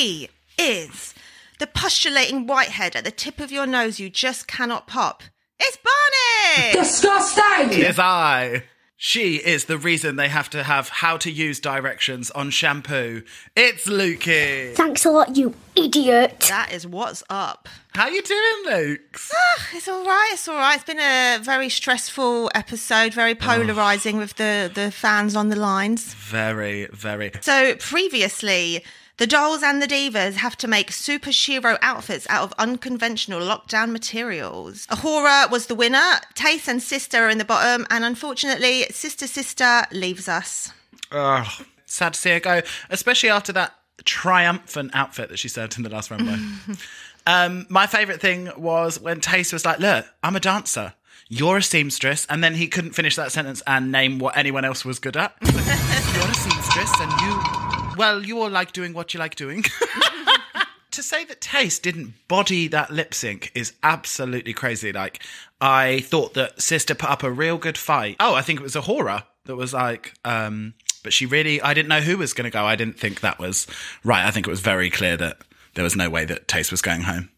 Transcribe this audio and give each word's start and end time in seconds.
She 0.00 0.30
is 0.56 1.12
the 1.58 1.66
postulating 1.66 2.46
whitehead 2.46 2.96
at 2.96 3.04
the 3.04 3.10
tip 3.10 3.38
of 3.38 3.52
your 3.52 3.66
nose 3.66 4.00
you 4.00 4.08
just 4.08 4.48
cannot 4.48 4.86
pop. 4.86 5.22
It's 5.58 5.76
Barney! 5.76 6.72
Disgusting! 6.72 7.82
Is 7.84 7.98
I. 7.98 8.62
She 8.96 9.36
is 9.36 9.66
the 9.66 9.76
reason 9.76 10.16
they 10.16 10.28
have 10.28 10.48
to 10.50 10.62
have 10.62 10.88
how 10.88 11.18
to 11.18 11.30
use 11.30 11.60
directions 11.60 12.30
on 12.30 12.48
shampoo. 12.48 13.24
It's 13.54 13.86
Lukey. 13.86 14.74
Thanks 14.74 15.04
a 15.04 15.10
lot, 15.10 15.36
you 15.36 15.54
idiot. 15.76 16.46
that 16.48 16.72
is 16.72 16.86
what's 16.86 17.22
up. 17.28 17.68
How 17.94 18.08
you 18.08 18.22
doing, 18.22 18.64
Lukes? 18.68 19.30
Ah, 19.34 19.68
it's 19.74 19.86
all 19.86 20.06
right. 20.06 20.30
It's 20.32 20.48
all 20.48 20.56
right. 20.56 20.76
It's 20.76 20.84
been 20.84 20.98
a 20.98 21.38
very 21.42 21.68
stressful 21.68 22.50
episode, 22.54 23.12
very 23.12 23.34
polarizing 23.34 24.16
with 24.16 24.36
the, 24.36 24.70
the 24.74 24.90
fans 24.90 25.36
on 25.36 25.50
the 25.50 25.56
lines. 25.56 26.14
Very, 26.14 26.86
very. 26.86 27.32
So 27.42 27.74
previously, 27.74 28.82
the 29.20 29.26
dolls 29.26 29.62
and 29.62 29.82
the 29.82 29.86
divas 29.86 30.36
have 30.36 30.56
to 30.56 30.66
make 30.66 30.90
superhero 30.90 31.76
outfits 31.82 32.26
out 32.30 32.42
of 32.42 32.54
unconventional 32.56 33.38
lockdown 33.38 33.90
materials. 33.90 34.86
A'Whora 34.86 35.50
was 35.50 35.66
the 35.66 35.74
winner. 35.74 36.14
Tayce 36.34 36.66
and 36.66 36.82
Sister 36.82 37.18
are 37.18 37.28
in 37.28 37.36
the 37.36 37.44
bottom, 37.44 37.86
and 37.90 38.02
unfortunately, 38.02 38.84
Sister 38.84 39.26
Sister 39.26 39.82
leaves 39.92 40.26
us. 40.26 40.72
Ugh, 41.12 41.46
sad 41.84 42.14
to 42.14 42.18
see 42.18 42.30
her 42.30 42.40
go, 42.40 42.62
especially 42.88 43.28
after 43.28 43.52
that 43.52 43.74
triumphant 44.06 44.92
outfit 44.94 45.28
that 45.28 45.38
she 45.38 45.48
served 45.48 45.76
in 45.76 45.82
the 45.82 45.90
last 45.90 46.10
runway. 46.10 46.38
um, 47.26 47.66
my 47.68 47.86
favourite 47.86 48.22
thing 48.22 48.48
was 48.56 48.98
when 48.98 49.20
Tayce 49.20 49.52
was 49.52 49.66
like, 49.66 49.80
Look, 49.80 50.06
I'm 50.22 50.34
a 50.34 50.40
dancer. 50.40 50.94
You're 51.28 51.58
a 51.58 51.62
seamstress. 51.62 52.26
And 52.30 52.42
then 52.42 52.54
he 52.54 52.68
couldn't 52.68 52.92
finish 52.92 53.16
that 53.16 53.32
sentence 53.32 53.62
and 53.66 53.92
name 53.92 54.18
what 54.18 54.38
anyone 54.38 54.64
else 54.64 54.82
was 54.82 54.98
good 54.98 55.18
at. 55.18 55.34
Like, 55.42 55.52
You're 55.52 56.30
a 56.30 56.34
seamstress 56.34 57.00
and 57.00 57.12
you, 57.20 57.89
well, 58.00 58.24
you 58.24 58.40
all 58.40 58.48
like 58.48 58.72
doing 58.72 58.94
what 58.94 59.12
you 59.12 59.20
like 59.20 59.34
doing. 59.34 59.62
to 60.90 61.02
say 61.02 61.22
that 61.26 61.42
Tayce 61.42 61.78
didn't 61.78 62.14
body 62.28 62.66
that 62.68 62.90
lip 62.90 63.12
sync 63.12 63.52
is 63.54 63.74
absolutely 63.82 64.54
crazy. 64.54 64.90
Like, 64.90 65.22
I 65.60 66.00
thought 66.00 66.32
that 66.32 66.62
Sister 66.62 66.94
put 66.94 67.10
up 67.10 67.22
a 67.22 67.30
real 67.30 67.58
good 67.58 67.76
fight. 67.76 68.16
Oh, 68.18 68.34
I 68.34 68.40
think 68.40 68.58
it 68.58 68.62
was 68.62 68.74
a 68.74 68.80
horror 68.80 69.24
that 69.44 69.54
was 69.54 69.74
like, 69.74 70.14
um, 70.24 70.72
but 71.04 71.12
she 71.12 71.26
really, 71.26 71.60
I 71.60 71.74
didn't 71.74 71.90
know 71.90 72.00
who 72.00 72.16
was 72.16 72.32
going 72.32 72.50
to 72.50 72.50
go. 72.50 72.64
I 72.64 72.74
didn't 72.74 72.98
think 72.98 73.20
that 73.20 73.38
was 73.38 73.66
right. 74.02 74.24
I 74.24 74.30
think 74.30 74.46
it 74.46 74.50
was 74.50 74.60
very 74.60 74.88
clear 74.88 75.18
that 75.18 75.36
there 75.74 75.84
was 75.84 75.94
no 75.94 76.08
way 76.08 76.24
that 76.24 76.48
Tayce 76.48 76.70
was 76.70 76.80
going 76.80 77.02
home. 77.02 77.28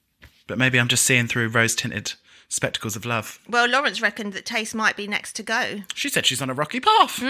But 0.46 0.58
maybe 0.58 0.78
I'm 0.78 0.86
just 0.86 1.02
seeing 1.02 1.26
through 1.26 1.48
rose 1.48 1.74
tinted 1.74 2.12
spectacles 2.48 2.94
of 2.94 3.04
love. 3.04 3.40
Well, 3.48 3.68
Lawrence 3.68 4.00
reckoned 4.00 4.32
that 4.34 4.46
Tayce 4.46 4.74
might 4.74 4.96
be 4.96 5.08
next 5.08 5.32
to 5.36 5.42
go. 5.42 5.80
She 5.92 6.08
said 6.08 6.24
she's 6.24 6.40
on 6.40 6.50
a 6.50 6.54
rocky 6.54 6.78
path. 6.78 7.20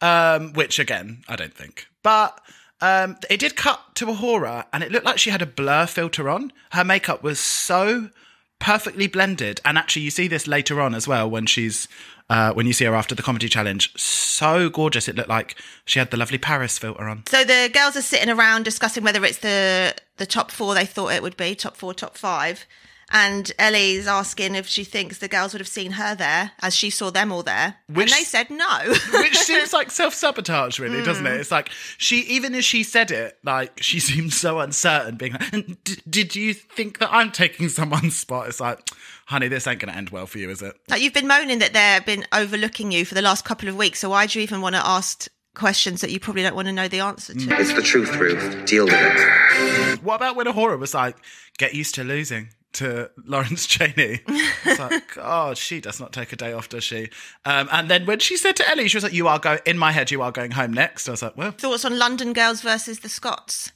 Um, 0.00 0.52
which 0.52 0.78
again, 0.78 1.24
I 1.28 1.36
don't 1.36 1.54
think. 1.54 1.86
But 2.02 2.40
um, 2.80 3.16
it 3.30 3.40
did 3.40 3.56
cut 3.56 3.80
to 3.94 4.10
a 4.10 4.14
horror, 4.14 4.64
and 4.72 4.82
it 4.82 4.92
looked 4.92 5.06
like 5.06 5.18
she 5.18 5.30
had 5.30 5.40
a 5.42 5.46
blur 5.46 5.86
filter 5.86 6.28
on. 6.28 6.52
Her 6.72 6.84
makeup 6.84 7.22
was 7.22 7.40
so 7.40 8.10
perfectly 8.58 9.06
blended, 9.06 9.60
and 9.64 9.78
actually, 9.78 10.02
you 10.02 10.10
see 10.10 10.28
this 10.28 10.46
later 10.46 10.80
on 10.80 10.94
as 10.94 11.08
well 11.08 11.30
when 11.30 11.46
she's 11.46 11.88
uh, 12.28 12.52
when 12.52 12.66
you 12.66 12.72
see 12.72 12.84
her 12.84 12.94
after 12.94 13.14
the 13.14 13.22
comedy 13.22 13.48
challenge. 13.48 13.92
So 13.98 14.68
gorgeous! 14.68 15.08
It 15.08 15.16
looked 15.16 15.28
like 15.28 15.56
she 15.84 15.98
had 15.98 16.10
the 16.10 16.16
lovely 16.16 16.38
Paris 16.38 16.78
filter 16.78 17.08
on. 17.08 17.24
So 17.26 17.44
the 17.44 17.70
girls 17.72 17.96
are 17.96 18.02
sitting 18.02 18.30
around 18.30 18.64
discussing 18.64 19.04
whether 19.04 19.24
it's 19.24 19.38
the 19.38 19.94
the 20.16 20.26
top 20.26 20.50
four 20.50 20.74
they 20.74 20.86
thought 20.86 21.12
it 21.12 21.22
would 21.22 21.36
be, 21.36 21.54
top 21.54 21.76
four, 21.76 21.94
top 21.94 22.18
five. 22.18 22.66
And 23.12 23.52
Ellie's 23.58 24.06
asking 24.06 24.54
if 24.54 24.66
she 24.66 24.82
thinks 24.82 25.18
the 25.18 25.28
girls 25.28 25.52
would 25.52 25.60
have 25.60 25.68
seen 25.68 25.92
her 25.92 26.14
there 26.14 26.52
as 26.62 26.74
she 26.74 26.90
saw 26.90 27.10
them 27.10 27.30
all 27.32 27.42
there. 27.42 27.76
Which- 27.88 28.10
and 28.10 28.18
they 28.20 28.24
said 28.24 28.50
no. 28.50 28.78
Which 29.12 29.36
seems 29.36 29.72
like 29.72 29.90
self 29.92 30.14
sabotage, 30.14 30.80
really, 30.80 31.02
doesn't 31.04 31.26
it? 31.26 31.34
Hmm. 31.34 31.40
It's 31.40 31.50
like 31.50 31.68
she, 31.98 32.20
even 32.20 32.54
as 32.54 32.64
she 32.64 32.82
said 32.82 33.10
it, 33.10 33.38
like 33.44 33.82
she 33.82 34.00
seemed 34.00 34.32
so 34.32 34.58
uncertain, 34.58 35.16
being 35.16 35.32
like, 35.32 35.84
"D- 35.84 36.00
"Did 36.08 36.34
you 36.36 36.54
think 36.54 36.98
that 36.98 37.10
I'm 37.12 37.30
taking 37.30 37.68
someone's 37.68 38.16
spot?" 38.16 38.48
It's 38.48 38.60
like, 38.60 38.80
honey, 39.26 39.48
this 39.48 39.66
ain't 39.66 39.80
going 39.80 39.92
to 39.92 39.96
end 39.98 40.10
well 40.10 40.26
for 40.26 40.38
you, 40.38 40.50
is 40.50 40.62
it? 40.62 40.74
like 40.88 41.00
you've 41.02 41.14
been 41.14 41.26
moaning 41.28 41.58
that 41.60 41.72
they've 41.72 42.04
been 42.06 42.26
overlooking 42.32 42.90
you 42.90 43.04
for 43.04 43.14
the 43.14 43.22
last 43.22 43.44
couple 43.44 43.68
of 43.68 43.76
weeks. 43.76 44.00
So 44.00 44.10
why 44.10 44.26
do 44.26 44.38
you 44.38 44.42
even 44.42 44.60
want 44.60 44.74
to 44.76 44.84
ask 44.86 45.28
questions 45.54 46.00
that 46.00 46.10
you 46.10 46.18
probably 46.18 46.42
don't 46.42 46.56
want 46.56 46.66
to 46.66 46.72
know 46.72 46.88
the 46.88 47.00
answer 47.00 47.32
to? 47.34 47.54
It's 47.60 47.72
the 47.74 47.82
truth, 47.82 48.16
Ruth. 48.16 48.66
Deal 48.66 48.86
with 48.86 48.94
it. 48.96 50.02
What 50.02 50.16
about 50.16 50.36
when 50.36 50.46
a 50.46 50.52
horror 50.52 50.76
was 50.76 50.94
like, 50.94 51.16
"Get 51.58 51.74
used 51.74 51.94
to 51.96 52.04
losing"? 52.04 52.48
To 52.74 53.10
Lawrence 53.24 53.66
Chaney, 53.68 54.20
it's 54.26 54.78
like, 54.80 55.16
oh, 55.20 55.54
she 55.54 55.80
does 55.80 56.00
not 56.00 56.12
take 56.12 56.32
a 56.32 56.36
day 56.36 56.52
off, 56.52 56.68
does 56.68 56.82
she? 56.82 57.08
Um, 57.44 57.68
and 57.70 57.88
then 57.88 58.04
when 58.04 58.18
she 58.18 58.36
said 58.36 58.56
to 58.56 58.68
Ellie, 58.68 58.88
she 58.88 58.96
was 58.96 59.04
like, 59.04 59.12
"You 59.12 59.28
are 59.28 59.38
going 59.38 59.60
in 59.64 59.78
my 59.78 59.92
head. 59.92 60.10
You 60.10 60.22
are 60.22 60.32
going 60.32 60.50
home 60.50 60.72
next." 60.72 61.08
I 61.08 61.12
was 61.12 61.22
like, 61.22 61.36
"Well, 61.36 61.52
Thoughts 61.52 61.84
on 61.84 61.98
London 61.98 62.32
girls 62.32 62.62
versus 62.62 63.00
the 63.00 63.08
Scots? 63.08 63.70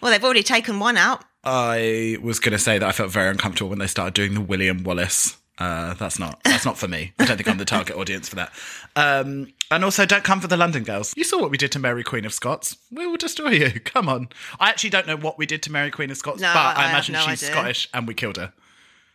Well, 0.00 0.12
they've 0.12 0.24
already 0.24 0.42
taken 0.42 0.78
one 0.78 0.96
out. 0.96 1.24
I 1.44 2.18
was 2.20 2.40
going 2.40 2.52
to 2.52 2.58
say 2.58 2.78
that 2.78 2.88
I 2.88 2.92
felt 2.92 3.10
very 3.10 3.30
uncomfortable 3.30 3.70
when 3.70 3.78
they 3.78 3.86
started 3.86 4.14
doing 4.14 4.34
the 4.34 4.40
William 4.40 4.82
Wallace. 4.84 5.36
Uh, 5.58 5.94
that's 5.94 6.18
not 6.18 6.42
that's 6.44 6.66
not 6.66 6.76
for 6.76 6.86
me. 6.86 7.12
I 7.18 7.24
don't 7.24 7.36
think 7.38 7.48
I'm 7.48 7.56
the 7.56 7.64
target 7.64 7.96
audience 7.96 8.28
for 8.28 8.36
that. 8.36 8.52
Um, 8.94 9.52
and 9.70 9.84
also, 9.84 10.04
don't 10.04 10.22
come 10.22 10.40
for 10.40 10.48
the 10.48 10.56
London 10.56 10.84
girls. 10.84 11.14
You 11.16 11.24
saw 11.24 11.40
what 11.40 11.50
we 11.50 11.56
did 11.56 11.72
to 11.72 11.78
Mary 11.78 12.04
Queen 12.04 12.24
of 12.26 12.34
Scots. 12.34 12.76
We 12.90 13.06
will 13.06 13.16
destroy 13.16 13.50
you. 13.50 13.70
Come 13.84 14.08
on. 14.08 14.28
I 14.60 14.68
actually 14.68 14.90
don't 14.90 15.06
know 15.06 15.16
what 15.16 15.38
we 15.38 15.46
did 15.46 15.62
to 15.64 15.72
Mary 15.72 15.90
Queen 15.90 16.10
of 16.10 16.18
Scots, 16.18 16.40
No, 16.42 16.52
but 16.52 16.76
I 16.76 16.84
I, 16.86 16.88
imagine 16.90 17.14
no 17.14 17.20
she's 17.20 17.42
idea. 17.42 17.52
Scottish 17.54 17.88
and 17.94 18.06
we 18.06 18.12
killed 18.14 18.36
her. 18.36 18.52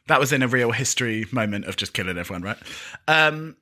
That 0.08 0.20
was 0.20 0.34
in 0.34 0.42
a 0.42 0.48
real 0.48 0.72
history 0.72 1.26
moment 1.32 1.66
of 1.66 1.78
just 1.78 1.94
killing 1.94 2.18
everyone, 2.18 2.42
right? 2.42 2.58
Um, 3.08 3.56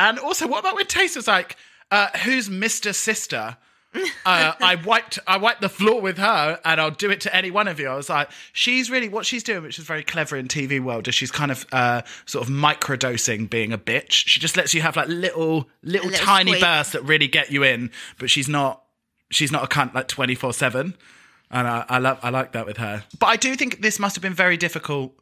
and 0.00 0.18
also, 0.18 0.48
what 0.48 0.60
about 0.60 0.74
when 0.74 0.86
Tayce 0.86 1.14
was 1.16 1.28
like, 1.28 1.56
uh, 1.90 2.08
"Who's 2.24 2.48
Mister 2.48 2.92
Sister?" 2.94 3.58
Uh, 3.94 4.52
I 4.60 4.76
wiped 4.84 5.18
I 5.26 5.36
wiped 5.36 5.60
the 5.60 5.68
floor 5.68 6.00
with 6.00 6.18
her, 6.18 6.58
and 6.64 6.80
I'll 6.80 6.90
do 6.90 7.10
it 7.10 7.20
to 7.22 7.34
any 7.34 7.50
one 7.50 7.68
of 7.68 7.78
you. 7.78 7.88
I 7.88 7.94
was 7.94 8.08
like, 8.08 8.30
she's 8.52 8.90
really 8.90 9.08
what 9.08 9.26
she's 9.26 9.42
doing, 9.42 9.62
which 9.62 9.78
is 9.78 9.84
very 9.84 10.02
clever 10.02 10.36
in 10.36 10.48
TV 10.48 10.80
world. 10.80 11.08
Is 11.08 11.14
she's 11.14 11.30
kind 11.30 11.50
of 11.50 11.66
uh, 11.72 12.02
sort 12.24 12.46
of 12.46 12.52
microdosing 12.52 13.50
being 13.50 13.72
a 13.72 13.78
bitch. 13.78 14.10
She 14.10 14.40
just 14.40 14.56
lets 14.56 14.72
you 14.74 14.82
have 14.82 14.96
like 14.96 15.08
little 15.08 15.68
little, 15.82 16.10
little 16.10 16.26
tiny 16.26 16.52
squeak. 16.52 16.62
bursts 16.62 16.92
that 16.92 17.02
really 17.02 17.28
get 17.28 17.50
you 17.50 17.62
in, 17.62 17.90
but 18.18 18.30
she's 18.30 18.48
not 18.48 18.82
she's 19.30 19.52
not 19.52 19.64
a 19.64 19.66
cunt 19.66 19.94
like 19.94 20.08
twenty 20.08 20.34
four 20.34 20.52
seven. 20.52 20.94
And 21.50 21.68
I, 21.68 21.84
I 21.88 21.98
love 21.98 22.18
I 22.22 22.30
like 22.30 22.52
that 22.52 22.64
with 22.64 22.78
her. 22.78 23.04
But 23.18 23.26
I 23.26 23.36
do 23.36 23.54
think 23.56 23.82
this 23.82 23.98
must 23.98 24.16
have 24.16 24.22
been 24.22 24.34
very 24.34 24.56
difficult 24.56 25.14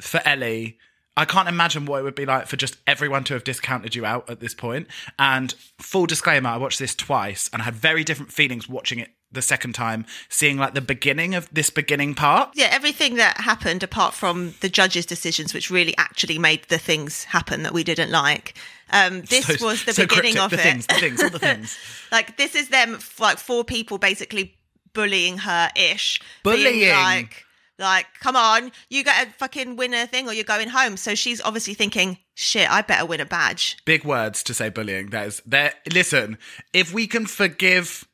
for 0.00 0.20
Ellie. 0.26 0.78
I 1.16 1.24
can't 1.24 1.48
imagine 1.48 1.84
what 1.86 1.98
it 2.00 2.02
would 2.04 2.14
be 2.14 2.24
like 2.24 2.46
for 2.46 2.56
just 2.56 2.76
everyone 2.86 3.24
to 3.24 3.34
have 3.34 3.44
discounted 3.44 3.94
you 3.94 4.06
out 4.06 4.30
at 4.30 4.40
this 4.40 4.54
point. 4.54 4.86
And 5.18 5.52
full 5.78 6.06
disclaimer, 6.06 6.48
I 6.48 6.56
watched 6.56 6.78
this 6.78 6.94
twice 6.94 7.50
and 7.52 7.60
I 7.60 7.66
had 7.66 7.74
very 7.74 8.04
different 8.04 8.32
feelings 8.32 8.68
watching 8.68 8.98
it 9.00 9.10
the 9.32 9.42
second 9.42 9.74
time, 9.74 10.06
seeing 10.28 10.56
like 10.56 10.74
the 10.74 10.80
beginning 10.80 11.34
of 11.34 11.48
this 11.52 11.68
beginning 11.70 12.14
part. 12.14 12.50
Yeah, 12.54 12.68
everything 12.70 13.16
that 13.16 13.38
happened 13.40 13.82
apart 13.82 14.14
from 14.14 14.54
the 14.60 14.68
judges' 14.68 15.06
decisions, 15.06 15.52
which 15.54 15.70
really 15.70 15.96
actually 15.98 16.38
made 16.38 16.64
the 16.68 16.78
things 16.78 17.24
happen 17.24 17.62
that 17.64 17.72
we 17.74 17.84
didn't 17.84 18.10
like. 18.10 18.54
Um, 18.90 19.20
this 19.28 19.46
So- 19.46 19.64
was 19.66 19.84
the 19.84 19.92
so 19.92 20.04
beginning 20.04 20.34
cryptic. 20.34 20.42
of 20.42 20.50
the 20.50 20.56
it. 20.58 20.62
things, 20.62 20.86
the 20.86 20.94
things, 20.94 21.22
all 21.22 21.30
the 21.30 21.38
things. 21.50 21.78
like 22.10 22.36
this 22.38 22.54
is 22.54 22.68
them, 22.70 22.98
like 23.18 23.38
four 23.38 23.62
people 23.64 23.98
basically 23.98 24.54
bullying 24.94 25.38
her 25.38 25.70
ish, 25.76 26.20
Bullying. 26.44 26.88
like. 26.90 27.44
Like, 27.80 28.06
come 28.20 28.36
on, 28.36 28.70
you 28.90 29.02
get 29.02 29.26
a 29.26 29.32
fucking 29.32 29.76
winner 29.76 30.06
thing 30.06 30.28
or 30.28 30.32
you're 30.32 30.44
going 30.44 30.68
home. 30.68 30.96
So 30.96 31.14
she's 31.14 31.40
obviously 31.40 31.74
thinking, 31.74 32.18
shit, 32.34 32.70
I 32.70 32.82
better 32.82 33.06
win 33.06 33.20
a 33.20 33.26
badge. 33.26 33.78
Big 33.84 34.04
words 34.04 34.42
to 34.44 34.54
say 34.54 34.68
bullying. 34.68 35.10
That 35.10 35.26
is 35.26 35.42
there. 35.46 35.72
Listen, 35.92 36.38
if 36.72 36.92
we 36.92 37.06
can 37.06 37.26
forgive 37.26 38.06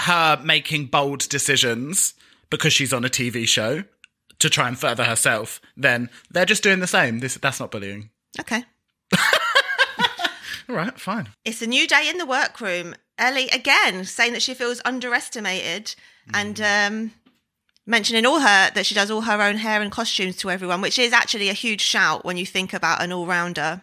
her 0.00 0.40
making 0.42 0.86
bold 0.86 1.28
decisions 1.28 2.14
because 2.50 2.72
she's 2.72 2.92
on 2.92 3.04
a 3.04 3.08
TV 3.08 3.46
show 3.46 3.84
to 4.38 4.50
try 4.50 4.68
and 4.68 4.78
further 4.78 5.04
herself, 5.04 5.60
then 5.76 6.10
they're 6.30 6.44
just 6.44 6.62
doing 6.62 6.80
the 6.80 6.86
same. 6.86 7.20
This 7.20 7.36
that's 7.36 7.60
not 7.60 7.70
bullying. 7.70 8.10
Okay. 8.40 8.64
All 10.68 10.74
right, 10.74 10.98
fine. 10.98 11.28
It's 11.44 11.62
a 11.62 11.66
new 11.66 11.86
day 11.86 12.08
in 12.08 12.18
the 12.18 12.26
workroom. 12.26 12.94
Ellie 13.18 13.48
again 13.48 14.04
saying 14.04 14.32
that 14.32 14.42
she 14.42 14.52
feels 14.52 14.80
underestimated 14.84 15.94
and 16.34 16.60
um, 16.60 17.12
mentioning 17.86 18.26
all 18.26 18.40
her 18.40 18.70
that 18.70 18.84
she 18.84 18.94
does 18.94 19.10
all 19.10 19.22
her 19.22 19.40
own 19.40 19.56
hair 19.56 19.80
and 19.80 19.90
costumes 19.90 20.36
to 20.36 20.50
everyone, 20.50 20.80
which 20.80 20.98
is 20.98 21.12
actually 21.12 21.48
a 21.48 21.54
huge 21.54 21.80
shout 21.80 22.24
when 22.24 22.36
you 22.36 22.44
think 22.44 22.72
about 22.72 23.02
an 23.02 23.12
all 23.12 23.26
rounder. 23.26 23.82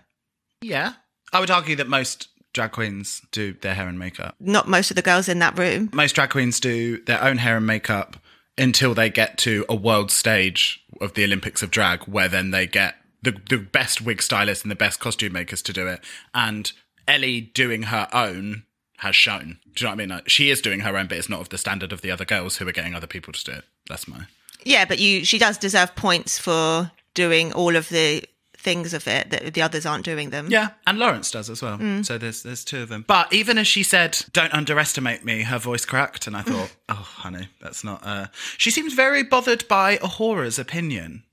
Yeah. 0.61 0.93
I 1.31 1.39
would 1.39 1.51
argue 1.51 1.75
that 1.77 1.87
most 1.87 2.29
drag 2.53 2.71
queens 2.71 3.21
do 3.31 3.53
their 3.53 3.73
hair 3.73 3.87
and 3.87 3.97
makeup. 3.97 4.35
Not 4.39 4.67
most 4.67 4.91
of 4.91 4.95
the 4.95 5.01
girls 5.01 5.27
in 5.27 5.39
that 5.39 5.57
room. 5.57 5.89
Most 5.93 6.13
drag 6.13 6.29
queens 6.29 6.59
do 6.59 7.03
their 7.05 7.23
own 7.23 7.37
hair 7.37 7.57
and 7.57 7.65
makeup 7.65 8.17
until 8.57 8.93
they 8.93 9.09
get 9.09 9.37
to 9.39 9.65
a 9.67 9.75
world 9.75 10.11
stage 10.11 10.83
of 11.01 11.15
the 11.15 11.23
Olympics 11.23 11.63
of 11.63 11.71
drag, 11.71 12.03
where 12.03 12.27
then 12.27 12.51
they 12.51 12.67
get 12.67 12.95
the, 13.23 13.35
the 13.49 13.57
best 13.57 14.01
wig 14.01 14.21
stylists 14.21 14.63
and 14.63 14.69
the 14.69 14.75
best 14.75 14.99
costume 14.99 15.33
makers 15.33 15.61
to 15.63 15.73
do 15.73 15.87
it. 15.87 16.01
And 16.35 16.71
Ellie 17.07 17.41
doing 17.41 17.83
her 17.83 18.07
own 18.13 18.63
has 18.97 19.15
shown. 19.15 19.59
Do 19.75 19.83
you 19.83 19.85
know 19.85 19.89
what 19.89 19.93
I 19.93 19.95
mean? 19.95 20.09
Like, 20.09 20.29
she 20.29 20.49
is 20.49 20.61
doing 20.61 20.81
her 20.81 20.97
own, 20.97 21.07
but 21.07 21.17
it's 21.17 21.29
not 21.29 21.41
of 21.41 21.49
the 21.49 21.57
standard 21.57 21.91
of 21.91 22.01
the 22.01 22.11
other 22.11 22.25
girls 22.25 22.57
who 22.57 22.67
are 22.67 22.71
getting 22.71 22.95
other 22.95 23.07
people 23.07 23.33
to 23.33 23.43
do 23.43 23.51
it. 23.51 23.65
That's 23.89 24.07
my. 24.07 24.25
Yeah, 24.63 24.85
but 24.85 24.99
you 24.99 25.25
she 25.25 25.37
does 25.37 25.57
deserve 25.57 25.95
points 25.95 26.39
for 26.39 26.91
doing 27.13 27.51
all 27.53 27.75
of 27.75 27.89
the 27.89 28.23
things 28.63 28.93
of 28.93 29.07
it 29.09 29.29
that 29.29 29.53
the 29.53 29.61
others 29.61 29.85
aren't 29.85 30.05
doing 30.05 30.29
them. 30.29 30.47
Yeah, 30.49 30.69
and 30.87 30.97
Lawrence 30.97 31.29
does 31.31 31.49
as 31.49 31.61
well. 31.61 31.77
So 32.03 32.17
there's 32.17 32.43
there's 32.43 32.63
two 32.63 32.81
of 32.81 32.89
them. 32.89 33.03
But 33.05 33.33
even 33.33 33.57
as 33.57 33.67
she 33.67 33.83
said, 33.83 34.19
"Don't 34.31 34.53
underestimate 34.53 35.25
me," 35.25 35.41
her 35.41 35.59
voice 35.59 35.85
cracked, 35.85 36.27
and 36.27 36.37
I 36.37 36.41
thought, 36.43 36.73
"Oh, 36.89 36.93
honey, 36.93 37.49
that's 37.61 37.83
not." 37.83 38.01
Uh... 38.05 38.27
She 38.57 38.71
seems 38.71 38.93
very 38.93 39.23
bothered 39.23 39.67
by 39.67 39.97
A'Whora's 39.97 40.57
opinion. 40.57 41.23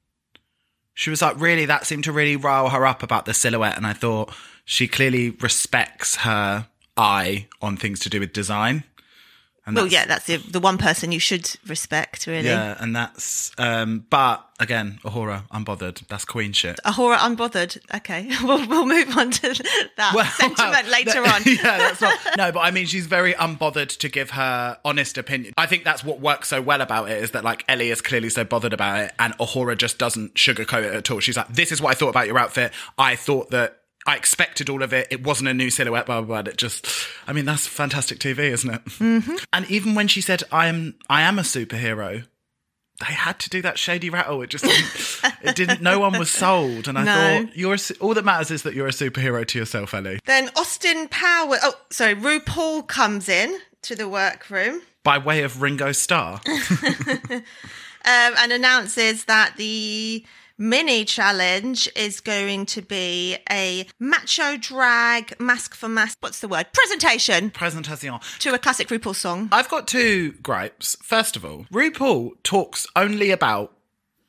She 0.92 1.08
was 1.08 1.22
like, 1.22 1.40
really, 1.40 1.64
that 1.64 1.86
seemed 1.86 2.04
to 2.04 2.12
really 2.12 2.36
rile 2.36 2.68
her 2.68 2.84
up 2.84 3.02
about 3.02 3.24
the 3.24 3.32
silhouette, 3.32 3.76
and 3.76 3.86
I 3.86 3.94
thought 3.94 4.34
she 4.66 4.86
clearly 4.86 5.30
respects 5.30 6.16
her 6.16 6.66
eye 7.00 7.48
on 7.62 7.76
things 7.76 7.98
to 8.00 8.10
do 8.10 8.20
with 8.20 8.32
design. 8.32 8.84
And 9.66 9.76
Well, 9.76 9.86
yeah, 9.86 10.06
that's 10.06 10.24
the, 10.24 10.38
the 10.38 10.58
one 10.58 10.78
person 10.78 11.12
you 11.12 11.20
should 11.20 11.48
respect, 11.66 12.26
really. 12.26 12.46
yeah, 12.48 12.76
and 12.80 12.96
that's. 12.96 13.52
Um, 13.58 14.06
but 14.08 14.44
again, 14.58 14.98
A'Whora, 15.04 15.46
unbothered. 15.50 16.06
That's 16.08 16.24
queen 16.24 16.52
shit. 16.52 16.80
A'Whora 16.84 17.18
unbothered. 17.18 17.78
Okay, 17.94 18.30
we'll, 18.42 18.66
we'll 18.66 18.86
move 18.86 19.16
on 19.18 19.30
to 19.30 19.62
that 19.98 20.34
sentiment 20.38 20.88
later 20.90 21.20
on. 21.20 21.42
yeah, 21.46 21.78
that's 21.78 22.00
not. 22.00 22.18
No, 22.38 22.50
but 22.52 22.60
I 22.60 22.70
mean, 22.70 22.86
she's 22.86 23.06
very 23.06 23.34
unbothered 23.34 23.96
to 23.98 24.08
give 24.08 24.30
her 24.30 24.78
honest 24.82 25.18
opinion. 25.18 25.52
I 25.58 25.66
think 25.66 25.84
that's 25.84 26.02
what 26.02 26.20
works 26.20 26.48
so 26.48 26.62
well 26.62 26.80
about 26.80 27.10
it 27.10 27.22
is 27.22 27.32
that 27.32 27.44
like 27.44 27.62
Ellie 27.68 27.90
is 27.90 28.00
clearly 28.00 28.30
so 28.30 28.44
bothered 28.44 28.72
about 28.72 28.98
it, 29.04 29.12
and 29.18 29.36
A'Whora 29.38 29.76
just 29.76 29.98
doesn't 29.98 30.34
sugarcoat 30.36 30.84
it 30.84 30.94
at 30.94 31.10
all. 31.10 31.20
She's 31.20 31.36
like, 31.36 31.48
"This 31.48 31.70
is 31.70 31.82
what 31.82 31.90
I 31.90 31.94
thought 31.94 32.08
about 32.08 32.26
your 32.26 32.38
outfit. 32.38 32.72
I 32.98 33.14
thought 33.14 33.50
that." 33.50 33.76
I 34.06 34.16
expected 34.16 34.70
all 34.70 34.82
of 34.82 34.92
it. 34.92 35.08
It 35.10 35.22
wasn't 35.22 35.50
a 35.50 35.54
new 35.54 35.70
silhouette, 35.70 36.06
blah 36.06 36.22
blah 36.22 36.42
blah. 36.42 36.50
It 36.50 36.56
just, 36.56 36.86
I 37.26 37.32
mean, 37.32 37.44
that's 37.44 37.66
fantastic 37.66 38.18
TV, 38.18 38.38
isn't 38.38 38.70
it? 38.70 38.84
Mm-hmm. 38.86 39.36
And 39.52 39.70
even 39.70 39.94
when 39.94 40.08
she 40.08 40.20
said, 40.20 40.42
"I 40.50 40.66
am, 40.68 40.94
I 41.08 41.22
am 41.22 41.38
a 41.38 41.42
superhero," 41.42 42.24
they 43.06 43.12
had 43.12 43.38
to 43.40 43.50
do 43.50 43.60
that 43.62 43.78
shady 43.78 44.08
rattle. 44.10 44.40
It 44.42 44.50
just, 44.50 44.64
didn't, 44.64 45.34
it 45.42 45.54
didn't. 45.56 45.82
No 45.82 45.98
one 46.00 46.18
was 46.18 46.30
sold, 46.30 46.88
and 46.88 46.98
I 46.98 47.04
No. 47.04 47.44
thought, 47.44 47.56
"You're 47.56 47.74
a, 47.74 47.78
all 48.00 48.14
that 48.14 48.24
matters 48.24 48.50
is 48.50 48.62
that 48.62 48.74
you're 48.74 48.86
a 48.88 48.90
superhero 48.92 49.46
to 49.46 49.58
yourself, 49.58 49.92
Ellie." 49.92 50.18
Then 50.24 50.50
Austin 50.56 51.06
Power. 51.08 51.56
Oh, 51.62 51.74
sorry. 51.90 52.14
RuPaul 52.14 52.86
comes 52.88 53.28
in 53.28 53.58
to 53.82 53.94
the 53.94 54.08
workroom 54.08 54.80
by 55.04 55.18
way 55.18 55.42
of 55.42 55.60
Ringo 55.62 55.92
Starr. 55.92 56.40
um, 56.48 57.42
and 58.04 58.52
announces 58.52 59.24
that 59.26 59.54
the 59.56 60.24
mini 60.60 61.06
challenge 61.06 61.88
is 61.96 62.20
going 62.20 62.66
to 62.66 62.82
be 62.82 63.38
a 63.50 63.86
macho 63.98 64.58
drag 64.58 65.34
mask 65.40 65.74
for 65.74 65.88
mask. 65.88 66.18
What's 66.20 66.40
the 66.40 66.48
word? 66.48 66.66
Presentation 66.72 67.50
Presentation. 67.50 68.20
to 68.40 68.54
a 68.54 68.58
classic 68.58 68.88
RuPaul 68.88 69.14
song. 69.16 69.48
I've 69.50 69.70
got 69.70 69.88
two 69.88 70.32
gripes. 70.42 70.96
First 71.02 71.34
of 71.34 71.44
all, 71.44 71.64
RuPaul 71.72 72.32
talks 72.42 72.86
only 72.94 73.30
about 73.30 73.72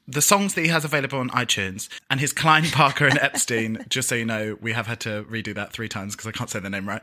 the 0.07 0.21
songs 0.21 0.53
that 0.53 0.61
he 0.61 0.69
has 0.69 0.85
available 0.85 1.19
on 1.19 1.29
iTunes 1.31 1.89
and 2.09 2.19
his 2.19 2.31
Klein, 2.31 2.63
Parker, 2.71 3.05
and 3.05 3.17
Epstein. 3.21 3.85
Just 3.89 4.07
so 4.07 4.15
you 4.15 4.25
know, 4.25 4.57
we 4.61 4.71
have 4.71 4.87
had 4.87 5.01
to 5.01 5.25
redo 5.25 5.53
that 5.55 5.73
three 5.73 5.89
times 5.89 6.15
because 6.15 6.27
I 6.27 6.31
can't 6.31 6.49
say 6.49 6.59
the 6.59 6.69
name 6.69 6.87
right. 6.87 7.01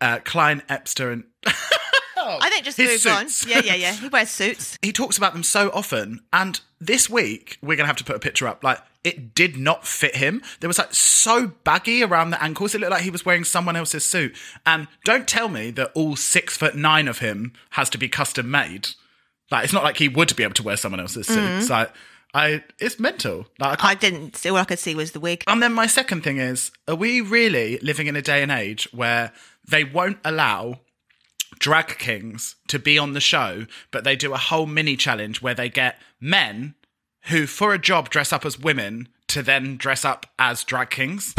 Uh, 0.00 0.20
Klein, 0.24 0.62
Epster, 0.68 1.24
I 2.40 2.50
think 2.50 2.64
just 2.64 2.76
his 2.76 2.90
move 2.90 3.00
suits. 3.00 3.44
on. 3.44 3.50
Yeah, 3.50 3.60
yeah, 3.64 3.74
yeah. 3.74 3.92
He 3.94 4.08
wears 4.08 4.30
suits. 4.30 4.78
he 4.82 4.92
talks 4.92 5.16
about 5.16 5.32
them 5.32 5.42
so 5.42 5.70
often. 5.72 6.20
And 6.32 6.60
this 6.80 7.08
week, 7.08 7.58
we're 7.62 7.76
going 7.76 7.84
to 7.84 7.88
have 7.88 7.96
to 7.96 8.04
put 8.04 8.16
a 8.16 8.20
picture 8.20 8.46
up. 8.46 8.62
Like, 8.64 8.78
it 9.02 9.34
did 9.34 9.56
not 9.56 9.86
fit 9.86 10.16
him. 10.16 10.42
There 10.60 10.68
was 10.68 10.78
like 10.78 10.94
so 10.94 11.48
baggy 11.64 12.02
around 12.02 12.30
the 12.30 12.42
ankles. 12.42 12.74
It 12.74 12.80
looked 12.80 12.92
like 12.92 13.02
he 13.02 13.10
was 13.10 13.24
wearing 13.24 13.44
someone 13.44 13.76
else's 13.76 14.04
suit. 14.04 14.34
And 14.64 14.88
don't 15.04 15.28
tell 15.28 15.48
me 15.48 15.70
that 15.72 15.92
all 15.94 16.16
six 16.16 16.56
foot 16.56 16.74
nine 16.74 17.06
of 17.06 17.18
him 17.18 17.52
has 17.70 17.90
to 17.90 17.98
be 17.98 18.08
custom 18.08 18.50
made. 18.50 18.88
Like, 19.50 19.64
it's 19.64 19.72
not 19.74 19.84
like 19.84 19.98
he 19.98 20.08
would 20.08 20.34
be 20.36 20.42
able 20.42 20.54
to 20.54 20.62
wear 20.62 20.76
someone 20.76 21.00
else's 21.00 21.26
suit. 21.26 21.58
It's 21.58 21.68
like, 21.68 21.92
I, 22.32 22.64
it's 22.80 22.98
mental. 22.98 23.46
Like, 23.58 23.72
I 23.72 23.76
can't 23.76 23.84
I 23.84 23.94
didn't 23.94 24.36
see. 24.36 24.48
All 24.48 24.56
I 24.56 24.64
could 24.64 24.78
see 24.78 24.94
was 24.94 25.12
the 25.12 25.20
wig. 25.20 25.44
and 25.46 25.62
then 25.62 25.72
my 25.72 25.86
second 25.86 26.24
thing 26.24 26.38
is, 26.38 26.72
are 26.88 26.94
we 26.94 27.20
really 27.20 27.78
living 27.78 28.06
in 28.06 28.16
a 28.16 28.22
day 28.22 28.42
and 28.42 28.50
age 28.50 28.88
where 28.92 29.32
they 29.68 29.84
won't 29.84 30.18
allow 30.24 30.80
drag 31.58 31.98
kings 31.98 32.56
to 32.68 32.78
be 32.78 32.98
on 32.98 33.12
the 33.12 33.20
show, 33.20 33.66
but 33.90 34.04
they 34.04 34.16
do 34.16 34.32
a 34.32 34.38
whole 34.38 34.66
mini 34.66 34.96
challenge 34.96 35.42
where 35.42 35.54
they 35.54 35.68
get 35.68 35.98
men 36.20 36.74
who, 37.28 37.46
for 37.46 37.72
a 37.72 37.78
job, 37.78 38.10
dress 38.10 38.32
up 38.32 38.44
as 38.44 38.58
women 38.58 39.08
to 39.28 39.42
then 39.42 39.76
dress 39.76 40.04
up 40.04 40.26
as 40.38 40.62
drag 40.62 40.90
kings? 40.90 41.34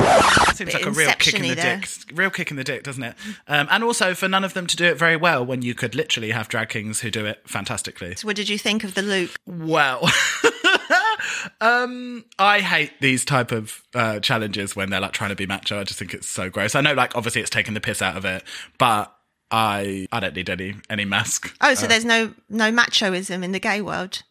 Seems 0.54 0.74
like 0.74 0.86
a 0.86 0.92
real 0.92 1.12
kick 1.14 1.36
in 1.36 1.44
the 1.44 1.54
there. 1.54 1.78
dick. 1.78 1.90
Real 2.14 2.30
kick 2.30 2.52
in 2.52 2.58
the 2.58 2.64
dick, 2.64 2.84
doesn't 2.84 3.04
it? 3.04 3.16
Um, 3.48 3.68
and 3.70 3.84
also 3.84 4.14
for 4.14 4.28
none 4.28 4.44
of 4.44 4.54
them 4.54 4.68
to 4.68 4.76
do 4.76 4.86
it 4.86 4.98
very 4.98 5.16
well 5.16 5.46
when 5.46 5.62
you 5.62 5.74
could 5.76 5.96
literally 5.96 6.32
have 6.32 6.50
drag 6.50 6.70
kings 6.70 7.02
who 7.02 7.12
do 7.12 7.26
it 7.26 7.42
fantastically. 7.48 8.16
So 8.16 8.28
what 8.28 8.36
did 8.36 8.50
you 8.50 8.58
think 8.58 8.84
of 8.84 8.96
the 8.96 9.02
look? 9.02 9.32
Well, 9.46 10.10
um, 11.62 12.26
I 12.40 12.60
hate 12.60 12.92
these 13.00 13.24
type 13.24 13.52
of 13.52 13.82
uh, 13.94 14.20
challenges 14.20 14.76
when 14.76 14.90
they're 14.90 15.00
like 15.00 15.14
trying 15.14 15.30
to 15.30 15.36
be 15.36 15.46
macho. 15.46 15.80
I 15.80 15.84
just 15.84 16.00
think 16.00 16.14
it's 16.14 16.28
so 16.28 16.50
gross. 16.50 16.76
I 16.76 16.82
know, 16.82 16.94
like, 16.94 17.16
obviously, 17.16 17.42
it's 17.42 17.50
taking 17.50 17.76
the 17.76 17.82
piss 17.82 18.02
out 18.02 18.18
of 18.18 18.26
it, 18.26 18.44
but 18.78 19.15
I 19.52 20.08
I 20.12 20.20
don't 20.20 20.36
need 20.36 20.50
any 20.50 20.76
any 20.90 21.06
mask. 21.06 21.56
Oh, 21.62 21.74
so 21.74 21.86
uh, 21.86 21.90
there's 21.90 22.06
no 22.06 22.34
no 22.50 22.72
machoism 22.72 23.44
in 23.44 23.52
the 23.52 23.60
gay 23.60 23.82
world. 23.82 24.24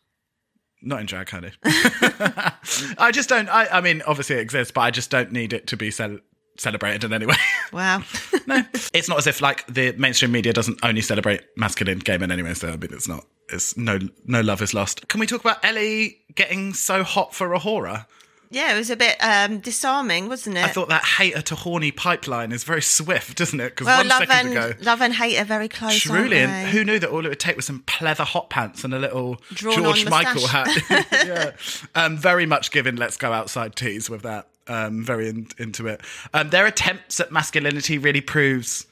Not 0.82 1.00
in 1.00 1.06
drag, 1.06 1.30
honey. 1.30 1.50
I 1.64 3.10
just 3.10 3.28
don't. 3.28 3.48
I, 3.48 3.66
I 3.66 3.80
mean, 3.80 4.02
obviously, 4.06 4.36
it 4.36 4.40
exists, 4.40 4.70
but 4.70 4.82
I 4.82 4.90
just 4.90 5.10
don't 5.10 5.32
need 5.32 5.54
it 5.54 5.66
to 5.68 5.78
be 5.78 5.90
cel- 5.90 6.18
celebrated 6.58 7.04
in 7.04 7.12
any 7.12 7.26
way. 7.26 7.36
Wow. 7.72 8.04
no, 8.46 8.62
it's 8.92 9.08
not 9.08 9.18
as 9.18 9.26
if 9.26 9.40
like 9.40 9.66
the 9.66 9.90
mainstream 9.92 10.30
media 10.30 10.52
doesn't 10.52 10.78
only 10.84 11.00
celebrate 11.00 11.40
masculine 11.56 11.98
gay 11.98 12.18
men 12.18 12.30
anyway. 12.30 12.54
So 12.54 12.68
I 12.68 12.76
mean, 12.76 12.90
it's 12.92 13.08
not. 13.08 13.26
It's 13.48 13.76
no 13.76 13.98
no 14.26 14.42
love 14.42 14.62
is 14.62 14.74
lost. 14.74 15.08
Can 15.08 15.18
we 15.18 15.26
talk 15.26 15.40
about 15.40 15.64
Ellie 15.64 16.18
getting 16.36 16.72
so 16.72 17.02
hot 17.02 17.34
for 17.34 17.52
a 17.52 17.58
horror? 17.58 18.06
Yeah, 18.54 18.72
it 18.72 18.78
was 18.78 18.88
a 18.88 18.96
bit 18.96 19.16
um, 19.20 19.58
disarming, 19.58 20.28
wasn't 20.28 20.56
it? 20.56 20.64
I 20.64 20.68
thought 20.68 20.88
that 20.88 21.04
hater 21.04 21.42
to 21.42 21.54
horny 21.56 21.90
pipeline 21.90 22.52
is 22.52 22.62
very 22.62 22.82
swift, 22.82 23.40
isn't 23.40 23.58
it? 23.58 23.70
Because 23.70 23.86
well, 23.86 23.98
one 23.98 24.08
love 24.08 24.18
second 24.20 24.46
and 24.46 24.56
ago, 24.56 24.72
love 24.80 25.02
and 25.02 25.12
hate 25.12 25.38
are 25.38 25.44
very 25.44 25.68
close. 25.68 25.98
truly, 25.98 26.38
and 26.38 26.68
who 26.68 26.84
knew 26.84 27.00
that 27.00 27.10
all 27.10 27.26
it 27.26 27.28
would 27.28 27.40
take 27.40 27.56
was 27.56 27.66
some 27.66 27.82
pleather 27.82 28.24
hot 28.24 28.50
pants 28.50 28.84
and 28.84 28.94
a 28.94 28.98
little 28.98 29.40
Drawn 29.52 29.74
George 29.74 30.08
Michael 30.08 30.46
hat? 30.46 30.68
yeah, 31.12 31.50
um, 31.96 32.16
very 32.16 32.46
much 32.46 32.70
given. 32.70 32.94
Let's 32.96 33.16
go 33.16 33.32
outside 33.32 33.74
tease 33.74 34.08
with 34.08 34.22
that. 34.22 34.48
Um, 34.66 35.04
very 35.04 35.28
in, 35.28 35.48
into 35.58 35.86
it. 35.88 36.00
Um, 36.32 36.48
their 36.48 36.64
attempts 36.64 37.20
at 37.20 37.30
masculinity 37.30 37.98
really 37.98 38.22
proves 38.22 38.86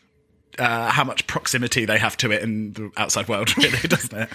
uh, 0.59 0.91
how 0.91 1.05
much 1.05 1.27
proximity 1.27 1.85
they 1.85 1.99
have 1.99 2.17
to 2.19 2.31
it 2.31 2.43
in 2.43 2.73
the 2.75 2.91
outside 2.97 3.29
world, 3.29 3.57
really, 3.59 3.79
doesn't 3.89 4.13
it? 4.13 4.29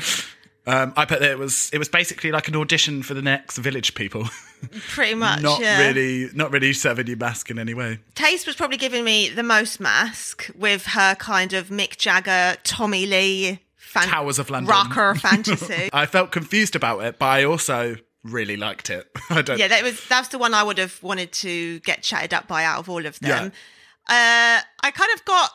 Um, 0.68 0.92
I 0.98 1.06
put 1.06 1.22
that 1.22 1.32
it 1.32 1.40
was 1.40 1.70
it 1.72 1.78
was 1.78 1.88
basically 1.88 2.32
like 2.32 2.50
an 2.50 2.56
audition 2.58 3.02
for 3.02 3.14
the 3.14 3.22
next 3.22 3.58
Village 3.58 3.96
People. 3.96 4.26
Pretty 4.90 5.14
much. 5.26 5.42
not 5.42 5.62
yeah. 5.62 5.80
really, 5.88 6.30
not 6.34 6.52
really 6.52 6.74
serving 6.74 7.08
you 7.08 7.16
mask 7.16 7.50
in 7.50 7.58
any 7.58 7.74
way. 7.74 8.00
Tayce 8.16 8.46
was 8.46 8.56
probably 8.58 8.76
giving 8.78 9.06
me 9.06 9.30
the 9.30 9.44
most 9.44 9.80
mask 9.80 10.50
with 10.56 10.88
her 10.88 11.16
kind 11.16 11.54
of 11.54 11.70
Mick 11.70 11.98
Jagger, 11.98 12.58
Tommy 12.64 13.06
Lee, 13.06 13.60
fan- 13.78 14.08
Towers 14.10 14.40
of 14.40 14.50
London. 14.50 14.70
rocker 14.70 15.16
fantasy. 15.20 15.90
I 15.94 16.06
felt 16.06 16.32
confused 16.32 16.76
about 16.76 17.00
it, 17.04 17.18
but 17.18 17.28
I 17.28 17.46
also 17.46 17.96
really 18.24 18.58
liked 18.58 18.90
it. 18.90 19.08
I 19.30 19.42
don't. 19.42 19.58
yeah, 19.58 19.70
that 19.70 19.84
was 19.84 20.06
that's 20.10 20.28
the 20.30 20.38
one 20.38 20.54
I 20.54 20.64
would 20.64 20.80
have 20.80 21.02
wanted 21.02 21.32
to 21.34 21.80
get 21.80 22.04
chatted 22.04 22.34
up 22.34 22.48
by 22.48 22.66
out 22.66 22.80
of 22.80 22.90
all 22.90 23.06
of 23.06 23.18
them. 23.22 23.54
Yeah. 24.10 24.60
Uh, 24.60 24.62
I 24.84 24.92
kind 24.92 25.12
of 25.14 25.24
got 25.24 25.50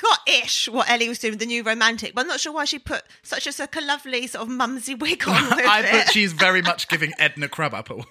got 0.00 0.18
ish 0.26 0.68
what 0.68 0.90
Ellie 0.90 1.08
was 1.08 1.18
doing 1.18 1.32
with 1.32 1.40
the 1.40 1.46
new 1.46 1.62
romantic, 1.62 2.14
but 2.14 2.22
I'm 2.22 2.26
not 2.26 2.40
sure 2.40 2.52
why 2.52 2.64
she 2.64 2.78
put 2.78 3.02
such 3.22 3.46
a, 3.46 3.52
such 3.52 3.76
a 3.76 3.80
lovely 3.80 4.26
sort 4.26 4.42
of 4.42 4.48
mumsy 4.48 4.94
wig 4.94 5.26
on 5.28 5.34
I 5.52 5.82
put 5.82 6.12
she's 6.12 6.32
very 6.32 6.62
much 6.62 6.88
giving 6.94 7.12
Edna 7.18 7.48
Krabappel. 7.48 8.04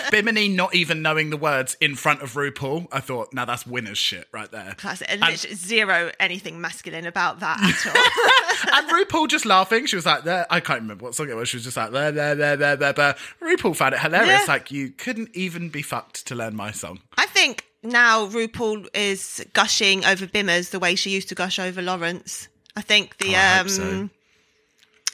Bimini 0.10 0.48
not 0.48 0.74
even 0.74 1.02
knowing 1.02 1.30
the 1.30 1.36
words 1.36 1.76
in 1.80 1.94
front 1.94 2.22
of 2.22 2.34
RuPaul. 2.34 2.88
I 2.92 3.00
thought, 3.00 3.32
now 3.32 3.44
that's 3.44 3.66
winner's 3.66 3.98
shit 3.98 4.28
right 4.32 4.50
there. 4.50 4.74
Classic. 4.76 5.06
And 5.10 5.20
literally 5.20 5.54
zero 5.54 6.12
anything 6.20 6.60
masculine 6.60 7.06
about 7.06 7.40
that 7.40 7.58
at 7.60 7.86
all. 7.94 8.78
And 8.78 8.88
RuPaul 8.90 9.28
just 9.28 9.46
laughing. 9.46 9.86
She 9.86 9.96
was 9.96 10.06
like, 10.06 10.24
there. 10.24 10.46
I 10.50 10.60
can't 10.60 10.80
remember 10.80 11.04
what 11.04 11.14
song 11.14 11.28
it 11.28 11.34
was. 11.34 11.48
She 11.48 11.56
was 11.56 11.64
just 11.64 11.76
like, 11.76 11.92
there, 11.92 12.12
there, 12.12 12.34
there, 12.34 12.56
there, 12.56 12.76
there, 12.76 12.92
there. 12.92 13.16
RuPaul 13.40 13.74
found 13.74 13.94
it 13.94 14.00
hilarious. 14.00 14.42
Yeah. 14.46 14.52
Like, 14.52 14.70
you 14.70 14.90
couldn't 14.90 15.30
even 15.34 15.68
be 15.68 15.82
fucked 15.82 16.26
to 16.26 16.34
learn 16.34 16.54
my 16.56 16.70
song. 16.70 17.00
I 17.18 17.26
think 17.26 17.64
now 17.82 18.26
RuPaul 18.28 18.86
is 18.94 19.44
gushing 19.52 20.04
over 20.04 20.26
Bimmers 20.26 20.70
the 20.70 20.78
way 20.78 20.94
she 20.94 21.10
used 21.10 21.28
to 21.28 21.34
gush 21.34 21.58
over 21.58 21.82
Lawrence. 21.82 22.48
I 22.76 22.80
think 22.80 23.18
the 23.18 23.34
Oh, 23.34 23.38
I 23.38 23.58
um, 23.58 23.68
so. 23.68 24.08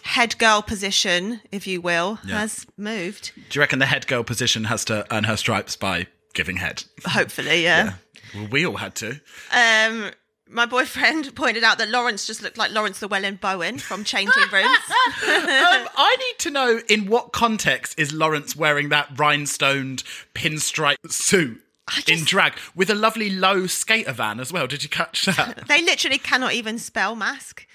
head 0.02 0.38
girl 0.38 0.62
position, 0.62 1.40
if 1.50 1.66
you 1.66 1.80
will, 1.80 2.18
Yeah. 2.24 2.40
has 2.40 2.66
moved. 2.76 3.32
Do 3.34 3.42
you 3.56 3.60
reckon 3.60 3.78
the 3.78 3.86
head 3.86 4.06
girl 4.06 4.22
position 4.22 4.64
has 4.64 4.84
to 4.86 5.06
earn 5.10 5.24
her 5.24 5.36
stripes 5.36 5.76
by 5.76 6.06
giving 6.34 6.56
head? 6.58 6.84
Hopefully, 7.06 7.62
yeah. 7.62 7.94
Well, 8.34 8.48
we 8.50 8.66
all 8.66 8.76
had 8.76 8.94
to. 8.96 9.20
Um, 9.50 10.10
my 10.48 10.66
boyfriend 10.66 11.34
pointed 11.36 11.64
out 11.64 11.78
that 11.78 11.88
Lawrence 11.88 12.26
just 12.26 12.42
looked 12.42 12.58
like 12.58 12.70
Laurence 12.72 13.00
Llewelyn-Bowen 13.00 13.78
from 13.78 14.04
Changing 14.04 14.42
Rooms. 14.52 14.66
Um, 14.66 15.88
I 15.96 16.16
need 16.18 16.38
to 16.40 16.50
know 16.50 16.80
in 16.88 17.06
what 17.06 17.32
context 17.32 17.98
is 17.98 18.12
Lawrence 18.12 18.54
wearing 18.54 18.90
that 18.90 19.08
rhinestoned 19.16 20.02
pinstripe 20.34 20.96
suit 21.10 21.62
just- 21.90 22.08
in 22.08 22.24
drag 22.24 22.54
with 22.74 22.90
a 22.90 22.94
lovely 22.94 23.30
low 23.30 23.66
skater 23.66 24.12
van 24.12 24.40
as 24.40 24.52
well. 24.52 24.66
Did 24.66 24.82
you 24.82 24.88
catch 24.88 25.24
that? 25.26 25.64
they 25.68 25.82
literally 25.82 26.18
cannot 26.18 26.52
even 26.54 26.78
spell 26.78 27.14
mask. 27.16 27.66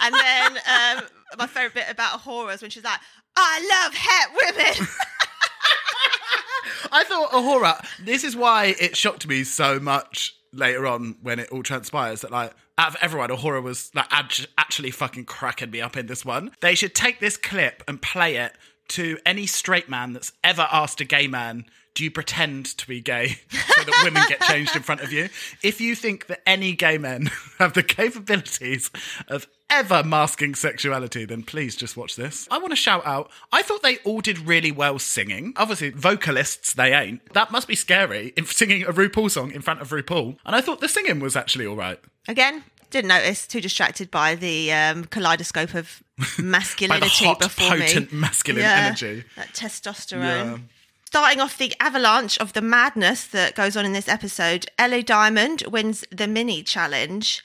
And 0.00 0.14
then 0.14 0.52
um, 0.56 1.04
my 1.38 1.46
favourite 1.46 1.74
bit 1.74 1.84
about 1.88 2.20
horror 2.20 2.52
is 2.52 2.60
when 2.62 2.70
she's 2.70 2.84
like, 2.84 3.00
I 3.36 3.84
love 3.84 3.94
het 3.94 4.30
women. 4.56 4.88
I 6.92 7.04
thought 7.04 7.30
A'Whora. 7.30 7.86
This 8.04 8.24
is 8.24 8.36
why 8.36 8.74
it 8.78 8.96
shocked 8.96 9.26
me 9.26 9.44
so 9.44 9.78
much 9.80 10.34
later 10.52 10.86
on 10.86 11.16
when 11.22 11.38
it 11.38 11.48
all 11.50 11.62
transpires 11.62 12.20
that 12.20 12.30
like 12.30 12.52
out 12.76 12.88
of 12.88 12.96
everyone, 13.00 13.30
A'Whora 13.30 13.62
was 13.62 13.90
like 13.94 14.06
act- 14.10 14.46
actually 14.58 14.90
fucking 14.90 15.24
cracking 15.24 15.70
me 15.70 15.80
up 15.80 15.96
in 15.96 16.06
this 16.06 16.24
one. 16.24 16.50
They 16.60 16.74
should 16.74 16.94
take 16.94 17.20
this 17.20 17.36
clip 17.36 17.82
and 17.88 18.00
play 18.02 18.36
it 18.36 18.52
to 18.88 19.18
any 19.24 19.46
straight 19.46 19.88
man 19.88 20.12
that's 20.12 20.32
ever 20.44 20.66
asked 20.70 21.00
a 21.00 21.04
gay 21.04 21.28
man. 21.28 21.64
Do 21.94 22.04
you 22.04 22.10
pretend 22.10 22.66
to 22.78 22.86
be 22.86 23.00
gay 23.00 23.36
so 23.50 23.84
that 23.84 24.00
women 24.04 24.22
get 24.28 24.40
changed 24.40 24.74
in 24.74 24.82
front 24.82 25.02
of 25.02 25.12
you? 25.12 25.28
If 25.62 25.80
you 25.80 25.94
think 25.94 26.26
that 26.28 26.40
any 26.46 26.72
gay 26.72 26.96
men 26.96 27.30
have 27.58 27.74
the 27.74 27.82
capabilities 27.82 28.90
of 29.28 29.46
ever 29.68 30.02
masking 30.02 30.54
sexuality, 30.54 31.24
then 31.26 31.42
please 31.42 31.76
just 31.76 31.96
watch 31.96 32.16
this. 32.16 32.48
I 32.50 32.58
want 32.58 32.70
to 32.70 32.76
shout 32.76 33.04
out. 33.06 33.30
I 33.52 33.62
thought 33.62 33.82
they 33.82 33.98
all 33.98 34.20
did 34.20 34.38
really 34.38 34.72
well 34.72 34.98
singing. 34.98 35.52
Obviously, 35.56 35.90
vocalists, 35.90 36.72
they 36.72 36.94
ain't. 36.94 37.32
That 37.34 37.50
must 37.50 37.68
be 37.68 37.74
scary 37.74 38.32
in 38.36 38.46
singing 38.46 38.84
a 38.84 38.92
RuPaul 38.92 39.30
song 39.30 39.50
in 39.52 39.60
front 39.60 39.82
of 39.82 39.90
RuPaul. 39.90 40.36
And 40.46 40.56
I 40.56 40.60
thought 40.60 40.80
the 40.80 40.88
singing 40.88 41.20
was 41.20 41.36
actually 41.36 41.66
all 41.66 41.76
right. 41.76 42.00
Again, 42.26 42.64
didn't 42.90 43.08
notice. 43.08 43.46
Too 43.46 43.60
distracted 43.60 44.10
by 44.10 44.34
the 44.34 44.72
um, 44.72 45.04
kaleidoscope 45.04 45.74
of 45.74 46.02
By 46.18 46.24
the 46.36 46.42
masculinity 46.42 47.24
hot, 47.24 47.40
before 47.40 47.70
potent 47.70 48.12
me. 48.12 48.18
masculine 48.18 48.62
Yeah, 48.62 48.84
energy. 48.86 49.24
That 49.36 49.48
testosterone. 49.48 50.20
Yeah. 50.20 50.58
Starting 51.12 51.42
off 51.42 51.58
the 51.58 51.74
avalanche 51.78 52.38
of 52.38 52.54
the 52.54 52.62
madness 52.62 53.26
that 53.26 53.54
goes 53.54 53.76
on 53.76 53.84
in 53.84 53.92
this 53.92 54.08
episode, 54.08 54.64
Ellie 54.78 55.02
Diamond 55.02 55.62
wins 55.70 56.06
the 56.10 56.26
mini 56.26 56.62
challenge. 56.62 57.44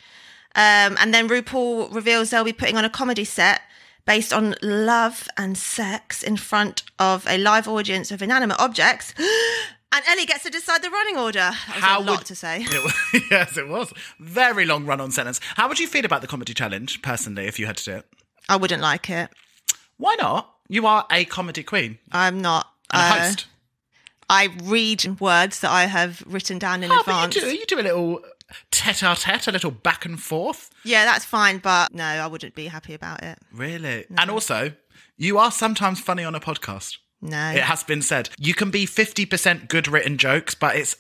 Um, 0.56 0.96
and 0.98 1.14
then 1.14 1.28
RuPaul 1.28 1.94
reveals 1.94 2.30
they'll 2.30 2.46
be 2.46 2.54
putting 2.54 2.78
on 2.78 2.86
a 2.86 2.90
comedy 2.90 3.26
set 3.26 3.60
based 4.06 4.32
on 4.32 4.56
love 4.62 5.28
and 5.36 5.58
sex 5.58 6.24
in 6.24 6.38
front 6.38 6.84
of 6.98 7.28
a 7.28 7.38
live 7.38 7.68
audience 7.68 8.10
of 8.10 8.22
inanimate 8.22 8.58
objects. 8.58 9.14
And 9.90 10.04
Ellie 10.10 10.26
gets 10.26 10.44
to 10.44 10.50
decide 10.50 10.82
the 10.84 10.90
running 10.90 11.18
order. 11.18 11.52
Was 11.76 11.84
a 11.84 12.00
lot 12.02 12.20
would- 12.20 12.26
to 12.28 12.36
say. 12.36 12.66
It 12.70 13.24
yes, 13.32 13.58
it 13.58 13.68
was. 13.68 13.92
Very 14.20 14.66
long 14.66 14.86
run 14.86 15.02
on 15.02 15.12
sentence. 15.12 15.40
How 15.56 15.68
would 15.68 15.80
you 15.80 15.88
feel 15.88 16.06
about 16.06 16.20
the 16.22 16.28
comedy 16.28 16.54
challenge, 16.54 17.02
personally, 17.02 17.48
if 17.48 17.58
you 17.58 17.66
had 17.66 17.78
to 17.78 17.84
do 17.86 17.92
it? 17.98 18.06
I 18.48 18.58
wouldn't 18.58 18.82
like 18.82 19.10
it. 19.10 19.30
Why 19.98 20.16
not? 20.20 20.54
You 20.68 20.86
are 20.88 21.06
a 21.12 21.24
comedy 21.26 21.64
queen 21.64 22.00
I'm 22.14 22.42
not. 22.42 22.68
and 22.92 23.02
a 23.02 23.06
uh, 23.06 23.24
host. 23.30 23.46
I 24.30 24.50
read 24.64 25.20
words 25.20 25.62
that 25.62 25.72
I 25.72 25.86
have 25.86 26.24
written 26.28 26.60
down 26.60 26.84
in 26.84 26.92
Oh, 26.92 27.00
advance. 27.00 27.36
but 27.36 27.44
you 27.44 27.50
do, 27.50 27.56
you 27.58 27.66
do 27.66 27.80
a 27.80 27.82
little 27.84 28.22
tete-a-tete, 28.72 29.48
a 29.48 29.52
little 29.52 29.72
back 29.72 30.06
and 30.06 30.22
forth. 30.22 30.70
Yeah, 30.84 31.06
that's 31.06 31.26
fine, 31.26 31.60
but 31.60 31.94
no, 31.94 32.04
I 32.04 32.28
wouldn't 32.28 32.56
be 32.56 32.68
happy 32.68 32.94
about 32.94 33.24
it. 33.24 33.38
Really? 33.54 34.06
And 34.18 34.30
also, 34.30 34.74
you 35.18 35.38
are 35.38 35.52
sometimes 35.52 36.00
funny 36.00 36.24
on 36.24 36.36
a 36.36 36.40
podcast. 36.40 36.98
No. 37.22 37.50
It 37.52 37.64
has 37.64 37.84
been 37.84 38.02
said. 38.02 38.30
You 38.38 38.54
can 38.54 38.70
be 38.70 38.86
50% 38.86 39.70
good 39.70 39.88
written 39.88 40.18
jokes, 40.18 40.54
but 40.56 40.76
it's 40.76 40.96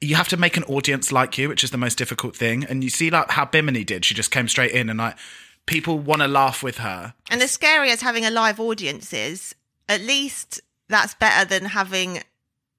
you 0.00 0.16
have 0.16 0.28
to 0.28 0.36
make 0.36 0.56
an 0.58 0.64
audience 0.64 1.10
like 1.12 1.38
you, 1.38 1.48
which 1.48 1.64
is 1.64 1.70
the 1.70 1.78
most 1.78 1.96
difficult 1.96 2.36
thing. 2.36 2.64
And 2.64 2.84
you 2.84 2.90
see 2.90 3.08
like 3.08 3.30
how 3.30 3.46
Bimini 3.46 3.84
did. 3.84 4.04
She 4.04 4.14
just 4.14 4.30
came 4.30 4.48
straight 4.48 4.72
in 4.72 4.90
and 4.90 4.98
like 4.98 5.16
people 5.66 5.98
want 5.98 6.20
to 6.20 6.28
laugh 6.28 6.62
with 6.62 6.78
her. 6.78 7.14
And 7.30 7.40
as 7.40 7.52
scary 7.52 7.90
as 7.90 8.02
having 8.02 8.26
a 8.26 8.30
live 8.30 8.60
audience 8.60 9.12
is, 9.14 9.54
at 9.88 10.02
least 10.02 10.60
that's 10.88 11.14
better 11.14 11.46
than 11.48 11.64
having 11.70 12.22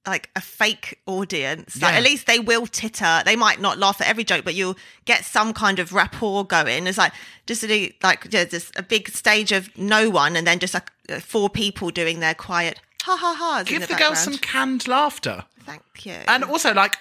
like 0.06 0.30
a 0.36 0.40
fake 0.40 1.00
audience. 1.06 1.80
Like 1.80 1.92
Yeah. 1.92 1.98
at 1.98 2.04
least 2.04 2.26
they 2.26 2.38
will 2.38 2.66
titter. 2.66 3.22
They 3.24 3.36
might 3.36 3.60
not 3.60 3.78
laugh 3.78 4.00
at 4.00 4.06
every 4.06 4.24
joke, 4.24 4.44
but 4.44 4.54
you'll 4.54 4.76
get 5.04 5.24
some 5.24 5.52
kind 5.52 5.78
of 5.78 5.92
rapport 5.92 6.44
going. 6.44 6.86
It's 6.86 6.98
like 6.98 7.12
just 7.46 7.64
a, 7.64 7.92
like 8.02 8.26
yeah, 8.30 8.44
just 8.44 8.76
a 8.78 8.82
big 8.82 9.08
stage 9.08 9.52
of 9.52 9.76
no 9.76 10.08
one, 10.10 10.36
and 10.36 10.46
then 10.46 10.58
just 10.58 10.74
like 10.74 10.90
four 11.20 11.48
people 11.50 11.90
doing 11.90 12.20
their 12.20 12.34
quiet 12.34 12.80
ha 13.06 13.16
ha 13.16 13.34
ha. 13.38 13.62
Give 13.64 13.86
the, 13.86 13.94
girls 13.94 14.18
some 14.18 14.36
canned 14.38 14.88
laughter. 14.88 15.44
Thank 15.64 15.82
you. 16.04 16.16
And 16.26 16.44
also 16.44 16.74
like 16.74 16.96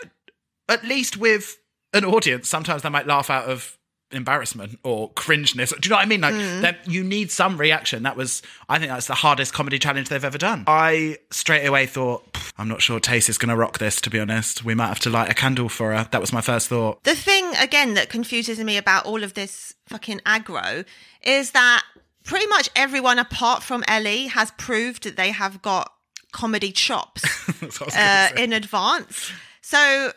at 0.69 0.83
least 0.83 1.17
with 1.17 1.57
an 1.93 2.05
audience, 2.05 2.47
sometimes 2.47 2.83
they 2.83 2.89
might 2.89 3.07
laugh 3.07 3.29
out 3.29 3.45
of 3.45 3.75
embarrassment 4.12 4.79
or 4.83 5.12
cringeness. 5.13 5.69
Do 5.71 5.77
you 5.83 5.89
know 5.89 5.95
what 5.97 6.05
I 6.05 6.07
mean? 6.07 6.21
Like 6.21 6.35
Mm. 6.35 6.62
that 6.62 6.88
you 6.88 7.03
need 7.03 7.31
some 7.31 7.57
reaction. 7.57 8.03
That 8.03 8.15
was 8.15 8.41
I 8.69 8.77
think 8.79 8.91
that's 8.91 9.07
the 9.07 9.15
hardest 9.15 9.53
comedy 9.53 9.79
challenge 9.79 10.09
they've 10.09 10.24
ever 10.24 10.38
done. 10.38 10.63
I 10.67 11.17
straight 11.31 11.65
away 11.65 11.85
thought 11.85 12.38
I'm 12.57 12.67
not 12.67 12.81
sure 12.81 13.00
Tayce 13.00 13.27
is 13.29 13.38
going 13.38 13.50
to 13.50 13.55
rock 13.55 13.79
this 13.79 14.00
to 14.01 14.09
be 14.09 14.19
honest. 14.19 14.63
We 14.63 14.75
might 14.75 14.88
have 14.88 15.00
to 15.01 15.09
light 15.09 15.29
a 15.29 15.33
candle 15.33 15.69
for 15.69 15.93
her. 15.93 16.07
That 16.12 16.21
was 16.21 16.31
my 16.31 16.41
first 16.41 16.67
thought. 16.69 17.03
The 17.03 17.15
thing 17.15 17.53
again 17.59 17.95
that 17.95 18.09
confuses 18.09 18.59
me 18.59 18.77
about 18.77 19.05
all 19.05 19.24
of 19.24 19.33
this 19.33 19.74
fucking 19.88 20.19
aggro 20.25 20.85
is 21.24 21.51
that 21.51 21.83
pretty 22.24 22.47
much 22.47 22.69
everyone 22.75 23.19
apart 23.19 23.63
from 23.63 23.83
Ellie 23.88 24.27
has 24.27 24.51
proved 24.51 25.03
that 25.03 25.15
they 25.17 25.31
have 25.31 25.62
got 25.62 25.91
comedy 26.31 26.71
chops 26.71 27.21
That's 27.62 27.79
what 27.79 27.81
I 27.81 27.85
was 27.85 27.93
gonna 27.95 28.39
uh, 28.39 28.43
in 28.43 28.53
advance. 28.53 29.31
So, 29.62 30.12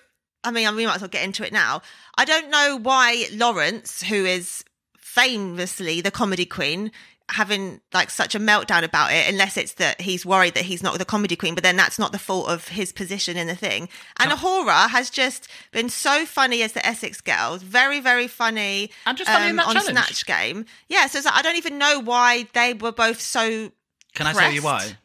I 0.45 0.50
mean, 0.50 0.75
we 0.76 0.87
might 0.87 0.97
as 0.97 1.00
well 1.00 1.09
get 1.09 1.25
into 1.25 1.45
it 1.47 1.52
now. 1.52 1.83
I 2.16 2.25
don't 2.25 2.50
know 2.50 2.78
why 2.80 3.26
Lawrence, 3.33 4.02
who 4.02 4.25
is 4.25 4.64
famously 4.99 6.00
the 6.00 6.11
comedy 6.11 6.47
queen, 6.47 6.92
having 7.30 7.80
like 7.92 8.09
such 8.09 8.35
a 8.35 8.40
meltdown 8.40 8.83
about 8.83 9.12
it 9.12 9.28
unless 9.28 9.57
it's 9.59 9.75
that 9.75 10.00
he's 10.00 10.25
worried 10.25 10.54
that 10.54 10.64
he's 10.64 10.83
not 10.83 10.97
the 10.99 11.04
comedy 11.04 11.37
queen 11.37 11.54
but 11.54 11.62
then 11.62 11.76
that's 11.76 11.99
not 11.99 12.11
the 12.11 12.18
fault 12.18 12.49
of 12.49 12.68
his 12.68 12.90
position 12.90 13.37
in 13.37 13.47
the 13.47 13.54
thing 13.54 13.87
and 14.18 14.33
Ahura 14.33 14.88
has 14.88 15.11
just 15.11 15.47
been 15.71 15.90
so 15.90 16.25
funny 16.25 16.62
as 16.62 16.73
the 16.73 16.85
Essex 16.87 17.21
girls 17.21 17.62
very 17.62 18.00
very 18.00 18.28
funny 18.28 18.85
um, 18.85 19.11
And 19.11 19.18
just 19.18 19.30
funny 19.30 19.52
that 19.52 19.66
on 19.66 19.75
challenge. 19.75 19.90
Snatch 19.90 20.25
Game 20.25 20.64
yeah 20.88 21.07
so 21.07 21.18
it's 21.18 21.26
like, 21.26 21.35
I 21.35 21.42
don't 21.42 21.57
even 21.57 21.76
know 21.76 22.00
why 22.00 22.47
they 22.54 22.73
were 22.73 22.92
both 22.92 23.21
so 23.21 23.71
Can 24.14 24.26
I 24.26 24.33
tell 24.33 24.50
you 24.50 24.62
why? 24.62 24.97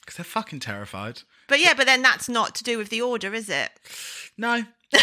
Because 0.00 0.16
they're 0.16 0.24
fucking 0.24 0.60
terrified. 0.60 1.22
But 1.48 1.60
yeah 1.60 1.74
but 1.74 1.86
then 1.86 2.02
that's 2.02 2.28
not 2.28 2.54
to 2.54 2.64
do 2.64 2.78
with 2.78 2.88
the 2.88 3.00
order 3.00 3.34
is 3.34 3.48
it 3.48 3.70
No. 4.36 4.64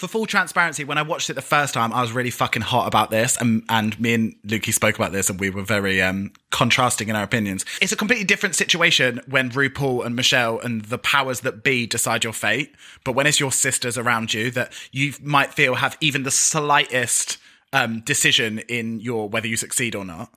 For 0.00 0.08
full 0.08 0.26
transparency, 0.26 0.82
when 0.82 0.98
I 0.98 1.02
watched 1.02 1.30
it 1.30 1.34
the 1.34 1.42
first 1.42 1.72
time, 1.74 1.92
I 1.92 2.00
was 2.00 2.10
really 2.10 2.30
fucking 2.30 2.62
hot 2.62 2.88
about 2.88 3.10
this, 3.10 3.36
and 3.40 3.62
and 3.68 3.98
me 4.00 4.14
and 4.14 4.34
Lukey 4.44 4.72
spoke 4.72 4.96
about 4.96 5.12
this, 5.12 5.30
and 5.30 5.38
we 5.38 5.50
were 5.50 5.62
very 5.62 6.02
um, 6.02 6.32
contrasting 6.50 7.08
in 7.08 7.14
our 7.14 7.22
opinions. 7.22 7.64
It's 7.80 7.92
a 7.92 7.96
completely 7.96 8.24
different 8.24 8.56
situation 8.56 9.20
when 9.28 9.50
RuPaul 9.50 10.04
and 10.04 10.16
Michelle 10.16 10.58
and 10.58 10.84
the 10.86 10.98
powers 10.98 11.40
that 11.40 11.62
be 11.62 11.86
decide 11.86 12.24
your 12.24 12.32
fate, 12.32 12.74
but 13.04 13.12
when 13.12 13.26
it's 13.26 13.38
your 13.38 13.52
sisters 13.52 13.96
around 13.96 14.34
you 14.34 14.50
that 14.52 14.72
you 14.90 15.12
might 15.22 15.54
feel 15.54 15.76
have 15.76 15.96
even 16.00 16.24
the 16.24 16.32
slightest 16.32 17.38
um, 17.72 18.00
decision 18.00 18.58
in 18.60 18.98
your 19.00 19.28
whether 19.28 19.46
you 19.46 19.56
succeed 19.56 19.94
or 19.94 20.04
not, 20.04 20.34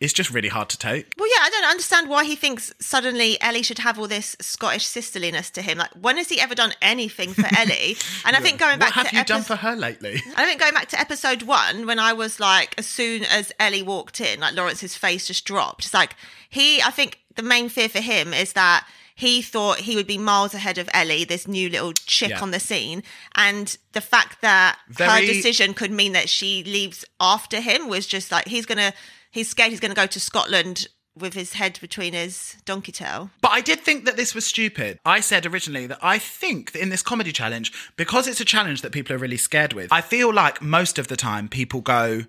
it's 0.00 0.12
just 0.12 0.30
really 0.30 0.48
hard 0.48 0.68
to 0.68 0.78
take. 0.78 1.12
Well, 1.18 1.28
yeah, 1.28 1.42
I 1.46 1.50
don't 1.50 1.70
understand 1.70 2.08
why 2.10 2.24
he 2.24 2.36
thinks 2.36 2.72
suddenly 2.80 3.40
Ellie 3.40 3.62
should 3.62 3.78
have 3.78 3.98
all 3.98 4.06
this 4.08 4.36
Scottish 4.40 4.84
sisterliness 4.86 5.50
to 5.52 5.62
him. 5.62 5.78
Like, 5.78 5.90
when 5.98 6.16
has 6.18 6.28
he 6.28 6.38
ever 6.40 6.54
done 6.54 6.72
anything 6.82 7.32
for 7.32 7.46
Ellie? 7.58 7.96
And 8.24 8.36
I 8.36 8.40
think 8.40 8.58
going 8.58 8.72
What 8.78 8.80
back 8.80 8.92
have 8.92 9.08
to 9.10 9.16
you 9.16 9.24
done 9.24 9.42
for 9.42 9.56
her 9.56 9.74
lately? 9.74 10.20
I 10.36 10.44
think 10.44 10.60
going 10.60 10.74
back 10.74 10.88
to 10.88 11.00
episode 11.00 11.42
one, 11.42 11.86
when 11.86 11.98
I 11.98 12.12
was 12.12 12.38
like, 12.38 12.74
as 12.78 12.86
soon 12.86 13.24
as 13.24 13.52
Ellie 13.58 13.82
walked 13.82 14.20
in, 14.20 14.40
like 14.40 14.54
Lawrence's 14.54 14.94
face 14.96 15.26
just 15.26 15.44
dropped. 15.46 15.86
It's 15.86 15.94
like 15.94 16.14
he, 16.50 16.82
I 16.82 16.90
think 16.90 17.20
the 17.36 17.42
main 17.42 17.68
fear 17.70 17.88
for 17.88 18.00
him 18.00 18.34
is 18.34 18.52
that 18.52 18.86
he 19.14 19.40
thought 19.40 19.78
he 19.78 19.96
would 19.96 20.06
be 20.06 20.18
miles 20.18 20.52
ahead 20.52 20.76
of 20.76 20.90
Ellie, 20.92 21.24
this 21.24 21.48
new 21.48 21.70
little 21.70 21.94
chick 21.94 22.28
Yeah. 22.28 22.42
on 22.42 22.50
the 22.50 22.60
scene. 22.60 23.02
And 23.34 23.74
the 23.92 24.02
fact 24.02 24.42
that 24.42 24.78
her 24.98 25.20
decision 25.22 25.72
could 25.72 25.90
mean 25.90 26.12
that 26.12 26.28
she 26.28 26.62
leaves 26.64 27.02
after 27.18 27.60
him 27.60 27.88
was 27.88 28.06
just 28.06 28.30
like, 28.30 28.46
he's 28.46 28.66
going 28.66 28.76
to, 28.76 28.92
he's 29.36 29.50
scared 29.50 29.70
he's 29.70 29.80
going 29.80 29.94
to 29.94 30.00
go 30.00 30.06
to 30.06 30.18
Scotland 30.18 30.88
with 31.14 31.34
his 31.34 31.52
head 31.52 31.78
between 31.80 32.14
his 32.14 32.56
donkey 32.64 32.92
tail. 32.92 33.30
But 33.40 33.52
I 33.52 33.60
did 33.60 33.80
think 33.80 34.06
that 34.06 34.16
this 34.16 34.34
was 34.34 34.46
stupid. 34.46 34.98
I 35.04 35.20
said 35.20 35.46
originally 35.46 35.86
that 35.86 35.98
I 36.02 36.18
think 36.18 36.72
that 36.72 36.82
in 36.82 36.88
this 36.88 37.02
comedy 37.02 37.32
challenge, 37.32 37.72
because 37.96 38.26
it's 38.26 38.40
a 38.40 38.44
challenge 38.46 38.82
that 38.82 38.92
people 38.92 39.14
are 39.14 39.18
really 39.18 39.36
scared 39.36 39.74
with, 39.74 39.92
I 39.92 40.00
feel 40.00 40.32
like 40.32 40.60
most 40.62 40.98
of 40.98 41.08
the 41.08 41.16
time 41.16 41.48
people 41.48 41.82
go, 41.82 42.24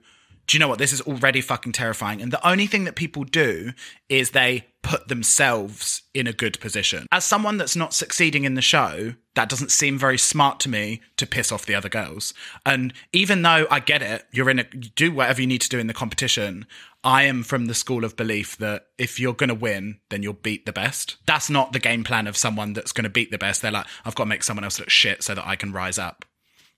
Do 0.48 0.56
you 0.56 0.60
know 0.60 0.68
what? 0.68 0.80
This 0.80 0.94
is 0.94 1.02
already 1.02 1.42
fucking 1.42 1.74
terrifying. 1.74 2.22
And 2.22 2.32
the 2.32 2.46
only 2.48 2.68
thing 2.68 2.84
that 2.86 2.96
people 2.96 3.24
do 3.24 3.72
is 4.10 4.32
they 4.32 4.68
put 4.88 5.10
themselves 5.10 6.04
in 6.14 6.28
a 6.28 6.34
good 6.34 6.58
position. 6.62 7.08
As 7.12 7.26
someone 7.26 7.58
that's 7.58 7.76
not 7.76 7.94
succeeding 7.94 8.46
in 8.46 8.54
the 8.54 8.62
show, 8.62 9.16
that 9.36 9.50
doesn't 9.50 9.72
seem 9.72 10.00
very 10.00 10.18
smart 10.18 10.62
to 10.62 10.70
me 10.70 11.02
to 11.18 11.28
piss 11.28 11.52
off 11.52 11.66
the 11.66 11.76
other 11.76 11.90
girls. 11.90 12.34
And 12.66 12.94
even 13.12 13.42
though 13.42 13.68
I 13.70 13.82
get 13.82 14.02
it, 14.02 14.26
you're 14.32 14.50
in 14.50 14.60
a, 14.60 14.66
you 14.74 14.90
do 14.96 15.12
whatever 15.12 15.42
you 15.42 15.48
need 15.48 15.62
to 15.62 15.70
do 15.70 15.78
in 15.78 15.88
the 15.88 15.94
competition. 15.94 16.66
I 17.08 17.24
am 17.24 17.44
from 17.44 17.68
the 17.68 17.74
school 17.74 18.04
of 18.04 18.18
belief 18.18 18.58
that 18.58 18.88
if 18.98 19.18
you're 19.18 19.34
going 19.34 19.48
to 19.48 19.56
win, 19.56 20.02
then 20.10 20.24
you'll 20.24 20.34
beat 20.34 20.66
the 20.66 20.74
best. 20.74 21.16
That's 21.26 21.50
not 21.50 21.72
the 21.72 21.80
game 21.80 22.04
plan 22.04 22.28
of 22.28 22.36
someone 22.36 22.74
that's 22.74 22.92
going 22.92 23.06
to 23.06 23.10
beat 23.10 23.32
the 23.32 23.38
best. 23.38 23.62
They're 23.62 23.72
like, 23.72 23.86
I've 24.04 24.14
got 24.14 24.26
to 24.26 24.30
make 24.30 24.44
someone 24.44 24.66
else 24.66 24.78
look 24.78 24.90
shit 24.90 25.24
so 25.24 25.34
that 25.34 25.48
I 25.48 25.56
can 25.56 25.72
rise 25.72 25.98
up. 25.98 26.26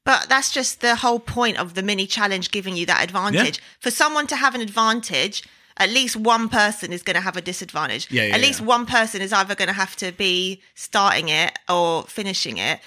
But 0.06 0.30
that's 0.30 0.52
just 0.52 0.82
the 0.82 0.98
whole 0.98 1.18
point 1.20 1.58
of 1.58 1.74
the 1.74 1.82
mini 1.82 2.06
challenge 2.06 2.52
giving 2.52 2.78
you 2.78 2.86
that 2.86 3.04
advantage. 3.04 3.60
For 3.80 3.90
someone 3.90 4.28
to 4.28 4.36
have 4.36 4.54
an 4.54 4.62
advantage, 4.62 5.42
at 5.78 5.90
least 5.90 6.16
one 6.16 6.48
person 6.48 6.94
is 6.94 7.02
going 7.02 7.16
to 7.16 7.22
have 7.22 7.36
a 7.36 7.42
disadvantage. 7.42 8.12
Yeah, 8.12 8.26
yeah, 8.26 8.36
at 8.36 8.42
least 8.42 8.60
yeah. 8.60 8.68
one 8.68 8.86
person 8.86 9.24
is 9.24 9.34
either 9.34 9.56
going 9.56 9.70
to 9.70 9.74
have 9.74 9.96
to 9.96 10.12
be 10.12 10.62
starting 10.76 11.30
it 11.30 11.58
or 11.68 12.04
finishing 12.04 12.58
it. 12.58 12.82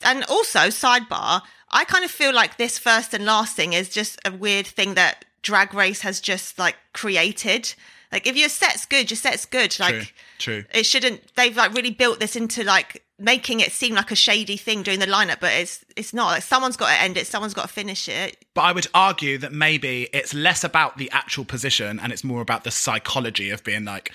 And 0.00 0.24
also, 0.24 0.68
sidebar, 0.68 1.42
I 1.70 1.84
kind 1.84 2.06
of 2.06 2.10
feel 2.10 2.32
like 2.32 2.56
this 2.56 2.78
first 2.78 3.12
and 3.12 3.26
last 3.26 3.54
thing 3.54 3.74
is 3.74 3.90
just 3.90 4.18
a 4.24 4.32
weird 4.32 4.66
thing 4.66 4.94
that 4.94 5.26
Drag 5.42 5.72
Race 5.74 6.00
has 6.02 6.20
just 6.20 6.58
like 6.58 6.76
created. 6.92 7.74
Like 8.10 8.26
if 8.26 8.36
your 8.36 8.48
set's 8.48 8.86
good, 8.86 9.10
your 9.10 9.16
set's 9.16 9.44
good. 9.44 9.78
Like 9.78 9.94
True, 10.38 10.62
true. 10.62 10.64
it 10.72 10.84
shouldn't. 10.86 11.34
They've 11.36 11.56
like 11.56 11.74
really 11.74 11.90
built 11.90 12.20
this 12.20 12.36
into 12.36 12.64
like 12.64 13.02
making 13.18 13.60
it 13.60 13.72
seem 13.72 13.94
like 13.94 14.10
a 14.10 14.14
shady 14.16 14.56
thing 14.56 14.82
during 14.82 15.00
the 15.00 15.06
lineup, 15.06 15.40
but 15.40 15.52
it's 15.52 15.84
it's 15.96 16.14
not. 16.14 16.28
Like 16.28 16.42
someone's 16.42 16.76
got 16.76 16.88
to 16.94 17.00
end 17.02 17.16
it. 17.16 17.26
Someone's 17.26 17.52
got 17.54 17.62
to 17.62 17.68
finish 17.68 18.08
it. 18.08 18.44
But 18.54 18.62
I 18.62 18.72
would 18.72 18.86
argue 18.94 19.36
that 19.38 19.52
maybe 19.52 20.08
it's 20.14 20.32
less 20.32 20.64
about 20.64 20.96
the 20.96 21.10
actual 21.12 21.44
position 21.44 22.00
and 22.00 22.12
it's 22.12 22.24
more 22.24 22.40
about 22.40 22.64
the 22.64 22.70
psychology 22.70 23.50
of 23.50 23.62
being 23.62 23.84
like 23.84 24.10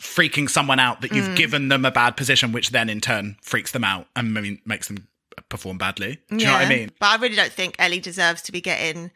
freaking 0.00 0.48
someone 0.48 0.78
out 0.78 1.00
that 1.00 1.12
you've 1.12 1.28
Mm. 1.28 1.36
given 1.36 1.68
them 1.68 1.84
a 1.84 1.90
bad 1.90 2.16
position, 2.16 2.52
which 2.52 2.70
then 2.70 2.88
in 2.88 3.00
turn 3.00 3.36
freaks 3.42 3.72
them 3.72 3.84
out 3.84 4.06
and 4.14 4.36
I 4.36 4.40
mean, 4.40 4.60
makes 4.64 4.86
them 4.88 5.08
perform 5.48 5.78
badly. 5.78 6.18
Do 6.28 6.36
you 6.36 6.44
know 6.46 6.52
what 6.52 6.66
I 6.66 6.68
mean? 6.68 6.90
But 7.00 7.06
I 7.06 7.16
really 7.16 7.36
don't 7.36 7.52
think 7.52 7.74
Ellie 7.78 8.00
deserves 8.00 8.42
to 8.42 8.52
be 8.52 8.60
getting 8.60 9.10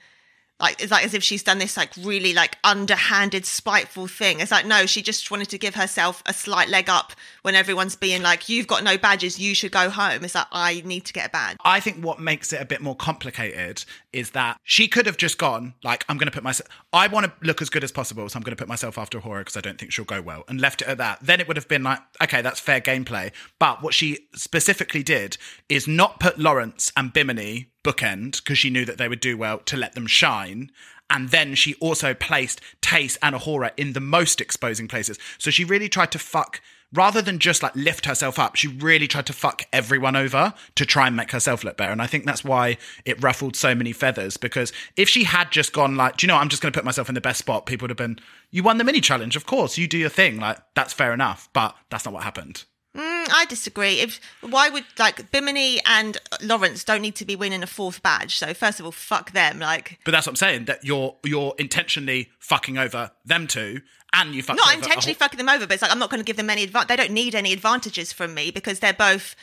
like 0.60 0.80
it's 0.80 0.92
like 0.92 1.04
as 1.04 1.14
if 1.14 1.22
she's 1.22 1.42
done 1.42 1.58
this 1.58 1.76
like 1.76 1.90
really 2.00 2.32
like 2.32 2.56
underhanded 2.64 3.44
spiteful 3.46 4.06
thing. 4.06 4.40
It's 4.40 4.50
like 4.50 4.66
no, 4.66 4.86
she 4.86 5.02
just 5.02 5.30
wanted 5.30 5.48
to 5.50 5.58
give 5.58 5.74
herself 5.74 6.22
a 6.26 6.32
slight 6.32 6.68
leg 6.68 6.88
up 6.88 7.12
when 7.42 7.54
everyone's 7.54 7.96
being 7.96 8.22
like, 8.22 8.48
You've 8.48 8.66
got 8.66 8.84
no 8.84 8.96
badges, 8.96 9.38
you 9.38 9.54
should 9.54 9.72
go 9.72 9.90
home. 9.90 10.24
It's 10.24 10.34
like 10.34 10.46
I 10.52 10.82
need 10.84 11.04
to 11.06 11.12
get 11.12 11.28
a 11.28 11.30
badge. 11.30 11.56
I 11.64 11.80
think 11.80 12.04
what 12.04 12.20
makes 12.20 12.52
it 12.52 12.60
a 12.60 12.64
bit 12.64 12.80
more 12.80 12.96
complicated 12.96 13.84
is 14.12 14.30
that 14.30 14.58
she 14.62 14.88
could 14.88 15.06
have 15.06 15.16
just 15.16 15.38
gone, 15.38 15.74
like, 15.82 16.04
I'm 16.08 16.18
going 16.18 16.26
to 16.26 16.32
put 16.32 16.42
myself, 16.42 16.68
I 16.92 17.06
want 17.08 17.26
to 17.26 17.32
look 17.46 17.62
as 17.62 17.70
good 17.70 17.84
as 17.84 17.90
possible, 17.90 18.28
so 18.28 18.36
I'm 18.36 18.42
going 18.42 18.54
to 18.56 18.60
put 18.60 18.68
myself 18.68 18.98
after 18.98 19.20
horror 19.20 19.40
because 19.40 19.56
I 19.56 19.60
don't 19.60 19.78
think 19.78 19.92
she'll 19.92 20.04
go 20.04 20.20
well, 20.20 20.44
and 20.48 20.60
left 20.60 20.82
it 20.82 20.88
at 20.88 20.98
that. 20.98 21.20
Then 21.22 21.40
it 21.40 21.48
would 21.48 21.56
have 21.56 21.68
been 21.68 21.82
like, 21.82 22.00
okay, 22.22 22.42
that's 22.42 22.60
fair 22.60 22.80
gameplay. 22.80 23.32
But 23.58 23.82
what 23.82 23.94
she 23.94 24.28
specifically 24.34 25.02
did 25.02 25.36
is 25.68 25.88
not 25.88 26.20
put 26.20 26.38
Lawrence 26.38 26.92
and 26.96 27.12
Bimini 27.12 27.71
bookend 27.82 28.42
because 28.42 28.58
she 28.58 28.70
knew 28.70 28.84
that 28.84 28.98
they 28.98 29.08
would 29.08 29.20
do 29.20 29.36
well 29.36 29.58
to 29.58 29.76
let 29.76 29.94
them 29.94 30.06
shine. 30.06 30.70
And 31.10 31.28
then 31.28 31.54
she 31.54 31.74
also 31.74 32.14
placed 32.14 32.60
Tayce 32.80 33.18
and 33.22 33.34
A'Whora 33.34 33.72
in 33.76 33.92
the 33.92 34.00
most 34.00 34.40
exposing 34.40 34.88
places. 34.88 35.18
So 35.38 35.50
she 35.50 35.64
really 35.64 35.88
tried 35.88 36.10
to 36.12 36.18
fuck 36.18 36.60
rather 36.92 37.22
than 37.22 37.38
just 37.38 37.62
like 37.62 37.74
lift 37.74 38.06
herself 38.06 38.38
up, 38.38 38.56
she 38.56 38.68
really 38.68 39.08
tried 39.08 39.26
to 39.26 39.32
fuck 39.32 39.62
everyone 39.72 40.16
over 40.16 40.52
to 40.74 40.86
try 40.86 41.06
and 41.06 41.16
make 41.16 41.30
herself 41.30 41.64
look 41.64 41.76
better. 41.76 41.92
And 41.92 42.02
I 42.02 42.06
think 42.06 42.24
that's 42.24 42.44
why 42.44 42.76
it 43.04 43.22
ruffled 43.22 43.56
so 43.56 43.74
many 43.74 43.92
feathers 43.92 44.36
because 44.36 44.72
if 44.96 45.08
she 45.08 45.24
had 45.24 45.50
just 45.50 45.72
gone 45.72 45.96
like, 45.96 46.18
do 46.18 46.24
you 46.24 46.28
know, 46.28 46.34
what, 46.34 46.42
I'm 46.42 46.48
just 46.48 46.62
going 46.62 46.72
to 46.72 46.76
put 46.76 46.84
myself 46.84 47.08
in 47.08 47.14
the 47.14 47.20
best 47.20 47.38
spot, 47.38 47.66
people 47.66 47.84
would 47.84 47.90
have 47.90 47.96
been, 47.96 48.18
you 48.50 48.62
won 48.62 48.78
the 48.78 48.84
mini 48.84 49.00
challenge, 49.00 49.36
of 49.36 49.46
course, 49.46 49.78
you 49.78 49.88
do 49.88 49.98
your 49.98 50.10
thing. 50.10 50.38
Like, 50.38 50.58
that's 50.74 50.92
fair 50.92 51.12
enough. 51.12 51.48
But 51.52 51.74
that's 51.90 52.04
not 52.04 52.14
what 52.14 52.24
happened. 52.24 52.64
Mm, 52.96 53.28
I 53.32 53.46
disagree. 53.48 54.00
If 54.00 54.20
why 54.42 54.68
would 54.68 54.84
like 54.98 55.30
Bimini 55.30 55.80
and 55.86 56.18
Lawrence 56.42 56.84
don't 56.84 57.00
need 57.00 57.16
to 57.16 57.24
be 57.24 57.36
winning 57.36 57.62
a 57.62 57.66
fourth 57.66 58.02
badge? 58.02 58.36
So 58.38 58.52
first 58.52 58.80
of 58.80 58.86
all, 58.86 58.92
fuck 58.92 59.32
them. 59.32 59.58
Like 59.58 59.98
But 60.04 60.10
that's 60.12 60.26
what 60.26 60.32
I'm 60.32 60.36
saying, 60.36 60.66
that 60.66 60.84
you're 60.84 61.16
you're 61.24 61.54
intentionally 61.58 62.30
fucking 62.38 62.76
over 62.76 63.10
them 63.24 63.46
two 63.46 63.80
and 64.12 64.34
you 64.34 64.42
fucked 64.42 64.60
not 64.62 64.74
intentionally 64.74 65.14
whole- 65.14 65.26
fucking 65.26 65.38
them 65.38 65.48
over, 65.48 65.66
but 65.66 65.74
it's 65.74 65.82
like 65.82 65.90
I'm 65.90 65.98
not 65.98 66.10
going 66.10 66.20
to 66.20 66.24
give 66.24 66.36
them 66.36 66.50
any 66.50 66.64
advantage. 66.64 66.88
They 66.88 66.96
don't 66.96 67.12
need 67.12 67.34
any 67.34 67.52
advantages 67.52 68.12
from 68.12 68.34
me 68.34 68.50
because 68.50 68.80
they're 68.80 68.92
both 68.92 69.36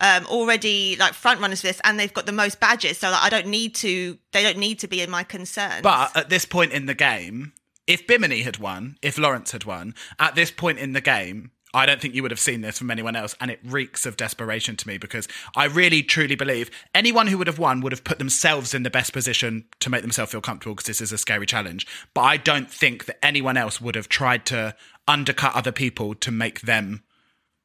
um, 0.00 0.26
already 0.26 0.96
like 0.96 1.12
front 1.14 1.40
runners 1.40 1.60
for 1.60 1.66
this, 1.68 1.80
and 1.84 1.98
they've 1.98 2.12
got 2.14 2.26
the 2.26 2.32
most 2.32 2.60
badges. 2.60 2.98
So 2.98 3.10
like, 3.10 3.22
I 3.22 3.30
don't 3.30 3.48
need 3.48 3.74
to. 3.76 4.18
They 4.32 4.42
don't 4.42 4.58
need 4.58 4.78
to 4.80 4.88
be 4.88 5.00
in 5.00 5.10
my 5.10 5.24
concern. 5.24 5.82
But 5.82 6.16
at 6.16 6.28
this 6.28 6.44
point 6.44 6.72
in 6.72 6.86
the 6.86 6.94
game, 6.94 7.52
if 7.86 8.06
Bimini 8.06 8.42
had 8.42 8.58
won, 8.58 8.96
if 9.02 9.18
Lawrence 9.18 9.52
had 9.52 9.64
won, 9.64 9.94
at 10.18 10.34
this 10.34 10.50
point 10.50 10.78
in 10.78 10.92
the 10.92 11.00
game, 11.00 11.50
I 11.74 11.86
don't 11.86 12.00
think 12.00 12.14
you 12.14 12.22
would 12.22 12.30
have 12.30 12.40
seen 12.40 12.60
this 12.60 12.78
from 12.78 12.90
anyone 12.90 13.16
else. 13.16 13.34
And 13.40 13.50
it 13.50 13.60
reeks 13.64 14.04
of 14.04 14.16
desperation 14.16 14.76
to 14.76 14.88
me 14.88 14.98
because 14.98 15.26
I 15.56 15.64
really 15.64 16.02
truly 16.02 16.34
believe 16.34 16.70
anyone 16.94 17.28
who 17.28 17.38
would 17.38 17.46
have 17.46 17.58
won 17.58 17.80
would 17.80 17.92
have 17.92 18.04
put 18.04 18.18
themselves 18.18 18.74
in 18.74 18.82
the 18.82 18.90
best 18.90 19.12
position 19.12 19.64
to 19.80 19.90
make 19.90 20.02
themselves 20.02 20.32
feel 20.32 20.40
comfortable 20.40 20.74
because 20.74 20.86
this 20.86 21.00
is 21.00 21.12
a 21.12 21.18
scary 21.18 21.46
challenge. 21.46 21.86
But 22.14 22.22
I 22.22 22.36
don't 22.36 22.70
think 22.70 23.06
that 23.06 23.24
anyone 23.24 23.56
else 23.56 23.80
would 23.80 23.94
have 23.94 24.08
tried 24.08 24.44
to 24.46 24.74
undercut 25.08 25.54
other 25.54 25.72
people 25.72 26.14
to 26.14 26.30
make 26.30 26.62
them 26.62 27.02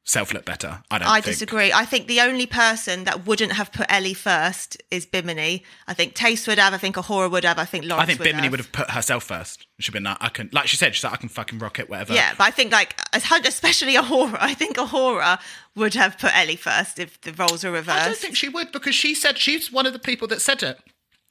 self 0.08 0.32
look 0.32 0.44
better. 0.44 0.82
I 0.90 0.98
don't 0.98 1.08
I 1.08 1.20
think. 1.20 1.36
disagree. 1.36 1.72
I 1.72 1.84
think 1.84 2.08
the 2.08 2.20
only 2.20 2.46
person 2.46 3.04
that 3.04 3.26
wouldn't 3.26 3.52
have 3.52 3.72
put 3.72 3.86
Ellie 3.90 4.14
first 4.14 4.82
is 4.90 5.06
Bimini. 5.06 5.62
I 5.86 5.94
think 5.94 6.14
Tayce 6.14 6.48
would 6.48 6.58
have. 6.58 6.72
I 6.72 6.78
think 6.78 6.96
A'Whora 6.96 7.30
would 7.30 7.44
have. 7.44 7.58
I 7.58 7.64
think 7.64 7.84
Lawrence 7.84 8.02
I 8.02 8.06
think 8.06 8.18
would 8.20 8.24
Bimini 8.24 8.44
have. 8.44 8.50
would 8.52 8.60
have 8.60 8.72
put 8.72 8.90
herself 8.90 9.24
first. 9.24 9.66
She'd 9.78 9.92
been 9.92 10.04
like, 10.04 10.16
I 10.20 10.30
can, 10.30 10.48
like 10.52 10.66
she 10.66 10.76
said, 10.76 10.94
she's 10.94 11.04
like, 11.04 11.12
I 11.12 11.16
can 11.16 11.28
fucking 11.28 11.58
rock 11.58 11.78
it, 11.78 11.88
whatever. 11.90 12.14
Yeah, 12.14 12.34
but 12.36 12.44
I 12.44 12.50
think 12.50 12.72
like 12.72 13.00
especially 13.12 13.94
A'Whora, 13.94 14.38
I 14.40 14.54
think 14.54 14.76
A'Whora 14.76 15.38
would 15.76 15.94
have 15.94 16.18
put 16.18 16.36
Ellie 16.36 16.56
first 16.56 16.98
if 16.98 17.20
the 17.20 17.32
roles 17.32 17.62
were 17.62 17.70
reversed. 17.70 18.00
I 18.00 18.06
don't 18.06 18.16
think 18.16 18.34
she 18.36 18.48
would 18.48 18.72
because 18.72 18.94
she 18.94 19.14
said 19.14 19.38
she's 19.38 19.70
one 19.70 19.86
of 19.86 19.92
the 19.92 19.98
people 19.98 20.26
that 20.28 20.40
said 20.40 20.62
it 20.62 20.78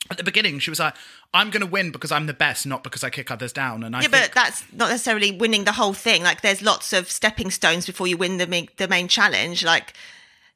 at 0.10 0.18
the 0.18 0.24
beginning. 0.24 0.60
She 0.60 0.70
was 0.70 0.80
like, 0.80 0.96
"I'm 1.34 1.50
going 1.50 1.62
to 1.62 1.68
win 1.68 1.92
because 1.92 2.12
I'm 2.12 2.26
the 2.26 2.34
best, 2.34 2.66
not 2.66 2.84
because 2.84 3.04
I 3.04 3.10
kick 3.10 3.32
others 3.32 3.54
down." 3.54 3.84
And 3.84 3.96
I 3.96 4.00
yeah, 4.00 4.08
think, 4.08 4.24
but 4.26 4.32
that's 4.34 4.64
not 4.74 4.90
necessarily 4.90 5.32
winning 5.32 5.64
the 5.64 5.74
whole 5.74 5.94
thing. 5.94 6.24
Like, 6.24 6.42
there's 6.42 6.62
lots 6.62 6.94
of 6.94 7.10
stepping 7.10 7.52
stones 7.52 7.86
before 7.86 8.08
you 8.08 8.18
win 8.18 8.38
the 8.38 8.48
main, 8.48 8.70
the 8.78 8.88
main 8.88 9.08
challenge. 9.08 9.64
Like, 9.64 9.94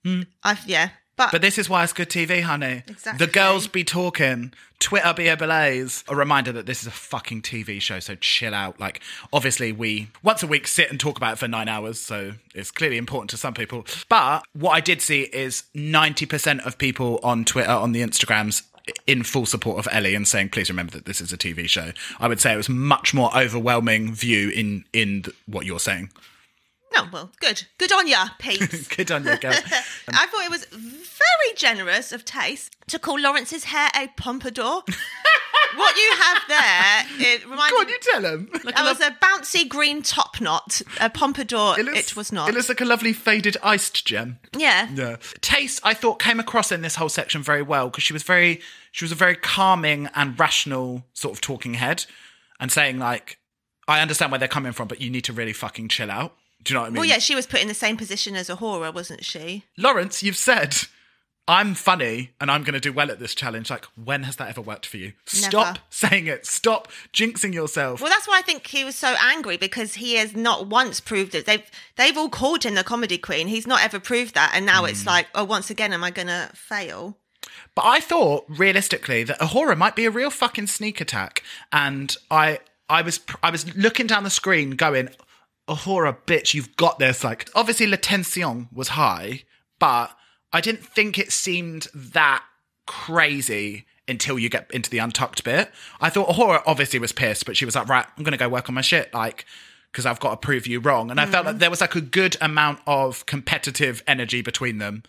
hmm. 0.04 0.24
I've 0.44 0.68
yeah, 0.68 0.90
but, 1.22 1.32
but 1.34 1.42
this 1.42 1.60
is 1.60 1.70
why 1.70 1.84
it's 1.84 1.94
good 1.94 2.10
TV, 2.10 2.42
honey. 2.42 2.84
Exactly. 2.88 3.24
The 3.26 3.32
girls 3.32 3.68
be 3.68 3.84
talking, 3.84 4.54
Twitter 4.80 5.14
be 5.14 5.28
ablaze. 5.28 6.04
A 6.08 6.16
reminder 6.16 6.52
that 6.54 6.66
this 6.66 6.82
is 6.82 6.88
a 6.88 6.92
fucking 6.92 7.44
TV 7.44 7.80
show, 7.80 8.00
so 8.00 8.16
chill 8.16 8.56
out. 8.56 8.80
Like, 8.80 9.02
obviously, 9.32 9.72
we 9.72 10.08
once 10.24 10.42
a 10.42 10.48
week 10.48 10.68
sit 10.68 10.90
and 10.90 11.00
talk 11.00 11.18
about 11.18 11.34
it 11.34 11.36
for 11.38 11.48
nine 11.48 11.68
hours, 11.68 12.00
so 12.00 12.34
it's 12.56 12.72
clearly 12.72 12.98
important 12.98 13.30
to 13.32 13.38
some 13.38 13.54
people. 13.54 13.86
But 14.10 14.44
what 14.54 14.72
I 14.72 14.80
did 14.80 15.00
see 15.00 15.22
is 15.22 15.64
90% 15.76 16.66
of 16.66 16.80
people 16.80 17.20
on 17.22 17.46
Twitter, 17.46 17.70
on 17.70 17.92
the 17.92 18.02
Instagrams, 18.02 18.64
in 19.08 19.24
full 19.24 19.46
support 19.46 19.78
of 19.80 19.88
Ellie 19.92 20.16
and 20.16 20.28
saying, 20.28 20.50
please 20.50 20.70
remember 20.70 20.92
that 20.94 21.06
this 21.06 21.22
is 21.22 21.32
a 21.32 21.38
TV 21.38 21.68
show. 21.68 21.92
I 22.20 22.28
would 22.28 22.40
say 22.40 22.54
it 22.54 22.58
was 22.58 22.70
much 22.70 23.14
more 23.14 23.36
overwhelming 23.38 24.14
view 24.14 24.50
in 24.50 24.86
in 24.94 25.24
th- 25.24 25.36
what 25.46 25.66
you're 25.66 25.80
saying. 25.80 26.10
no, 26.94 27.06
well, 27.12 27.32
good, 27.40 27.64
good 27.78 27.92
on 27.92 28.08
ya, 28.08 28.28
Pete. 28.40 28.90
Good 28.96 29.12
on 29.12 29.24
you, 29.24 29.38
girl. 29.38 29.54
I 30.10 30.28
thought 30.28 30.44
it 30.46 30.52
was 30.52 30.66
very 30.66 31.56
generous 31.56 32.12
of 32.12 32.26
Tayce 32.26 32.70
to 32.88 33.00
call 33.00 33.20
Lawrence's 33.20 33.64
hair 33.66 33.90
a 33.96 34.08
pompadour. 34.18 34.84
what 35.76 35.96
you 35.96 36.12
have 36.18 36.38
there, 36.48 37.28
it 37.34 37.44
reminds 37.44 37.72
Go 37.72 37.78
on, 37.78 37.90
you 37.90 37.98
tell 38.02 38.26
him. 38.26 38.50
Like 38.64 38.76
That 38.76 38.84
was 38.84 39.00
a 39.00 39.12
bouncy 39.12 39.68
green 39.68 40.02
top 40.02 40.40
knot. 40.42 40.82
A 41.00 41.10
pompadour, 41.10 41.76
it, 41.78 42.16
was 42.16 42.32
not. 42.32 42.50
It 42.50 42.56
looks 42.56 42.70
like 42.70 42.82
a 42.82 42.86
lovely 42.86 43.14
faded 43.14 43.58
iced 43.64 44.06
gem. 44.06 44.40
yeah. 44.58 44.90
Yeah. 44.94 45.18
Tayce, 45.42 45.80
I 45.84 45.94
thought, 45.94 46.20
came 46.20 46.40
across 46.40 46.72
in 46.72 46.82
this 46.82 46.96
whole 46.96 47.10
section 47.10 47.42
very 47.42 47.62
well 47.62 47.90
because 47.90 48.04
she 48.04 48.14
was 48.14 48.24
very, 48.24 48.62
she 48.92 49.06
was 49.06 49.12
a 49.12 49.16
very 49.16 49.36
calming 49.36 50.10
and 50.16 50.40
rational 50.40 51.06
sort 51.14 51.34
of 51.34 51.42
talking 51.42 51.76
head 51.76 52.06
and 52.60 52.72
saying, 52.72 53.00
like, 53.00 53.38
I 53.88 54.02
understand 54.02 54.32
where 54.32 54.40
they're 54.40 54.48
coming 54.48 54.72
from, 54.72 54.88
but 54.88 55.02
you 55.02 55.10
need 55.10 55.24
to 55.26 55.34
really 55.34 55.54
fucking 55.54 55.90
chill 55.90 56.12
out. 56.12 56.36
Do 56.64 56.74
you 56.74 56.76
know 56.76 56.82
what 56.82 56.88
I 56.88 56.90
mean? 56.92 57.00
Well, 57.00 57.10
yeah, 57.10 57.18
she 57.18 57.34
was 57.36 57.48
put 57.48 57.62
in 57.62 57.68
the 57.68 57.74
same 57.74 57.98
position 57.98 58.36
as 58.36 58.50
a 58.50 58.56
horror, 58.58 58.92
wasn't 58.92 59.26
she? 59.26 59.66
Lawrence, 59.78 60.22
you've 60.22 60.38
said, 60.38 60.76
I'm 61.52 61.74
funny 61.74 62.32
and 62.40 62.50
I'm 62.50 62.64
going 62.64 62.76
to 62.76 62.80
do 62.80 62.94
well 62.94 63.12
at 63.12 63.20
this 63.20 63.36
challenge. 63.36 63.70
Like, 63.70 63.84
when 64.02 64.24
has 64.24 64.38
that 64.38 64.48
ever 64.48 64.62
worked 64.62 64.86
for 64.86 64.96
you? 64.96 65.12
Stop 65.26 65.80
saying 65.90 66.28
it. 66.28 66.46
Stop 66.46 66.88
jinxing 67.12 67.54
yourself. 67.54 68.00
Well, 68.00 68.10
that's 68.10 68.26
why 68.26 68.38
I 68.38 68.42
think 68.42 68.66
he 68.68 68.86
was 68.86 68.96
so 68.96 69.16
angry 69.22 69.58
because 69.58 69.96
he 69.96 70.16
has 70.16 70.34
not 70.34 70.68
once 70.68 71.02
proved 71.02 71.36
it. 71.36 71.46
They've 71.46 71.70
they've 71.98 72.18
all 72.18 72.30
called 72.30 72.64
him 72.64 72.76
the 72.76 72.86
comedy 72.86 73.18
queen. 73.18 73.48
He's 73.50 73.68
not 73.68 73.84
ever 73.84 74.00
proved 74.00 74.34
that, 74.36 74.54
and 74.56 74.66
now 74.66 74.84
Hmm. 74.84 74.92
it's 74.92 75.06
like, 75.06 75.28
oh, 75.36 75.44
once 75.44 75.70
again, 75.70 75.92
am 75.92 76.06
I 76.06 76.12
going 76.12 76.30
to 76.30 76.50
fail? 76.54 77.18
But 77.76 77.86
I 77.86 78.00
thought 78.00 78.46
realistically 78.48 79.24
that 79.26 79.40
A'Whora 79.40 79.78
might 79.78 79.96
be 79.96 80.06
a 80.06 80.12
real 80.12 80.30
fucking 80.30 80.68
sneak 80.68 81.02
attack, 81.02 81.44
and 81.74 82.16
I 82.30 82.60
I 82.90 83.02
was 83.02 83.20
I 83.44 83.50
was 83.50 83.76
looking 83.76 84.08
down 84.08 84.24
the 84.24 84.30
screen 84.30 84.72
going, 84.72 85.10
A'Whora, 85.68 86.16
bitch, 86.26 86.54
you've 86.54 86.78
got 86.78 86.98
this. 86.98 87.26
Like 87.26 87.50
obviously 87.56 87.88
la 87.88 87.98
tension 88.00 88.70
was 88.72 88.90
high, 88.90 89.44
but 89.80 90.16
I 90.54 90.62
didn't 90.62 90.86
think 90.86 91.18
it 91.18 91.32
seemed 91.32 91.88
that 91.94 92.44
crazy 92.86 93.86
until 94.08 94.38
you 94.38 94.50
get 94.50 94.70
into 94.72 94.90
the 94.90 94.98
untucked 94.98 95.44
bit. 95.44 95.72
I 96.02 96.10
thought 96.10 96.28
A'Whora 96.30 96.62
obviously 96.66 97.00
was 97.00 97.12
pissed, 97.12 97.46
but 97.46 97.56
she 97.56 97.66
was 97.66 97.76
like, 97.76 97.88
right, 97.88 98.06
I'm 98.18 98.24
gonna 98.24 98.38
go 98.38 98.50
work 98.50 98.70
on 98.70 98.76
my 98.76 98.82
shit, 98.82 99.14
like. 99.14 99.46
Because 99.92 100.06
I've 100.06 100.22
got 100.22 100.30
to 100.32 100.38
prove 100.38 100.68
you 100.68 100.80
wrong. 100.80 101.12
And 101.12 101.20
I 101.20 101.26
felt 101.26 101.46
like 101.46 101.58
there 101.58 101.70
was 101.70 101.82
like 101.82 101.96
a 101.96 102.00
good 102.00 102.38
amount 102.40 102.80
of 102.88 103.26
competitive 103.26 104.02
energy 104.08 104.42
between 104.42 104.78
them. 104.78 105.04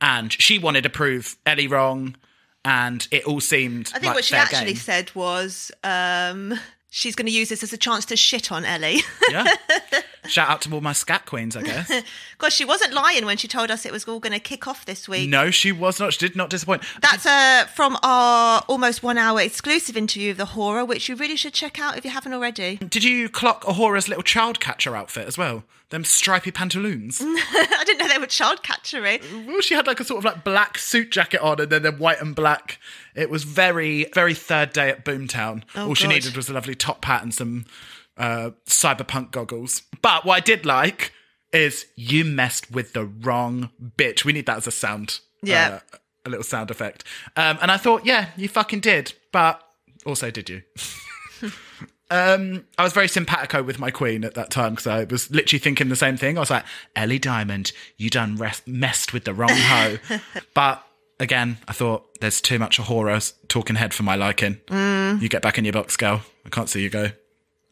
And 0.00 0.32
she 0.32 0.58
wanted 0.58 0.82
to 0.82 0.90
prove 0.90 1.36
Ellie 1.46 1.68
wrong. 1.68 2.16
And 2.64 3.06
it 3.12 3.24
all 3.24 3.38
seemed 3.38 3.92
I 3.94 4.00
think 4.00 4.06
like 4.06 4.14
what 4.16 4.24
she 4.24 4.34
actually 4.34 4.72
game. 4.72 4.74
said 4.74 5.14
was 5.14 5.70
um, 5.84 6.58
she's 6.90 7.14
going 7.14 7.26
to 7.26 7.32
use 7.32 7.50
this 7.50 7.62
as 7.62 7.72
a 7.72 7.76
chance 7.76 8.04
to 8.06 8.16
shit 8.16 8.50
on 8.50 8.64
Ellie. 8.64 9.02
Yeah. 9.30 9.44
Shout 10.28 10.48
out 10.48 10.62
to 10.62 10.72
all 10.74 10.80
my 10.80 10.92
scat 10.92 11.26
queens, 11.26 11.56
I 11.56 11.62
guess. 11.62 11.90
Gosh, 12.38 12.54
she 12.54 12.64
wasn't 12.64 12.92
lying 12.92 13.24
when 13.24 13.36
she 13.36 13.48
told 13.48 13.70
us 13.70 13.86
it 13.86 13.92
was 13.92 14.06
all 14.06 14.20
going 14.20 14.32
to 14.32 14.38
kick 14.38 14.66
off 14.66 14.84
this 14.84 15.08
week. 15.08 15.28
no, 15.28 15.50
she 15.50 15.72
was 15.72 15.98
not. 16.00 16.12
She 16.12 16.26
did 16.26 16.36
not 16.36 16.50
disappoint. 16.50 16.82
That's 17.00 17.26
uh, 17.26 17.66
from 17.74 17.96
our 18.02 18.62
almost 18.68 19.02
one 19.02 19.18
hour 19.18 19.40
exclusive 19.40 19.96
interview 19.96 20.30
of 20.32 20.36
the 20.36 20.44
horror, 20.46 20.84
which 20.84 21.08
you 21.08 21.16
really 21.16 21.36
should 21.36 21.52
check 21.54 21.78
out 21.80 21.96
if 21.96 22.04
you 22.04 22.10
haven't 22.10 22.32
already. 22.34 22.76
Did 22.76 23.04
you 23.04 23.28
clock 23.28 23.64
A'Whora's 23.64 24.08
little 24.08 24.22
child 24.22 24.60
catcher 24.60 24.96
outfit 24.96 25.26
as 25.26 25.36
well? 25.38 25.64
Them 25.90 26.04
stripy 26.04 26.50
pantaloons. 26.50 27.20
I 27.24 27.82
didn't 27.86 28.00
know 28.00 28.08
they 28.08 28.18
were 28.18 28.26
child 28.26 28.64
catchery. 28.64 29.20
well, 29.46 29.60
she 29.60 29.74
had 29.74 29.86
like 29.86 30.00
a 30.00 30.04
sort 30.04 30.18
of 30.18 30.24
like 30.24 30.42
black 30.42 30.78
suit 30.78 31.12
jacket 31.12 31.40
on 31.40 31.60
and 31.60 31.70
then 31.70 31.82
the 31.82 31.92
white 31.92 32.20
and 32.20 32.34
black. 32.34 32.80
It 33.14 33.30
was 33.30 33.44
very, 33.44 34.06
very 34.12 34.34
third 34.34 34.72
day 34.72 34.90
at 34.90 35.04
Boomtown. 35.04 35.62
Oh, 35.76 35.88
all 35.88 35.94
she 35.94 36.08
needed 36.08 36.36
was 36.36 36.48
a 36.48 36.52
lovely 36.52 36.74
top 36.74 37.04
hat 37.04 37.22
and 37.22 37.32
some 37.32 37.66
uh, 38.16 38.50
cyberpunk 38.66 39.30
goggles. 39.30 39.82
But 40.02 40.24
what 40.24 40.34
I 40.36 40.40
did 40.40 40.66
like 40.66 41.12
is 41.52 41.86
you 41.96 42.24
messed 42.24 42.70
with 42.70 42.92
the 42.92 43.04
wrong 43.04 43.70
bitch. 43.96 44.24
We 44.24 44.32
need 44.32 44.46
that 44.46 44.58
as 44.58 44.66
a 44.66 44.72
sound. 44.72 45.20
Yeah. 45.42 45.80
uh, 45.92 45.98
a 46.24 46.28
little 46.28 46.44
sound 46.44 46.70
effect. 46.70 47.04
Um, 47.36 47.58
and 47.62 47.70
I 47.70 47.76
thought, 47.76 48.04
yeah, 48.04 48.28
you 48.36 48.48
fucking 48.48 48.80
did. 48.80 49.14
But 49.32 49.62
also, 50.04 50.30
did 50.30 50.50
you? 50.50 50.62
um, 52.10 52.64
I 52.76 52.82
was 52.82 52.92
very 52.92 53.08
simpatico 53.08 53.62
with 53.62 53.78
my 53.78 53.90
queen 53.90 54.24
at 54.24 54.34
that 54.34 54.50
time 54.50 54.72
because 54.72 54.86
I 54.86 55.04
was 55.04 55.30
literally 55.30 55.60
thinking 55.60 55.88
the 55.88 55.96
same 55.96 56.16
thing. 56.16 56.36
I 56.36 56.40
was 56.40 56.50
like, 56.50 56.64
Ellie 56.94 57.18
Diamond, 57.18 57.72
you 57.96 58.10
done 58.10 58.36
rest- 58.36 58.66
messed 58.66 59.12
with 59.12 59.24
the 59.24 59.34
wrong 59.34 59.50
hoe. 59.52 59.98
but 60.54 60.84
again, 61.20 61.58
I 61.68 61.72
thought 61.72 62.20
there's 62.20 62.40
too 62.40 62.58
much 62.58 62.76
horror 62.78 63.20
talking 63.48 63.76
head 63.76 63.94
for 63.94 64.02
my 64.02 64.16
liking. 64.16 64.60
You 65.20 65.28
get 65.28 65.42
back 65.42 65.58
in 65.58 65.64
your 65.64 65.72
box, 65.72 65.96
girl. 65.96 66.22
I 66.44 66.48
can't 66.48 66.68
see 66.68 66.82
you 66.82 66.90
go. 66.90 67.10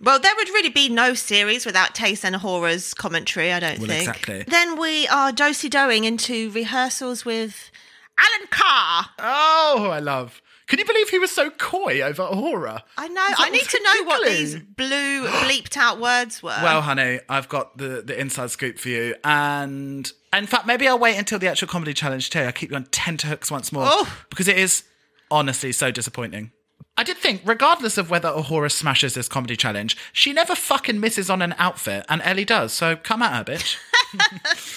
Well, 0.04 0.18
there 0.20 0.34
would 0.36 0.48
really 0.50 0.68
be 0.68 0.88
no 0.88 1.14
series 1.14 1.64
without 1.64 1.94
Tayce 1.94 2.24
and 2.24 2.36
Horror's 2.36 2.92
commentary, 2.94 3.52
I 3.52 3.60
don't 3.60 3.78
Well, 3.78 3.88
think. 3.88 4.08
exactly. 4.08 4.44
Then 4.46 4.78
we 4.78 5.08
are 5.08 5.32
dosy 5.32 5.68
doing 5.68 6.04
into 6.04 6.50
rehearsals 6.50 7.24
with 7.24 7.70
Alan 8.18 8.46
Carr. 8.50 9.06
Oh, 9.18 9.88
I 9.90 9.98
love. 10.00 10.40
Can 10.66 10.78
you 10.78 10.84
believe 10.86 11.10
he 11.10 11.18
was 11.18 11.30
so 11.30 11.50
coy 11.50 12.00
over 12.00 12.24
horror? 12.24 12.82
I 12.96 13.08
know. 13.08 13.22
I 13.36 13.50
need 13.50 13.64
to 13.68 13.82
know 13.82 14.04
what 14.04 14.26
these 14.26 14.56
blue 14.56 15.26
bleeped 15.44 15.76
out 15.76 16.00
words 16.00 16.42
were. 16.42 16.56
Well, 16.62 16.80
honey, 16.80 17.20
I've 17.28 17.48
got 17.50 17.76
the, 17.76 18.02
the 18.04 18.18
inside 18.18 18.50
scoop 18.50 18.78
for 18.78 18.88
you. 18.88 19.14
And 19.24 20.10
in 20.32 20.46
fact, 20.46 20.66
maybe 20.66 20.88
I'll 20.88 20.98
wait 20.98 21.16
until 21.18 21.38
the 21.38 21.48
actual 21.48 21.68
comedy 21.68 21.92
challenge 21.92 22.30
too. 22.30 22.40
I'll 22.40 22.52
keep 22.52 22.70
you 22.70 22.76
on 22.76 22.84
tenterhooks 22.86 23.50
once 23.50 23.72
more. 23.72 23.84
Oh. 23.86 24.24
Because 24.30 24.48
it 24.48 24.56
is 24.58 24.84
honestly 25.30 25.70
so 25.72 25.90
disappointing. 25.90 26.50
I 26.96 27.02
did 27.02 27.16
think, 27.16 27.42
regardless 27.44 27.98
of 27.98 28.08
whether 28.08 28.28
A'Whora 28.28 28.70
smashes 28.70 29.14
this 29.14 29.28
comedy 29.28 29.56
challenge, 29.56 29.96
she 30.12 30.32
never 30.32 30.54
fucking 30.54 31.00
misses 31.00 31.28
on 31.28 31.42
an 31.42 31.54
outfit, 31.58 32.04
and 32.08 32.22
Ellie 32.22 32.44
does. 32.44 32.72
So 32.72 32.94
come 32.94 33.20
at 33.20 33.36
her, 33.36 33.52
bitch. 33.52 33.78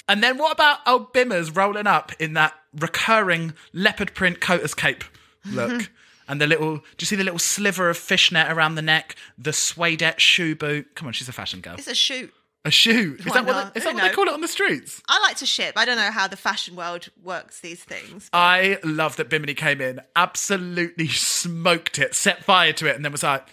and 0.08 0.22
then 0.22 0.36
what 0.36 0.52
about 0.52 0.78
old 0.86 1.12
Bimmers 1.12 1.54
rolling 1.54 1.86
up 1.86 2.12
in 2.18 2.32
that 2.32 2.54
recurring 2.76 3.54
leopard 3.72 4.14
print 4.14 4.40
coater's 4.40 4.74
cape 4.74 5.04
look? 5.44 5.90
And 6.30 6.42
the 6.42 6.46
little, 6.46 6.76
do 6.76 6.82
you 7.00 7.06
see 7.06 7.16
the 7.16 7.24
little 7.24 7.38
sliver 7.38 7.88
of 7.88 7.96
fishnet 7.96 8.52
around 8.52 8.74
the 8.74 8.82
neck? 8.82 9.16
The 9.38 9.50
suedette 9.54 10.20
shoe 10.20 10.54
boot. 10.54 10.94
Come 10.94 11.06
on, 11.08 11.14
she's 11.14 11.26
a 11.26 11.32
fashion 11.32 11.62
girl. 11.62 11.76
it's 11.78 11.86
a 11.86 11.94
shoot. 11.94 12.34
A 12.64 12.70
shoe. 12.70 13.16
Is 13.18 13.26
Why 13.26 13.34
that 13.34 13.46
what, 13.46 13.52
not? 13.52 13.74
they, 13.74 13.78
is 13.78 13.84
that 13.84 13.94
what 13.94 14.02
they 14.02 14.10
call 14.12 14.26
it 14.26 14.34
on 14.34 14.40
the 14.40 14.48
streets? 14.48 15.00
I 15.08 15.20
like 15.20 15.36
to 15.36 15.46
ship. 15.46 15.74
I 15.76 15.84
don't 15.84 15.96
know 15.96 16.10
how 16.10 16.26
the 16.26 16.36
fashion 16.36 16.76
world 16.76 17.08
works 17.22 17.60
these 17.60 17.82
things. 17.82 18.28
I 18.32 18.78
love 18.82 19.16
that 19.16 19.30
Bimini 19.30 19.54
came 19.54 19.80
in, 19.80 20.00
absolutely 20.16 21.08
smoked 21.08 21.98
it, 21.98 22.14
set 22.14 22.44
fire 22.44 22.72
to 22.74 22.86
it, 22.86 22.96
and 22.96 23.04
then 23.04 23.12
was 23.12 23.22
like, 23.22 23.46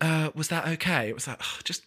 uh, 0.00 0.30
was 0.34 0.48
that 0.48 0.66
okay? 0.66 1.08
It 1.08 1.14
was 1.14 1.26
like, 1.26 1.40
"Oh, 1.40 1.58
just 1.62 1.82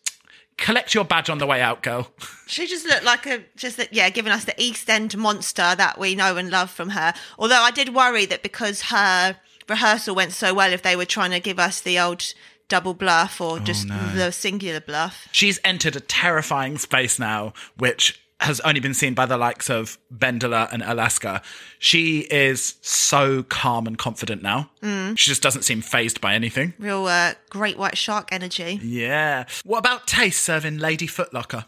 collect 0.58 0.94
your 0.94 1.06
badge 1.06 1.30
on 1.30 1.38
the 1.38 1.46
way 1.46 1.62
out, 1.62 1.84
girl. 1.84 2.12
She 2.48 2.66
just 2.66 2.86
looked 2.88 3.04
like 3.04 3.26
a 3.26 3.44
just 3.58 3.76
that 3.76 3.92
yeah, 3.92 4.10
giving 4.10 4.32
us 4.32 4.46
the 4.46 4.56
East 4.58 4.90
End 4.90 5.18
monster 5.18 5.76
that 5.76 6.00
we 6.00 6.16
know 6.16 6.38
and 6.38 6.50
love 6.50 6.72
from 6.72 6.92
her. 6.92 7.14
Although 7.38 7.60
I 7.60 7.72
did 7.72 7.94
worry 7.94 8.26
that 8.26 8.42
because 8.42 8.84
her 8.84 9.36
rehearsal 9.68 10.16
went 10.16 10.32
so 10.32 10.54
well, 10.54 10.72
if 10.72 10.82
they 10.82 10.96
were 10.96 11.04
trying 11.04 11.32
to 11.32 11.42
give 11.42 11.60
us 11.60 11.82
the 11.82 12.00
old 12.00 12.34
double 12.70 12.94
bluff 12.94 13.40
or 13.42 13.60
just 13.60 13.88
the 13.88 14.32
singular 14.32 14.80
bluff. 14.82 15.28
She's 15.32 15.60
entered 15.64 15.96
a 15.96 16.00
terrifying 16.02 16.78
space 16.78 17.18
now, 17.20 17.54
which 17.78 18.22
has 18.40 18.60
only 18.60 18.80
been 18.80 18.94
seen 18.94 19.16
by 19.16 19.26
the 19.26 19.38
likes 19.38 19.68
of 19.68 19.98
Bendela 20.16 20.72
and 20.72 20.84
Alaska. 20.84 21.42
She 21.80 22.20
is 22.30 22.76
so 22.82 23.42
calm 23.44 23.88
and 23.88 23.98
confident 23.98 24.44
now. 24.44 24.70
She 25.16 25.30
just 25.32 25.42
doesn't 25.42 25.64
seem 25.64 25.82
phased 25.82 26.22
by 26.22 26.36
anything. 26.36 26.74
Real 26.78 27.08
uh, 27.08 27.34
great 27.50 27.78
white 27.80 27.98
shark 27.98 28.30
energy. 28.32 28.80
Yeah. 28.84 29.46
What 29.64 29.80
about 29.80 30.06
Tayce 30.06 30.38
serving 30.38 30.78
Lady 30.78 31.08
Footlocker 31.08 31.66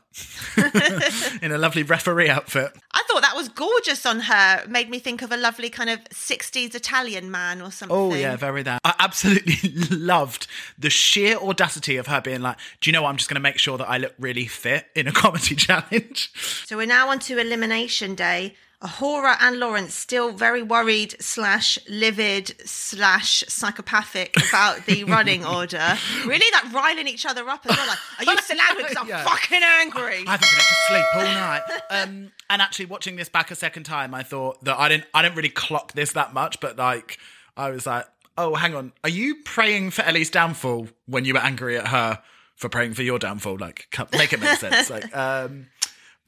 in 1.42 1.52
a 1.52 1.58
lovely 1.58 1.84
referee 1.84 2.30
outfit? 2.30 2.72
I 2.92 3.04
thought 3.08 3.22
that 3.22 3.36
was 3.36 3.50
gorgeous 3.50 4.06
on 4.06 4.22
her. 4.22 4.66
Made 4.68 4.90
me 4.90 5.00
think 5.00 5.22
of 5.22 5.32
a 5.32 5.38
lovely 5.38 5.70
kind 5.70 5.90
of 5.90 6.04
60s 6.06 6.76
Italian 6.76 7.32
man 7.32 7.62
or 7.62 7.72
something. 7.72 7.96
Oh 7.96 8.14
yeah, 8.14 8.36
very 8.36 8.64
that. 8.64 8.82
I 8.84 8.96
absolutely 9.00 9.72
loved 9.96 10.48
the 10.78 10.90
sheer 10.90 11.38
audacity 11.38 11.98
of 11.98 12.08
her 12.08 12.22
being 12.22 12.42
like, 12.42 12.58
"Do 12.82 12.90
you 12.90 12.94
know 12.94 13.04
what? 13.04 13.10
I'm 13.10 13.18
just 13.18 13.30
going 13.30 13.36
to 13.36 13.42
make 13.42 13.58
sure 13.58 13.78
that 13.78 13.90
I 13.90 13.98
look 13.98 14.14
really 14.20 14.48
fit 14.48 14.88
in 14.96 15.08
a 15.08 15.12
comedy 15.12 15.56
challenge." 15.56 16.32
So 16.66 16.78
we're 16.78 16.88
now 16.88 17.10
on 17.10 17.20
to 17.20 17.38
elimination 17.38 18.16
day. 18.16 18.56
A'Whora 18.82 19.36
and 19.42 19.60
Lawrence 19.60 19.94
still 19.94 20.32
very 20.32 20.62
worried 20.64 21.14
slash 21.20 21.78
livid 21.90 22.56
slash 22.66 23.44
psychopathic 23.50 24.34
about 24.50 24.86
the 24.86 25.04
running 25.16 25.46
order. 25.46 25.98
Really 26.26 26.46
like 26.54 26.72
riling 26.72 27.08
each 27.08 27.26
other 27.26 27.48
up 27.50 27.66
as 27.66 27.76
well. 27.76 27.88
Like, 27.88 27.98
are 28.20 28.32
you 28.32 28.42
still 28.42 28.58
angry? 28.70 28.84
Because 28.84 28.98
I'm 28.98 29.08
Yeah. 29.10 29.24
fucking 29.26 29.62
angry. 29.64 30.24
I 30.26 30.32
haven't 30.32 30.48
been 30.48 30.60
able 30.60 30.64
to 30.64 30.88
sleep 30.88 31.06
all 31.16 31.22
night. 31.24 31.62
Um, 31.90 32.32
and 32.50 32.62
actually, 32.62 32.86
watching 32.86 33.18
this 33.18 33.28
back 33.28 33.52
a 33.52 33.56
second 33.56 33.84
time, 33.84 34.14
I 34.14 34.24
thought 34.24 34.64
that 34.64 34.80
I 34.80 34.88
didn't, 34.88 35.06
I 35.14 35.24
didn't 35.24 35.36
really 35.36 35.50
clock 35.50 35.92
this 35.92 36.14
that 36.14 36.34
much, 36.34 36.62
but 36.62 36.78
like, 36.78 37.18
I 37.58 37.72
was 37.72 37.86
like, 37.86 38.06
"Oh, 38.38 38.56
hang 38.56 38.76
on, 38.76 38.94
are 39.04 39.10
you 39.10 39.36
praying 39.44 39.92
for 39.92 40.04
Ellie's 40.04 40.30
downfall 40.30 40.88
when 41.06 41.26
you 41.26 41.34
were 41.34 41.42
angry 41.42 41.78
at 41.78 41.90
her 41.90 42.22
for 42.56 42.70
praying 42.70 42.94
for 42.94 43.04
your 43.04 43.20
downfall? 43.20 43.58
Like, 43.60 43.88
make 44.14 44.32
it 44.32 44.40
make 44.40 44.58
sense." 44.58 44.90
Like, 44.90 45.14
um, 45.16 45.68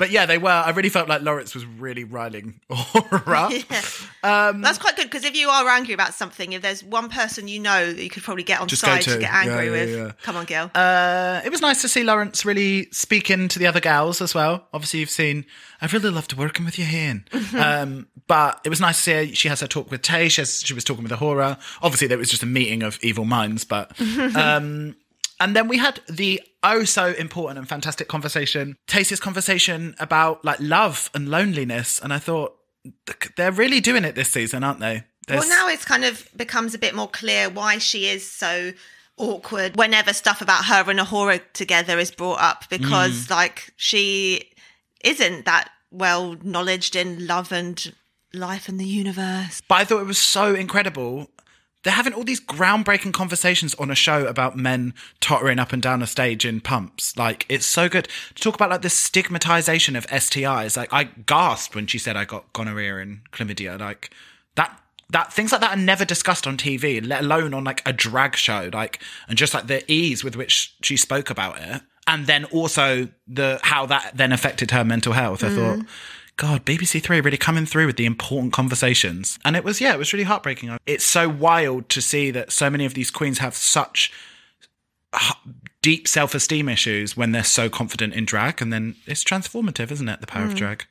but 0.01 0.09
yeah, 0.09 0.25
they 0.25 0.39
were. 0.39 0.49
I 0.49 0.71
really 0.71 0.89
felt 0.89 1.07
like 1.07 1.21
Lawrence 1.21 1.53
was 1.53 1.63
really 1.63 2.03
riling 2.03 2.59
A'Whora. 2.71 3.63
That's 4.63 4.79
quite 4.79 4.95
good 4.95 5.03
because 5.03 5.23
if 5.25 5.35
you 5.35 5.47
are 5.49 5.69
angry 5.69 5.93
about 5.93 6.15
something, 6.15 6.53
if 6.53 6.63
there's 6.63 6.83
one 6.83 7.07
person 7.07 7.47
you 7.47 7.59
know 7.59 7.93
that 7.93 8.01
you 8.01 8.09
could 8.09 8.23
probably 8.23 8.41
get 8.41 8.61
on 8.61 8.67
side 8.67 9.03
to. 9.03 9.13
to 9.13 9.19
get 9.19 9.31
angry 9.31 9.53
Yeah, 9.53 9.61
yeah, 9.61 9.69
with, 9.71 9.89
yeah. 9.95 10.11
come 10.23 10.37
on, 10.37 10.45
girl. 10.45 10.71
Uh, 10.73 11.41
it 11.45 11.51
was 11.51 11.61
nice 11.61 11.81
to 11.83 11.87
see 11.87 12.01
Lawrence 12.01 12.43
really 12.43 12.87
speaking 12.91 13.47
to 13.49 13.59
the 13.59 13.67
other 13.67 13.79
gals 13.79 14.23
as 14.23 14.33
well. 14.33 14.67
Obviously, 14.73 15.01
you've 15.01 15.11
seen, 15.11 15.45
I've 15.81 15.93
really 15.93 16.09
loved 16.09 16.35
working 16.35 16.65
with 16.65 16.79
you, 16.79 16.85
Ian. 16.85 17.25
um, 17.55 18.07
but 18.25 18.59
it 18.63 18.69
was 18.69 18.81
nice 18.81 18.95
to 18.95 19.01
see 19.03 19.11
her, 19.11 19.35
she 19.35 19.49
has 19.49 19.61
her 19.61 19.67
talk 19.67 19.91
with 19.91 20.01
Tay. 20.01 20.29
She, 20.29 20.41
has, 20.41 20.63
she 20.63 20.73
was 20.73 20.83
talking 20.83 21.03
with 21.03 21.11
A'Whora. 21.11 21.59
Obviously, 21.83 22.07
there 22.07 22.17
was 22.17 22.31
just 22.31 22.41
a 22.41 22.47
meeting 22.47 22.81
of 22.81 22.97
evil 23.03 23.25
minds, 23.25 23.65
but. 23.65 23.91
Um, 24.35 24.95
and 25.41 25.55
then 25.55 25.67
we 25.67 25.77
had 25.77 25.99
the 26.07 26.41
oh 26.63 26.83
so 26.85 27.07
important 27.07 27.57
and 27.59 27.67
fantastic 27.67 28.07
conversation, 28.07 28.77
Tayce's 28.87 29.19
conversation 29.19 29.95
about 29.99 30.45
like 30.45 30.59
love 30.59 31.09
and 31.13 31.27
loneliness. 31.27 31.99
And 32.01 32.13
I 32.13 32.19
thought, 32.19 32.55
they're 33.35 33.51
really 33.51 33.79
doing 33.81 34.05
it 34.05 34.15
this 34.15 34.29
season, 34.29 34.63
aren't 34.63 34.79
they? 34.79 35.03
There's- 35.27 35.41
Well, 35.45 35.49
now 35.49 35.67
it's 35.67 35.85
kind 35.85 36.05
of 36.05 36.27
becomes 36.35 36.73
a 36.73 36.77
bit 36.79 36.95
more 36.95 37.09
clear 37.09 37.49
why 37.49 37.77
she 37.77 38.07
is 38.07 38.29
so 38.29 38.73
awkward 39.17 39.75
whenever 39.77 40.13
stuff 40.13 40.41
about 40.41 40.65
her 40.65 40.89
and 40.89 40.99
A'Whora 40.99 41.41
together 41.53 41.99
is 41.99 42.09
brought 42.11 42.39
up 42.41 42.69
because, 42.69 43.27
Mm. 43.27 43.29
like, 43.29 43.71
she 43.75 44.49
isn't 45.03 45.45
that 45.45 45.69
well 45.91 46.37
knowledged 46.41 46.95
in 46.95 47.27
love 47.27 47.51
and 47.51 47.93
life 48.33 48.67
and 48.69 48.79
the 48.79 48.85
universe. 48.85 49.61
But 49.67 49.75
I 49.75 49.85
thought 49.85 50.01
it 50.01 50.05
was 50.07 50.17
so 50.17 50.55
incredible. 50.55 51.29
They're 51.83 51.93
having 51.93 52.13
all 52.13 52.23
these 52.23 52.39
groundbreaking 52.39 53.13
conversations 53.13 53.73
on 53.75 53.89
a 53.89 53.95
show 53.95 54.27
about 54.27 54.55
men 54.55 54.93
tottering 55.19 55.57
up 55.57 55.73
and 55.73 55.81
down 55.81 56.03
a 56.03 56.07
stage 56.07 56.45
in 56.45 56.61
pumps. 56.61 57.17
Like, 57.17 57.45
it's 57.49 57.65
so 57.65 57.89
good 57.89 58.07
to 58.35 58.43
talk 58.43 58.53
about 58.53 58.69
like 58.69 58.83
the 58.83 58.89
stigmatization 58.89 59.95
of 59.95 60.05
STIs. 60.07 60.77
Like, 60.77 60.93
I 60.93 61.05
gasped 61.05 61.73
when 61.73 61.87
she 61.87 61.97
said 61.97 62.15
I 62.15 62.25
got 62.25 62.53
gonorrhea 62.53 62.97
and 62.97 63.21
chlamydia. 63.31 63.79
Like, 63.79 64.11
that, 64.55 64.79
that 65.09 65.33
things 65.33 65.51
like 65.51 65.61
that 65.61 65.75
are 65.77 65.81
never 65.81 66.05
discussed 66.05 66.45
on 66.45 66.55
TV, 66.55 67.05
let 67.05 67.21
alone 67.21 67.53
on 67.53 67.63
like 67.63 67.81
a 67.87 67.93
drag 67.93 68.35
show. 68.35 68.69
Like, 68.71 69.01
and 69.27 69.37
just 69.37 69.55
like 69.55 69.65
the 69.65 69.89
ease 69.91 70.23
with 70.23 70.35
which 70.35 70.75
she 70.83 70.97
spoke 70.97 71.31
about 71.31 71.59
it. 71.59 71.81
And 72.05 72.27
then 72.27 72.45
also 72.45 73.07
the, 73.27 73.59
how 73.63 73.87
that 73.87 74.11
then 74.15 74.31
affected 74.31 74.69
her 74.71 74.83
mental 74.83 75.13
health. 75.13 75.43
I 75.43 75.49
thought, 75.49 75.79
mm. 75.79 75.87
God, 76.41 76.65
BBC 76.65 77.03
Three 77.03 77.21
really 77.21 77.37
coming 77.37 77.67
through 77.67 77.85
with 77.85 77.97
the 77.97 78.07
important 78.07 78.51
conversations. 78.51 79.37
And 79.45 79.55
it 79.55 79.63
was, 79.63 79.79
yeah, 79.79 79.93
it 79.93 79.99
was 79.99 80.11
really 80.11 80.23
heartbreaking. 80.23 80.75
It's 80.87 81.05
so 81.05 81.29
wild 81.29 81.87
to 81.89 82.01
see 82.01 82.31
that 82.31 82.51
so 82.51 82.67
many 82.67 82.83
of 82.83 82.95
these 82.95 83.11
queens 83.11 83.37
have 83.37 83.53
such 83.53 84.11
deep 85.83 86.07
self 86.07 86.33
esteem 86.33 86.67
issues 86.67 87.15
when 87.15 87.31
they're 87.31 87.43
so 87.43 87.69
confident 87.69 88.15
in 88.15 88.25
drag. 88.25 88.59
And 88.59 88.73
then 88.73 88.95
it's 89.05 89.23
transformative, 89.23 89.91
isn't 89.91 90.09
it? 90.09 90.19
The 90.19 90.25
power 90.25 90.45
of 90.45 90.55
mm. 90.55 90.57
drag. 90.57 90.85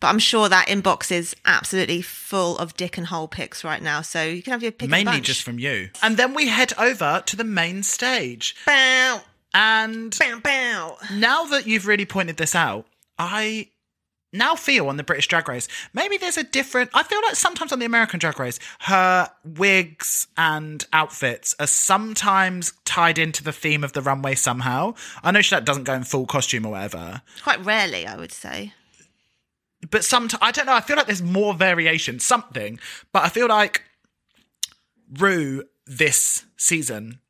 But 0.00 0.08
I'm 0.08 0.18
sure 0.18 0.48
that 0.48 0.66
inbox 0.66 1.12
is 1.12 1.36
absolutely 1.44 2.02
full 2.02 2.58
of 2.58 2.76
dick 2.76 2.98
and 2.98 3.06
hole 3.06 3.28
pics 3.28 3.62
right 3.62 3.80
now. 3.80 4.02
So 4.02 4.24
you 4.24 4.42
can 4.42 4.54
have 4.54 4.62
your 4.64 4.72
pick 4.72 4.90
Mainly 4.90 5.20
just 5.20 5.44
from 5.44 5.60
you. 5.60 5.90
And 6.02 6.16
then 6.16 6.34
we 6.34 6.48
head 6.48 6.72
over 6.76 7.22
to 7.26 7.36
the 7.36 7.44
main 7.44 7.84
stage. 7.84 8.56
Bow, 8.66 9.20
And 9.54 10.18
bow, 10.18 10.40
bow. 10.40 10.96
now 11.14 11.44
that 11.44 11.68
you've 11.68 11.86
really 11.86 12.06
pointed 12.06 12.38
this 12.38 12.56
out, 12.56 12.88
I 13.20 13.68
now 14.36 14.54
feel 14.54 14.88
on 14.88 14.96
the 14.96 15.02
British 15.02 15.28
Drag 15.28 15.48
Race, 15.48 15.68
maybe 15.92 16.16
there's 16.16 16.36
a 16.36 16.44
different. 16.44 16.90
I 16.94 17.02
feel 17.02 17.20
like 17.22 17.36
sometimes 17.36 17.72
on 17.72 17.78
the 17.78 17.86
American 17.86 18.18
Drag 18.18 18.38
Race, 18.38 18.58
her 18.80 19.30
wigs 19.44 20.26
and 20.36 20.84
outfits 20.92 21.54
are 21.58 21.66
sometimes 21.66 22.72
tied 22.84 23.18
into 23.18 23.42
the 23.42 23.52
theme 23.52 23.82
of 23.84 23.92
the 23.92 24.02
runway 24.02 24.34
somehow. 24.34 24.94
I 25.22 25.30
know 25.30 25.40
she 25.40 25.54
like, 25.54 25.64
doesn't 25.64 25.84
go 25.84 25.94
in 25.94 26.04
full 26.04 26.26
costume 26.26 26.66
or 26.66 26.72
whatever, 26.72 27.22
Quite 27.42 27.64
rarely, 27.64 28.06
I 28.06 28.16
would 28.16 28.32
say. 28.32 28.72
but 29.90 30.04
sometimes 30.04 30.42
I 30.42 30.50
don't 30.50 30.66
know. 30.66 30.74
I 30.74 30.80
feel 30.80 30.96
like 30.96 31.06
there's 31.06 31.22
more 31.22 31.54
variation, 31.54 32.20
something, 32.20 32.78
but 33.12 33.24
I 33.24 33.28
feel 33.28 33.48
like 33.48 33.82
Rue 35.18 35.64
this 35.86 36.44
season 36.56 37.20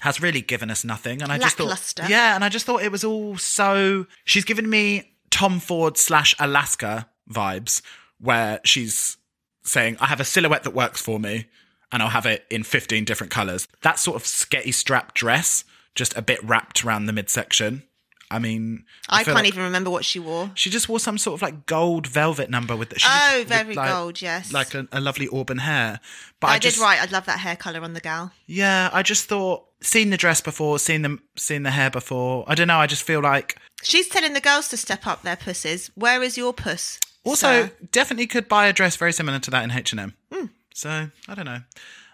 has 0.00 0.20
really 0.22 0.40
given 0.40 0.70
us 0.70 0.84
nothing. 0.84 1.22
And 1.22 1.32
I 1.32 1.38
just 1.38 1.56
thought, 1.56 2.08
yeah, 2.08 2.34
and 2.34 2.44
I 2.44 2.48
just 2.48 2.64
thought 2.66 2.82
it 2.82 2.92
was 2.92 3.04
all 3.04 3.36
so. 3.36 4.06
She's 4.24 4.44
given 4.44 4.70
me 4.70 5.12
Tom 5.30 5.60
Ford 5.60 5.96
slash 5.96 6.34
Alaska 6.38 7.08
vibes, 7.30 7.82
where 8.20 8.60
she's 8.64 9.16
saying, 9.62 9.96
"I 10.00 10.06
have 10.06 10.20
a 10.20 10.24
silhouette 10.24 10.62
that 10.64 10.74
works 10.74 11.00
for 11.00 11.18
me, 11.20 11.46
and 11.92 12.02
I'll 12.02 12.08
have 12.10 12.26
it 12.26 12.46
in 12.50 12.62
fifteen 12.62 13.04
different 13.04 13.30
colors." 13.30 13.68
That 13.82 13.98
sort 13.98 14.16
of 14.16 14.24
sketty 14.24 14.72
strap 14.74 15.14
dress, 15.14 15.64
just 15.94 16.16
a 16.16 16.22
bit 16.22 16.42
wrapped 16.42 16.84
around 16.84 17.06
the 17.06 17.12
midsection. 17.12 17.82
I 18.30 18.38
mean, 18.38 18.84
I, 19.08 19.24
feel 19.24 19.32
can't 19.32 19.44
like- 19.46 19.54
even 19.54 19.62
remember 19.64 19.88
what 19.88 20.04
she 20.04 20.18
wore. 20.18 20.50
She 20.54 20.68
just 20.68 20.86
wore 20.86 21.00
some 21.00 21.16
sort 21.16 21.38
of 21.38 21.42
like 21.42 21.64
gold 21.64 22.06
velvet 22.06 22.50
number 22.50 22.76
with. 22.76 22.90
The, 22.90 22.98
she 22.98 23.08
Oh, 23.10 23.42
very 23.46 23.72
like- 23.74 23.88
gold, 23.88 24.20
yes. 24.20 24.52
like 24.52 24.74
a, 24.74 24.86
a 24.92 25.00
lovely 25.00 25.28
auburn 25.32 25.56
hair. 25.58 25.98
But 26.38 26.48
I, 26.48 26.54
I, 26.54 26.58
just, 26.58 26.76
did 26.76 26.82
right. 26.82 27.00
I 27.00 27.06
love 27.10 27.24
that 27.24 27.38
hair 27.38 27.56
color 27.56 27.80
on 27.80 27.94
the 27.94 28.00
gal. 28.00 28.32
Yeah, 28.46 28.90
I 28.92 29.02
just 29.02 29.30
thought 29.30 29.64
seen 29.80 30.10
the 30.10 30.18
dress 30.18 30.42
before, 30.42 30.78
seen 30.78 31.00
them, 31.00 31.22
seen 31.36 31.62
the 31.62 31.70
hair 31.70 31.88
before. 31.90 32.44
I 32.46 32.54
don't 32.54 32.68
know. 32.68 32.76
I 32.78 32.86
just 32.86 33.02
feel 33.02 33.20
like 33.20 33.56
She's 33.82 34.08
telling 34.08 34.32
the 34.34 34.40
girls 34.40 34.68
to 34.68 34.76
step 34.76 35.06
up 35.06 35.22
their 35.22 35.36
pussies. 35.36 35.90
Where 35.94 36.22
is 36.22 36.36
your 36.36 36.52
puss? 36.52 36.98
also 37.24 37.66
sir? 37.66 37.72
definitely 37.92 38.26
could 38.26 38.48
buy 38.48 38.66
a 38.66 38.72
dress 38.72 38.96
very 38.96 39.12
similar 39.12 39.38
to 39.40 39.50
that 39.50 39.62
in 39.64 39.70
H 39.70 39.92
and 39.92 40.00
M. 40.00 40.14
Hmm. 40.32 40.46
So 40.74 41.10
I 41.28 41.34
don't 41.34 41.44
know. 41.44 41.60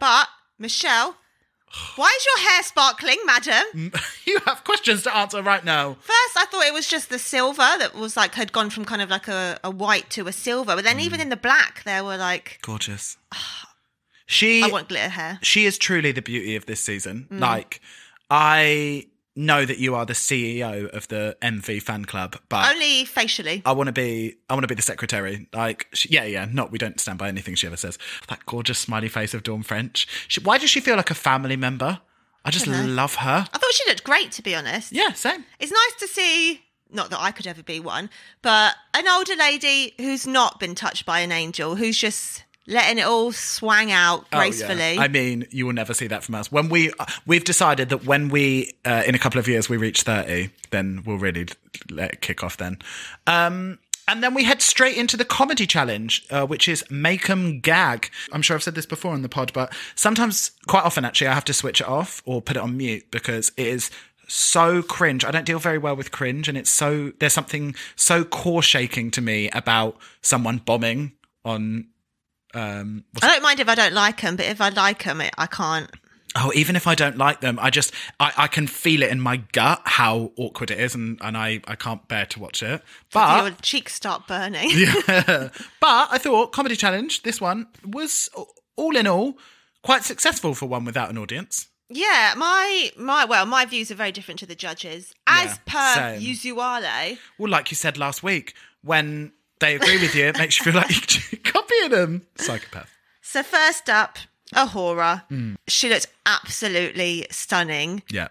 But 0.01 0.29
Michelle, 0.59 1.17
why 1.97 2.17
is 2.17 2.27
your 2.27 2.51
hair 2.51 2.63
sparkling, 2.63 3.19
madam? 3.25 3.93
you 4.27 4.39
have 4.47 4.65
questions 4.65 5.03
to 5.05 5.17
answer 5.17 5.43
right 5.43 5.65
now. 5.65 5.95
First, 6.01 6.37
I 6.37 6.47
thought 6.51 6.67
it 6.67 6.73
was 6.73 6.87
just 6.89 7.11
the 7.11 7.19
silver 7.19 7.57
that 7.79 7.95
was 7.95 8.17
like 8.17 8.35
had 8.35 8.53
gone 8.53 8.71
from 8.71 8.85
kind 8.85 9.03
of 9.03 9.11
like 9.11 9.29
a, 9.29 9.59
a 9.63 9.71
white 9.71 10.11
to 10.11 10.27
a 10.27 10.33
silver, 10.33 10.75
but 10.75 10.85
then 10.85 11.01
even 11.01 11.21
in 11.21 11.29
the 11.29 11.37
black, 11.37 11.83
there 11.85 12.03
were 12.05 12.17
like 12.17 12.59
Gorgeous. 12.63 13.17
She 14.27 14.63
I 14.63 14.69
want 14.69 14.89
glitter 14.89 15.11
hair. 15.11 15.39
she 15.43 15.67
is 15.67 15.77
truly 15.77 16.11
the 16.11 16.23
beauty 16.23 16.57
of 16.57 16.65
this 16.65 16.81
season. 16.81 17.29
Mm. 17.31 17.41
Like 17.41 17.83
I 18.31 19.05
know 19.37 19.65
that 19.65 19.79
you 19.79 19.95
are 19.95 20.07
the 20.07 20.13
CEO 20.13 20.89
of 20.91 21.09
the 21.09 21.37
MV 21.43 21.83
fan 21.83 22.05
club, 22.05 22.37
but 22.49 22.73
Only 22.73 23.05
facially. 23.05 23.63
I 23.65 23.73
want 23.73 23.89
to 23.89 23.93
be. 23.93 24.37
I 24.49 24.55
want 24.55 24.65
to 24.65 24.69
be 24.69 24.75
the 24.75 24.83
secretary. 24.83 25.49
Like, 25.53 25.89
she, 25.93 26.09
yeah, 26.11 26.25
yeah. 26.25 26.47
Not 26.51 26.71
we 26.71 26.79
don't 26.79 27.01
stand 27.01 27.19
by 27.19 27.29
anything 27.29 27.55
she 27.55 27.67
ever 27.67 27.77
says. 27.77 27.99
That 28.29 28.45
gorgeous 28.47 28.79
smiley 28.79 29.09
face 29.09 29.35
of 29.35 29.43
Dawn 29.43 29.63
French. 29.63 30.07
She, 30.29 30.41
why 30.41 30.59
does 30.59 30.71
she 30.71 30.81
feel 30.81 30.97
like 30.97 31.11
a 31.11 31.15
family 31.15 31.57
member? 31.57 32.01
I 32.45 32.51
just 32.51 32.69
uh-huh. 32.69 32.87
love 32.87 33.17
her. 33.17 33.47
I 33.53 33.59
thought 33.59 33.73
she 33.73 33.89
looked 33.89 34.05
great, 34.05 34.31
to 34.33 34.43
be 34.43 34.55
honest. 34.55 34.93
Yeah, 34.93 35.13
same. 35.13 35.45
It's 35.59 35.73
nice 35.73 36.01
to 36.01 36.09
see. 36.09 36.63
Not 36.91 37.11
that 37.11 37.21
I 37.21 37.33
could 37.33 37.47
ever 37.47 37.63
be 37.63 37.81
one, 37.81 38.09
but 38.41 38.77
an 38.93 39.09
older 39.09 39.35
lady 39.35 39.95
who's 39.99 40.29
not 40.29 40.61
been 40.61 40.77
touched 40.77 41.05
by 41.05 41.21
an 41.21 41.33
angel, 41.33 41.75
who's 41.75 41.99
just 41.99 42.44
letting 42.67 42.99
it 42.99 43.03
all 43.07 43.31
swang 43.33 43.93
out 43.93 44.21
Oh, 44.21 44.27
yeah. 44.33 44.39
gracefully. 44.41 44.99
I 44.99 45.09
mean, 45.09 45.47
you 45.51 45.67
will 45.67 45.73
never 45.75 45.95
see 45.95 46.07
that 46.07 46.25
from 46.25 46.35
us. 46.35 46.51
When 46.51 46.69
we 46.69 46.93
uh, 46.99 47.07
we've 47.27 47.45
decided 47.45 47.89
that 47.91 48.05
when 48.05 48.29
we 48.29 48.73
uh, 48.85 49.03
in 49.07 49.15
a 49.15 49.19
couple 49.19 49.39
of 49.39 49.47
years 49.49 49.69
we 49.69 49.77
reach 49.77 50.03
thirty, 50.03 50.51
then 50.71 51.03
we'll 51.05 51.19
really 51.19 51.47
let 51.91 52.13
it 52.15 52.21
kick 52.21 52.43
off. 52.43 52.57
Then, 52.57 52.79
um, 53.27 53.79
and 54.07 54.23
then 54.23 54.35
we 54.35 54.45
head 54.45 54.61
straight 54.63 54.97
into 54.97 55.17
the 55.17 55.25
comedy 55.25 55.67
challenge, 55.67 56.27
uh, 56.31 56.47
which 56.47 56.69
is 56.69 56.85
make 56.91 57.29
'em 57.31 57.61
gag. 57.61 58.11
I'm 58.33 58.43
sure 58.43 58.57
I've 58.57 58.63
said 58.63 58.75
this 58.75 58.87
before 58.87 59.13
on 59.13 59.23
the 59.23 59.29
pod, 59.29 59.53
but 59.55 59.73
sometimes, 59.95 60.51
quite 60.67 60.85
often, 60.85 61.05
actually, 61.05 61.29
I 61.29 61.35
have 61.35 61.45
to 61.47 61.55
switch 61.55 61.81
it 61.81 61.89
off 61.89 62.23
or 62.25 62.43
put 62.43 62.57
it 62.57 62.63
on 62.63 62.77
mute 62.77 63.11
because 63.11 63.51
it 63.57 63.67
is 63.67 63.91
so 64.29 64.83
cringe. 64.83 65.25
I 65.25 65.31
don't 65.31 65.45
deal 65.47 65.59
very 65.59 65.79
well 65.79 65.97
with 65.97 66.11
cringe, 66.11 66.49
and 66.49 66.57
it's 66.59 66.71
so 66.71 67.13
there's 67.19 67.33
something 67.35 67.75
so 67.97 68.25
core 68.25 68.63
shaking 68.63 69.11
to 69.13 69.21
me 69.21 69.51
about 69.51 69.97
someone 70.23 70.59
bombing 70.59 71.13
on. 71.45 71.89
Um, 72.55 73.05
I 73.23 73.29
don't 73.29 73.43
mind 73.43 73.61
if 73.61 73.69
I 73.69 73.75
don't 73.75 73.93
like 73.95 74.21
them, 74.21 74.37
but 74.37 74.47
if 74.47 74.61
I 74.61 74.69
like 74.71 75.05
them, 75.05 75.21
I 75.37 75.47
can't. 75.47 75.91
Oh, 76.37 76.51
even 76.55 76.75
if 76.75 76.89
I 76.89 76.97
don't 76.97 77.17
like 77.17 77.41
them, 77.41 77.59
I 77.61 77.71
just 77.71 77.93
I, 78.19 78.33
I 78.37 78.47
can 78.49 78.67
feel 78.67 79.03
it 79.03 79.11
in 79.11 79.21
my 79.21 79.37
gut 79.53 79.83
how 79.85 80.33
awkward 80.37 80.71
it 80.73 80.81
is, 80.81 80.95
and, 80.95 81.19
and 81.21 81.37
I, 81.37 81.61
I 81.67 81.77
can't 81.77 82.07
bear 82.09 82.27
to 82.27 82.41
watch 82.41 82.63
it. 82.63 82.83
But 83.13 83.45
your 83.45 83.51
cheeks 83.63 83.95
start 83.95 84.27
burning. 84.27 84.69
yeah, 84.73 84.95
but 85.81 86.09
I 86.11 86.19
thought 86.19 86.53
comedy 86.53 86.75
challenge 86.77 87.23
this 87.23 87.41
one 87.41 87.67
was 87.87 88.29
all 88.77 88.97
in 88.97 89.07
all 89.07 89.39
quite 89.83 90.03
successful 90.03 90.55
for 90.55 90.67
one 90.67 90.85
without 90.85 91.09
an 91.11 91.19
audience. 91.19 91.69
Yeah, 91.89 92.35
my 92.37 92.91
my 92.97 93.25
well, 93.27 93.47
my 93.47 93.65
views 93.65 93.93
are 93.93 93.95
very 93.95 94.11
different 94.11 94.41
to 94.41 94.47
the 94.47 94.57
judges. 94.57 95.13
As 95.29 95.51
Yeah, 95.51 95.57
per 95.67 96.19
same. 96.19 96.21
usuale, 96.35 97.19
Well, 97.39 97.51
like 97.51 97.71
you 97.71 97.77
said 97.77 97.97
last 97.97 98.23
week, 98.25 98.55
when 98.83 99.33
they 99.61 99.77
agree 99.77 100.01
with 100.01 100.15
you, 100.15 100.27
it 100.27 100.39
makes 100.39 100.59
you 100.59 100.65
feel 100.65 100.75
like 100.81 101.33
you're 101.33 101.41
copying 101.45 101.91
them. 101.91 102.27
Psychopath. 102.37 102.91
So 103.23 103.43
first 103.43 103.89
up, 103.89 104.19
a 104.53 104.67
A'Whora. 104.67 105.57
She 105.69 105.89
looked 105.89 106.07
absolutely 106.27 107.27
stunning. 107.31 108.03
Yeah. 108.11 108.29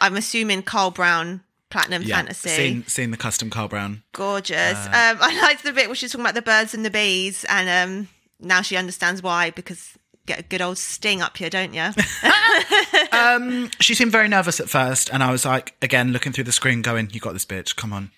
I'm 0.00 0.16
assuming 0.16 0.62
Carl 0.62 0.90
Brown 0.90 1.42
Platinum 1.70 2.02
Yeah, 2.02 2.16
Fantasy. 2.16 2.48
seen 2.48 2.86
seen 2.86 3.10
the 3.10 3.16
custom 3.16 3.50
Carl 3.50 3.68
Brown. 3.68 4.02
Gorgeous. 4.12 4.86
um, 4.86 4.92
I 5.20 5.38
liked 5.42 5.64
the 5.64 5.72
bit 5.72 5.88
where 5.88 5.94
she's 5.96 6.12
talking 6.12 6.24
about 6.24 6.34
the 6.34 6.42
birds 6.42 6.72
and 6.74 6.84
the 6.84 6.90
bees, 6.90 7.44
and 7.48 7.68
um, 7.68 8.08
now 8.40 8.62
she 8.62 8.76
understands 8.76 9.22
why 9.22 9.50
because 9.50 9.90
get 10.26 10.38
a 10.40 10.42
good 10.44 10.62
old 10.62 10.78
sting 10.78 11.20
up 11.22 11.36
here, 11.36 11.50
don't 11.50 11.74
you? 11.74 11.88
She 13.80 13.94
seemed 13.94 14.12
very 14.12 14.28
nervous 14.28 14.60
at 14.60 14.68
first, 14.68 15.10
and 15.12 15.22
I 15.22 15.30
was 15.30 15.44
like, 15.44 15.74
again, 15.82 16.12
looking 16.12 16.32
through 16.32 16.44
the 16.44 16.52
screen, 16.52 16.82
going, 16.82 17.10
"You 17.12 17.20
got 17.20 17.32
this, 17.32 17.44
bitch. 17.44 17.76
Come 17.76 17.92
on, 17.92 18.10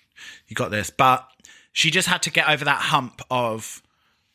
you 0.47 0.55
got 0.55 0.71
this." 0.71 0.89
But 0.89 1.27
she 1.71 1.91
just 1.91 2.07
had 2.07 2.21
to 2.23 2.31
get 2.31 2.49
over 2.49 2.65
that 2.65 2.81
hump 2.83 3.21
of, 3.29 3.81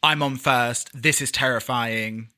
"I'm 0.03 0.23
on 0.23 0.37
first. 0.37 0.91
This 0.95 1.21
is 1.21 1.31
terrifying," 1.31 2.29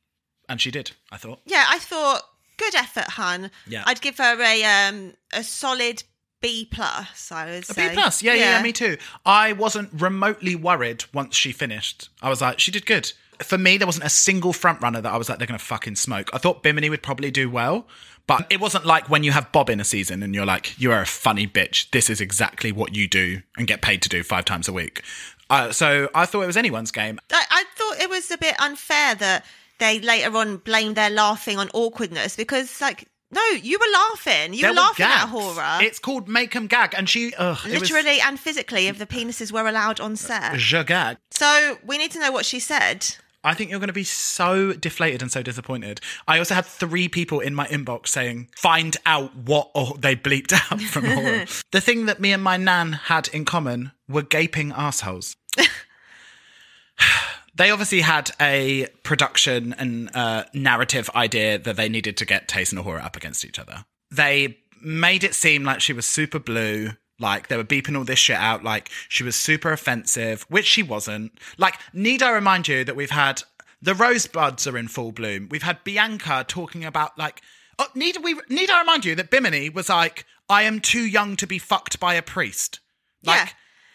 and 0.49 0.61
she 0.61 0.71
did. 0.71 0.93
I 1.11 1.17
thought. 1.17 1.41
yeah, 1.47 1.65
I 1.69 1.79
thought 1.79 2.23
good 2.57 2.75
effort, 2.75 3.05
hun. 3.11 3.51
Yeah. 3.67 3.83
I'd 3.87 4.01
give 4.01 4.19
her 4.19 4.41
a 4.41 4.65
um 4.65 5.15
a 5.33 5.43
solid 5.45 6.03
B 6.41 6.69
plus. 6.71 7.31
I 7.33 7.47
would 7.47 7.63
A 7.63 7.67
say 7.67 7.89
B 7.89 7.95
plus, 7.95 8.23
yeah, 8.23 8.35
yeah, 8.35 8.57
yeah, 8.57 8.63
me 8.63 8.73
too. 8.73 8.99
I 9.25 9.53
wasn't 9.53 9.91
remotely 9.93 10.55
worried 10.55 11.05
once 11.13 11.35
she 11.37 11.53
finished. 11.53 12.09
I 12.23 12.29
was 12.29 12.41
like, 12.41 12.59
she 12.61 12.71
did 12.71 12.87
good. 12.87 13.13
For 13.43 13.59
me, 13.59 13.77
there 13.77 13.87
wasn't 13.87 14.07
a 14.07 14.11
single 14.11 14.53
front 14.55 14.81
runner 14.81 15.01
that 15.03 15.13
I 15.13 15.17
was 15.19 15.29
like, 15.29 15.39
they're 15.39 15.47
gonna 15.47 15.59
fucking 15.59 15.97
smoke. 15.97 16.31
I 16.33 16.39
thought 16.39 16.63
Bimini 16.63 16.89
would 16.89 17.03
probably 17.03 17.31
do 17.31 17.51
well, 17.51 17.87
but 18.27 18.47
it 18.51 18.61
wasn't 18.61 18.85
like 18.87 19.09
when 19.09 19.23
you 19.25 19.33
have 19.33 19.51
Bob 19.53 19.71
in 19.71 19.81
a 19.81 19.85
season 19.85 20.23
and 20.23 20.35
you're 20.35 20.47
like, 20.47 20.79
you 20.81 20.91
are 20.93 21.01
a 21.03 21.07
funny 21.07 21.47
bitch. 21.47 21.91
This 21.91 22.11
is 22.11 22.21
exactly 22.21 22.73
what 22.73 22.95
you 22.95 23.07
do 23.09 23.43
and 23.57 23.67
get 23.67 23.83
paid 23.83 24.03
to 24.03 24.09
do 24.09 24.23
five 24.23 24.45
times 24.45 24.69
a 24.69 24.73
week. 24.73 25.03
Uh, 25.49 25.71
so 25.71 26.09
I 26.15 26.27
thought 26.27 26.43
it 26.43 26.47
was 26.49 26.57
anyone's 26.57 26.91
game. 26.91 27.21
I, 27.33 27.45
I 27.51 27.65
thought 27.77 28.01
it 28.03 28.11
was 28.11 28.31
a 28.33 28.39
bit 28.39 28.61
unfair 28.61 29.15
that 29.15 29.45
they 29.79 30.01
later 30.01 30.37
on 30.37 30.57
blamed 30.57 30.97
their 30.97 31.11
laughing 31.11 31.59
on 31.59 31.69
awkwardness 31.73 32.35
because, 32.37 32.81
like, 32.81 33.09
no, 33.31 33.43
you 33.51 33.79
were 33.79 33.93
laughing. 33.93 34.55
You 34.55 34.63
There 34.63 34.71
were 34.71 34.77
laughing 34.77 35.05
at 35.07 35.19
gags. 35.21 35.31
horror. 35.31 35.79
It's 35.83 35.99
called 35.99 36.29
Make 36.29 36.55
'em 36.57 36.67
Gag, 36.69 36.95
and 36.97 37.09
she 37.09 37.35
ugh, 37.37 37.59
it 37.67 37.81
was- 37.81 37.91
Literally 37.91 38.21
and 38.21 38.41
physically, 38.41 38.87
if 38.87 38.99
the 38.99 39.07
penises 39.07 39.53
were 39.53 39.69
allowed 39.69 40.01
on 40.01 40.17
set. 40.17 40.57
Je 40.57 40.83
gag. 40.85 41.17
So 41.31 41.79
we 41.85 41.99
need 41.99 42.11
to 42.13 42.19
know 42.21 42.33
what 42.33 42.47
she 42.47 42.59
said. 42.61 43.17
I 43.47 43.55
think 43.55 43.71
you're 43.71 43.79
going 43.79 43.87
to 43.87 43.93
be 43.93 44.03
so 44.03 44.73
deflated 44.73 45.23
and 45.23 45.31
so 45.31 45.41
disappointed. 45.41 46.01
I 46.27 46.39
also 46.39 46.57
had 46.57 46.67
three 46.67 47.09
people 47.09 47.39
in 47.39 47.55
my 47.55 47.69
inbox 47.69 48.09
saying, 48.09 48.49
find 48.57 48.97
out 49.07 49.37
what 49.37 49.71
they 50.01 50.17
bleeped 50.17 50.53
out 50.73 50.81
from 50.81 51.05
horror. 51.05 51.45
the 51.71 51.81
thing 51.81 52.07
that 52.07 52.19
me 52.19 52.33
and 52.33 52.43
my 52.43 52.57
nan 52.57 52.93
had 52.93 53.29
in 53.29 53.45
common 53.45 53.93
were 54.09 54.23
gaping 54.23 54.73
assholes. 54.73 55.37
they 57.55 57.71
obviously 57.71 58.01
had 58.01 58.33
a 58.41 58.89
production 59.05 59.77
and 59.79 60.15
uh, 60.17 60.43
narrative 60.53 61.09
idea 61.15 61.57
that 61.57 61.77
they 61.77 61.89
needed 61.89 62.17
to 62.17 62.25
get 62.25 62.49
Tayce 62.49 62.73
and 62.73 62.83
Horror 62.83 63.01
up 63.01 63.17
against 63.17 63.45
each 63.45 63.61
other. 63.61 63.85
They 64.11 64.59
made 64.83 65.23
it 65.23 65.37
seem 65.37 65.63
like 65.63 65.81
she 65.81 65.93
was 65.93 66.05
super 66.05 66.41
blue. 66.41 66.91
Like 67.19 67.49
they 67.49 67.57
were 67.57 67.65
beeping 67.65 67.97
all 67.97 68.05
this 68.05 68.19
shit 68.19 68.37
out, 68.37 68.63
like 68.63 68.91
she 69.09 69.25
was 69.25 69.37
super 69.37 69.73
offensive, 69.73 70.45
which 70.49 70.67
she 70.67 70.83
wasn't. 70.83 71.33
Like, 71.57 71.77
need 71.93 72.23
I 72.23 72.31
remind 72.31 72.69
you 72.69 72.85
that 72.85 72.97
we've 72.97 73.11
had 73.11 73.43
the 73.81 73.95
rosebuds 73.95 74.67
are 74.67 74.77
in 74.77 74.89
full 74.89 75.13
bloom. 75.13 75.49
We've 75.51 75.63
had 75.63 75.83
Bianca 75.85 76.45
talking 76.47 76.85
about 76.85 77.17
like, 77.19 77.41
oh, 77.79 77.87
need 77.95 78.19
we 78.23 78.39
need 78.51 78.71
I 78.71 78.81
remind 78.81 79.05
you 79.05 79.15
that 79.15 79.31
Bimini 79.31 79.71
was 79.71 79.89
like, 79.89 80.27
I 80.49 80.63
am 80.63 80.81
too 80.81 81.07
young 81.07 81.37
to 81.37 81.47
be 81.47 81.59
fucked 81.59 81.99
by 82.01 82.15
a 82.15 82.23
priest. 82.23 82.81
Like, 83.25 83.39
yeah. 83.41 83.49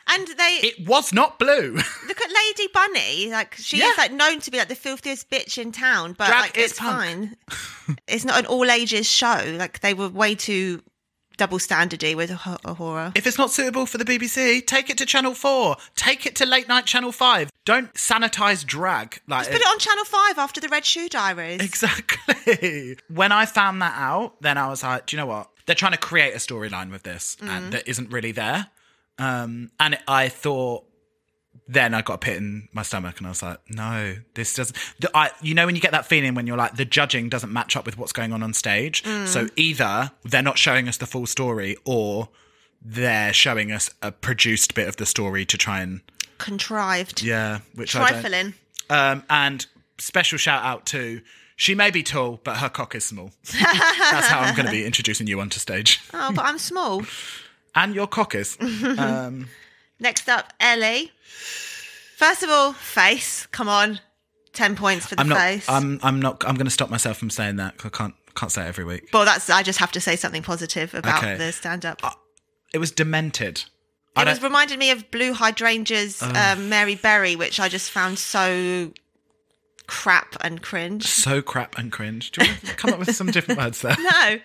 And 0.08 0.28
they 0.28 0.60
it 0.64 0.88
was 0.88 1.14
not 1.14 1.38
blue. 1.38 1.76
look 2.08 2.22
at 2.22 2.32
Lady 2.32 2.70
Bunny. 2.74 3.30
Like 3.32 3.56
she 3.56 3.78
Yeah. 3.80 3.92
is 3.92 3.98
like 4.00 4.12
known 4.12 4.40
to 4.42 4.52
be 4.52 4.58
like 4.58 4.68
the 4.68 4.76
filthiest 4.76 5.30
bitch 5.30 5.60
in 5.60 5.72
town, 5.72 6.14
but 6.18 6.28
Drag 6.28 6.42
like 6.42 6.58
it's 6.58 6.78
punk. 6.80 7.38
fine. 7.48 7.98
it's 8.08 8.26
not 8.26 8.40
an 8.40 8.46
all 8.48 8.70
ages 8.70 9.08
show. 9.08 9.56
Like 9.58 9.80
they 9.82 9.94
were 9.94 10.10
way 10.10 10.34
too 10.34 10.82
double 11.38 11.58
standardy 11.58 12.16
with 12.16 12.32
a, 12.32 12.58
a 12.66 12.74
horror. 12.74 13.12
If 13.16 13.26
it's 13.28 13.38
not 13.38 13.52
suitable 13.52 13.86
for 13.86 13.98
the 13.98 14.06
BBC, 14.06 14.66
take 14.66 14.90
it 14.90 14.98
to 15.00 15.06
Channel 15.06 15.34
4. 15.34 15.76
Take 15.96 16.26
it 16.26 16.36
to 16.38 16.46
late 16.46 16.68
night 16.68 16.86
Channel 16.86 17.12
5. 17.12 17.50
Don't 17.66 17.94
sanitize 17.94 18.66
drag. 18.66 19.20
Like 19.28 19.48
Put 19.52 19.62
it 19.62 19.68
on 19.68 19.78
Channel 19.80 20.06
Five 20.06 20.38
after 20.40 20.60
the 20.60 20.68
Red 20.68 20.84
Shoe 20.84 21.08
Diaries. 21.10 21.62
Exactly. 21.62 22.98
When 23.08 23.32
I 23.32 23.46
found 23.46 23.82
that 23.82 23.94
out, 23.96 24.42
then 24.42 24.58
I 24.58 24.68
was 24.68 24.84
like, 24.84 25.06
do 25.06 25.16
you 25.16 25.22
know 25.22 25.28
what? 25.28 25.50
They're 25.66 25.76
trying 25.76 25.92
to 25.92 25.98
create 25.98 26.34
a 26.34 26.38
storyline 26.38 26.90
with 26.92 27.04
this 27.04 27.38
Mm. 27.42 27.48
and 27.50 27.74
that 27.74 27.88
isn't 27.88 28.12
really 28.12 28.32
there. 28.32 28.68
Um, 29.20 29.70
and 29.80 30.00
I 30.08 30.30
thought 30.30 30.86
then 31.72 31.94
I 31.94 32.02
got 32.02 32.16
a 32.16 32.18
pit 32.18 32.36
in 32.36 32.68
my 32.74 32.82
stomach, 32.82 33.18
and 33.20 33.28
I 33.28 33.30
was 33.30 33.42
like, 33.42 33.60
no, 33.70 34.16
this 34.34 34.54
doesn't. 34.56 34.78
The, 35.00 35.10
I, 35.16 35.32
you 35.42 35.54
know, 35.54 35.66
when 35.66 35.76
you 35.76 35.82
get 35.82 35.92
that 35.92 36.06
feeling 36.06 36.36
when 36.36 36.46
you're 36.46 36.58
like, 36.58 36.76
the 36.76 36.84
judging 36.84 37.30
doesn't 37.30 37.52
match 37.52 37.78
up 37.78 37.86
with 37.86 37.98
what's 37.98 38.12
going 38.12 38.34
on 38.34 38.44
on 38.44 38.54
stage. 38.54 39.04
So 39.26 39.48
either 39.56 40.12
they're 40.24 40.42
not 40.42 40.58
showing 40.58 40.90
us 40.90 40.98
the 40.98 41.06
full 41.06 41.26
story, 41.26 41.78
or 41.86 42.28
they're 42.84 43.32
showing 43.32 43.72
us 43.72 43.90
a 44.02 44.12
produced 44.12 44.76
bit 44.76 44.90
of 44.90 44.98
the 44.98 45.06
story 45.06 45.46
to 45.46 45.58
try 45.58 45.80
and 45.82 46.02
Contrived. 46.40 47.22
yeah, 47.24 47.60
which. 47.74 47.92
Trifling. 47.92 48.54
Um, 48.90 49.24
and 49.30 49.66
special 49.98 50.38
shout 50.38 50.66
out 50.66 50.86
to 50.88 51.22
she 51.56 51.74
may 51.76 51.90
be 51.92 52.04
tall, 52.04 52.42
but 52.44 52.58
her 52.58 52.70
cock 52.70 52.96
is 52.96 53.06
small. 53.06 53.32
That's 53.54 54.28
how 54.28 54.40
I'm 54.42 54.56
going 54.56 54.66
to 54.66 54.72
be 54.72 54.84
introducing 54.86 55.28
you 55.28 55.40
onto 55.40 55.60
stage. 55.60 56.02
Oh, 56.14 56.32
but 56.36 56.44
I'm 56.44 56.58
small. 56.58 57.04
And 57.76 57.96
your 57.96 58.08
cock 58.08 58.36
is. 58.36 58.58
Um, 58.60 59.48
Next 60.02 60.28
up, 60.28 60.52
Ellie. 60.60 61.12
First 62.18 62.44
of 62.44 62.50
all, 62.50 62.74
face. 62.74 63.46
Come 63.48 63.70
on. 63.70 64.00
10 64.54 64.76
points 64.76 65.06
for 65.06 65.16
the 65.16 65.22
I'm 65.22 65.30
not. 65.30 65.38
face. 65.38 65.70
I'm. 65.70 66.00
I'm 66.04 66.22
not. 66.22 66.44
I'm 66.46 66.56
going 66.56 66.66
to 66.66 66.72
stop 66.72 66.90
myself 66.90 67.18
from 67.18 67.30
saying 67.30 67.56
that. 67.56 67.76
I 67.86 67.90
can't. 67.90 68.14
Can't 68.36 68.52
say 68.52 68.64
it 68.64 68.68
every 68.68 68.86
week. 68.86 69.10
well, 69.14 69.26
that's, 69.26 69.50
I 69.50 69.62
just 69.62 69.80
have 69.80 69.92
to 69.94 70.00
say 70.02 70.16
something 70.16 70.42
positive 70.42 70.94
about 70.94 71.22
Okay. 71.22 71.36
the 71.38 71.52
stand 71.52 71.86
up. 71.86 72.02
It 72.74 72.78
was 72.78 72.90
demented. 72.92 73.64
I 74.16 74.22
It 74.22 74.26
was 74.28 74.40
don't. 74.40 74.46
reminded 74.50 74.80
me 74.80 74.90
of 74.92 75.10
Blue 75.12 75.34
Hydrangea's 75.34 76.22
um, 76.24 76.70
Mary 76.70 76.96
Berry, 76.96 77.36
which 77.36 77.60
I 77.60 77.68
just 77.68 77.92
found 77.92 78.18
so 78.20 78.94
crap 79.88 80.38
and 80.42 80.62
cringe. 80.62 81.06
so 81.08 81.42
crap 81.42 81.78
and 81.78 81.92
cringe. 81.92 82.32
Do 82.32 82.46
you 82.46 82.52
want 82.52 82.66
to 82.68 82.76
come 82.76 82.94
up 82.94 83.00
with 83.00 83.14
some 83.16 83.28
different 83.28 83.60
words 83.60 83.82
there? 83.82 83.98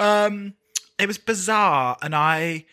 No. 0.00 0.50
It 0.98 1.06
was 1.06 1.16
bizarre, 1.18 1.96
and 2.02 2.12
I. 2.14 2.64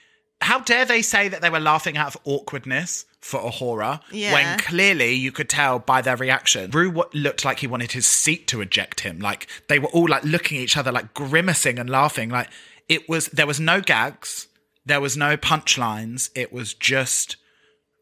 How 0.41 0.59
dare 0.59 0.85
they 0.85 1.01
say 1.01 1.27
that 1.29 1.41
they 1.41 1.49
were 1.49 1.59
laughing 1.59 1.97
out 1.97 2.07
of 2.13 2.17
awkwardness 2.25 3.05
for 3.21 3.39
A'Whora 3.39 4.01
Yeah. 4.11 4.33
when 4.33 4.59
clearly 4.59 5.13
you 5.13 5.31
could 5.31 5.49
tell 5.49 5.79
by 5.79 6.01
their 6.01 6.17
reaction. 6.17 6.69
Ru 6.71 6.89
what 6.91 7.15
looked 7.15 7.43
like 7.45 7.59
he 7.59 7.67
wanted 7.67 7.93
his 7.93 8.05
seat 8.05 8.47
to 8.49 8.61
eject 8.61 8.99
him. 8.99 9.19
Like 9.19 9.47
they 9.69 9.79
were 9.79 9.87
all 9.89 10.07
like 10.07 10.23
looking 10.23 10.57
at 10.57 10.63
each 10.63 10.77
other, 10.77 10.91
like 10.91 11.13
grimacing 11.13 11.79
and 11.79 11.89
laughing. 11.89 12.29
Like 12.29 12.49
it 12.89 13.07
was. 13.09 13.27
There 13.27 13.47
was 13.47 13.59
no 13.59 13.81
gags. 13.81 14.47
There 14.85 15.01
was 15.01 15.17
no 15.17 15.35
punchlines. 15.37 16.29
It 16.35 16.53
was 16.53 16.73
just 16.75 17.37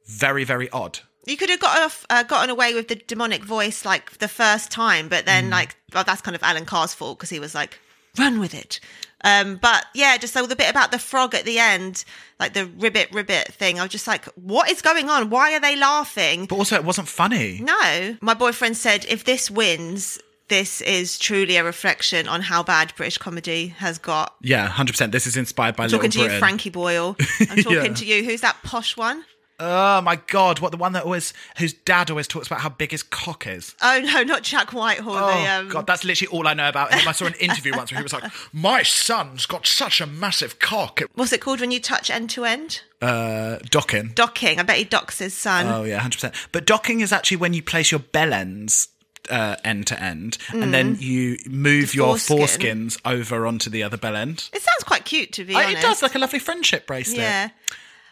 very, 0.07 0.43
very 0.43 0.69
odd. 0.71 0.99
You 1.25 1.37
could 1.37 1.49
have 1.49 1.61
got 1.61 1.79
off, 1.79 2.05
uh, 2.09 2.23
gotten 2.23 2.49
away 2.49 2.73
with 2.73 2.89
the 2.89 2.95
demonic 2.95 3.43
voice 3.45 3.85
like 3.85 4.17
the 4.17 4.27
first 4.27 4.69
time, 4.71 5.07
but 5.07 5.23
Mm. 5.23 5.27
then 5.27 5.49
like 5.49 5.77
well, 5.93 6.03
that's 6.03 6.21
kind 6.21 6.35
of 6.35 6.43
Alan 6.43 6.65
Carr's 6.65 6.93
fault 6.93 7.17
because 7.19 7.29
he 7.29 7.39
was 7.39 7.55
like, 7.55 7.79
"Run 8.17 8.39
with 8.39 8.53
it." 8.53 8.79
Um, 9.25 9.55
but 9.55 9.85
yeah, 9.93 10.17
just 10.17 10.33
so 10.33 10.45
the 10.45 10.55
bit 10.55 10.69
about 10.69 10.91
the 10.91 10.99
frog 10.99 11.33
at 11.33 11.45
the 11.45 11.57
end, 11.57 12.03
like 12.41 12.53
the 12.53 12.65
ribbit 12.65 13.09
ribbit 13.13 13.53
thing, 13.53 13.79
I 13.79 13.83
was 13.83 13.91
just 13.91 14.05
like, 14.07 14.25
"What 14.35 14.69
is 14.69 14.81
going 14.81 15.09
on? 15.09 15.29
Why 15.29 15.53
are 15.55 15.59
they 15.61 15.75
laughing?" 15.77 16.45
But 16.45 16.55
also, 16.57 16.75
it 16.75 16.83
wasn't 16.83 17.07
funny. 17.07 17.59
No, 17.61 18.17
my 18.21 18.33
boyfriend 18.33 18.75
said 18.75 19.05
if 19.07 19.23
this 19.23 19.49
wins, 19.49 20.19
this 20.49 20.81
is 20.81 21.17
truly 21.17 21.55
a 21.55 21.63
reflection 21.63 22.27
on 22.27 22.41
how 22.41 22.63
bad 22.63 22.93
British 22.97 23.17
comedy 23.17 23.67
has 23.77 23.97
got. 23.97 24.35
Yeah, 24.41 24.67
hundred 24.67 24.91
percent. 24.91 25.13
This 25.13 25.25
is 25.25 25.37
inspired 25.37 25.77
by 25.77 25.85
I'm 25.85 25.89
talking 25.89 26.11
Little 26.11 26.27
to 26.27 26.33
you, 26.33 26.39
Frankie 26.39 26.69
Boyle. 26.69 27.15
I'm 27.49 27.57
talking 27.63 27.71
Yeah. 27.85 27.93
to 27.93 28.05
you. 28.05 28.25
Who's 28.25 28.41
that 28.41 28.57
posh 28.63 28.97
one? 28.97 29.23
Oh 29.59 30.01
my 30.01 30.15
god! 30.27 30.59
What 30.59 30.71
the 30.71 30.77
one 30.77 30.93
that 30.93 31.03
always 31.03 31.33
whose 31.57 31.73
dad 31.73 32.09
always 32.09 32.27
talks 32.27 32.47
about 32.47 32.61
how 32.61 32.69
big 32.69 32.91
his 32.91 33.03
cock 33.03 33.45
is. 33.47 33.75
Oh 33.81 34.01
no, 34.03 34.23
not 34.23 34.43
Jack 34.43 34.73
Whitehall. 34.73 35.15
Oh 35.15 35.27
the, 35.27 35.49
um, 35.49 35.69
god, 35.69 35.87
that's 35.87 36.03
literally 36.03 36.35
all 36.35 36.47
I 36.47 36.53
know 36.53 36.67
about 36.67 36.93
him. 36.93 37.07
I 37.07 37.11
saw 37.11 37.25
an 37.25 37.35
interview 37.35 37.75
once 37.75 37.91
where 37.91 37.99
he 37.99 38.03
was 38.03 38.13
like, 38.13 38.31
"My 38.51 38.83
son's 38.83 39.45
got 39.45 39.67
such 39.67 40.01
a 40.01 40.07
massive 40.07 40.59
cock." 40.59 41.01
what's 41.15 41.31
it 41.31 41.41
called 41.41 41.59
when 41.61 41.71
you 41.71 41.79
touch 41.79 42.09
end 42.09 42.29
to 42.31 42.45
end? 42.45 42.81
Uh, 43.01 43.59
docking. 43.69 44.11
Docking. 44.15 44.59
I 44.59 44.63
bet 44.63 44.77
he 44.77 44.85
docks 44.85 45.19
his 45.19 45.33
son. 45.33 45.67
Oh 45.67 45.83
yeah, 45.83 45.99
hundred 45.99 46.17
percent. 46.17 46.35
But 46.51 46.65
docking 46.65 47.01
is 47.01 47.11
actually 47.11 47.37
when 47.37 47.53
you 47.53 47.61
place 47.61 47.91
your 47.91 47.99
bell 47.99 48.33
ends 48.33 48.89
uh, 49.29 49.55
end 49.63 49.87
to 49.87 50.01
end, 50.01 50.37
and 50.51 50.73
then 50.73 50.97
you 50.99 51.37
move 51.47 51.91
The 51.91 51.97
your 51.97 52.15
foreskins 52.15 52.99
over 53.05 53.45
onto 53.45 53.69
the 53.69 53.83
other 53.83 53.97
bell 53.97 54.15
end. 54.15 54.49
It 54.53 54.61
sounds 54.61 54.83
quite 54.83 55.05
cute, 55.05 55.31
to 55.33 55.45
be 55.45 55.55
Oh, 55.55 55.59
honest. 55.59 55.77
it 55.77 55.81
does 55.81 56.01
like 56.01 56.15
a 56.15 56.19
lovely 56.19 56.39
friendship 56.39 56.87
bracelet. 56.87 57.19
Yeah. 57.19 57.49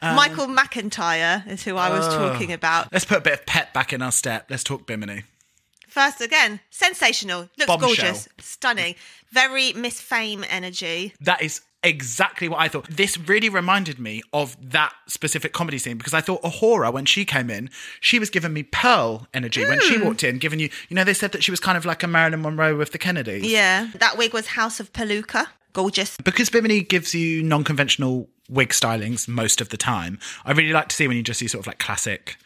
Um, 0.01 0.15
Michael 0.15 0.47
McIntyre 0.47 1.47
is 1.47 1.63
who 1.63 1.75
I 1.77 1.89
was 1.89 2.07
Oh. 2.07 2.29
talking 2.29 2.51
about. 2.51 2.91
Let's 2.91 3.05
put 3.05 3.17
a 3.19 3.21
bit 3.21 3.33
of 3.33 3.45
pep 3.45 3.73
back 3.73 3.93
in 3.93 4.01
our 4.01 4.11
step. 4.11 4.47
Let's 4.49 4.63
talk 4.63 4.87
Bimini. 4.87 5.23
First, 5.87 6.21
again, 6.21 6.61
sensational. 6.69 7.49
Looks 7.57 7.67
Bombshell. 7.67 7.87
gorgeous, 7.87 8.29
stunning, 8.39 8.95
very 9.31 9.73
Miss 9.73 9.99
Fame 9.99 10.45
energy. 10.49 11.13
That 11.19 11.41
is 11.41 11.61
exactly 11.83 12.47
what 12.47 12.59
I 12.61 12.67
thought. 12.69 12.87
This 12.89 13.17
really 13.17 13.49
reminded 13.49 13.99
me 13.99 14.21
of 14.31 14.55
that 14.71 14.93
specific 15.07 15.51
comedy 15.51 15.77
scene 15.77 15.97
because 15.97 16.13
I 16.13 16.21
thought 16.21 16.41
A'Whora, 16.43 16.93
when 16.93 17.05
she 17.05 17.25
came 17.25 17.49
in, 17.49 17.69
she 17.99 18.19
was 18.19 18.29
giving 18.29 18.53
me 18.53 18.63
Pearl 18.63 19.27
energy. 19.33 19.65
When 19.65 19.81
she 19.81 19.97
walked 19.97 20.23
in, 20.23 20.37
giving 20.37 20.59
you, 20.59 20.69
you 20.89 20.95
know, 20.95 21.03
they 21.03 21.13
said 21.13 21.33
that 21.33 21.43
she 21.43 21.51
was 21.51 21.59
kind 21.59 21.77
of 21.77 21.83
like 21.85 22.03
a 22.03 22.07
Marilyn 22.07 22.41
Monroe 22.41 22.77
with 22.77 22.91
the 22.93 22.97
Kennedys. 22.97 23.43
Yeah, 23.51 23.89
that 23.95 24.17
wig 24.17 24.33
was 24.33 24.47
House 24.47 24.79
of 24.79 24.93
Palooka. 24.93 25.47
Gorgeous. 25.73 26.17
Because 26.23 26.49
Bimini 26.49 26.81
gives 26.81 27.13
you 27.15 27.43
non 27.43 27.63
conventional 27.63 28.27
wig 28.49 28.69
stylings 28.69 29.27
most 29.27 29.61
of 29.61 29.69
the 29.69 29.77
time, 29.77 30.19
I 30.45 30.51
really 30.51 30.73
like 30.73 30.89
to 30.89 30.95
see 30.95 31.07
when 31.07 31.17
you 31.17 31.23
just 31.23 31.39
see 31.39 31.47
sort 31.47 31.61
of 31.63 31.67
like 31.67 31.79
classic 31.79 32.37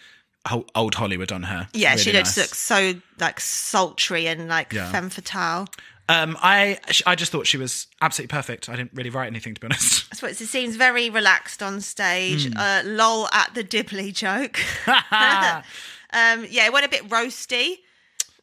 old 0.75 0.93
Hollywood 0.95 1.31
on 1.31 1.43
her. 1.43 1.67
Yeah, 1.73 1.95
she 1.95 2.11
really 2.11 2.19
just 2.21 2.37
nice. 2.37 2.45
looks 2.47 2.59
so 2.59 2.93
like 3.19 3.39
sultry 3.39 4.27
and 4.27 4.47
like 4.47 4.71
Yeah. 4.73 4.91
femme 4.91 5.09
fatale. 5.09 5.67
Um, 6.07 6.37
I 6.39 6.77
I 7.07 7.15
just 7.15 7.31
thought 7.31 7.47
she 7.47 7.57
was 7.57 7.87
absolutely 7.99 8.31
perfect. 8.35 8.69
I 8.69 8.75
didn't 8.75 8.91
really 8.93 9.09
write 9.09 9.25
anything 9.25 9.55
to 9.55 9.59
be 9.61 9.65
honest. 9.65 10.07
That's 10.11 10.21
what 10.21 10.29
it 10.31 10.37
seems 10.37 10.75
very 10.75 11.09
relaxed 11.09 11.63
on 11.63 11.81
stage. 11.81 12.45
Hmm. 12.47 12.57
Uh, 12.57 12.81
lol 12.85 13.27
at 13.31 13.55
the 13.55 13.63
Dibley 13.63 14.11
joke. 14.11 14.59
um, 14.87 16.45
yeah, 16.49 16.65
it 16.67 16.73
went 16.73 16.85
a 16.85 16.89
bit 16.89 17.07
roasty. 17.09 17.77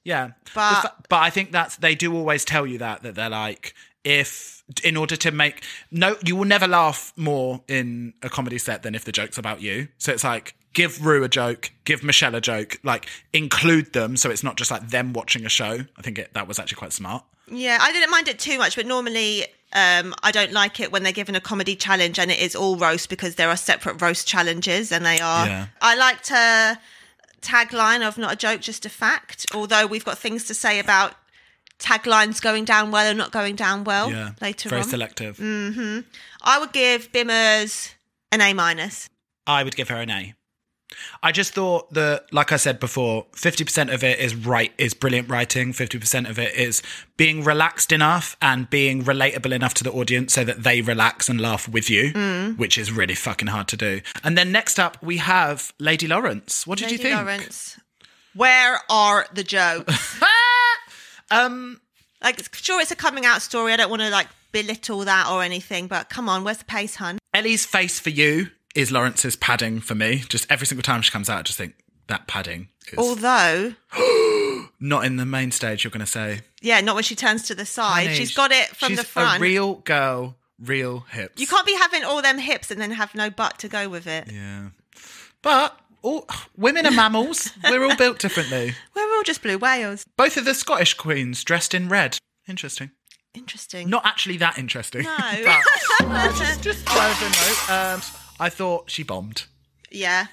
Yeah, 0.05 0.31
But- 0.55 1.07
but 1.09 1.21
I 1.21 1.31
think 1.31 1.53
that's 1.53 1.77
they 1.77 1.95
do 1.95 2.13
always 2.17 2.45
tell 2.45 2.67
you 2.67 2.79
that 2.79 3.05
that 3.05 3.15
they're 3.15 3.31
like 3.31 3.75
if 4.05 4.63
in 4.83 4.97
order 4.97 5.17
to 5.17 5.31
make 5.31 5.63
no 5.91 6.17
you 6.25 6.35
will 6.35 6.47
never 6.47 6.67
laugh 6.67 7.13
more 7.17 7.61
in 7.69 8.15
a 8.23 8.29
comedy 8.29 8.59
set 8.59 8.83
than 8.83 8.95
if 8.95 9.05
the 9.05 9.13
joke's 9.13 9.39
about 9.39 9.61
you. 9.61 9.89
So 9.99 10.13
it's 10.13 10.25
like 10.25 10.55
give 10.73 11.05
Ru 11.05 11.23
a 11.23 11.29
joke, 11.29 11.71
give 11.85 12.03
Michelle 12.03 12.35
a 12.35 12.41
joke, 12.41 12.79
like 12.83 13.07
include 13.33 13.93
them 13.93 14.17
so 14.17 14.31
it's 14.31 14.43
not 14.43 14.57
just 14.57 14.71
like 14.71 14.89
them 14.89 15.13
watching 15.13 15.45
a 15.45 15.49
show. 15.49 15.81
I 15.97 16.03
think 16.03 16.19
it, 16.19 16.33
that 16.35 16.49
was 16.49 16.59
actually 16.59 16.77
quite 16.77 16.93
smart. 16.93 17.25
Yeah, 17.51 17.79
I 17.81 17.93
didn't 17.93 18.11
mind 18.11 18.29
it 18.29 18.39
too 18.39 18.57
much, 18.57 18.77
but 18.77 18.87
normally 18.87 19.45
um, 19.75 20.15
I 20.23 20.31
don't 20.31 20.53
like 20.53 20.81
it 20.81 20.93
when 20.93 21.03
they're 21.03 21.13
given 21.13 21.35
a 21.35 21.41
comedy 21.41 21.77
challenge 21.77 22.19
and 22.19 22.31
it 22.31 22.39
is 22.39 22.55
all 22.55 22.77
roast 22.77 23.09
because 23.09 23.35
there 23.35 23.49
are 23.49 23.57
separate 23.57 24.01
roast 24.01 24.27
challenges 24.27 24.93
and 24.93 25.05
they 25.05 25.21
are. 25.21 25.47
Yeah. 25.47 25.67
I 25.81 25.97
liked 25.97 26.29
her 26.29 26.79
tagline 27.41 28.07
of 28.07 28.17
not 28.19 28.33
a 28.33 28.37
joke, 28.37 28.61
just 28.61 28.87
a 28.87 28.89
fact. 28.89 29.47
Although 29.55 29.87
we've 29.87 30.05
got 30.05 30.19
things 30.19 30.45
to 30.45 30.55
say 30.55 30.79
about 30.79 31.15
taglines 31.83 32.41
going 32.41 32.65
down 32.65 32.91
well 32.91 33.07
and 33.07 33.19
not 33.19 33.33
going 33.33 33.57
down 33.57 33.85
well 33.85 34.11
Yeah, 34.11 34.31
later 34.41 34.69
very 34.69 34.81
on. 34.81 34.85
Very 34.85 34.91
selective. 34.91 35.37
Mm-hmm. 35.37 36.01
I 36.41 36.59
would 36.59 36.73
give 36.73 37.13
Bimmers 37.13 37.95
an 38.31 38.41
A 38.41 38.55
minus. 38.55 39.09
I 39.47 39.65
would 39.65 39.77
give 39.77 39.89
her 39.89 39.97
an 39.97 40.11
A. 40.11 40.35
I 41.23 41.33
just 41.33 41.55
thought 41.55 41.93
that, 41.95 42.33
like 42.33 42.53
I 42.53 42.57
said 42.57 42.79
before, 42.79 43.27
fifty 43.35 43.65
percent 43.65 43.91
of 43.91 44.05
it 44.05 44.19
is 44.19 44.35
right 44.35 44.73
is 44.79 44.95
brilliant 44.95 45.29
writing. 45.29 45.73
Fifty 45.73 45.99
percent 45.99 46.27
of 46.27 46.39
it 46.39 46.55
is 46.55 46.83
being 47.17 47.45
relaxed 47.45 47.93
enough 47.93 48.37
and 48.43 48.69
being 48.69 49.03
relatable 49.03 49.53
enough 49.53 49.75
to 49.75 49.85
the 49.85 49.93
audience 49.93 50.35
so 50.35 50.45
that 50.45 50.63
they 50.63 50.83
relax 50.83 51.29
and 51.29 51.41
laugh 51.41 51.69
with 51.69 51.89
you, 51.89 52.13
mm. 52.13 52.59
which 52.59 52.77
is 52.77 52.93
really 52.93 53.15
fucking 53.15 53.49
hard 53.49 53.69
to 53.69 53.77
do. 53.77 54.01
And 54.23 54.37
then 54.37 54.53
next 54.53 54.79
up 54.79 55.03
we 55.03 55.17
have 55.17 55.73
Lady 55.79 56.07
Lawrence. 56.07 56.67
What 56.67 56.79
did 56.79 56.91
Lady 56.91 56.97
you 56.97 57.03
think? 57.03 57.17
Lawrence. 57.17 57.81
Where 58.35 58.81
are 58.91 59.27
the 59.33 59.45
jokes? 59.45 60.23
Um, 61.33 61.81
like, 62.23 62.55
sure, 62.55 62.81
it's 62.81 62.91
a 62.91 62.97
coming 62.97 63.25
out 63.27 63.43
story. 63.43 63.73
I 63.73 63.77
don't 63.77 63.91
want 63.91 64.03
to 64.03 64.11
like 64.11 64.29
belittle 64.53 65.01
that 65.01 65.29
or 65.31 65.43
anything, 65.43 65.87
but 65.89 66.09
come 66.09 66.29
on, 66.29 66.45
where's 66.45 66.59
the 66.59 66.65
pace, 66.65 66.97
hun? 66.97 67.19
Ellie's 67.35 67.65
face 67.67 67.99
for 67.99 68.11
you 68.11 68.49
is 68.75 68.93
Lawrence's 68.93 69.37
padding 69.37 69.81
for 69.81 69.95
me. 69.95 70.23
Just 70.29 70.51
every 70.51 70.67
single 70.67 70.83
time 70.83 71.03
she 71.03 71.11
comes 71.11 71.29
out, 71.29 71.39
I 71.39 71.43
just 71.43 71.59
think 71.59 71.75
that 72.09 72.27
padding 72.27 72.69
is 72.93 72.99
Although, 72.99 73.75
not 74.81 75.05
in 75.05 75.17
the 75.17 75.27
main 75.27 75.51
stage. 75.51 75.85
You're 75.85 75.91
going 75.91 76.01
to 76.01 76.07
say 76.07 76.41
yeah, 76.61 76.81
not 76.81 76.95
when 76.95 77.05
she 77.05 77.15
turns 77.15 77.43
to 77.45 77.55
the 77.55 77.67
side. 77.67 78.05
Honey, 78.07 78.15
She's 78.17 78.35
got 78.35 78.53
it 78.53 78.69
from 78.69 78.95
the 78.95 79.05
front. 79.05 79.39
A 79.39 79.43
real 79.43 79.77
girl, 79.77 80.37
real 80.61 81.01
hips. 81.11 81.41
you 81.41 81.47
can't 81.47 81.67
be 81.67 81.75
having 81.77 82.05
all 82.05 82.23
them 82.23 82.39
hips 82.39 82.71
and 82.71 82.81
then 82.81 82.91
have 82.93 83.15
no 83.15 83.31
butt 83.31 83.59
to 83.61 83.69
go 83.69 83.89
with 83.89 84.07
it. 84.07 84.31
Yeah. 84.31 84.69
But 85.43 85.79
all, 86.03 86.27
women 86.57 86.87
are 86.87 86.91
mammals. 86.91 87.51
We're 87.69 87.85
all 87.85 87.97
built 87.97 88.19
differently. 88.19 88.75
We're 88.95 89.15
all 89.17 89.23
just 89.23 89.43
blue 89.43 89.59
whales. 89.59 90.05
Both 90.17 90.37
of 90.37 90.45
the 90.45 90.55
Scottish 90.55 90.95
queens 90.95 91.43
dressed 91.45 91.75
in 91.75 91.89
red. 91.89 92.19
Interesting. 92.49 92.91
Interesting. 93.35 93.89
Not 93.89 94.05
actually 94.05 94.37
that 94.39 94.59
interesting. 94.59 95.05
No. 95.05 95.17
but 95.19 95.63
uh, 96.03 96.39
just 96.39 96.63
just 96.63 96.87
note. 96.87 97.71
Um, 97.71 98.03
I 98.39 98.49
thought 98.51 98.91
she 98.91 99.03
bombed. 99.03 99.45
yeah. 99.91 100.27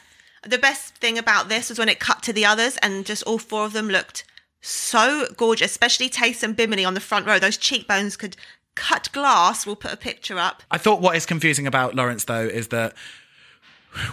The 0.47 0.57
best 0.57 0.95
thing 0.95 1.17
about 1.17 1.49
this 1.49 1.67
was 1.67 1.77
when 1.77 1.89
it 1.89 1.99
cut 1.99 2.23
to 2.23 2.31
the 2.31 2.45
others 2.45 2.77
and 2.77 3.05
just 3.05 3.23
all 3.23 3.37
four 3.39 3.65
of 3.65 3.73
them 3.73 3.89
looked 3.89 4.23
so 4.61 5.27
gorgeous, 5.35 5.71
especially 5.71 6.07
Tayce 6.09 6.43
and 6.43 6.55
Bimini 6.55 6.85
on 6.85 6.93
the 6.93 7.01
front 7.01 7.25
row. 7.25 7.39
Those 7.39 7.57
cheekbones 7.57 8.15
could 8.15 8.37
cut 8.75 9.09
glass. 9.11 9.65
We'll 9.65 9.75
put 9.75 9.91
a 9.91 9.97
picture 9.97 10.37
up. 10.37 10.63
I 10.71 10.77
thought 10.77 11.01
what 11.01 11.17
is 11.17 11.25
confusing 11.25 11.67
about 11.67 11.93
Lawrence 11.95 12.23
though 12.23 12.45
is 12.45 12.69
that 12.69 12.93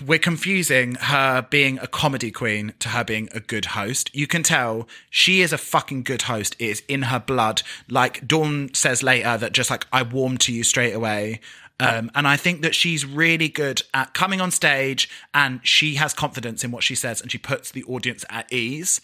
we're 0.04 0.18
confusing 0.18 0.94
her 0.94 1.42
being 1.42 1.78
a 1.78 1.86
comedy 1.86 2.30
queen 2.30 2.74
to 2.80 2.90
her 2.90 3.04
being 3.04 3.28
a 3.32 3.40
good 3.40 3.66
host. 3.66 4.14
You 4.14 4.26
can 4.26 4.42
tell 4.42 4.88
she 5.10 5.42
is 5.42 5.52
a 5.52 5.58
fucking 5.58 6.02
good 6.02 6.22
host. 6.22 6.56
It 6.58 6.66
is 6.66 6.82
in 6.88 7.02
her 7.02 7.20
blood. 7.20 7.62
Like 7.88 8.26
Dawn 8.26 8.72
says 8.74 9.02
later 9.02 9.36
that 9.36 9.52
just 9.52 9.70
like 9.70 9.86
I 9.92 10.02
warmed 10.02 10.40
to 10.42 10.52
you 10.52 10.64
straight 10.64 10.92
away. 10.92 11.40
Um, 11.78 12.10
and 12.14 12.26
I 12.26 12.38
think 12.38 12.62
that 12.62 12.74
she's 12.74 13.04
really 13.04 13.48
good 13.48 13.82
at 13.92 14.14
coming 14.14 14.40
on 14.40 14.50
stage 14.50 15.10
and 15.34 15.60
she 15.62 15.96
has 15.96 16.14
confidence 16.14 16.64
in 16.64 16.70
what 16.70 16.82
she 16.82 16.94
says 16.94 17.20
and 17.20 17.30
she 17.30 17.36
puts 17.36 17.70
the 17.70 17.84
audience 17.84 18.24
at 18.30 18.50
ease. 18.50 19.00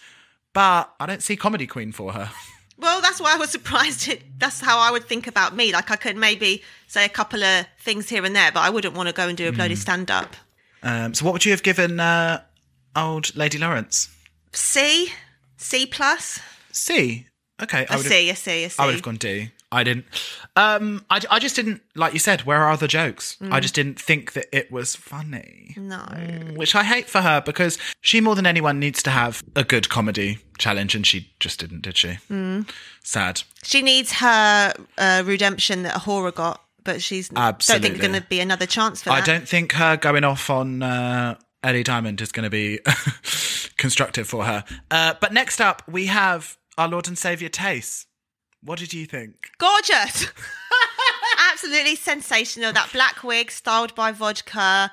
But 0.53 0.91
I 0.99 1.05
don't 1.05 1.21
see 1.21 1.35
comedy 1.35 1.67
queen 1.67 1.91
for 1.91 2.13
her. 2.13 2.31
Well, 2.79 3.01
that's 3.01 3.21
why 3.21 3.35
I 3.35 3.37
was 3.37 3.51
surprised. 3.51 4.07
It, 4.09 4.23
that's 4.39 4.59
how 4.59 4.79
I 4.79 4.91
would 4.91 5.05
think 5.05 5.27
about 5.27 5.55
me. 5.55 5.71
Like 5.71 5.91
I 5.91 5.95
could 5.95 6.17
maybe 6.17 6.63
say 6.87 7.05
a 7.05 7.09
couple 7.09 7.43
of 7.43 7.67
things 7.79 8.09
here 8.09 8.25
and 8.25 8.35
there, 8.35 8.51
but 8.51 8.61
I 8.61 8.71
wouldn't 8.71 8.95
want 8.95 9.07
to 9.07 9.13
go 9.13 9.27
and 9.27 9.37
do 9.37 9.47
a 9.47 9.51
bloody 9.51 9.75
stand 9.75 10.09
up. 10.09 10.35
Um, 10.83 11.13
so 11.13 11.25
what 11.25 11.33
would 11.33 11.45
you 11.45 11.51
have 11.51 11.63
given 11.63 11.99
uh, 11.99 12.41
old 12.95 13.35
Lady 13.35 13.57
Lawrence? 13.57 14.09
C, 14.51 15.09
C 15.57 15.85
plus, 15.85 16.39
C. 16.71 17.27
Okay, 17.61 17.85
I 17.89 17.93
a 17.95 17.97
would 17.97 18.05
C, 18.05 18.29
a 18.29 18.35
C, 18.35 18.63
a 18.65 18.69
C. 18.69 18.75
I 18.81 18.85
would 18.85 18.93
have 18.95 19.03
gone 19.03 19.15
D. 19.17 19.51
I 19.71 19.83
didn't. 19.83 20.05
Um, 20.55 21.03
I, 21.09 21.19
I 21.31 21.39
just 21.39 21.55
didn't 21.55 21.81
like 21.95 22.13
you 22.13 22.19
said. 22.19 22.41
Where 22.41 22.61
are 22.61 22.77
the 22.77 22.87
jokes? 22.87 23.37
I 23.41 23.59
just 23.59 23.73
didn't 23.73 23.99
think 23.99 24.33
that 24.33 24.45
it 24.55 24.71
was 24.71 24.95
funny, 24.95 25.73
No. 25.75 25.97
which 26.55 26.75
I 26.75 26.83
hate 26.83 27.09
for 27.09 27.21
her 27.21 27.41
because 27.41 27.79
she 28.01 28.21
more 28.21 28.35
than 28.35 28.45
anyone 28.45 28.79
needs 28.79 29.01
to 29.03 29.09
have 29.09 29.41
a 29.55 29.63
good 29.63 29.89
comedy 29.89 30.37
challenge, 30.59 30.93
and 30.93 31.07
she 31.07 31.31
just 31.39 31.59
didn't, 31.59 31.81
did 31.81 31.97
she? 31.97 32.17
Sad. 33.03 33.41
She 33.63 33.81
needs 33.81 34.11
her 34.13 34.73
uh, 34.99 35.23
redemption 35.25 35.81
that 35.83 35.95
A'Whora 36.01 36.35
got, 36.35 36.62
but 36.83 37.01
she's 37.01 37.29
don't 37.29 37.61
think 37.61 37.99
going 37.99 38.13
to 38.13 38.21
be 38.21 38.39
another 38.39 38.65
chance 38.65 39.01
for 39.03 39.09
that. 39.09 39.23
I 39.23 39.25
don't 39.25 39.47
think 39.47 39.73
her 39.73 39.97
going 39.97 40.23
off 40.23 40.49
on 40.49 40.83
uh, 40.83 41.35
Ellie 41.63 41.83
Diamond 41.83 42.21
is 42.21 42.31
going 42.31 42.43
to 42.43 42.49
be 42.49 42.79
constructive 43.77 44.27
for 44.27 44.45
her. 44.45 44.63
Uh, 44.91 45.13
but 45.19 45.33
next 45.33 45.61
up, 45.61 45.81
we 45.87 46.07
have 46.07 46.57
our 46.77 46.87
Lord 46.87 47.07
and 47.07 47.17
Savior 47.17 47.49
Tayce. 47.49 48.05
What 48.61 48.79
did 48.79 48.93
you 48.93 49.05
think? 49.05 49.49
Gorgeous. 49.57 50.27
Absolutely 51.51 51.95
sensational. 51.95 52.73
That 52.73 52.91
black 52.93 53.23
wig 53.23 53.51
styled 53.51 53.93
by 53.95 54.11
vodka. 54.11 54.91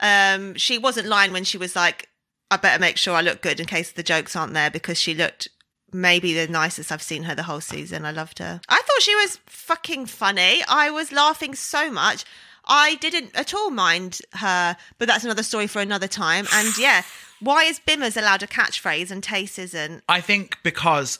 Um, 0.00 0.54
she 0.54 0.78
wasn't 0.78 1.06
lying 1.06 1.32
when 1.32 1.44
she 1.44 1.58
was 1.58 1.76
like, 1.76 2.08
I 2.50 2.56
better 2.56 2.80
make 2.80 2.96
sure 2.96 3.14
I 3.14 3.20
look 3.20 3.42
good 3.42 3.60
in 3.60 3.66
case 3.66 3.92
the 3.92 4.02
jokes 4.02 4.34
aren't 4.34 4.54
there 4.54 4.70
because 4.70 4.98
she 4.98 5.14
looked 5.14 5.48
maybe 5.92 6.34
the 6.34 6.48
nicest 6.50 6.90
I've 6.90 7.02
seen 7.02 7.24
her 7.24 7.34
the 7.34 7.44
whole 7.44 7.60
season. 7.60 8.04
I 8.04 8.10
loved 8.10 8.38
her. 8.38 8.60
I 8.68 8.79
thought 9.00 9.04
she 9.04 9.16
was 9.16 9.38
fucking 9.46 10.06
funny. 10.06 10.62
I 10.68 10.90
was 10.90 11.12
laughing 11.12 11.54
so 11.54 11.90
much. 11.90 12.24
I 12.66 12.96
didn't 12.96 13.34
at 13.34 13.54
all 13.54 13.70
mind 13.70 14.20
her, 14.34 14.76
but 14.98 15.08
that's 15.08 15.24
another 15.24 15.42
story 15.42 15.66
for 15.66 15.80
another 15.80 16.06
time. 16.06 16.46
And 16.52 16.76
yeah, 16.78 17.02
why 17.40 17.64
is 17.64 17.80
Bimmers 17.80 18.16
allowed 18.16 18.42
a 18.42 18.46
catchphrase 18.46 19.10
and 19.10 19.22
Tayce 19.22 19.58
isn't? 19.58 20.04
I 20.08 20.20
think 20.20 20.58
because 20.62 21.18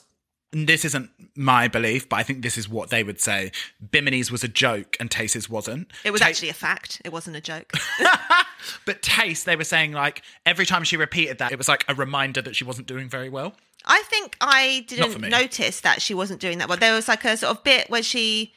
this 0.53 0.85
isn't 0.85 1.09
my 1.35 1.67
belief, 1.67 2.07
but 2.07 2.17
I 2.17 2.23
think 2.23 2.43
this 2.43 2.57
is 2.57 2.69
what 2.69 2.89
they 2.89 3.03
would 3.03 3.19
say. 3.19 3.51
Bimini's 3.89 4.31
was 4.31 4.43
a 4.43 4.47
joke 4.47 4.95
and 4.99 5.09
Tayce's 5.09 5.49
wasn't. 5.49 5.91
It 6.05 6.11
was 6.11 6.21
Ta- 6.21 6.27
actually 6.27 6.49
a 6.49 6.53
fact. 6.53 7.01
It 7.03 7.11
wasn't 7.11 7.37
a 7.37 7.41
joke. 7.41 7.71
But 8.85 9.01
Tayce, 9.01 9.43
they 9.43 9.55
were 9.55 9.63
saying 9.63 9.91
like 9.91 10.21
every 10.45 10.65
time 10.65 10.83
she 10.83 10.97
repeated 10.97 11.39
that, 11.39 11.51
it 11.51 11.57
was 11.57 11.67
like 11.67 11.85
a 11.87 11.95
reminder 11.95 12.41
that 12.41 12.55
she 12.55 12.63
wasn't 12.63 12.87
doing 12.87 13.09
very 13.09 13.29
well. 13.29 13.55
I 13.85 14.03
think 14.03 14.37
I 14.41 14.85
didn't 14.87 15.21
notice 15.21 15.81
that 15.81 16.01
she 16.01 16.13
wasn't 16.13 16.39
doing 16.39 16.57
that 16.59 16.69
well. 16.69 16.77
There 16.77 16.93
was 16.93 17.07
like 17.07 17.25
a 17.25 17.37
sort 17.37 17.57
of 17.57 17.63
bit 17.63 17.89
where 17.89 18.03
she 18.03 18.53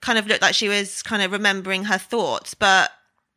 kind 0.00 0.18
of 0.18 0.26
looked 0.26 0.42
like 0.42 0.54
she 0.54 0.68
was 0.68 1.02
kind 1.02 1.22
of 1.22 1.32
remembering 1.32 1.84
her 1.84 1.98
thoughts, 1.98 2.54
but 2.54 2.90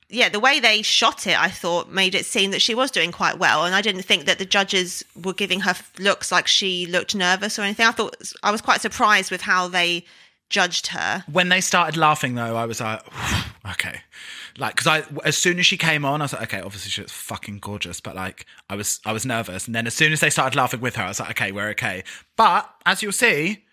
yeah, 0.09 0.27
the 0.27 0.39
way 0.39 0.59
they 0.59 0.81
shot 0.81 1.27
it, 1.27 1.39
I 1.39 1.49
thought 1.49 1.91
made 1.91 2.15
it 2.15 2.25
seem 2.25 2.49
that 2.51 2.61
she 2.61 2.73
was 2.73 2.89
doing 2.89 3.11
quite 3.11 3.37
well, 3.37 3.63
and 3.63 3.75
I 3.75 3.81
didn't 3.81 4.01
think 4.01 4.25
that 4.25 4.39
the 4.39 4.45
judges 4.45 5.03
were 5.15 5.33
giving 5.33 5.61
her 5.61 5.75
looks 5.99 6.31
like 6.31 6.47
she 6.47 6.87
looked 6.87 7.13
nervous 7.13 7.59
or 7.59 7.61
anything. 7.61 7.85
I 7.85 7.91
thought 7.91 8.15
I 8.41 8.51
was 8.51 8.61
quite 8.61 8.81
surprised 8.81 9.29
with 9.29 9.41
how 9.41 9.67
they 9.67 10.05
judged 10.49 10.87
her. 10.87 11.23
When 11.31 11.49
they 11.49 11.61
started 11.61 11.97
laughing, 11.97 12.35
though, 12.35 12.55
I 12.55 12.65
was 12.65 12.81
like, 12.81 13.01
okay, 13.71 14.01
like 14.57 14.75
because 14.75 14.87
I 14.87 15.03
as 15.25 15.37
soon 15.37 15.59
as 15.59 15.65
she 15.65 15.77
came 15.77 16.05
on, 16.05 16.21
I 16.21 16.25
was 16.25 16.33
like, 16.33 16.43
okay, 16.43 16.61
obviously 16.61 16.91
she 16.91 17.01
was 17.01 17.11
fucking 17.11 17.59
gorgeous, 17.59 18.01
but 18.01 18.15
like 18.15 18.45
I 18.69 18.75
was 18.75 18.99
I 19.05 19.13
was 19.13 19.25
nervous, 19.25 19.65
and 19.65 19.75
then 19.75 19.87
as 19.87 19.93
soon 19.93 20.11
as 20.13 20.19
they 20.19 20.29
started 20.29 20.57
laughing 20.57 20.81
with 20.81 20.95
her, 20.95 21.03
I 21.03 21.07
was 21.09 21.19
like, 21.19 21.31
okay, 21.31 21.51
we're 21.51 21.69
okay. 21.69 22.03
But 22.35 22.69
as 22.85 23.01
you'll 23.01 23.11
see. 23.11 23.65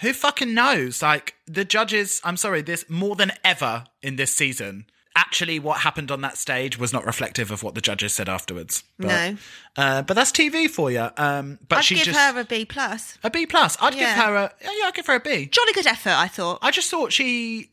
Who 0.00 0.14
fucking 0.14 0.54
knows? 0.54 1.02
Like 1.02 1.34
the 1.46 1.66
judges, 1.66 2.20
I'm 2.24 2.38
sorry, 2.38 2.62
this 2.62 2.88
more 2.88 3.14
than 3.14 3.32
ever 3.44 3.84
in 4.00 4.16
this 4.16 4.34
season. 4.34 4.86
Actually, 5.14 5.58
what 5.58 5.80
happened 5.80 6.10
on 6.10 6.22
that 6.22 6.38
stage 6.38 6.78
was 6.78 6.92
not 6.92 7.04
reflective 7.04 7.50
of 7.50 7.62
what 7.62 7.74
the 7.74 7.80
judges 7.82 8.14
said 8.14 8.28
afterwards. 8.30 8.82
But, 8.98 9.08
No. 9.08 9.36
uh, 9.76 10.02
but 10.02 10.14
that's 10.14 10.32
TV 10.32 10.68
for 10.70 10.90
you. 10.90 11.08
Um, 11.18 11.58
but 11.68 11.78
I'd 11.80 11.84
she 11.84 11.96
give 11.96 12.04
just 12.04 12.18
her 12.18 12.40
a 12.40 12.44
B 12.44 12.64
plus. 12.64 13.18
a 13.22 13.28
B 13.30 13.44
plus. 13.44 13.76
I'd 13.80 13.94
Yeah. 13.94 14.14
give 14.14 14.24
her 14.24 14.34
a 14.36 14.52
yeah, 14.62 14.86
I'd 14.86 14.94
give 14.94 15.06
her 15.06 15.14
a 15.16 15.20
B. 15.20 15.46
Jolly 15.46 15.72
good 15.74 15.86
effort, 15.86 16.14
I 16.16 16.28
thought. 16.28 16.60
I 16.62 16.70
just 16.70 16.88
thought 16.90 17.12
she, 17.12 17.68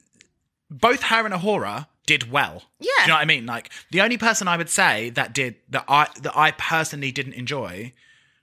both 0.70 1.04
her 1.04 1.24
and 1.26 1.34
A'Whora 1.34 1.88
did 2.06 2.30
well. 2.32 2.64
Yeah. 2.80 2.90
Do 2.98 3.02
you 3.04 3.08
know 3.10 3.14
what 3.16 3.22
I 3.22 3.26
mean? 3.26 3.46
Like 3.46 3.70
the 3.92 4.02
only 4.02 4.18
person 4.18 4.48
I 4.50 4.58
would 4.58 4.70
say 4.70 5.10
that 5.12 5.34
did 5.34 5.56
that 5.70 5.86
I 5.88 6.08
that 6.22 6.36
I 6.38 6.52
personally 6.52 7.12
didn't 7.14 7.34
enjoy 7.34 7.94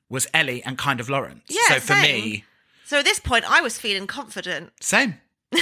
was 0.09 0.27
Ellie 0.33 0.63
and 0.63 0.79
kind 0.79 1.01
of 1.01 1.11
Lawrence. 1.11 1.43
Yeah, 1.49 1.61
So 1.69 1.81
for 1.81 1.95
same. 1.95 2.03
me, 2.25 2.45
So 2.87 2.99
at 3.01 3.05
this 3.05 3.19
point, 3.19 3.45
I 3.51 3.61
was 3.61 3.79
feeling 3.79 4.07
confident. 4.07 4.73
same. 4.81 5.21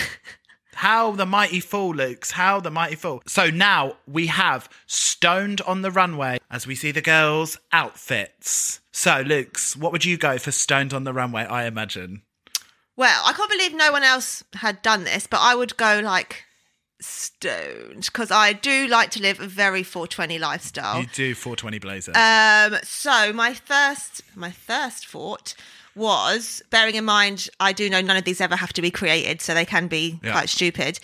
How 0.74 1.12
the 1.12 1.26
mighty 1.26 1.60
fall, 1.60 1.94
Luke's. 1.94 2.32
How 2.32 2.60
the 2.60 2.70
mighty 2.70 2.96
fall. 2.96 3.22
So 3.26 3.50
now 3.50 3.96
we 4.06 4.26
have 4.26 4.68
stoned 4.86 5.60
on 5.62 5.82
the 5.82 5.90
runway 5.90 6.38
as 6.50 6.66
we 6.66 6.74
see 6.74 6.90
the 6.90 7.02
girls' 7.02 7.58
outfits. 7.72 8.80
So, 8.92 9.22
Luke's, 9.26 9.76
what 9.76 9.92
would 9.92 10.04
you 10.04 10.16
go 10.16 10.38
for 10.38 10.52
stoned 10.52 10.94
on 10.94 11.04
the 11.04 11.12
runway? 11.12 11.44
I 11.44 11.66
imagine. 11.66 12.22
Well, 12.96 13.22
I 13.24 13.32
can't 13.32 13.50
believe 13.50 13.74
no 13.74 13.90
one 13.90 14.04
else 14.04 14.44
had 14.54 14.82
done 14.82 15.04
this, 15.04 15.26
but 15.26 15.40
I 15.40 15.54
would 15.54 15.76
go 15.76 16.00
like 16.02 16.44
stoned 17.00 18.04
because 18.04 18.30
I 18.30 18.52
do 18.52 18.86
like 18.86 19.10
to 19.10 19.20
live 19.20 19.40
a 19.40 19.46
very 19.46 19.82
420 19.82 20.38
lifestyle. 20.38 21.00
You 21.00 21.06
do 21.12 21.34
420 21.34 21.78
blazer. 21.78 22.12
Um, 22.14 22.78
so 22.82 23.32
my 23.32 23.54
first, 23.54 24.22
my 24.34 24.50
first 24.50 25.06
thought 25.06 25.54
was 25.96 26.62
bearing 26.70 26.94
in 26.94 27.04
mind 27.04 27.48
I 27.60 27.72
do 27.72 27.88
know 27.90 28.00
none 28.00 28.16
of 28.16 28.24
these 28.24 28.40
ever 28.40 28.56
have 28.56 28.72
to 28.74 28.82
be 28.82 28.90
created, 28.90 29.40
so 29.40 29.54
they 29.54 29.64
can 29.64 29.86
be 29.88 30.18
Yeah. 30.22 30.32
quite 30.32 30.48
stupid. 30.48 30.98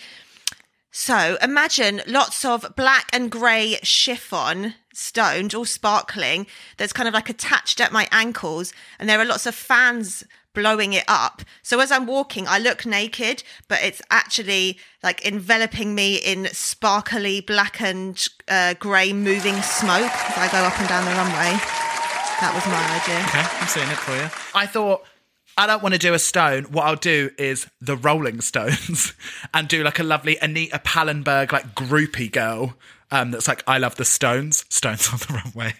So 0.93 1.37
imagine 1.41 2.01
lots 2.05 2.43
of 2.43 2.65
black 2.75 3.09
and 3.13 3.31
grey 3.31 3.77
chiffon, 3.81 4.75
stoned, 4.93 5.55
all 5.55 5.63
sparkling, 5.63 6.47
that's 6.75 6.91
kind 6.91 7.07
of 7.07 7.13
like 7.13 7.29
attached 7.29 7.79
at 7.79 7.93
my 7.93 8.09
ankles, 8.11 8.73
and 8.99 9.07
there 9.09 9.19
are 9.19 9.25
lots 9.25 9.45
of 9.45 9.55
fans 9.55 10.25
blowing 10.53 10.91
it 10.91 11.05
up. 11.07 11.43
So 11.63 11.79
as 11.79 11.93
I'm 11.93 12.05
walking, 12.05 12.45
I 12.45 12.57
look 12.59 12.85
naked, 12.85 13.41
but 13.69 13.81
it's 13.81 14.01
actually 14.11 14.77
like 15.01 15.23
enveloping 15.25 15.95
me 15.95 16.15
in 16.17 16.47
sparkly 16.51 17.39
black 17.39 17.79
and 17.79 18.27
uh, 18.49 18.73
grey 18.73 19.13
moving 19.13 19.61
smoke 19.61 20.11
as 20.11 20.37
I 20.37 20.49
go 20.51 20.57
up 20.65 20.77
and 20.77 20.89
down 20.89 21.05
the 21.05 21.11
runway. 21.11 21.90
That 22.41 22.55
was 22.55 22.65
my 22.65 22.81
idea. 22.99 23.23
Okay, 23.27 23.57
I'm 23.61 23.67
seeing 23.67 23.89
it 23.89 23.97
for 23.97 24.15
you. 24.15 24.29
I 24.59 24.65
thought 24.65 25.05
I 25.57 25.67
don't 25.67 25.83
want 25.83 25.93
to 25.93 25.99
do 25.99 26.13
a 26.15 26.19
stone. 26.19 26.63
What 26.65 26.85
I'll 26.85 26.95
do 26.95 27.29
is 27.37 27.67
the 27.79 27.95
Rolling 27.95 28.41
Stones 28.41 29.13
and 29.53 29.67
do 29.67 29.83
like 29.83 29.99
a 29.99 30.03
lovely 30.03 30.37
Anita 30.41 30.79
Pallenberg 30.79 31.51
like 31.51 31.75
groupie 31.75 32.31
girl. 32.31 32.73
Um, 33.11 33.29
that's 33.29 33.47
like 33.47 33.63
I 33.67 33.77
love 33.77 33.95
the 33.95 34.05
Stones. 34.05 34.65
Stones 34.69 35.07
on 35.13 35.19
the 35.19 35.41
runway. 35.43 35.75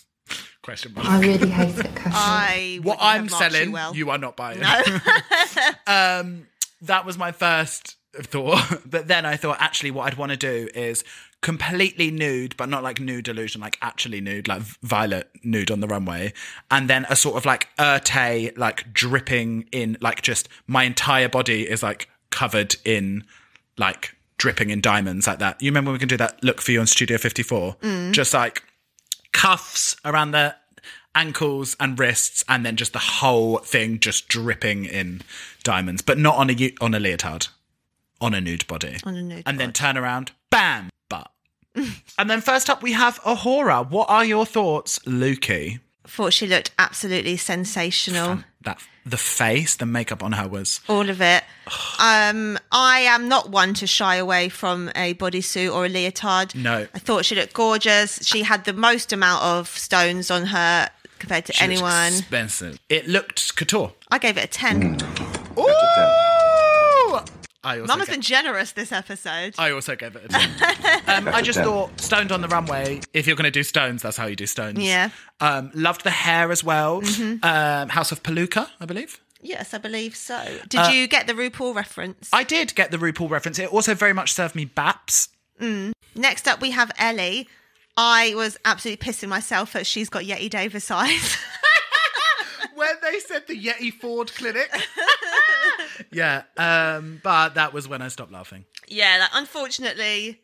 Question 0.62 0.94
mark. 0.94 1.08
I 1.08 1.20
really 1.20 1.48
hate 1.48 1.78
it, 1.78 1.94
Kasia. 1.94 2.10
I 2.12 2.80
what 2.82 2.98
wouldn't 2.98 3.02
I'm 3.02 3.20
marked 3.26 3.32
selling, 3.32 3.68
you 3.68 3.72
well. 3.72 3.94
you 3.96 4.10
are 4.10 4.18
not 4.18 4.36
buying. 4.36 4.62
um, 5.86 6.46
that 6.80 7.04
was 7.04 7.16
my 7.16 7.30
first 7.30 7.96
thought. 8.14 8.80
But 8.86 9.08
then 9.08 9.24
I 9.24 9.36
thought, 9.36 9.58
actually, 9.60 9.92
what 9.92 10.06
I'd 10.06 10.18
want 10.18 10.30
to 10.32 10.38
do 10.38 10.68
is 10.74 11.04
completely 11.42 12.10
nude, 12.10 12.56
but 12.56 12.68
not 12.68 12.82
like 12.82 13.00
nude 13.00 13.28
illusion, 13.28 13.60
like 13.60 13.76
actually 13.82 14.20
nude, 14.20 14.48
like 14.48 14.62
violet 14.82 15.28
nude 15.44 15.70
on 15.70 15.80
the 15.80 15.86
runway. 15.86 16.32
And 16.70 16.88
then 16.88 17.04
a 17.10 17.16
sort 17.16 17.36
of 17.36 17.44
like 17.44 17.68
Urte, 17.76 18.56
like 18.56 18.92
dripping 18.92 19.68
in, 19.72 19.98
like 20.00 20.22
just 20.22 20.48
my 20.66 20.84
entire 20.84 21.28
body 21.28 21.68
is 21.68 21.82
like 21.82 22.08
covered 22.30 22.76
in 22.84 23.24
like 23.76 24.16
dripping 24.38 24.70
in 24.70 24.80
diamonds 24.80 25.26
like 25.26 25.40
that. 25.40 25.60
You 25.60 25.70
remember 25.70 25.90
when 25.90 25.96
we 25.96 25.98
can 25.98 26.08
do 26.08 26.16
that 26.16 26.42
look 26.42 26.60
for 26.62 26.72
you 26.72 26.80
on 26.80 26.86
Studio 26.86 27.18
54? 27.18 27.76
Mm. 27.82 28.12
Just 28.12 28.32
like 28.32 28.62
cuffs 29.32 29.96
around 30.04 30.30
the 30.30 30.54
ankles 31.14 31.76
and 31.78 31.98
wrists, 31.98 32.44
and 32.48 32.64
then 32.64 32.76
just 32.76 32.92
the 32.92 32.98
whole 32.98 33.58
thing 33.58 33.98
just 34.00 34.28
dripping 34.28 34.84
in 34.84 35.22
diamonds, 35.62 36.02
but 36.02 36.18
not 36.18 36.36
on 36.36 36.50
a 36.50 36.74
on 36.80 36.94
a 36.94 37.00
leotard, 37.00 37.48
on 38.20 38.34
a 38.34 38.40
nude 38.40 38.66
body, 38.66 38.96
On 39.04 39.16
a 39.16 39.22
nude 39.22 39.42
and 39.44 39.58
then 39.58 39.72
turn 39.72 39.98
around, 39.98 40.32
bam, 40.50 40.90
butt. 41.08 41.31
And 42.18 42.28
then 42.30 42.40
first 42.40 42.68
up 42.68 42.82
we 42.82 42.92
have 42.92 43.20
A'Whora. 43.22 43.88
What 43.90 44.08
are 44.10 44.24
your 44.24 44.46
thoughts, 44.46 44.98
Lukey? 45.00 45.80
Thought 46.06 46.32
she 46.32 46.46
looked 46.46 46.72
absolutely 46.78 47.36
sensational. 47.36 48.40
That 48.60 48.78
the 49.04 49.16
face, 49.16 49.74
the 49.76 49.86
makeup 49.86 50.22
on 50.22 50.32
her 50.32 50.46
was 50.46 50.80
All 50.88 51.08
of 51.08 51.20
it. 51.20 51.42
Um, 51.98 52.58
I 52.70 53.00
am 53.00 53.28
not 53.28 53.50
one 53.50 53.74
to 53.74 53.86
shy 53.86 54.16
away 54.16 54.48
from 54.48 54.90
a 54.94 55.14
bodysuit 55.14 55.72
or 55.74 55.86
a 55.86 55.88
leotard. 55.88 56.54
No. 56.54 56.86
I 56.94 56.98
thought 56.98 57.24
she 57.24 57.34
looked 57.34 57.54
gorgeous. 57.54 58.24
She 58.24 58.42
had 58.42 58.64
the 58.64 58.72
most 58.72 59.12
amount 59.12 59.42
of 59.42 59.68
stones 59.68 60.30
on 60.30 60.46
her 60.46 60.90
compared 61.18 61.46
to 61.46 61.52
she 61.52 61.64
anyone. 61.64 62.12
expensive. 62.12 62.78
It 62.88 63.08
looked 63.08 63.56
couture. 63.56 63.92
I 64.10 64.18
gave 64.18 64.36
it 64.36 64.44
a 64.44 64.48
10. 64.48 64.98
Ooh! 65.58 66.28
I 67.64 67.78
also 67.78 67.86
Mum 67.92 68.00
has 68.00 68.08
been 68.08 68.20
generous 68.22 68.72
this 68.72 68.90
episode. 68.92 69.54
I 69.58 69.70
also 69.70 69.94
gave 69.94 70.16
it 70.16 70.24
a 70.24 70.28
10. 70.28 70.48
um, 71.06 71.28
I 71.28 71.42
just 71.42 71.60
thought 71.60 72.00
Stoned 72.00 72.32
on 72.32 72.40
the 72.40 72.48
Runway, 72.48 73.00
if 73.12 73.26
you're 73.26 73.36
going 73.36 73.44
to 73.44 73.50
do 73.52 73.62
Stones, 73.62 74.02
that's 74.02 74.16
how 74.16 74.26
you 74.26 74.34
do 74.36 74.46
Stones. 74.46 74.78
Yeah. 74.80 75.10
Um, 75.40 75.70
loved 75.74 76.02
the 76.04 76.10
hair 76.10 76.50
as 76.50 76.64
well. 76.64 77.02
Um, 77.42 77.88
House 77.88 78.10
of 78.12 78.22
Palooka, 78.22 78.68
I 78.80 78.84
believe. 78.86 79.20
yes, 79.40 79.74
I 79.74 79.78
believe 79.78 80.16
so. 80.16 80.42
Did 80.68 80.92
you 80.92 81.06
get 81.06 81.26
the 81.26 81.34
RuPaul 81.34 81.74
reference? 81.74 82.32
Uh, 82.32 82.38
I 82.38 82.44
did 82.44 82.74
get 82.74 82.90
the 82.90 82.96
RuPaul 82.98 83.30
reference. 83.30 83.58
It 83.58 83.72
also 83.72 83.94
very 83.94 84.12
much 84.12 84.32
served 84.32 84.54
me 84.54 84.66
baps. 84.66 85.28
Next 86.14 86.48
up, 86.48 86.60
we 86.60 86.72
have 86.72 86.90
Ellie. 86.98 87.48
I 87.96 88.32
was 88.34 88.58
absolutely 88.64 89.04
pissing 89.06 89.28
myself 89.28 89.72
that 89.74 89.86
she's 89.86 90.08
got 90.08 90.24
Yeti 90.24 90.50
Davis 90.50 90.90
eyes. 90.90 91.36
when 92.74 92.88
they 93.02 93.20
said 93.20 93.46
the 93.46 93.56
Yeti 93.60 93.92
Ford 93.92 94.32
Clinic. 94.34 94.70
yeah, 96.12 96.42
um, 96.56 97.20
but 97.22 97.54
that 97.54 97.72
was 97.72 97.88
when 97.88 98.02
I 98.02 98.08
stopped 98.08 98.32
laughing. 98.32 98.64
yeah, 98.88 99.18
like, 99.20 99.30
unfortunately, 99.34 100.40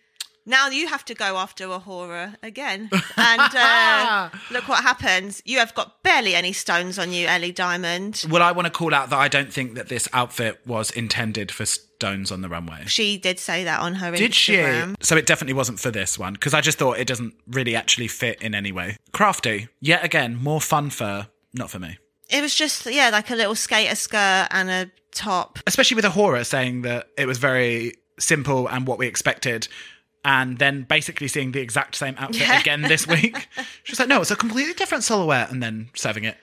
now 0.47 0.69
you 0.69 0.89
have 0.89 1.05
to 1.05 1.15
go 1.15 1.37
after 1.37 1.67
A'Whora 1.67 2.37
again. 2.43 2.89
And 3.21 3.55
uh, 3.55 4.31
look 4.51 4.69
what 4.69 4.83
happens. 4.83 5.43
You 5.45 5.59
have 5.59 5.75
got 5.75 6.03
barely 6.03 6.35
any 6.35 6.53
stones 6.53 6.99
on 6.99 7.13
you, 7.13 7.27
Ellie 7.27 7.53
Diamond. 7.53 8.25
Well, 8.31 8.43
I 8.43 8.53
want 8.53 8.67
to 8.67 8.71
call 8.73 8.95
out 8.95 9.11
that 9.11 9.19
I 9.19 9.29
don't 9.29 9.53
think 9.53 9.75
that 9.75 9.89
this 9.89 10.09
outfit 10.13 10.61
was 10.67 10.91
intended 10.93 11.51
for 11.51 11.67
stones 11.67 12.31
on 12.33 12.41
the 12.41 12.49
runway. 12.49 12.85
She 12.87 13.19
did 13.19 13.39
say 13.39 13.65
that 13.65 13.81
on 13.81 13.97
her 13.97 14.13
Did 14.13 14.35
she? 14.35 14.55
Instagram. 14.55 14.95
So 15.01 15.17
it 15.17 15.27
definitely 15.27 15.55
wasn't 15.55 15.81
for 15.81 15.91
this 15.91 16.19
one 16.19 16.35
because 16.35 16.55
I 16.55 16.61
just 16.61 16.79
thought 16.79 16.99
it 16.99 17.07
doesn't 17.09 17.35
really 17.49 17.75
actually 17.77 18.09
fit 18.09 18.41
in 18.41 18.55
any 18.55 18.73
way. 18.73 18.97
Crafty, 19.13 19.69
yet 19.81 20.05
again, 20.05 20.37
more 20.37 20.61
fun 20.61 20.89
fur, 20.91 21.27
not 21.53 21.71
for 21.71 21.81
me. 21.81 21.99
It 22.31 22.43
was 22.43 22.55
just, 22.55 22.87
yeah, 22.87 23.11
like 23.11 23.31
a 23.31 23.35
little 23.37 23.55
skater 23.55 23.95
skirt 23.95 24.49
and 24.51 24.69
a 24.71 24.91
top. 25.13 25.59
Especially 25.67 25.95
with 25.95 26.05
A'Whora 26.05 26.45
saying 26.45 26.83
that 26.83 27.09
it 27.17 27.27
was 27.27 27.39
very 27.39 27.95
simple 28.19 28.67
and 28.69 28.87
what 28.87 28.99
we 28.99 29.07
expected. 29.07 29.69
And 30.25 30.59
then 30.59 30.83
basically 30.83 31.29
seeing 31.29 31.53
the 31.53 31.61
exact 31.61 31.95
same 31.95 32.15
outfit 32.19 32.43
Yeah. 32.43 32.61
again 32.61 32.83
this 32.83 33.07
week. 33.17 33.49
She's 33.85 33.99
like, 33.99 34.09
no, 34.09 34.21
it's 34.21 34.31
a 34.31 34.37
completely 34.37 34.75
different 34.75 35.05
silhouette. 35.05 35.51
And 35.51 35.63
then 35.63 35.89
serving 35.95 36.25
it 36.25 36.37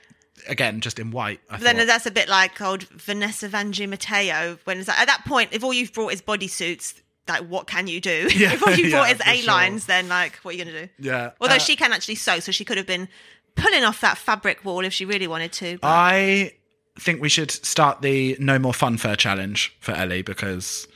again, 0.48 0.82
just 0.82 0.98
in 0.98 1.12
white. 1.12 1.40
I 1.50 1.58
Then 1.58 1.86
that's 1.86 2.06
a 2.06 2.12
bit 2.12 2.30
like 2.30 2.60
old 2.62 2.84
Vanessa 2.84 3.48
Vanjie 3.48 3.88
Mateo. 3.88 4.58
When 4.64 4.80
it's 4.80 4.88
like, 4.88 5.00
at 5.00 5.08
that 5.08 5.26
point, 5.26 5.50
if 5.52 5.64
all 5.64 5.74
you've 5.74 5.94
brought 5.94 6.14
is 6.14 6.22
bodysuits, 6.22 6.96
like 7.28 7.42
what 7.48 7.68
can 7.68 7.88
you 7.88 8.00
do? 8.02 8.28
Yeah, 8.36 8.54
if 8.54 8.66
all 8.66 8.74
you've 8.74 8.90
yeah, 8.90 8.98
brought 8.98 9.12
is 9.12 9.22
A 9.28 9.42
lines, 9.46 9.86
then 9.88 10.08
like 10.08 10.38
what 10.38 10.56
are 10.56 10.58
you 10.58 10.66
gonna 10.66 10.86
do? 10.88 10.90
Yeah. 11.00 11.32
Although 11.42 11.56
Uh, 11.56 11.60
she 11.60 11.76
can 11.76 11.92
actually 11.94 12.16
sew, 12.16 12.40
so 12.40 12.52
she 12.52 12.64
could 12.66 12.78
have 12.78 12.88
been 12.88 13.08
pulling 13.56 13.84
off 13.84 14.02
that 14.02 14.18
fabric 14.18 14.64
wall 14.66 14.84
if 14.86 14.94
she 14.94 15.06
really 15.06 15.28
wanted 15.28 15.52
to. 15.54 15.78
but- 15.80 15.88
I 15.88 16.54
think 16.98 17.22
we 17.22 17.30
should 17.30 17.52
start 17.52 18.02
the 18.02 18.38
no 18.40 18.58
more 18.58 18.74
fun 18.74 18.98
Fair 18.98 19.16
challenge 19.18 19.76
for 19.82 19.92
Ellie 19.92 20.22
because 20.22 20.88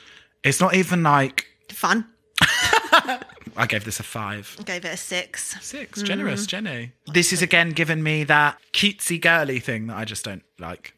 it's 0.43 0.60
not 0.62 0.74
even 0.74 1.03
like 1.03 1.45
Fun. 1.72 2.05
I 3.57 3.66
gave 3.68 3.84
this 3.84 3.99
a 3.99 4.03
five. 4.03 4.55
I 4.60 4.64
gave 4.64 4.86
it 4.86 4.93
a 4.93 4.97
six. 4.97 5.55
Six, 5.62 6.01
generous, 6.01 6.45
mm. 6.45 6.47
Jenny. 6.47 6.91
This 7.07 7.34
is 7.34 7.41
again 7.41 7.72
giving 7.72 8.01
me 8.01 8.24
that 8.26 8.57
cutesy 8.74 9.20
girly 9.22 9.60
thing 9.60 9.88
that 9.88 9.97
I 9.97 10.05
just 10.05 10.24
don't 10.26 10.43
like. 10.57 10.93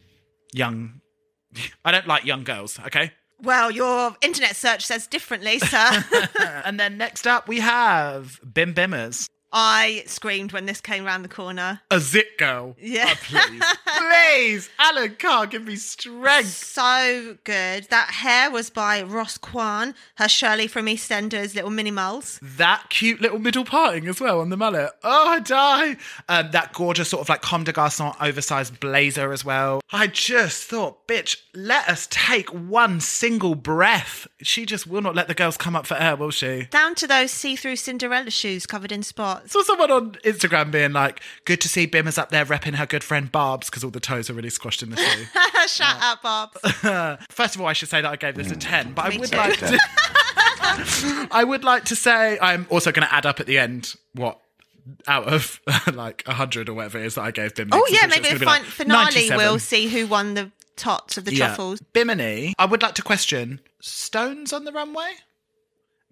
Young, 0.53 1.01
I 1.85 1.91
don't 1.91 2.07
like 2.07 2.25
young 2.25 2.43
girls. 2.43 2.79
Okay. 2.87 3.11
Well, 3.41 3.71
your 3.71 4.15
internet 4.21 4.55
search 4.55 4.85
says 4.85 5.07
differently, 5.07 5.57
sir. 5.59 6.03
And 6.63 6.79
then 6.79 6.97
next 6.97 7.25
up 7.25 7.47
we 7.47 7.59
have 7.59 8.39
Bim 8.53 8.73
Bimmers, 8.75 9.27
I 9.53 10.03
screamed 10.07 10.53
when 10.53 10.65
this 10.65 10.79
came 10.81 11.03
round 11.03 11.25
the 11.25 11.29
corner. 11.29 11.81
a 11.91 11.99
zit 11.99 12.37
girl. 12.37 12.75
Yeah. 12.79 13.09
Oh, 13.09 13.15
please, 13.21 13.63
please, 13.97 14.69
Alan 14.79 15.15
Carr, 15.19 15.47
give 15.47 15.65
me 15.65 15.75
strength. 15.75 16.47
So 16.47 17.37
good. 17.43 17.87
That 17.89 18.11
hair 18.11 18.49
was 18.49 18.69
by 18.69 19.01
Ross 19.01 19.37
Kwan, 19.37 19.93
her 20.15 20.29
Shirley 20.29 20.67
from 20.67 20.85
EastEnders, 20.85 21.53
little 21.55 21.69
mini 21.69 21.91
moles. 21.91 22.39
That 22.41 22.85
cute 22.89 23.19
little 23.21 23.39
middle 23.39 23.65
parting 23.65 24.07
as 24.07 24.21
well 24.21 24.39
on 24.39 24.49
the 24.49 24.57
mullet. 24.57 24.91
Oh, 25.03 25.27
I 25.29 25.39
die. 25.39 25.97
Um, 26.29 26.51
that 26.51 26.73
gorgeous 26.73 27.09
sort 27.09 27.21
of 27.21 27.29
like 27.29 27.41
Comme 27.41 27.63
des 27.63 27.73
Garçons 27.73 28.15
oversized 28.21 28.79
blazer 28.79 29.31
as 29.33 29.43
well. 29.43 29.81
I 29.91 30.07
just 30.07 30.69
thought, 30.69 31.07
bitch, 31.07 31.37
let 31.53 31.89
us 31.89 32.07
take 32.09 32.49
one 32.49 32.99
single 33.01 33.55
breath. 33.55 34.27
She 34.41 34.65
just 34.65 34.87
will 34.87 35.01
not 35.01 35.15
let 35.15 35.27
the 35.27 35.33
girls 35.33 35.57
come 35.57 35.75
up 35.75 35.85
for 35.85 35.95
air, 35.95 36.15
will 36.15 36.31
she? 36.31 36.67
Down 36.71 36.95
to 36.95 37.07
those 37.07 37.31
see-through 37.31 37.75
Cinderella 37.75 38.31
shoes 38.31 38.65
covered 38.65 38.91
in 38.91 39.03
spots. 39.03 39.40
Saw 39.45 39.61
someone 39.63 39.91
on 39.91 40.11
Instagram 40.23 40.71
being 40.71 40.93
like, 40.93 41.21
good 41.45 41.61
to 41.61 41.69
see 41.69 41.87
Bimmers 41.87 42.17
up 42.17 42.29
there 42.29 42.45
repping 42.45 42.75
her 42.75 42.85
good 42.85 43.03
friend 43.03 43.31
Barb's 43.31 43.69
because 43.69 43.83
all 43.83 43.91
the 43.91 43.99
toes 43.99 44.29
are 44.29 44.33
really 44.33 44.49
squashed 44.49 44.83
in 44.83 44.89
the 44.89 44.97
shoe. 44.97 45.25
Shout 45.67 45.97
out, 46.01 46.21
Bob. 46.21 46.53
First 47.29 47.55
of 47.55 47.61
all, 47.61 47.67
I 47.67 47.73
should 47.73 47.89
say 47.89 48.01
that 48.01 48.11
I 48.11 48.15
gave 48.15 48.35
this 48.35 48.51
a 48.51 48.55
mm. 48.55 48.59
10, 48.59 48.93
but 48.93 49.13
I 49.13 49.17
would 49.17 49.29
too. 49.29 49.37
like 49.37 49.57
to. 49.59 49.79
I 51.31 51.43
would 51.43 51.63
like 51.63 51.85
to 51.85 51.95
say 51.95 52.37
I'm 52.41 52.65
also 52.69 52.91
going 52.91 53.07
to 53.07 53.13
add 53.13 53.25
up 53.25 53.39
at 53.39 53.45
the 53.45 53.57
end 53.57 53.95
what 54.13 54.39
out 55.07 55.27
of 55.27 55.59
like 55.93 56.23
100 56.25 56.69
or 56.69 56.73
whatever 56.73 56.97
it 56.99 57.05
is 57.05 57.15
that 57.15 57.21
I 57.21 57.31
gave 57.31 57.55
Bimini. 57.55 57.77
Oh 57.77 57.85
yeah, 57.89 58.07
maybe 58.07 58.25
sure 58.25 58.33
the 58.33 58.39
fin- 58.39 58.47
like 58.47 58.63
finale 58.63 59.29
we'll 59.31 59.59
see 59.59 59.87
who 59.87 60.07
won 60.07 60.33
the 60.33 60.51
tots 60.75 61.17
of 61.17 61.25
the 61.25 61.33
Yeah. 61.35 61.47
truffles. 61.47 61.81
Bimini, 61.93 62.53
I 62.57 62.65
would 62.65 62.81
like 62.81 62.95
to 62.95 63.01
question 63.01 63.61
stones 63.79 64.53
on 64.53 64.65
the 64.65 64.71
runway 64.71 65.11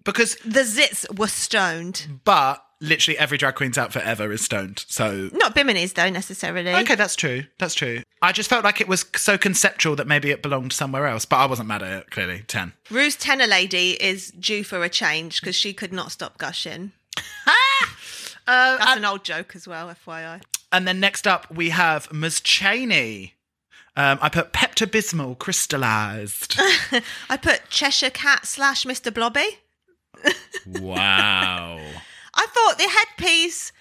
because, 0.04 0.36
The 0.44 0.60
zits 0.60 1.18
were 1.18 1.28
stoned. 1.28 2.20
but 2.24 2.64
literally 2.80 3.18
every 3.18 3.38
drag 3.38 3.54
queen's 3.54 3.78
outfit 3.78 4.02
ever 4.04 4.32
is 4.32 4.42
stoned. 4.42 4.84
So 4.88 5.30
Not 5.32 5.54
Bimini's 5.54 5.92
though 5.92 6.10
necessarily. 6.10 6.72
Okay, 6.74 6.94
that's 6.94 7.16
true. 7.16 7.44
That's 7.58 7.74
true. 7.74 8.02
I 8.22 8.32
just 8.32 8.50
felt 8.50 8.64
like 8.64 8.80
it 8.80 8.88
was 8.88 9.04
so 9.16 9.38
conceptual 9.38 9.96
that 9.96 10.06
maybe 10.06 10.30
it 10.30 10.42
belonged 10.42 10.72
somewhere 10.72 11.06
else, 11.06 11.24
but 11.24 11.36
I 11.36 11.46
wasn't 11.46 11.68
mad 11.68 11.82
at 11.82 11.92
it, 11.92 12.10
clearly. 12.10 12.44
10. 12.46 12.72
Ru's 12.90 13.16
tenor 13.16 13.46
lady 13.46 13.92
is 14.02 14.30
due 14.30 14.62
for 14.64 14.82
a 14.84 14.88
change 14.88 15.40
because 15.40 15.56
she 15.56 15.72
could 15.72 15.92
not 15.92 16.12
stop 16.12 16.38
gushing. 16.38 16.92
Uh, 18.46 18.78
That's 18.78 18.90
and, 18.92 18.98
an 19.00 19.04
old 19.04 19.22
joke 19.22 19.54
as 19.54 19.68
well, 19.68 19.94
FYI. 20.04 20.42
and 20.72 20.88
then 20.88 20.98
next 20.98 21.28
up, 21.28 21.54
we 21.54 21.70
have 21.70 22.12
Ms. 22.12 22.40
Chaney. 22.40 23.34
Um, 23.96 24.18
I 24.20 24.28
put 24.28 24.52
Pepto 24.52 24.86
Bismol 24.88 25.38
crystallized. 25.38 26.56
I 27.28 27.36
put 27.36 27.68
Cheshire 27.70 28.10
Cat 28.10 28.46
slash 28.46 28.84
Mr. 28.84 29.14
Blobby. 29.14 29.58
wow. 30.80 31.80
I 32.42 32.46
thought 32.46 32.78
the 32.78 32.88
headpiece 32.88 33.72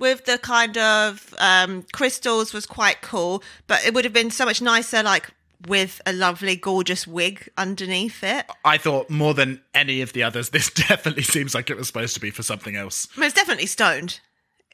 with 0.00 0.24
the 0.24 0.38
kind 0.38 0.76
of 0.76 1.34
um, 1.38 1.84
crystals 1.92 2.52
was 2.52 2.66
quite 2.66 3.00
cool, 3.00 3.42
but 3.66 3.84
it 3.86 3.94
would 3.94 4.04
have 4.04 4.12
been 4.12 4.30
so 4.30 4.44
much 4.44 4.60
nicer, 4.60 5.02
like 5.02 5.30
with 5.68 6.02
a 6.04 6.12
lovely, 6.12 6.56
gorgeous 6.56 7.06
wig 7.06 7.48
underneath 7.56 8.22
it. 8.24 8.46
I 8.64 8.76
thought 8.76 9.08
more 9.08 9.32
than 9.34 9.62
any 9.72 10.00
of 10.02 10.12
the 10.12 10.22
others, 10.24 10.50
this 10.50 10.70
definitely 10.70 11.22
seems 11.22 11.54
like 11.54 11.70
it 11.70 11.76
was 11.76 11.86
supposed 11.86 12.14
to 12.14 12.20
be 12.20 12.30
for 12.30 12.42
something 12.42 12.74
else. 12.76 13.06
I 13.16 13.20
mean, 13.20 13.26
it's 13.26 13.34
definitely 13.36 13.66
stoned. 13.66 14.20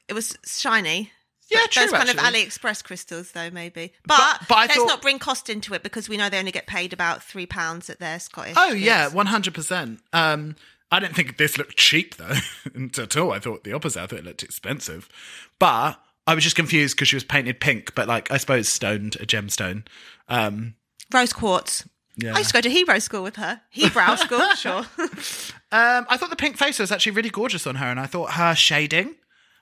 It 0.09 0.15
was 0.15 0.37
shiny. 0.45 1.13
Yeah, 1.51 1.59
But 1.65 1.71
true. 1.73 1.83
Those 1.83 1.93
kind 1.93 2.09
of 2.09 2.19
actually. 2.19 2.45
AliExpress 2.47 2.85
crystals, 2.85 3.33
though, 3.33 3.51
maybe. 3.51 3.93
But, 4.07 4.43
but 4.49 4.57
I 4.57 4.61
let's 4.63 4.75
thought- 4.77 4.87
not 4.89 5.03
bring 5.03 5.19
cost 5.19 5.51
into 5.51 5.75
it 5.75 5.83
because 5.83 6.09
we 6.09 6.17
know 6.17 6.29
they 6.31 6.39
only 6.39 6.53
get 6.53 6.67
paid 6.67 6.93
about 6.93 7.23
three 7.23 7.47
pounds 7.47 7.91
at 7.91 7.99
their 7.99 8.19
Scottish. 8.21 8.55
Oh 8.57 8.73
yeah, 8.73 9.09
one 9.09 9.27
hundred 9.27 9.53
percent. 9.55 10.01
I 10.93 10.99
didn't 11.01 11.15
think 11.15 11.37
this 11.37 11.57
looked 11.57 11.77
cheap 11.77 12.17
though 12.17 12.35
at 13.03 13.17
all. 13.17 13.33
I 13.33 13.39
thought 13.39 13.65
the 13.65 13.73
opposite. 13.73 14.03
I 14.03 14.07
thought 14.07 14.19
it 14.19 14.25
looked 14.25 14.43
expensive, 14.43 15.09
but 15.59 16.01
I 16.27 16.35
was 16.35 16.45
just 16.45 16.57
confused 16.57 16.97
because 16.97 17.09
she 17.09 17.17
was 17.17 17.25
painted 17.25 17.61
pink, 17.61 17.95
but 17.95 18.09
like 18.09 18.31
I 18.31 18.37
suppose 18.37 18.69
stoned 18.69 19.17
a 19.21 19.27
gemstone. 19.27 19.87
Um, 20.29 20.75
rose 21.13 21.33
quartz. 21.33 21.89
yeah. 22.17 22.35
I 22.35 22.39
used 22.39 22.51
to 22.51 22.55
go 22.55 22.61
to 22.61 22.71
Hebrew 22.71 23.01
school 23.01 23.23
with 23.23 23.37
her. 23.37 23.61
Hebrew 23.71 24.17
school, 24.17 24.49
sure. 24.57 24.87
Um, 25.73 26.05
I 26.09 26.17
thought 26.17 26.31
the 26.31 26.37
pink 26.37 26.57
face 26.57 26.81
was 26.81 26.91
actually 26.91 27.13
really 27.13 27.31
gorgeous 27.31 27.65
on 27.65 27.77
her, 27.77 27.87
and 27.87 28.01
I 28.01 28.07
thought 28.07 28.33
her 28.33 28.57
shading 28.57 29.15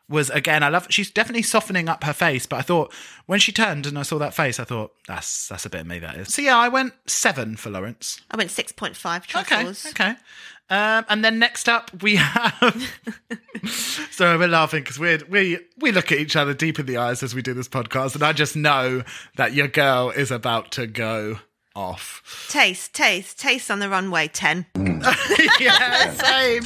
was 0.08 0.30
again. 0.30 0.62
I 0.62 0.68
love. 0.68 0.86
She's 0.90 1.10
definitely 1.10 1.42
softening 1.42 1.88
up 1.88 2.04
her 2.04 2.12
face, 2.12 2.46
but 2.46 2.56
I 2.56 2.62
thought 2.62 2.92
when 3.26 3.38
she 3.40 3.52
turned 3.52 3.86
and 3.86 3.98
I 3.98 4.02
saw 4.02 4.18
that 4.18 4.34
face, 4.34 4.58
I 4.58 4.64
thought 4.64 4.92
that's 5.06 5.48
that's 5.48 5.66
a 5.66 5.70
bit 5.70 5.82
of 5.82 5.86
me. 5.86 5.98
That 5.98 6.16
is. 6.16 6.32
So 6.34 6.42
yeah, 6.42 6.56
I 6.56 6.68
went 6.68 6.94
seven 7.06 7.56
for 7.56 7.70
Lawrence. 7.70 8.20
I 8.30 8.36
went 8.36 8.50
six 8.50 8.72
point 8.72 8.96
five 8.96 9.24
Okay, 9.24 9.44
truffles. 9.44 9.86
okay. 9.86 10.14
Um, 10.70 11.06
and 11.08 11.24
then 11.24 11.38
next 11.38 11.66
up 11.68 11.90
we 12.02 12.16
have. 12.16 12.92
so 14.10 14.38
we're 14.38 14.48
laughing 14.48 14.82
because 14.82 14.98
we 14.98 15.16
we 15.28 15.58
we 15.78 15.92
look 15.92 16.12
at 16.12 16.18
each 16.18 16.36
other 16.36 16.52
deep 16.54 16.78
in 16.78 16.86
the 16.86 16.98
eyes 16.98 17.22
as 17.22 17.34
we 17.34 17.42
do 17.42 17.54
this 17.54 17.68
podcast, 17.68 18.14
and 18.14 18.22
I 18.22 18.32
just 18.32 18.54
know 18.56 19.02
that 19.36 19.54
your 19.54 19.68
girl 19.68 20.10
is 20.10 20.30
about 20.30 20.70
to 20.72 20.86
go 20.86 21.38
off. 21.74 22.22
Tayce, 22.50 22.90
Tayce, 22.92 23.34
Tayce 23.34 23.70
on 23.70 23.78
the 23.78 23.88
runway. 23.88 24.28
Ten. 24.28 24.66
yeah, 25.60 26.12
same. 26.12 26.64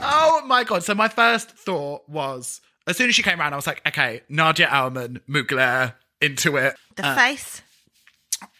Oh 0.00 0.42
my 0.46 0.64
god! 0.64 0.82
So 0.84 0.94
my 0.94 1.08
first 1.08 1.50
thought 1.52 2.08
was 2.08 2.60
as 2.88 2.96
soon 2.96 3.08
as 3.08 3.14
she 3.14 3.22
came 3.22 3.40
around, 3.40 3.52
I 3.52 3.56
was 3.56 3.66
like, 3.66 3.82
okay, 3.86 4.22
Nadja 4.30 4.66
Auermann, 4.68 5.20
Mugler, 5.28 5.94
into 6.20 6.56
it. 6.56 6.74
The 6.96 7.14
face, 7.14 7.62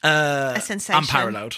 Uh, 0.02 0.54
a 0.56 0.60
sensation. 0.60 0.98
unparalleled. 1.00 1.56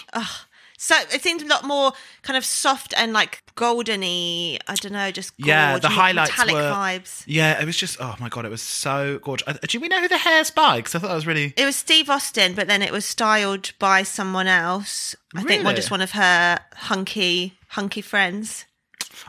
So 0.77 0.95
it 1.13 1.21
seemed 1.21 1.43
a 1.43 1.45
lot 1.45 1.63
more 1.63 1.93
kind 2.23 2.35
of 2.35 2.43
soft 2.43 2.91
and 2.97 3.13
like 3.13 3.43
goldeny. 3.55 4.57
I 4.67 4.73
don't 4.73 4.93
know, 4.93 5.11
just 5.11 5.31
Yeah, 5.37 5.75
the 5.75 5.81
gorgeous, 5.81 5.97
highlights 5.99 6.31
metallic 6.31 6.55
were- 6.55 6.71
vibes. 6.71 7.23
Yeah, 7.27 7.61
it 7.61 7.65
was 7.65 7.77
just, 7.77 7.97
oh 8.01 8.15
my 8.19 8.29
God, 8.29 8.45
it 8.45 8.49
was 8.49 8.63
so 8.63 9.19
gorgeous. 9.19 9.47
Uh, 9.47 9.53
Do 9.61 9.79
we 9.79 9.87
know 9.89 10.01
who 10.01 10.07
the 10.07 10.17
hair's 10.17 10.49
by? 10.49 10.77
Because 10.77 10.95
I 10.95 10.99
thought 10.99 11.09
that 11.09 11.13
was 11.15 11.27
really. 11.27 11.53
It 11.55 11.65
was 11.65 11.75
Steve 11.75 12.09
Austin, 12.09 12.55
but 12.55 12.67
then 12.67 12.81
it 12.81 12.91
was 12.91 13.05
styled 13.05 13.73
by 13.77 14.01
someone 14.01 14.47
else. 14.47 15.15
I 15.35 15.43
think 15.43 15.63
one 15.63 15.73
Really? 15.73 15.75
just 15.75 15.91
one 15.91 16.01
of 16.01 16.11
her 16.11 16.59
hunky 16.73 17.59
hunky 17.69 18.01
friends. 18.01 18.65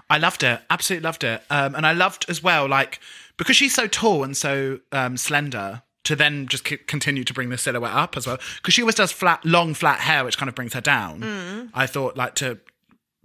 I 0.08 0.16
loved 0.16 0.42
it. 0.42 0.58
Absolutely 0.70 1.04
loved 1.04 1.22
it. 1.22 1.42
Um, 1.50 1.74
and 1.74 1.86
I 1.86 1.92
loved 1.92 2.24
as 2.30 2.42
well, 2.42 2.66
like, 2.66 2.98
because 3.42 3.56
she's 3.56 3.74
so 3.74 3.86
tall 3.86 4.24
and 4.24 4.36
so 4.36 4.80
um, 4.92 5.16
slender, 5.16 5.82
to 6.04 6.16
then 6.16 6.46
just 6.46 6.66
c- 6.66 6.76
continue 6.78 7.24
to 7.24 7.32
bring 7.34 7.48
the 7.50 7.58
silhouette 7.58 7.92
up 7.92 8.16
as 8.16 8.26
well. 8.26 8.38
Because 8.56 8.74
she 8.74 8.82
always 8.82 8.94
does 8.96 9.12
flat, 9.12 9.44
long, 9.44 9.74
flat 9.74 10.00
hair, 10.00 10.24
which 10.24 10.38
kind 10.38 10.48
of 10.48 10.54
brings 10.54 10.74
her 10.74 10.80
down. 10.80 11.70
I 11.74 11.86
thought, 11.86 12.16
like, 12.16 12.34
to 12.36 12.58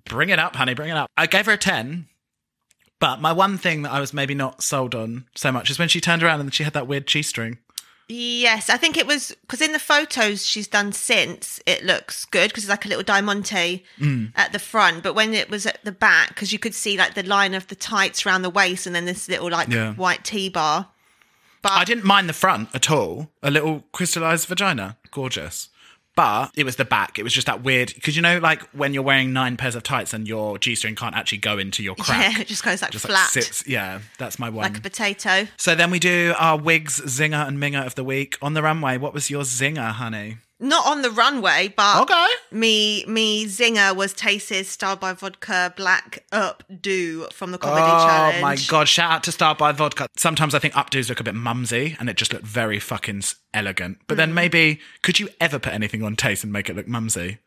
bring 0.06 0.30
it 0.30 0.40
up, 0.40 0.56
honey, 0.56 0.74
bring 0.74 0.90
it 0.90 0.98
up. 0.98 1.10
I 1.18 1.26
gave 1.26 1.46
her 1.48 1.54
a 1.54 1.58
10. 1.58 2.08
But 3.00 3.22
my 3.22 3.32
one 3.32 3.58
thing 3.58 3.84
that 3.84 3.92
I 3.92 4.00
was 4.00 4.14
maybe 4.14 4.34
not 4.34 4.64
sold 4.64 4.96
on 4.96 5.26
so 5.36 5.52
much 5.52 5.70
is 5.70 5.78
when 5.78 5.88
she 5.88 6.02
turned 6.02 6.24
around 6.24 6.40
and 6.40 6.54
she 6.54 6.64
had 6.64 6.74
that 6.74 6.88
weird 6.88 7.06
cheese 7.08 7.28
string. 7.30 7.60
Yes, 8.10 8.70
I 8.70 8.78
think 8.78 8.96
it 8.96 9.06
was 9.06 9.36
because 9.42 9.60
in 9.62 9.74
the 9.74 9.80
photos 9.80 10.46
she's 10.46 10.68
done 10.68 10.94
since, 10.94 11.60
it 11.66 11.84
looks 11.84 12.24
good 12.24 12.50
because 12.50 12.64
it's 12.64 12.70
like 12.70 12.86
a 12.86 12.88
little 12.88 13.04
diamante 13.04 13.84
Mm. 14.00 14.32
at 14.36 14.54
the 14.54 14.60
front. 14.60 15.04
But 15.04 15.14
when 15.14 15.34
it 15.34 15.50
was 15.50 15.66
at 15.66 15.84
the 15.84 15.92
back, 15.92 16.30
because 16.30 16.54
you 16.54 16.60
could 16.60 16.74
see 16.74 16.98
like 16.98 17.16
the 17.16 17.24
line 17.24 17.54
of 17.54 17.68
the 17.68 17.76
tights 17.76 18.26
around 18.26 18.44
the 18.44 18.50
waist 18.50 18.88
and 18.88 18.96
then 18.96 19.04
this 19.06 19.28
little 19.28 19.50
like 19.50 19.68
Yeah. 19.68 19.94
white 19.94 20.24
T 20.24 20.48
bar. 20.48 20.88
But 21.62 21.74
I 21.74 21.84
didn't 21.84 22.06
mind 22.06 22.30
the 22.30 22.34
front 22.34 22.70
at 22.74 22.90
all. 22.90 23.30
A 23.44 23.52
little 23.52 23.84
crystallized 23.92 24.48
vagina. 24.48 24.96
Gorgeous. 25.12 25.68
But 26.18 26.50
it 26.56 26.64
was 26.66 26.78
the 26.78 26.84
back. 26.84 27.20
It 27.20 27.24
was 27.24 27.32
just 27.32 27.46
that 27.46 27.64
weird. 27.64 27.94
Because 27.94 28.16
you 28.16 28.24
know, 28.24 28.40
like 28.40 28.64
when 28.74 28.92
you're 28.92 29.04
wearing 29.04 29.34
nine 29.34 29.56
pairs 29.56 29.76
of 29.76 29.84
tights 29.84 30.14
and 30.14 30.28
your 30.28 30.58
G 30.58 30.74
string 30.74 30.96
can't 30.96 31.16
actually 31.16 31.38
go 31.38 31.60
into 31.60 31.84
your 31.84 31.94
crack. 31.96 32.34
yeah, 32.34 32.42
it 32.42 32.48
just 32.48 32.64
goes 32.64 32.82
like 32.82 32.90
just 32.90 33.06
flat, 33.06 33.36
like 33.36 33.44
sits. 33.44 33.68
Yeah, 33.68 34.00
that's 34.18 34.40
my 34.40 34.50
one. 34.50 34.64
like 34.64 34.80
a 34.80 34.82
potato. 34.82 35.48
so 35.58 35.76
then 35.76 35.92
we 35.92 36.00
do 36.00 36.34
our 36.40 36.58
wigs, 36.58 37.00
zinger, 37.02 37.48
and 37.48 37.60
minger 37.60 37.86
of 37.86 37.94
the 37.94 38.04
week 38.04 38.36
on 38.42 38.56
the 38.56 38.64
runway. 38.64 38.98
What 38.98 39.14
was 39.14 39.30
your 39.30 39.44
zinger, 39.44 39.92
honey? 39.92 40.38
Not 40.60 40.88
on 40.88 41.04
the 41.04 41.12
runway, 41.12 41.72
but 41.78 42.02
Okay. 42.02 42.28
me 42.52 43.06
me 43.08 43.46
zinger 43.46 43.96
was 43.96 44.12
Tayce's 44.14 44.68
styled 44.68 45.00
by 45.00 45.14
vodka 45.14 45.72
black 45.78 46.24
up 46.32 46.64
do 46.82 47.28
from 47.32 47.52
the 47.52 47.60
comedy 47.60 47.86
oh 47.88 48.04
challenge. 48.04 48.38
Oh 48.38 48.42
my 48.42 48.56
god! 48.68 48.88
Shout 48.88 49.12
out 49.12 49.24
to 49.26 49.32
Star 49.32 49.54
by 49.54 49.72
Vodka. 49.72 50.08
Sometimes 50.18 50.56
I 50.56 50.60
think 50.60 50.74
updos 50.74 51.10
look 51.10 51.20
a 51.20 51.24
bit 51.24 51.36
mumsy, 51.36 51.96
and 52.00 52.10
it 52.10 52.18
just 52.18 52.34
looked 52.34 52.46
very 52.48 52.80
fucking 52.80 53.22
elegant. 53.54 54.00
But 54.08 54.16
Mm. 54.16 54.18
then 54.18 54.34
maybe 54.34 54.80
could 55.04 55.20
you 55.20 55.30
ever 55.40 55.60
put 55.60 55.74
anything 55.74 56.02
on 56.02 56.16
Tayce 56.16 56.44
and 56.44 56.52
make 56.52 56.70
it 56.72 56.76
look 56.76 56.88
mumsy? 56.88 57.38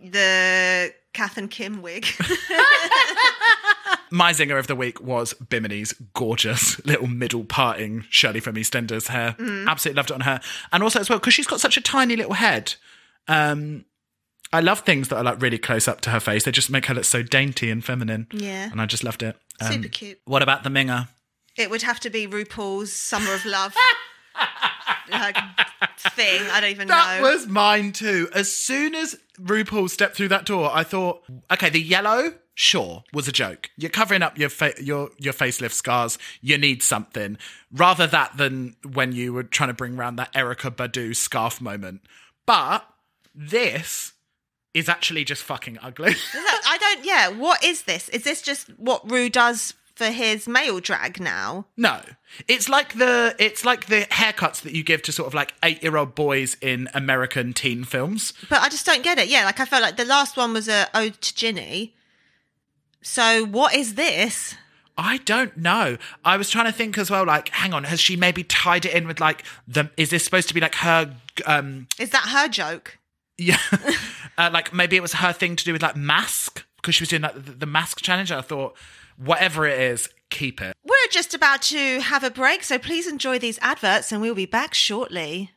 The 0.00 0.94
Kath 1.12 1.36
and 1.36 1.50
Kim 1.50 1.82
wig. 1.82 2.06
My 4.14 4.30
zinger 4.32 4.58
of 4.60 4.68
the 4.68 4.76
week 4.76 5.00
was 5.00 5.34
Bimini's 5.34 5.92
gorgeous 6.14 6.78
little 6.86 7.08
middle 7.08 7.42
parting 7.42 8.04
Shirley 8.10 8.38
from 8.38 8.54
EastEnders 8.54 9.08
hair. 9.08 9.34
Absolutely 9.68 9.96
loved 9.96 10.10
it 10.10 10.14
on 10.14 10.20
her. 10.20 10.40
And 10.72 10.84
also 10.84 11.00
as 11.00 11.10
well, 11.10 11.18
because 11.18 11.34
she's 11.34 11.48
got 11.48 11.60
such 11.60 11.76
a 11.76 11.80
tiny 11.80 12.14
little 12.14 12.34
head. 12.34 12.74
Um, 13.26 13.84
I 14.52 14.60
love 14.60 14.80
things 14.80 15.08
that 15.08 15.16
are 15.16 15.24
like 15.24 15.42
really 15.42 15.58
close 15.58 15.88
up 15.88 16.00
to 16.02 16.10
her 16.10 16.20
face. 16.20 16.44
They 16.44 16.52
just 16.52 16.70
make 16.70 16.86
her 16.86 16.94
look 16.94 17.04
so 17.04 17.22
dainty 17.24 17.70
and 17.70 17.84
feminine. 17.84 18.28
Yeah. 18.30 18.70
And 18.70 18.80
I 18.80 18.86
just 18.86 19.02
loved 19.02 19.24
it. 19.24 19.36
Um, 19.60 19.72
Super 19.72 19.88
cute. 19.88 20.20
What 20.26 20.42
about 20.42 20.62
the 20.62 20.70
Minger? 20.70 21.08
It 21.56 21.68
would 21.70 21.82
have 21.82 21.98
to 22.00 22.10
be 22.10 22.28
RuPaul's 22.28 22.92
Summer 22.92 23.34
of 23.34 23.44
Love 23.44 23.74
like, 25.10 25.36
thing. 25.98 26.40
I 26.52 26.60
don't 26.60 26.70
even 26.70 26.86
That 26.86 27.20
know. 27.20 27.30
was 27.32 27.48
mine 27.48 27.90
too. 27.92 28.28
As 28.32 28.52
soon 28.52 28.94
as 28.94 29.16
RuPaul 29.40 29.90
stepped 29.90 30.14
through 30.16 30.28
that 30.28 30.46
door, 30.46 30.70
I 30.72 30.84
thought, 30.84 31.22
okay, 31.50 31.68
the 31.70 31.80
yellow, 31.80 32.34
sure, 32.54 33.04
was 33.12 33.28
a 33.28 33.32
joke. 33.32 33.70
You're 33.76 33.90
covering 33.90 34.22
up 34.22 34.38
your 34.38 34.48
fa- 34.48 34.74
your 34.82 35.10
your 35.18 35.32
facelift 35.32 35.72
scars. 35.72 36.18
You 36.40 36.58
need 36.58 36.82
something. 36.82 37.38
Rather 37.72 38.06
that 38.06 38.36
than 38.36 38.76
when 38.92 39.12
you 39.12 39.32
were 39.32 39.42
trying 39.42 39.68
to 39.68 39.74
bring 39.74 39.96
around 39.96 40.16
that 40.16 40.32
Erykah 40.32 40.76
Badu 40.76 41.14
scarf 41.14 41.60
moment. 41.60 42.02
But 42.46 42.86
this 43.34 44.12
is 44.72 44.88
actually 44.88 45.24
just 45.24 45.42
fucking 45.42 45.78
ugly. 45.82 46.14
I 46.34 46.78
don't. 46.78 47.04
Yeah. 47.04 47.28
What 47.28 47.64
is 47.64 47.82
this? 47.82 48.08
Is 48.10 48.24
this 48.24 48.42
just 48.42 48.68
what 48.78 49.08
Ru 49.10 49.28
does 49.28 49.74
for 49.94 50.06
his 50.06 50.48
male 50.48 50.80
drag 50.80 51.20
now? 51.20 51.66
No, 51.76 52.00
it's 52.48 52.68
like 52.68 52.94
the 52.98 53.34
it's 53.38 53.64
like 53.64 53.86
the 53.86 54.02
haircuts 54.10 54.62
that 54.62 54.72
you 54.74 54.82
give 54.82 55.02
to 55.02 55.12
sort 55.12 55.28
of 55.28 55.34
like 55.34 55.54
eight 55.62 55.82
year 55.82 55.96
old 55.96 56.14
boys 56.14 56.56
in 56.60 56.88
American 56.94 57.52
teen 57.52 57.84
films. 57.84 58.32
But 58.48 58.62
I 58.62 58.68
just 58.68 58.86
don't 58.86 59.02
get 59.02 59.18
it. 59.18 59.28
Yeah, 59.28 59.44
like 59.44 59.60
I 59.60 59.64
felt 59.64 59.82
like 59.82 59.96
the 59.96 60.04
last 60.04 60.36
one 60.36 60.52
was 60.52 60.68
a 60.68 60.88
ode 60.94 61.20
to 61.20 61.34
Ginny. 61.34 61.94
So 63.04 63.44
what 63.44 63.74
is 63.74 63.94
this? 63.94 64.56
I 64.96 65.18
don't 65.18 65.56
know. 65.58 65.98
I 66.24 66.36
was 66.36 66.48
trying 66.48 66.66
to 66.66 66.72
think 66.72 66.96
as 66.96 67.10
well. 67.10 67.26
Like, 67.26 67.50
hang 67.50 67.74
on, 67.74 67.84
has 67.84 68.00
she 68.00 68.16
maybe 68.16 68.42
tied 68.42 68.86
it 68.86 68.94
in 68.94 69.06
with 69.06 69.20
like 69.20 69.44
the? 69.68 69.90
Is 69.96 70.10
this 70.10 70.24
supposed 70.24 70.48
to 70.48 70.54
be 70.54 70.60
like 70.60 70.74
her? 70.76 71.14
um 71.46 71.86
Is 71.98 72.10
that 72.10 72.28
her 72.30 72.48
joke? 72.48 72.98
Yeah, 73.36 73.58
uh, 74.38 74.50
like 74.52 74.72
maybe 74.72 74.96
it 74.96 75.02
was 75.02 75.14
her 75.14 75.32
thing 75.32 75.54
to 75.56 75.64
do 75.64 75.72
with 75.72 75.82
like 75.82 75.96
mask 75.96 76.64
because 76.76 76.94
she 76.94 77.02
was 77.02 77.10
doing 77.10 77.22
like 77.22 77.34
the, 77.34 77.52
the 77.52 77.66
mask 77.66 78.00
challenge. 78.00 78.32
I 78.32 78.40
thought, 78.40 78.76
whatever 79.16 79.66
it 79.66 79.78
is, 79.78 80.08
keep 80.30 80.62
it. 80.62 80.74
We're 80.84 81.10
just 81.10 81.34
about 81.34 81.60
to 81.62 82.00
have 82.00 82.24
a 82.24 82.30
break, 82.30 82.62
so 82.62 82.78
please 82.78 83.06
enjoy 83.06 83.38
these 83.38 83.58
adverts, 83.60 84.12
and 84.12 84.22
we'll 84.22 84.34
be 84.34 84.46
back 84.46 84.72
shortly. 84.72 85.50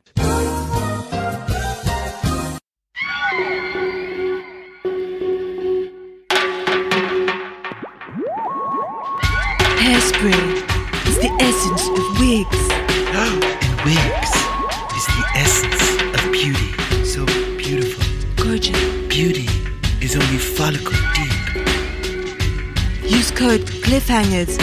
Hairspray 10.17 10.65
is 11.07 11.17
the 11.19 11.29
essence 11.39 11.87
of 11.89 12.19
wigs. 12.19 12.57
And 13.63 13.73
wigs 13.85 14.33
is 14.97 15.05
the 15.13 15.23
essence 15.35 15.83
of 16.15 16.21
beauty. 16.31 16.71
So 17.05 17.21
beautiful. 17.57 18.03
Gorgeous. 18.35 18.77
Beauty 19.07 19.47
is 20.01 20.15
only 20.15 20.37
follicle 20.37 20.93
deep. 21.13 21.33
Use 23.03 23.29
code 23.31 23.67
CLIFFHANGERS 23.83 24.57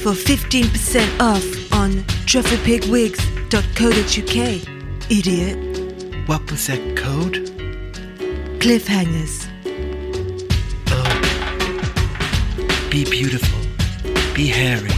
for 0.00 0.12
15% 0.12 1.20
off 1.20 1.44
on 1.72 2.04
trufflepigwigs.co.uk. 2.26 4.66
Idiot. 5.10 5.58
What 6.28 6.50
was 6.50 6.66
that 6.68 6.96
code? 6.96 7.50
Cliffhangers. 8.60 9.46
Oh. 10.88 11.12
Be 12.90 13.04
beautiful. 13.04 13.58
Be 14.34 14.46
hairy. 14.46 14.90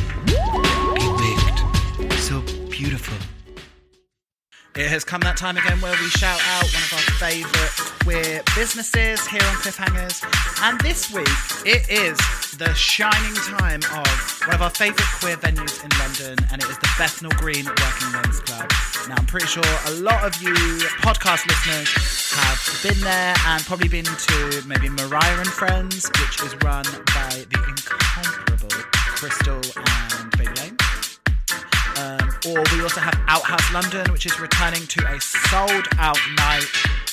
It 4.82 4.90
has 4.90 5.04
come 5.04 5.20
that 5.20 5.36
time 5.36 5.56
again 5.56 5.80
where 5.80 5.92
we 5.92 6.10
shout 6.10 6.42
out 6.58 6.66
one 6.66 6.82
of 6.82 6.92
our 6.92 7.06
favourite 7.22 7.70
queer 8.02 8.42
businesses 8.56 9.24
here 9.28 9.46
on 9.46 9.54
Cliffhangers. 9.62 10.18
And 10.58 10.74
this 10.80 11.06
week, 11.06 11.30
it 11.62 11.86
is 11.86 12.18
the 12.58 12.74
shining 12.74 13.34
time 13.46 13.78
of 13.94 14.10
one 14.42 14.56
of 14.56 14.60
our 14.60 14.74
favourite 14.74 15.06
queer 15.22 15.36
venues 15.36 15.78
in 15.86 15.90
London, 16.02 16.34
and 16.50 16.60
it 16.60 16.68
is 16.68 16.76
the 16.82 16.90
Bethnal 16.98 17.30
Green 17.38 17.64
Working 17.64 18.10
Men's 18.10 18.40
Club. 18.40 18.66
Now, 19.06 19.14
I'm 19.18 19.26
pretty 19.26 19.46
sure 19.46 19.62
a 19.86 19.94
lot 20.02 20.26
of 20.26 20.34
you 20.42 20.52
podcast 20.98 21.46
listeners 21.46 21.86
have 22.34 22.58
been 22.82 22.98
there 23.06 23.36
and 23.46 23.62
probably 23.62 23.86
been 23.86 24.04
to 24.04 24.62
maybe 24.66 24.88
Mariah 24.88 25.38
and 25.38 25.46
Friends, 25.46 26.10
which 26.18 26.42
is 26.42 26.58
run 26.66 26.82
by 27.14 27.46
the 27.54 27.62
incomparable 27.70 28.82
Crystal 29.14 29.62
or 32.46 32.62
we 32.72 32.82
also 32.82 33.00
have 33.00 33.14
Outhouse 33.28 33.72
London, 33.72 34.10
which 34.12 34.26
is 34.26 34.38
returning 34.40 34.86
to 34.86 35.06
a 35.06 35.20
sold 35.20 35.86
out 35.98 36.18
night 36.36 36.66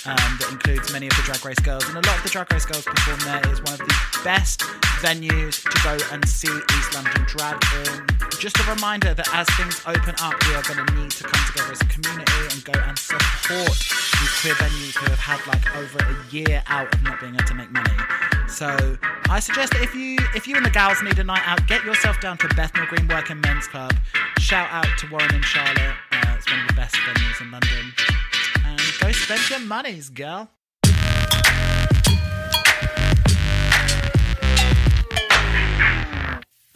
um, 0.05 0.37
that 0.39 0.49
includes 0.51 0.91
many 0.91 1.07
of 1.07 1.15
the 1.15 1.23
Drag 1.23 1.43
Race 1.45 1.59
girls. 1.59 1.83
And 1.87 1.97
a 1.97 2.07
lot 2.07 2.17
of 2.17 2.23
the 2.23 2.29
Drag 2.29 2.51
Race 2.51 2.65
girls 2.65 2.85
perform 2.85 3.19
there. 3.21 3.39
It 3.39 3.53
is 3.53 3.61
one 3.61 3.73
of 3.73 3.79
the 3.79 3.93
best 4.23 4.61
venues 5.03 5.61
to 5.61 5.77
go 5.83 5.97
and 6.11 6.27
see 6.27 6.49
East 6.49 6.93
London 6.93 7.23
drag 7.27 7.61
in. 7.85 8.05
Just 8.39 8.57
a 8.59 8.63
reminder 8.71 9.13
that 9.13 9.29
as 9.33 9.47
things 9.57 9.81
open 9.85 10.15
up, 10.21 10.33
we 10.47 10.55
are 10.55 10.63
going 10.63 10.85
to 10.85 10.93
need 10.95 11.11
to 11.11 11.23
come 11.23 11.45
together 11.51 11.73
as 11.73 11.81
a 11.81 11.89
community 11.91 12.41
and 12.51 12.63
go 12.65 12.77
and 12.79 12.97
support 12.97 13.77
these 14.19 14.33
queer 14.41 14.55
venues 14.55 14.95
who 14.97 15.09
have 15.09 15.19
had 15.19 15.39
like 15.47 15.75
over 15.75 15.99
a 15.99 16.15
year 16.33 16.63
out 16.67 16.93
of 16.93 17.03
not 17.03 17.19
being 17.19 17.35
able 17.35 17.45
to 17.45 17.55
make 17.55 17.71
money. 17.71 18.28
So 18.49 18.97
I 19.29 19.39
suggest 19.39 19.73
that 19.73 19.81
if 19.81 19.93
you 19.93 20.17
if 20.35 20.47
you 20.47 20.55
and 20.55 20.65
the 20.65 20.69
gals 20.69 21.01
need 21.03 21.17
a 21.19 21.23
night 21.23 21.43
out, 21.45 21.65
get 21.67 21.85
yourself 21.85 22.19
down 22.19 22.37
to 22.39 22.47
Bethnal 22.55 22.87
Green 22.87 23.07
Working 23.07 23.39
Men's 23.41 23.67
Club. 23.67 23.93
Shout 24.39 24.67
out 24.71 24.87
to 24.99 25.07
Warren 25.09 25.33
and 25.33 25.45
Charlotte. 25.45 25.95
Uh, 26.11 26.35
it's 26.35 26.49
one 26.49 26.59
of 26.59 26.67
the 26.67 26.73
best 26.73 26.95
venues 26.95 27.41
in 27.41 27.51
London. 27.51 27.93
And 28.65 28.81
go 28.99 29.11
spend 29.11 29.49
your 29.49 29.59
monies, 29.59 30.09
girl. 30.09 30.49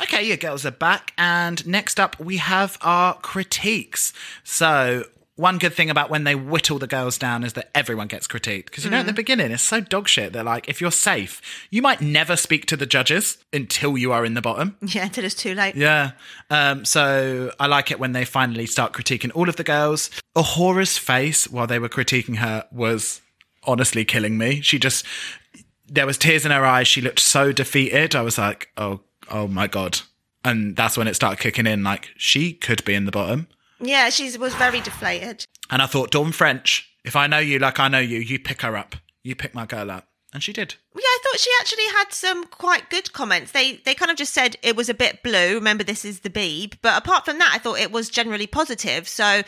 Okay, 0.01 0.23
your 0.23 0.37
girls 0.37 0.65
are 0.65 0.71
back. 0.71 1.11
And 1.17 1.65
next 1.65 1.99
up, 1.99 2.19
we 2.19 2.37
have 2.37 2.77
our 2.81 3.15
critiques. 3.15 4.13
So, 4.43 5.05
one 5.35 5.57
good 5.57 5.73
thing 5.73 5.89
about 5.89 6.11
when 6.11 6.25
they 6.25 6.35
whittle 6.35 6.77
the 6.77 6.85
girls 6.85 7.17
down 7.17 7.43
is 7.43 7.53
that 7.53 7.71
everyone 7.73 8.07
gets 8.07 8.27
critiqued. 8.27 8.65
Because, 8.65 8.85
you 8.85 8.91
know, 8.91 8.97
at 8.97 9.07
the 9.07 9.13
beginning, 9.13 9.49
it's 9.49 9.63
so 9.63 9.81
dog 9.81 10.07
shit. 10.07 10.31
They're 10.31 10.43
like, 10.43 10.69
if 10.69 10.79
you're 10.79 10.91
safe, 10.91 11.41
you 11.71 11.81
might 11.81 12.01
never 12.01 12.35
speak 12.35 12.67
to 12.67 12.77
the 12.77 12.85
judges 12.85 13.39
until 13.51 13.97
you 13.97 14.11
are 14.11 14.25
in 14.25 14.35
the 14.35 14.41
bottom. 14.41 14.77
Yeah, 14.81 15.05
until 15.05 15.25
it's 15.25 15.33
too 15.33 15.55
late. 15.55 15.75
Yeah. 15.75 16.11
Um, 16.51 16.85
so 16.85 17.51
I 17.59 17.65
like 17.65 17.89
it 17.89 17.99
when 17.99 18.11
they 18.11 18.25
finally 18.25 18.67
start 18.67 18.93
critiquing 18.93 19.31
all 19.33 19.49
of 19.49 19.55
the 19.55 19.63
girls. 19.63 20.11
A'Whora's 20.35 20.99
face 20.99 21.47
while 21.47 21.65
they 21.65 21.79
were 21.79 21.89
critiquing 21.89 22.37
her 22.37 22.67
was 22.71 23.21
honestly 23.63 24.05
killing 24.05 24.37
me. 24.37 24.61
She 24.61 24.77
just, 24.77 25.03
there 25.87 26.05
was 26.05 26.19
tears 26.19 26.45
in 26.45 26.51
her 26.51 26.65
eyes. 26.65 26.87
She 26.87 27.01
looked 27.01 27.19
so 27.19 27.51
defeated. 27.51 28.15
I 28.15 28.21
was 28.21 28.37
like, 28.37 28.69
oh, 28.77 28.99
oh 29.31 29.47
my 29.47 29.65
God. 29.65 30.01
And 30.45 30.75
that's 30.75 30.97
when 30.97 31.07
it 31.07 31.15
started 31.15 31.39
kicking 31.39 31.65
in. 31.65 31.83
Like, 31.83 32.09
she 32.17 32.53
could 32.53 32.83
be 32.85 32.93
in 32.93 33.05
the 33.05 33.11
bottom. 33.11 33.47
Yeah, 33.83 34.09
she 34.09 34.37
was 34.37 34.55
very 34.55 34.81
deflated. 34.81 35.45
And 35.69 35.81
I 35.81 35.85
thought, 35.85 36.11
Dawn 36.11 36.31
French, 36.31 36.89
if 37.03 37.15
I 37.15 37.27
know 37.27 37.39
you 37.39 37.59
like 37.59 37.79
I 37.79 37.87
know 37.87 37.99
you, 37.99 38.19
you 38.19 38.39
pick 38.39 38.61
her 38.61 38.77
up. 38.77 38.95
You 39.23 39.35
pick 39.35 39.53
my 39.53 39.65
girl 39.65 39.91
up. 39.91 40.07
And 40.33 40.41
she 40.41 40.51
did. 40.51 40.75
Yeah, 40.95 41.01
I 41.03 41.19
thought 41.23 41.39
she 41.39 41.51
actually 41.59 41.85
had 41.95 42.11
some 42.11 42.45
quite 42.45 42.89
good 42.89 43.13
comments. 43.13 43.51
They 43.51 43.73
they 43.85 43.93
kind 43.93 44.09
of 44.09 44.17
just 44.17 44.33
said 44.33 44.55
it 44.63 44.75
was 44.75 44.89
a 44.89 44.95
bit 44.95 45.21
blue. 45.21 45.55
Remember, 45.55 45.83
this 45.83 46.03
is 46.03 46.21
the 46.21 46.29
Beeb. 46.29 46.77
But 46.81 46.97
apart 46.97 47.25
from 47.25 47.37
that, 47.37 47.51
I 47.53 47.59
thought 47.59 47.79
it 47.79 47.91
was 47.91 48.09
generally 48.09 48.47
positive. 48.47 49.07
So 49.07 49.43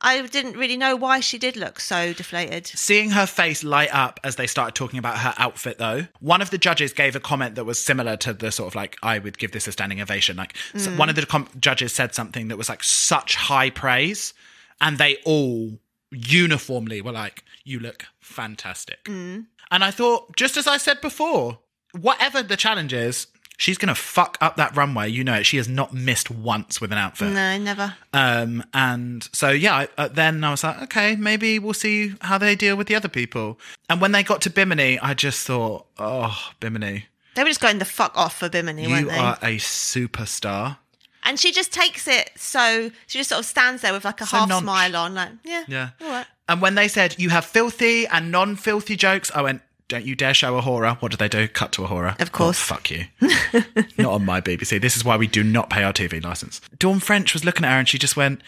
I 0.00 0.24
didn't 0.26 0.56
really 0.56 0.76
know 0.76 0.94
why 0.94 1.20
she 1.20 1.38
did 1.38 1.56
look 1.56 1.80
so 1.80 2.12
deflated. 2.12 2.66
Seeing 2.66 3.10
her 3.10 3.26
face 3.26 3.64
light 3.64 3.92
up 3.92 4.20
as 4.22 4.36
they 4.36 4.46
started 4.46 4.74
talking 4.74 4.98
about 4.98 5.18
her 5.18 5.34
outfit, 5.38 5.78
though, 5.78 6.06
one 6.20 6.40
of 6.40 6.50
the 6.50 6.58
judges 6.58 6.92
gave 6.92 7.16
a 7.16 7.20
comment 7.20 7.56
that 7.56 7.64
was 7.64 7.82
similar 7.82 8.16
to 8.18 8.32
the 8.32 8.52
sort 8.52 8.68
of 8.68 8.74
like, 8.76 8.96
I 9.02 9.18
would 9.18 9.38
give 9.38 9.50
this 9.50 9.66
a 9.66 9.72
standing 9.72 10.00
ovation. 10.00 10.36
Like, 10.36 10.56
so 10.76 10.90
mm. 10.90 10.96
one 10.98 11.08
of 11.08 11.16
the 11.16 11.26
com- 11.26 11.48
judges 11.58 11.92
said 11.92 12.14
something 12.14 12.48
that 12.48 12.56
was 12.56 12.68
like 12.68 12.84
such 12.84 13.34
high 13.34 13.70
praise, 13.70 14.34
and 14.80 14.98
they 14.98 15.16
all 15.24 15.80
uniformly 16.12 17.00
were 17.00 17.12
like, 17.12 17.42
You 17.64 17.80
look 17.80 18.04
fantastic. 18.20 19.04
Mm. 19.04 19.46
And 19.70 19.84
I 19.84 19.90
thought, 19.90 20.36
just 20.36 20.56
as 20.56 20.66
I 20.66 20.76
said 20.76 21.00
before, 21.00 21.58
whatever 21.92 22.42
the 22.42 22.56
challenge 22.56 22.92
is, 22.92 23.26
she's 23.58 23.76
going 23.76 23.88
to 23.88 23.94
fuck 23.94 24.38
up 24.40 24.56
that 24.56 24.74
runway. 24.74 25.10
You 25.10 25.22
know 25.24 25.34
it. 25.34 25.44
She 25.44 25.58
has 25.58 25.68
not 25.68 25.92
missed 25.92 26.30
once 26.30 26.80
with 26.80 26.90
an 26.92 26.96
outfit. 26.98 27.32
No, 27.34 27.58
never. 27.58 27.94
Um, 28.14 28.64
and 28.72 29.28
so, 29.34 29.50
yeah, 29.50 29.74
I- 29.74 29.88
uh, 29.98 30.08
then 30.08 30.42
I 30.44 30.50
was 30.50 30.64
like, 30.64 30.80
okay, 30.84 31.14
maybe 31.16 31.58
we'll 31.58 31.74
see 31.74 32.14
how 32.22 32.38
they 32.38 32.54
deal 32.56 32.76
with 32.76 32.86
the 32.86 32.94
other 32.94 33.08
people. 33.08 33.58
And 33.90 34.00
when 34.00 34.12
they 34.12 34.22
got 34.22 34.40
to 34.42 34.50
Bimini, 34.50 34.98
I 35.00 35.12
just 35.12 35.46
thought, 35.46 35.84
oh, 35.98 36.50
Bimini, 36.60 37.04
They 37.34 37.42
were 37.42 37.50
just 37.50 37.60
going 37.60 37.78
the 37.78 37.84
fuck 37.84 38.16
off 38.16 38.38
for 38.38 38.48
Bimini, 38.48 38.84
you 38.84 38.88
weren't 38.88 39.08
they? 39.08 39.18
are 39.18 39.38
a 39.42 39.58
superstar. 39.58 40.78
And 41.24 41.38
she 41.38 41.52
just 41.52 41.72
takes 41.72 42.08
it 42.08 42.30
so 42.36 42.90
she 43.06 43.18
just 43.18 43.28
sort 43.28 43.40
of 43.40 43.44
stands 43.44 43.82
there 43.82 43.92
with 43.92 44.04
like 44.04 44.20
a 44.20 44.26
So 44.26 44.38
half 44.38 44.48
nonch. 44.48 44.60
smile 44.62 44.96
on, 44.96 45.14
like, 45.14 45.30
yeah, 45.44 45.64
Yeah. 45.68 45.90
all 46.00 46.08
right. 46.08 46.26
And 46.48 46.62
when 46.62 46.74
they 46.76 46.88
said, 46.88 47.16
you 47.18 47.28
have 47.28 47.44
filthy 47.44 48.06
and 48.06 48.30
non 48.30 48.56
filthy 48.56 48.96
jokes, 48.96 49.30
I 49.34 49.42
went, 49.42 49.60
don't 49.88 50.04
you 50.04 50.14
dare 50.14 50.34
show 50.34 50.60
A'Whora. 50.60 50.98
What 51.00 51.10
did 51.10 51.18
they 51.18 51.28
do? 51.28 51.48
Cut 51.48 51.72
to 51.72 51.82
A'Whora. 51.82 52.20
Of 52.20 52.32
course. 52.32 52.58
Oh, 52.60 52.74
fuck 52.74 52.90
you. 52.90 53.06
not 53.98 54.12
on 54.12 54.24
my 54.24 54.40
BBC. 54.40 54.80
This 54.80 54.96
is 54.96 55.04
why 55.04 55.16
we 55.16 55.26
do 55.26 55.42
not 55.42 55.70
pay 55.70 55.82
our 55.82 55.92
TV 55.92 56.22
license. 56.22 56.60
Dawn 56.78 57.00
French 57.00 57.32
was 57.32 57.44
looking 57.44 57.64
at 57.64 57.72
her 57.72 57.78
and 57.78 57.88
she 57.88 57.98
just 57.98 58.16
went, 58.16 58.42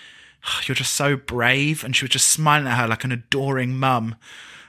"Oh, 0.46 0.60
You're 0.66 0.74
just 0.74 0.92
so 0.94 1.16
brave. 1.16 1.82
And 1.82 1.96
she 1.96 2.04
was 2.04 2.10
just 2.10 2.28
smiling 2.28 2.66
at 2.68 2.78
her 2.78 2.86
like 2.86 3.04
an 3.04 3.12
adoring 3.12 3.78
mum. 3.78 4.16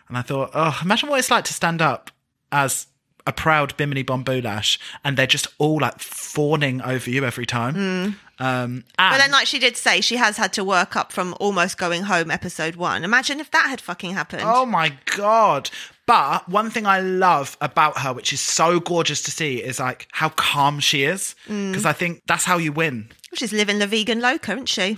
And 0.08 0.18
I 0.18 0.22
thought, 0.22 0.52
Oh, 0.54 0.80
imagine 0.84 1.10
what 1.10 1.20
it's 1.20 1.32
like 1.32 1.44
to 1.46 1.54
stand 1.54 1.82
up 1.82 2.10
as 2.52 2.88
a 3.28 3.32
proud 3.32 3.76
Bimini 3.78 4.02
Bon 4.02 4.24
Boulash 4.26 4.80
and 5.04 5.16
they're 5.16 5.28
just 5.28 5.48
all 5.60 5.80
like 5.80 6.00
fawning 6.00 6.82
over 6.82 7.10
you 7.10 7.24
every 7.24 7.46
time. 7.46 8.18
Um, 8.40 8.84
But 8.98 9.18
then, 9.20 9.30
like 9.32 9.46
she 9.46 9.60
did 9.60 9.78
say, 9.78 10.02
she 10.02 10.16
has 10.18 10.38
had 10.38 10.52
to 10.54 10.64
work 10.64 10.96
up 10.96 11.12
from 11.12 11.36
almost 11.40 11.78
going 11.78 12.04
home 12.04 12.32
episode 12.32 12.76
one. 12.76 13.04
Imagine 13.04 13.40
if 13.40 13.52
that 13.52 13.68
had 13.70 13.80
fucking 13.80 14.14
happened. 14.14 14.42
Oh 14.46 14.66
my 14.66 14.94
god. 15.16 15.70
But 16.12 16.50
one 16.50 16.70
thing 16.70 16.86
I 16.86 17.00
love 17.00 17.56
about 17.62 18.00
her, 18.00 18.12
which 18.12 18.34
is 18.34 18.42
so 18.42 18.82
gorgeous 18.82 19.22
to 19.22 19.32
see, 19.32 19.64
is 19.64 19.80
like 19.80 20.10
how 20.12 20.28
calm 20.28 20.82
she 20.82 21.06
is. 21.06 21.36
Because 21.48 21.86
I 21.86 21.94
think 21.94 22.24
that's 22.28 22.44
how 22.44 22.58
you 22.58 22.74
win. 22.74 23.08
She's 23.34 23.54
living 23.54 23.80
the 23.80 23.88
vegan 23.88 24.20
loca, 24.20 24.52
isn't 24.52 24.68
she? 24.68 24.98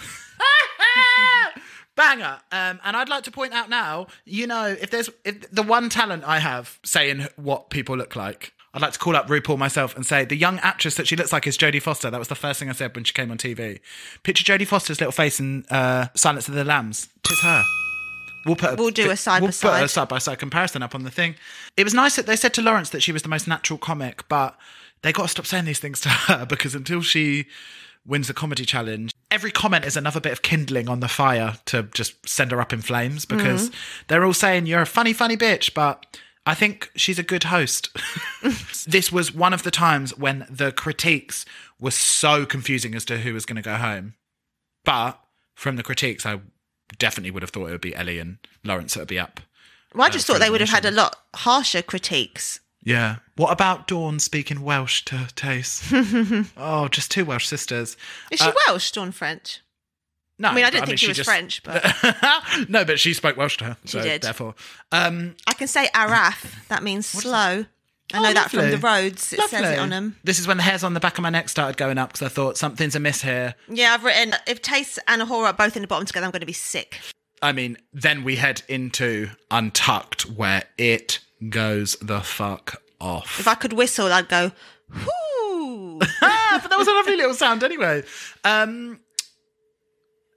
Banger. 1.95 2.39
Um, 2.51 2.80
and 2.84 2.97
I'd 2.97 3.09
like 3.09 3.26
to 3.26 3.32
point 3.32 3.53
out 3.53 3.70
now, 3.70 4.07
you 4.26 4.47
know, 4.47 4.66
if 4.66 4.89
there's 4.89 5.11
if 5.24 5.51
the 5.51 5.61
one 5.61 5.88
talent 5.89 6.24
I 6.24 6.39
have 6.39 6.80
saying 6.84 7.28
what 7.36 7.70
people 7.70 7.95
look 7.95 8.16
like, 8.16 8.51
I'd 8.74 8.82
like 8.82 8.93
to 8.93 8.99
call 8.99 9.16
up 9.16 9.28
RuPaul 9.28 9.59
myself 9.59 9.95
and 9.95 10.03
say 10.03 10.26
the 10.26 10.36
young 10.36 10.57
actress 10.61 10.95
that 10.95 11.07
she 11.07 11.16
looks 11.16 11.32
like 11.32 11.45
is 11.45 11.59
Jodie 11.59 11.80
Foster. 11.80 12.09
That 12.09 12.18
was 12.18 12.30
the 12.30 12.34
first 12.34 12.59
thing 12.59 12.72
I 12.72 12.74
said 12.74 12.95
when 12.95 13.03
she 13.03 13.14
came 13.14 13.30
on 13.30 13.38
TV. 13.38 13.82
Picture 14.24 14.51
Jodie 14.51 14.66
Foster's 14.66 14.99
little 14.99 15.11
face 15.11 15.39
in 15.39 15.64
uh, 15.70 16.07
Silence 16.16 16.47
of 16.47 16.55
the 16.55 16.66
Lambs. 16.66 17.07
Tis 17.22 17.39
her. 17.41 17.64
We'll 18.45 18.55
put 18.55 18.77
We'll 18.77 18.91
do 18.91 19.09
a 19.09 19.17
side 19.17 19.41
we'll 19.41 19.51
by 19.51 19.51
put 19.51 19.83
a 19.83 19.87
side. 19.87 19.89
side 19.89 20.07
by 20.09 20.17
side 20.17 20.39
comparison 20.39 20.83
up 20.83 20.95
on 20.95 21.03
the 21.03 21.11
thing. 21.11 21.35
It 21.77 21.83
was 21.83 21.93
nice 21.93 22.15
that 22.15 22.25
they 22.25 22.35
said 22.35 22.53
to 22.55 22.61
Lawrence 22.61 22.89
that 22.89 23.01
she 23.01 23.11
was 23.11 23.21
the 23.21 23.29
most 23.29 23.47
natural 23.47 23.79
comic, 23.79 24.27
but 24.27 24.57
they 25.01 25.11
got 25.13 25.23
to 25.23 25.27
stop 25.27 25.45
saying 25.45 25.65
these 25.65 25.79
things 25.79 26.01
to 26.01 26.09
her 26.09 26.45
because 26.49 26.75
until 26.75 27.01
she 27.01 27.45
wins 28.05 28.27
the 28.27 28.33
comedy 28.33 28.65
challenge, 28.65 29.11
every 29.31 29.51
comment 29.51 29.85
is 29.85 29.95
another 29.95 30.19
bit 30.19 30.31
of 30.31 30.41
kindling 30.41 30.89
on 30.89 30.99
the 30.99 31.07
fire 31.07 31.55
to 31.65 31.83
just 31.93 32.27
send 32.27 32.51
her 32.51 32.59
up 32.59 32.73
in 32.73 32.81
flames 32.81 33.25
because 33.25 33.69
mm-hmm. 33.69 34.03
they're 34.07 34.25
all 34.25 34.33
saying 34.33 34.65
you're 34.65 34.81
a 34.81 34.85
funny, 34.85 35.13
funny 35.13 35.37
bitch, 35.37 35.73
but. 35.73 36.05
I 36.45 36.55
think 36.55 36.91
she's 36.97 37.17
a 37.17 37.23
good 37.23 37.45
host. 37.45 37.87
this 38.85 39.13
was 39.13 39.33
one 39.33 39.53
of 39.53 39.63
the 39.63 39.71
times 39.71 40.17
when 40.17 40.45
the 40.49 40.73
critiques 40.73 41.45
were 41.79 41.91
so 41.91 42.45
confusing 42.45 42.95
as 42.95 43.05
to 43.05 43.19
who 43.19 43.33
was 43.33 43.45
going 43.45 43.55
to 43.55 43.61
go 43.61 43.75
home. 43.75 44.15
But 44.83 45.21
from 45.55 45.77
the 45.77 45.83
critiques, 45.83 46.25
I 46.25 46.41
definitely 46.97 47.31
would 47.31 47.43
have 47.43 47.49
thought 47.49 47.67
it 47.67 47.71
would 47.71 47.81
be 47.81 47.95
Ellie 47.95 48.19
and 48.19 48.38
Lawrence 48.63 48.93
that 48.93 49.01
would 49.01 49.07
be 49.07 49.19
up. 49.19 49.39
Well, 49.93 50.05
I 50.07 50.09
just 50.09 50.29
Uh, 50.29 50.34
thought 50.34 50.39
they 50.39 50.49
would 50.49 50.61
have 50.61 50.69
had 50.69 50.86
a 50.86 50.91
lot 50.91 51.17
harsher 51.36 51.81
critiques. 51.81 52.59
Yeah. 52.84 53.17
What 53.36 53.51
about 53.51 53.88
Dawn 53.88 54.19
speaking 54.19 54.61
Welsh 54.61 55.03
to 55.05 55.27
Tayce? 55.36 56.49
oh, 56.57 56.88
just 56.89 57.09
two 57.11 57.25
Welsh 57.25 57.47
sisters. 57.47 57.95
Is 58.31 58.39
she 58.39 58.51
Welsh, 58.67 58.91
Dawn 58.91 59.11
French? 59.11 59.61
No, 60.39 60.49
I 60.49 60.55
mean, 60.55 60.65
I 60.65 60.69
didn't 60.71 60.88
think 60.88 60.99
she 60.99 61.07
was 61.07 61.17
just- 61.17 61.29
French, 61.29 61.61
but 61.63 61.84
no, 62.69 62.84
but 62.84 62.99
she 62.99 63.13
spoke 63.13 63.38
Welsh 63.38 63.57
to 63.57 63.65
her. 63.65 63.77
So 63.86 64.01
did. 64.01 64.23
Therefore, 64.23 64.55
um, 64.91 65.36
I 65.47 65.53
can 65.53 65.67
say 65.67 65.88
Araf. 65.93 66.67
That 66.69 66.81
means 66.84 67.05
slow. 67.05 67.65
I 68.14 68.22
know 68.22 68.30
Oh, 68.30 68.34
that 68.34 68.51
from 68.51 68.70
the 68.70 68.78
roads. 68.78 69.34
It 69.34 69.41
says 69.49 69.70
it 69.72 69.80
on 69.80 69.89
them. 69.89 70.16
This 70.24 70.39
is 70.39 70.47
when 70.47 70.57
the 70.57 70.64
hairs 70.64 70.84
on 70.84 70.93
the 70.93 70.99
back 70.99 71.18
of 71.18 71.24
my 71.24 71.30
neck 71.30 71.49
started 71.49 71.78
going 71.78 71.97
up 71.97 72.14
because 72.14 72.26
I 72.26 72.30
thought 72.30 72.57
something's 72.57 72.95
amiss 72.95 73.22
here. 73.24 73.55
Yeah, 73.68 73.93
I've 73.93 74.03
written 74.03 74.36
if 74.47 74.61
Tayce 74.61 74.99
and 75.07 75.22
A'Whora 75.22 75.45
are 75.47 75.53
both 75.53 75.76
in 75.76 75.82
the 75.82 75.88
bottom 75.88 76.05
together, 76.05 76.26
I'm 76.26 76.32
going 76.32 76.41
to 76.41 76.45
be 76.45 76.53
sick. 76.53 76.99
I 77.41 77.51
mean, 77.51 77.78
then 77.91 78.24
we 78.24 78.36
head 78.38 78.61
into 78.70 79.30
Untucked, 79.51 80.22
where 80.30 80.64
it 80.78 81.20
goes 81.49 81.97
the 82.01 82.22
fuck 82.22 82.82
off. 83.01 83.39
If 83.39 83.47
I 83.47 83.55
could 83.55 83.74
whistle, 83.74 84.07
I'd 84.14 84.30
go, 84.30 84.51
whoo. 84.89 85.99
ah, 86.22 86.59
but 86.61 86.70
that 86.70 86.78
was 86.78 86.88
a 86.88 86.93
lovely 86.93 87.18
little 87.18 87.34
sound 87.34 87.64
anyway. 87.64 88.03
Um, 88.45 88.99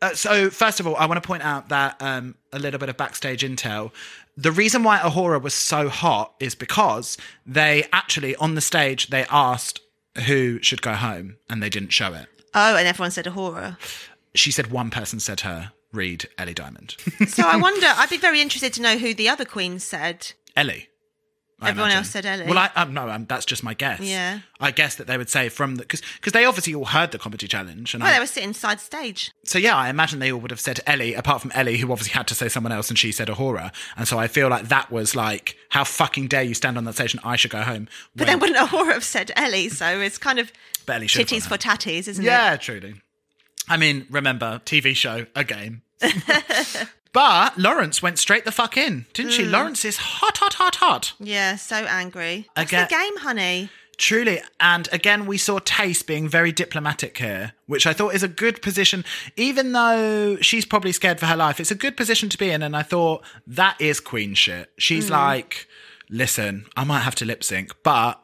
uh, 0.02 0.14
so, 0.14 0.50
first 0.50 0.80
of 0.80 0.86
all, 0.86 0.96
I 0.96 1.06
want 1.06 1.22
to 1.22 1.26
point 1.26 1.42
out 1.42 1.68
that 1.68 1.96
um, 2.00 2.34
a 2.52 2.58
little 2.58 2.78
bit 2.80 2.88
of 2.88 2.96
backstage 2.96 3.42
intel. 3.42 3.92
The 4.36 4.52
reason 4.52 4.82
why 4.82 4.98
A'Whora 4.98 5.40
was 5.40 5.54
so 5.54 5.88
hot 5.88 6.34
is 6.40 6.54
because 6.54 7.16
they 7.46 7.86
actually, 7.92 8.36
on 8.36 8.54
the 8.54 8.60
stage, 8.60 9.08
they 9.08 9.24
asked 9.30 9.80
who 10.26 10.60
should 10.62 10.82
go 10.82 10.92
home 10.94 11.36
and 11.48 11.62
they 11.62 11.68
didn't 11.70 11.90
show 11.90 12.12
it. 12.14 12.26
oh, 12.54 12.76
and 12.76 12.86
everyone 12.86 13.10
said 13.10 13.24
A'Whora. 13.26 13.76
She 14.34 14.50
said 14.50 14.70
one 14.70 14.90
person 14.90 15.20
said 15.20 15.40
her, 15.40 15.72
read 15.92 16.28
Ellie 16.36 16.52
Diamond. 16.54 16.96
So 17.28 17.42
I 17.46 17.56
wonder, 17.56 17.86
I'd 17.86 18.10
be 18.10 18.18
very 18.18 18.40
interested 18.42 18.72
to 18.74 18.82
know 18.82 18.98
who 18.98 19.14
the 19.14 19.28
other 19.30 19.44
queens 19.46 19.82
said. 19.84 20.32
Ellie. 20.54 20.88
I 21.58 21.70
Everyone 21.70 21.88
imagine. 21.90 21.98
else 22.04 22.10
said 22.10 22.26
Ellie. 22.26 22.46
Well, 22.46 22.58
I 22.58 22.70
um, 22.76 22.92
no, 22.92 23.08
um, 23.08 23.24
that's 23.24 23.46
just 23.46 23.62
my 23.64 23.72
guess. 23.72 24.00
Yeah. 24.00 24.40
I 24.60 24.70
guess 24.70 24.96
that 24.96 25.06
they 25.06 25.16
would 25.16 25.30
say 25.30 25.48
from 25.48 25.76
the 25.76 25.82
because 25.84 26.02
because 26.16 26.34
they 26.34 26.44
obviously 26.44 26.74
all 26.74 26.84
heard 26.84 27.12
the 27.12 27.18
comedy 27.18 27.48
challenge, 27.48 27.94
and 27.94 28.02
Well, 28.02 28.10
I, 28.12 28.16
they 28.16 28.20
were 28.20 28.26
sitting 28.26 28.52
side 28.52 28.78
stage. 28.78 29.30
So 29.44 29.58
yeah, 29.58 29.74
I 29.74 29.88
imagine 29.88 30.18
they 30.18 30.30
all 30.30 30.40
would 30.40 30.50
have 30.50 30.60
said 30.60 30.80
Ellie, 30.86 31.14
apart 31.14 31.40
from 31.40 31.50
Ellie, 31.54 31.78
who 31.78 31.90
obviously 31.90 32.12
had 32.12 32.26
to 32.28 32.34
say 32.34 32.50
someone 32.50 32.72
else, 32.72 32.90
and 32.90 32.98
she 32.98 33.10
said 33.10 33.28
A'Whora. 33.28 33.72
And 33.96 34.06
so 34.06 34.18
I 34.18 34.28
feel 34.28 34.48
like 34.50 34.68
that 34.68 34.90
was 34.92 35.16
like, 35.16 35.56
how 35.70 35.84
fucking 35.84 36.26
dare 36.28 36.42
you 36.42 36.52
stand 36.52 36.76
on 36.76 36.84
that 36.84 36.94
stage 36.94 37.14
and 37.14 37.22
I 37.24 37.36
should 37.36 37.52
go 37.52 37.62
home. 37.62 37.88
But 38.14 38.26
then 38.26 38.38
wouldn't 38.38 38.58
A'Whora 38.58 38.92
have 38.92 39.04
said 39.04 39.32
Ellie? 39.34 39.70
So 39.70 39.98
it's 40.00 40.18
kind 40.18 40.38
of 40.38 40.52
But 40.84 40.96
Ellie 40.96 41.06
should 41.06 41.26
titties 41.26 41.46
for 41.48 41.56
tatties, 41.56 42.06
isn't 42.06 42.22
it? 42.22 42.26
yeah, 42.26 42.56
truly. 42.56 42.96
I 43.66 43.78
mean, 43.78 44.06
remember 44.10 44.60
TV 44.66 44.94
show, 44.94 45.24
a 45.34 45.42
game. 45.42 45.80
but 47.16 47.56
Lawrence 47.56 48.02
went 48.02 48.18
straight 48.18 48.44
the 48.44 48.52
fuck 48.52 48.76
in, 48.76 49.06
didn't 49.14 49.32
she? 49.32 49.44
Mm. 49.44 49.50
Lawrence 49.50 49.86
is 49.86 49.96
hot, 49.96 50.36
hot, 50.36 50.52
hot, 50.52 50.74
hot. 50.74 51.14
Yeah, 51.18 51.56
so 51.56 51.76
angry. 51.76 52.46
That's 52.54 52.70
Again- 52.70 52.86
the 52.90 52.94
game, 52.94 53.16
honey. 53.16 53.70
Truly. 53.96 54.42
And 54.60 54.86
again, 54.92 55.24
we 55.24 55.38
saw 55.38 55.58
Tayce 55.58 56.02
being 56.02 56.28
very 56.28 56.52
diplomatic 56.52 57.16
here, 57.16 57.54
which 57.64 57.86
I 57.86 57.94
thought 57.94 58.14
is 58.14 58.22
a 58.22 58.28
good 58.28 58.60
position. 58.60 59.02
Even 59.34 59.72
though 59.72 60.36
she's 60.42 60.66
probably 60.66 60.92
scared 60.92 61.18
for 61.18 61.24
her 61.24 61.36
life, 61.36 61.58
it's 61.58 61.70
a 61.70 61.74
good 61.74 61.96
position 61.96 62.28
to 62.28 62.36
be 62.36 62.50
in. 62.50 62.62
And 62.62 62.76
I 62.76 62.82
thought 62.82 63.24
that 63.46 63.80
is 63.80 63.98
queen 63.98 64.34
shit. 64.34 64.70
She's 64.76 65.06
mm. 65.06 65.12
like, 65.12 65.66
listen, 66.10 66.66
I 66.76 66.84
might 66.84 67.00
have 67.00 67.14
to 67.14 67.24
lip 67.24 67.42
sync, 67.42 67.72
but 67.82 68.20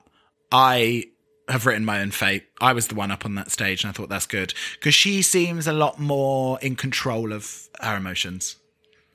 I 0.53 1.07
have 1.49 1.65
written 1.65 1.87
my 1.87 2.03
own 2.03 2.11
fate. 2.11 2.45
I 2.61 2.75
was 2.75 2.89
the 2.89 2.95
one 2.95 3.11
up 3.11 3.25
on 3.25 3.37
that 3.37 3.51
stage, 3.51 3.85
and 3.85 3.89
I 3.89 3.93
thought 3.95 4.11
that's 4.11 4.27
good 4.27 4.53
because 4.75 4.95
she 4.95 5.23
seems 5.23 5.67
a 5.67 5.73
lot 5.73 5.99
more 5.99 6.59
in 6.61 6.77
control 6.77 7.33
of 7.33 7.71
her 7.81 7.97
emotions. 7.97 8.57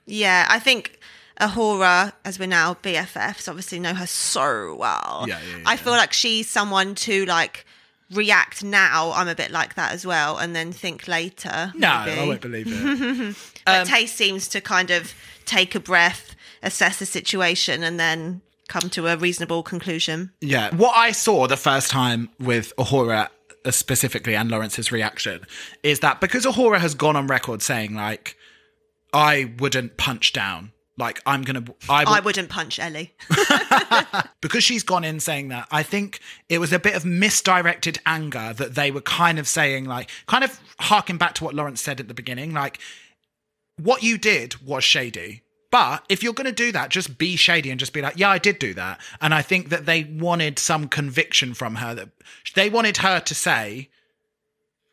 Yeah, 0.08 0.48
I 0.50 0.58
think 0.60 1.00
A'Whora, 1.40 2.14
as 2.26 2.40
we're 2.40 2.48
now 2.48 2.74
BFFs, 2.82 3.48
obviously 3.48 3.80
know 3.80 3.94
her 3.94 4.08
so 4.08 4.76
well. 4.76 5.26
Yeah, 5.28 5.40
yeah, 5.40 5.64
I 5.66 5.78
feel 5.78 5.94
like 5.94 6.14
she's 6.14 6.50
someone 6.50 6.96
to 6.96 7.26
like 7.26 7.66
react 8.12 8.64
now. 8.64 9.12
I'm 9.12 9.28
a 9.28 9.36
bit 9.36 9.52
like 9.52 9.76
that 9.76 9.92
as 9.92 10.06
well, 10.06 10.38
and 10.38 10.56
then 10.56 10.72
think 10.72 11.08
later. 11.08 11.72
No, 11.76 12.04
maybe. 12.06 12.20
I 12.22 12.26
won't 12.26 12.42
believe 12.42 12.68
it. 12.70 13.36
But 13.66 13.82
Um, 13.82 13.88
Tayce 13.88 14.14
seems 14.14 14.48
to 14.48 14.62
kind 14.62 14.90
of 14.92 15.14
take 15.46 15.76
a 15.76 15.80
breath, 15.82 16.36
assess 16.64 17.00
the 17.00 17.06
situation, 17.06 17.84
and 17.84 18.00
then 18.00 18.40
come 18.70 18.90
to 18.92 19.08
a 19.08 19.18
reasonable 19.18 19.62
conclusion. 19.62 20.32
Yeah. 20.40 20.74
What 20.74 20.96
I 20.96 21.12
saw 21.12 21.48
the 21.48 21.58
first 21.58 21.92
time 21.92 22.30
with 22.40 22.74
A'Whora 22.78 23.28
uh, 23.66 23.72
specifically 23.72 24.36
and 24.36 24.50
Lawrence's 24.50 24.90
reaction 24.90 25.46
is 25.84 26.00
that 26.00 26.22
because 26.22 26.46
A'Whora 26.46 26.80
has 26.80 26.96
gone 26.96 27.18
on 27.18 27.28
record 27.28 27.62
saying 27.62 27.94
like, 27.94 28.37
I 29.18 29.52
wouldn't 29.58 29.98
punch 29.98 30.32
down. 30.32 30.74
Like 30.98 31.22
I'm 31.26 31.44
gonna, 31.44 31.64
I, 31.90 32.04
I 32.04 32.16
would, 32.16 32.26
wouldn't 32.26 32.50
punch 32.50 32.80
Ellie. 32.80 33.14
because 34.42 34.64
she's 34.64 34.84
gone 34.84 35.04
in 35.04 35.20
saying 35.20 35.50
that. 35.50 35.68
I 35.72 35.84
think 35.84 36.20
it 36.50 36.60
was 36.60 36.74
a 36.74 36.80
bit 36.80 36.96
of 36.96 37.06
misdirected 37.06 38.00
anger 38.06 38.54
that 38.54 38.76
they 38.76 38.92
were 38.92 39.02
kind 39.02 39.38
of 39.38 39.48
saying 39.48 39.86
like, 39.86 40.10
kind 40.28 40.44
of 40.44 40.60
harking 40.80 41.18
back 41.18 41.34
to 41.36 41.44
what 41.44 41.54
Lawrence 41.54 41.82
said 41.82 42.00
at 42.00 42.08
the 42.08 42.14
beginning. 42.14 42.54
Like, 42.54 42.80
what 43.82 44.02
you 44.02 44.18
did 44.18 44.56
was 44.66 44.84
shady. 44.84 45.44
But 45.70 46.06
if 46.10 46.24
you're 46.24 46.34
going 46.34 46.46
to 46.46 46.52
do 46.54 46.72
that, 46.72 46.90
just 46.90 47.18
be 47.18 47.36
shady 47.36 47.70
and 47.70 47.80
just 47.80 47.94
be 47.94 48.02
like, 48.02 48.18
yeah, 48.18 48.30
I 48.30 48.38
did 48.38 48.58
do 48.58 48.74
that. 48.76 49.02
And 49.20 49.34
I 49.34 49.42
think 49.42 49.70
that 49.70 49.86
they 49.86 50.06
wanted 50.06 50.60
some 50.60 50.88
conviction 50.88 51.54
from 51.54 51.76
her 51.76 51.94
that 51.94 52.10
they 52.56 52.70
wanted 52.70 52.98
her 52.98 53.20
to 53.20 53.36
say, 53.36 53.90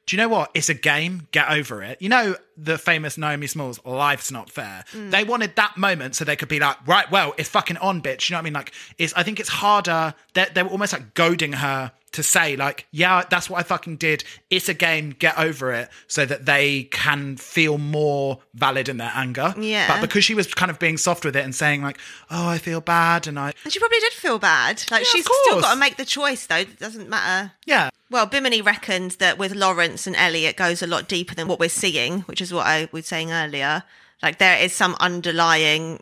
do 0.06 0.16
you 0.16 0.22
know 0.22 0.28
what? 0.28 0.50
It's 0.54 0.68
a 0.68 0.74
game. 0.74 1.28
Get 1.30 1.50
over 1.50 1.82
it. 1.82 2.00
You 2.00 2.10
know, 2.10 2.36
the 2.56 2.76
famous 2.76 3.16
Naomi 3.16 3.46
Smalls, 3.46 3.80
life's 3.84 4.30
not 4.30 4.50
fair. 4.50 4.84
Mm. 4.92 5.10
They 5.10 5.24
wanted 5.24 5.56
that 5.56 5.76
moment 5.76 6.14
so 6.14 6.24
they 6.24 6.36
could 6.36 6.48
be 6.48 6.60
like, 6.60 6.76
right, 6.86 7.10
well, 7.10 7.34
it's 7.38 7.48
fucking 7.48 7.78
on, 7.78 8.02
bitch. 8.02 8.28
You 8.28 8.34
know 8.34 8.38
what 8.38 8.42
I 8.42 8.44
mean? 8.44 8.52
Like, 8.52 8.72
it's, 8.98 9.14
I 9.14 9.22
think 9.22 9.40
it's 9.40 9.48
harder. 9.48 10.14
They, 10.34 10.46
they 10.52 10.62
were 10.62 10.68
almost 10.68 10.92
like 10.92 11.14
goading 11.14 11.54
her 11.54 11.92
to 12.14 12.22
say, 12.22 12.56
like, 12.56 12.86
yeah, 12.90 13.22
that's 13.28 13.48
what 13.48 13.60
I 13.60 13.62
fucking 13.62 13.96
did. 13.98 14.24
It's 14.50 14.68
a 14.68 14.74
game. 14.74 15.10
Get 15.10 15.38
over 15.38 15.72
it 15.72 15.88
so 16.06 16.24
that 16.24 16.46
they 16.46 16.84
can 16.84 17.36
feel 17.36 17.78
more 17.78 18.40
valid 18.54 18.88
in 18.88 18.96
their 18.96 19.12
anger. 19.14 19.54
Yeah. 19.58 19.86
But 19.88 20.00
because 20.00 20.24
she 20.24 20.34
was 20.34 20.52
kind 20.52 20.70
of 20.70 20.78
being 20.78 20.96
soft 20.96 21.24
with 21.24 21.36
it 21.36 21.44
and 21.44 21.54
saying, 21.54 21.82
like, 21.82 21.98
oh, 22.30 22.48
I 22.48 22.58
feel 22.58 22.80
bad. 22.80 23.26
And 23.26 23.38
I, 23.38 23.52
And 23.64 23.72
she 23.72 23.78
probably 23.78 24.00
did 24.00 24.12
feel 24.12 24.38
bad. 24.38 24.82
Like 24.90 25.02
Yeah, 25.02 25.08
she's 25.12 25.24
still 25.24 25.60
got 25.60 25.74
to 25.74 25.78
make 25.78 25.96
the 25.96 26.04
choice, 26.04 26.46
though. 26.46 26.56
It 26.56 26.78
doesn't 26.78 27.08
matter. 27.08 27.52
yeah. 27.66 27.90
Well, 28.10 28.26
Bimini 28.26 28.62
reckons 28.62 29.16
that 29.16 29.38
with 29.38 29.54
Lawrence 29.54 30.06
and 30.06 30.14
Ellie, 30.14 30.46
it 30.46 30.56
goes 30.56 30.82
a 30.82 30.86
lot 30.86 31.08
deeper 31.08 31.34
than 31.34 31.48
what 31.48 31.58
we're 31.58 31.68
seeing, 31.68 32.20
which 32.22 32.40
is 32.40 32.52
what 32.52 32.66
I 32.66 32.88
was 32.92 33.06
saying 33.06 33.32
earlier. 33.32 33.82
Like 34.22 34.38
there 34.38 34.58
is 34.58 34.72
some 34.72 34.94
underlying 35.00 36.00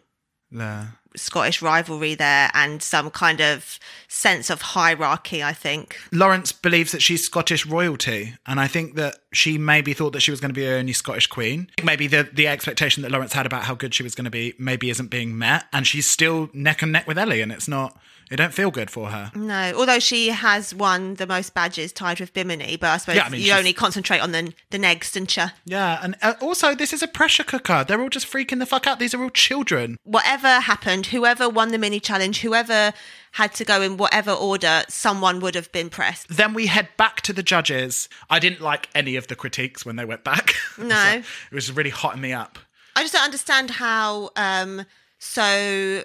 Yeah. 0.51 0.89
Scottish 1.17 1.63
rivalry 1.63 2.15
there 2.15 2.51
and 2.55 2.83
some 2.83 3.11
kind 3.11 3.41
of 3.41 3.79
sense 4.09 4.51
of 4.51 4.63
hierarchy, 4.63 5.43
I 5.43 5.53
think. 5.53 5.99
Lawrence 6.13 6.53
believes 6.53 6.93
that 6.93 7.03
she's 7.03 7.25
Scottish 7.25 7.67
royalty, 7.67 8.35
and 8.47 8.61
I 8.61 8.67
think 8.67 8.95
that 8.97 9.17
she 9.33 9.59
maybe 9.59 9.95
thought 9.95 10.13
that 10.13 10.21
she 10.21 10.31
was 10.31 10.41
going 10.41 10.51
to 10.51 10.55
be 10.55 10.65
the 10.65 10.75
only 10.75 10.93
Scottish 10.93 11.27
queen. 11.27 11.69
Maybe 11.83 12.07
the 12.07 12.29
the 12.33 12.49
expectation 12.49 13.03
that 13.03 13.13
Lawrence 13.13 13.33
had 13.33 13.47
about 13.47 13.65
how 13.65 13.75
good 13.75 13.95
she 13.95 14.03
was 14.03 14.15
going 14.15 14.25
to 14.25 14.31
be 14.31 14.55
maybe 14.59 14.91
isn't 14.91 15.09
being 15.09 15.37
met, 15.37 15.65
and 15.73 15.87
she's 15.87 16.07
still 16.07 16.51
neck 16.53 16.83
and 16.83 16.93
neck 16.93 17.07
with 17.07 17.19
Ellie, 17.19 17.41
and 17.41 17.53
it's 17.53 17.69
not. 17.69 17.99
It 18.33 18.37
don't 18.37 18.55
feel 18.55 18.71
good 18.71 18.91
for 18.91 19.11
her. 19.11 19.31
No, 19.35 19.75
although 19.77 19.99
she 19.99 20.29
has 20.29 20.75
won 20.75 21.15
the 21.17 21.27
most 21.27 21.53
badges 21.53 21.93
tied 21.93 22.19
with 22.19 22.33
Bimini, 22.33 22.77
but 22.77 22.89
I 22.89 22.97
suppose 22.97 23.17
Yeah, 23.17 23.25
I 23.27 23.29
mean, 23.29 23.41
you 23.43 23.49
she's- 23.49 23.59
only 23.59 23.73
concentrate 23.75 24.21
on 24.21 24.33
the 24.33 24.55
the 24.71 24.79
next, 24.79 25.13
don't 25.13 25.37
you? 25.37 25.45
Yeah, 25.67 26.01
and 26.03 26.17
uh, 26.23 26.35
also 26.41 26.75
this 26.75 26.95
is 26.95 27.03
a 27.03 27.09
pressure 27.09 27.45
cooker. 27.45 27.85
They're 27.87 28.01
all 28.01 28.09
just 28.09 28.27
freaking 28.27 28.59
the 28.59 28.65
fuck 28.67 28.87
out. 28.87 28.99
These 28.99 29.13
are 29.13 29.23
all 29.23 29.29
children. 29.31 29.99
Whatever 30.05 30.61
happened, 30.61 31.07
whoever 31.07 31.47
won 31.49 31.73
the 31.73 31.79
mini 31.79 32.01
challenge, 32.01 32.41
whoever 32.41 32.95
had 33.33 33.53
to 33.55 33.65
go 33.67 33.83
in 33.83 33.99
whatever 33.99 34.31
order, 34.33 34.83
someone 34.89 35.41
would 35.41 35.55
have 35.55 35.71
been 35.73 35.91
pressed. 35.91 36.29
Then 36.29 36.55
we 36.55 36.67
head 36.69 36.89
back 36.97 37.21
to 37.23 37.33
the 37.35 37.43
judges. 37.43 38.09
I 38.31 38.39
didn't 38.39 38.61
like 38.63 38.89
any 38.95 39.17
of 39.17 39.27
the 39.27 39.37
critiques 39.37 39.85
when 39.85 39.97
they 39.97 40.05
went 40.07 40.25
back. 40.25 40.55
No. 40.79 41.19
it 41.51 41.55
was 41.55 41.71
really 41.71 41.91
hotting 41.91 42.23
me 42.23 42.33
up. 42.33 42.59
I 42.97 43.03
just 43.03 43.13
don't 43.13 43.25
understand 43.25 43.71
how. 43.73 44.31
Um, 44.37 44.87
so 45.19 46.03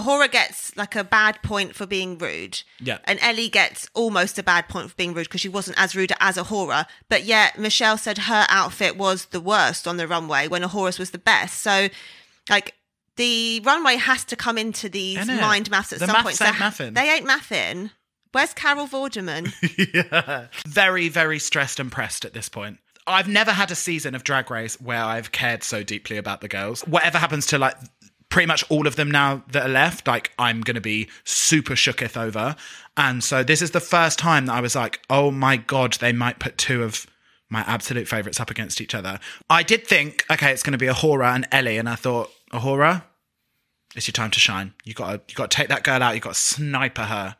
A'Whora 0.00 0.30
gets 0.30 0.76
like 0.76 0.94
a 0.96 1.04
bad 1.04 1.42
point 1.42 1.74
for 1.74 1.86
being 1.86 2.18
rude. 2.18 2.62
Yeah. 2.80 2.98
And 3.04 3.18
Ellie 3.20 3.48
gets 3.48 3.88
almost 3.94 4.38
a 4.38 4.42
bad 4.42 4.68
point 4.68 4.90
for 4.90 4.96
being 4.96 5.14
rude 5.14 5.24
because 5.24 5.40
she 5.40 5.48
wasn't 5.48 5.80
as 5.80 5.96
rude 5.96 6.12
as 6.20 6.36
A'Whora. 6.36 6.86
But 7.08 7.24
yet 7.24 7.58
Michelle 7.58 7.98
said 7.98 8.18
her 8.18 8.46
outfit 8.48 8.96
was 8.96 9.26
the 9.26 9.40
worst 9.40 9.86
on 9.88 9.96
the 9.96 10.06
runway 10.06 10.48
when 10.48 10.62
A'Whora's 10.62 10.98
was 10.98 11.10
the 11.10 11.18
best. 11.18 11.60
So, 11.62 11.88
like. 12.48 12.74
The 13.16 13.62
runway 13.64 13.96
has 13.96 14.24
to 14.26 14.36
come 14.36 14.58
into 14.58 14.90
these 14.90 15.26
mind 15.26 15.70
maths 15.70 15.90
at 15.94 16.00
The 16.00 16.06
some 16.06 16.22
maths 16.22 16.38
point. 16.38 16.80
ain't. 16.80 16.94
They 16.94 17.10
ain't 17.10 17.26
mathing. 17.26 17.90
Where's 18.32 18.52
Carol 18.52 18.86
Vorderman? 18.86 19.54
yeah. 19.94 20.48
Very, 20.66 21.08
very 21.08 21.38
stressed 21.38 21.80
and 21.80 21.90
pressed 21.90 22.26
at 22.26 22.34
this 22.34 22.50
point. 22.50 22.76
I've 23.06 23.28
never 23.28 23.52
had 23.52 23.70
a 23.70 23.74
season 23.74 24.14
of 24.14 24.22
Drag 24.24 24.50
Race 24.50 24.78
where 24.80 25.02
I've 25.02 25.32
cared 25.32 25.62
so 25.62 25.82
deeply 25.82 26.18
about 26.18 26.42
the 26.42 26.48
girls. 26.48 26.82
Whatever 26.82 27.16
happens 27.16 27.46
to 27.46 27.58
like 27.58 27.76
pretty 28.36 28.46
much 28.46 28.62
all 28.68 28.86
of 28.86 28.96
them 28.96 29.10
now 29.10 29.42
that 29.50 29.64
are 29.64 29.72
left, 29.72 30.06
like 30.06 30.30
I'm 30.38 30.60
going 30.60 30.74
to 30.74 30.80
be 30.82 31.08
super 31.24 31.72
shooketh 31.72 32.18
over. 32.18 32.54
And 32.94 33.24
so 33.24 33.42
this 33.42 33.62
is 33.62 33.70
the 33.70 33.80
first 33.80 34.18
time 34.18 34.44
that 34.44 34.52
I 34.52 34.60
was 34.60 34.76
like, 34.76 35.00
oh 35.08 35.30
my 35.30 35.56
God, 35.56 35.94
they 35.94 36.12
might 36.12 36.38
put 36.38 36.58
two 36.58 36.82
of 36.82 37.06
my 37.48 37.60
absolute 37.60 38.06
favourites 38.06 38.38
up 38.38 38.50
against 38.50 38.82
each 38.82 38.94
other. 38.94 39.20
I 39.48 39.62
did 39.62 39.86
think, 39.86 40.26
okay, 40.30 40.52
it's 40.52 40.62
going 40.62 40.72
to 40.72 40.78
be 40.78 40.84
A'Whora 40.84 41.34
and 41.34 41.48
Ellie. 41.50 41.78
And 41.78 41.88
I 41.88 41.94
thought, 41.94 42.30
A'Whora, 42.52 43.04
it's 43.94 44.06
your 44.06 44.12
time 44.12 44.32
to 44.32 44.38
shine. 44.38 44.74
You 44.84 44.92
got 44.92 45.12
to 45.12 45.20
you 45.32 45.34
got 45.34 45.50
to 45.50 45.56
take 45.56 45.68
that 45.68 45.82
girl 45.82 46.02
out. 46.02 46.14
You 46.14 46.20
got 46.20 46.34
to 46.34 46.38
sniper 46.38 47.04
her. 47.04 47.36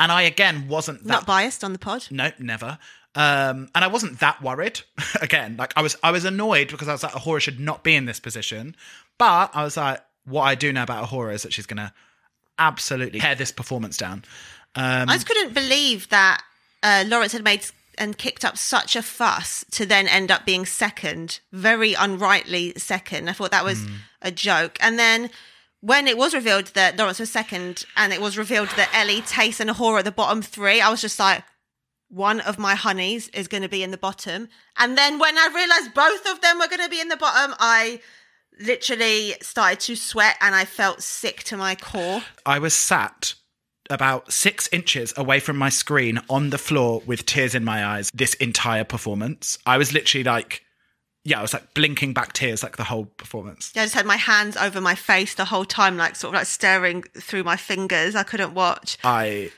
And 0.00 0.10
I 0.10 0.22
again 0.22 0.66
wasn't 0.66 1.04
that 1.04 1.08
Not 1.08 1.24
biased 1.24 1.62
on 1.62 1.72
the 1.72 1.78
pod. 1.78 2.08
no, 2.10 2.32
never. 2.40 2.80
Um, 3.14 3.68
and 3.76 3.84
I 3.84 3.86
wasn't 3.86 4.18
that 4.18 4.42
worried. 4.42 4.80
Again, 5.20 5.56
like 5.56 5.72
I 5.76 5.82
was, 5.82 5.96
I 6.02 6.10
was 6.10 6.24
annoyed 6.24 6.68
because 6.68 6.88
I 6.88 6.92
was 6.92 7.04
like, 7.04 7.12
A'Whora 7.12 7.40
should 7.40 7.60
not 7.60 7.84
be 7.84 7.94
in 7.94 8.06
this 8.06 8.18
position. 8.18 8.74
But 9.18 9.54
I 9.54 9.62
was 9.62 9.76
like, 9.76 10.02
what 10.24 10.42
I 10.42 10.54
do 10.54 10.72
know 10.72 10.82
about 10.82 11.08
A'Whora 11.08 11.34
is 11.34 11.42
that 11.42 11.52
she's 11.52 11.66
gonna 11.66 11.92
absolutely 12.58 13.20
tear 13.20 13.34
this 13.34 13.52
performance 13.52 13.96
down. 13.96 14.24
Um, 14.74 15.08
I 15.08 15.14
just 15.14 15.26
couldn't 15.26 15.54
believe 15.54 16.08
that 16.08 16.42
uh, 16.82 17.04
Lawrence 17.06 17.32
had 17.32 17.44
made 17.44 17.64
and 17.98 18.16
kicked 18.16 18.44
up 18.44 18.56
such 18.56 18.96
a 18.96 19.02
fuss 19.02 19.64
to 19.70 19.84
then 19.84 20.08
end 20.08 20.30
up 20.30 20.46
being 20.46 20.64
second, 20.64 21.40
very 21.52 21.94
unrightly 21.94 22.72
second. 22.76 23.28
I 23.28 23.32
thought 23.32 23.50
that 23.50 23.64
was 23.64 23.86
a 24.22 24.30
joke. 24.30 24.78
And 24.80 24.98
then 24.98 25.30
when 25.80 26.08
it 26.08 26.16
was 26.16 26.32
revealed 26.32 26.68
that 26.68 26.96
Lawrence 26.96 27.18
was 27.18 27.30
second 27.30 27.84
and 27.96 28.12
it 28.12 28.20
was 28.20 28.38
revealed 28.38 28.70
that 28.76 28.88
Ellie, 28.94 29.20
Tayce, 29.20 29.60
and 29.60 29.68
A'Whora 29.68 30.00
are 30.00 30.02
the 30.02 30.10
bottom 30.10 30.40
three, 30.40 30.80
I 30.80 30.90
was 30.90 31.00
just 31.00 31.18
like, 31.18 31.44
one 32.08 32.40
of 32.40 32.58
my 32.58 32.74
honeys 32.74 33.28
is 33.28 33.48
going 33.48 33.62
to 33.62 33.68
be 33.68 33.82
in 33.82 33.90
the 33.90 33.96
bottom. 33.96 34.48
And 34.76 34.98
then 34.98 35.18
when 35.18 35.36
I 35.36 35.48
realized 35.54 35.94
both 35.94 36.26
of 36.30 36.40
them 36.40 36.58
were 36.58 36.68
going 36.68 36.82
to 36.82 36.90
be 36.90 37.00
in 37.00 37.08
the 37.08 37.16
bottom, 37.16 37.54
I 37.58 38.00
literally 38.60 39.34
started 39.40 39.80
to 39.80 39.96
sweat 39.96 40.36
and 40.40 40.54
I 40.54 40.64
felt 40.64 41.02
sick 41.02 41.42
to 41.44 41.56
my 41.56 41.74
core. 41.74 42.22
I 42.46 42.58
was 42.58 42.74
sat 42.74 43.34
about 43.90 44.32
six 44.32 44.68
inches 44.72 45.12
away 45.16 45.40
from 45.40 45.56
my 45.56 45.68
screen 45.68 46.20
on 46.30 46.50
the 46.50 46.58
floor 46.58 47.02
with 47.04 47.26
tears 47.26 47.54
in 47.54 47.64
my 47.64 47.84
eyes 47.84 48.10
this 48.14 48.34
entire 48.34 48.84
performance. 48.84 49.58
I 49.66 49.76
was 49.76 49.92
literally 49.92 50.24
like, 50.24 50.62
yeah, 51.24 51.38
I 51.38 51.42
was 51.42 51.52
like 51.52 51.74
blinking 51.74 52.14
back 52.14 52.32
tears 52.32 52.62
like 52.62 52.76
the 52.76 52.84
whole 52.84 53.04
performance. 53.04 53.72
Yeah, 53.74 53.82
I 53.82 53.84
just 53.84 53.94
had 53.94 54.06
my 54.06 54.16
hands 54.16 54.56
over 54.56 54.80
my 54.80 54.94
face 54.94 55.34
the 55.34 55.44
whole 55.44 55.64
time, 55.64 55.96
like 55.96 56.16
sort 56.16 56.34
of 56.34 56.40
like 56.40 56.46
staring 56.46 57.02
through 57.02 57.44
my 57.44 57.56
fingers. 57.56 58.14
I 58.14 58.22
couldn't 58.22 58.54
watch. 58.54 58.98
I 59.04 59.52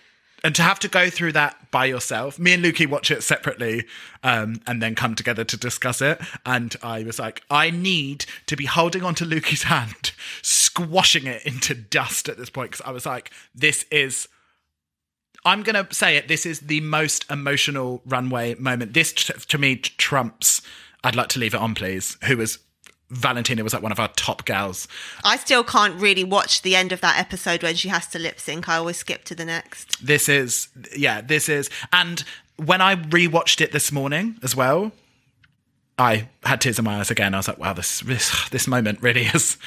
and 0.44 0.54
to 0.54 0.62
have 0.62 0.78
to 0.80 0.88
go 0.88 1.08
through 1.08 1.32
that 1.32 1.70
by 1.70 1.86
yourself. 1.86 2.38
Me 2.38 2.52
and 2.52 2.62
Lukey 2.62 2.86
watch 2.86 3.10
it 3.10 3.22
separately, 3.22 3.86
um, 4.22 4.60
and 4.66 4.82
then 4.82 4.94
come 4.94 5.14
together 5.14 5.42
to 5.42 5.56
discuss 5.56 6.02
it. 6.02 6.20
And 6.44 6.76
I 6.82 7.02
was 7.02 7.18
like, 7.18 7.42
I 7.50 7.70
need 7.70 8.26
to 8.46 8.54
be 8.54 8.66
holding 8.66 9.02
onto 9.02 9.24
Lukey's 9.24 9.62
hand, 9.64 10.12
squashing 10.42 11.26
it 11.26 11.44
into 11.46 11.74
dust 11.74 12.28
at 12.28 12.36
this 12.36 12.50
point 12.50 12.72
because 12.72 12.86
I 12.86 12.92
was 12.92 13.06
like, 13.06 13.30
this 13.54 13.84
is. 13.90 14.28
I'm 15.46 15.62
gonna 15.62 15.86
say 15.90 16.16
it. 16.16 16.28
This 16.28 16.46
is 16.46 16.60
the 16.60 16.80
most 16.80 17.30
emotional 17.30 18.00
runway 18.06 18.54
moment. 18.54 18.94
This 18.94 19.12
t- 19.12 19.32
to 19.32 19.58
me 19.58 19.76
trumps. 19.76 20.62
I'd 21.02 21.16
like 21.16 21.28
to 21.28 21.38
leave 21.38 21.52
it 21.52 21.60
on, 21.60 21.74
please. 21.74 22.16
Who 22.24 22.38
was 22.38 22.58
Valentina 23.10 23.62
was 23.62 23.72
like 23.72 23.82
one 23.82 23.92
of 23.92 24.00
our 24.00 24.08
top 24.08 24.44
gals. 24.44 24.88
I 25.24 25.36
still 25.36 25.62
can't 25.62 26.00
really 26.00 26.24
watch 26.24 26.62
the 26.62 26.74
end 26.74 26.92
of 26.92 27.00
that 27.02 27.18
episode 27.18 27.62
when 27.62 27.74
she 27.76 27.88
has 27.88 28.06
to 28.08 28.18
lip 28.18 28.40
sync. 28.40 28.68
I 28.68 28.76
always 28.76 28.96
skip 28.96 29.24
to 29.24 29.34
the 29.34 29.44
next. 29.44 30.04
This 30.04 30.28
is 30.28 30.68
yeah, 30.96 31.20
this 31.20 31.48
is 31.48 31.70
and 31.92 32.24
when 32.56 32.80
I 32.80 32.96
rewatched 32.96 33.60
it 33.60 33.72
this 33.72 33.90
morning 33.90 34.38
as 34.42 34.54
well, 34.54 34.92
I 35.98 36.28
had 36.44 36.60
tears 36.60 36.78
in 36.78 36.84
my 36.84 36.98
eyes 36.98 37.10
again. 37.10 37.34
I 37.34 37.38
was 37.38 37.48
like, 37.48 37.58
wow, 37.58 37.72
this 37.72 38.00
this 38.00 38.48
this 38.50 38.66
moment 38.66 39.00
really 39.02 39.22
is 39.26 39.58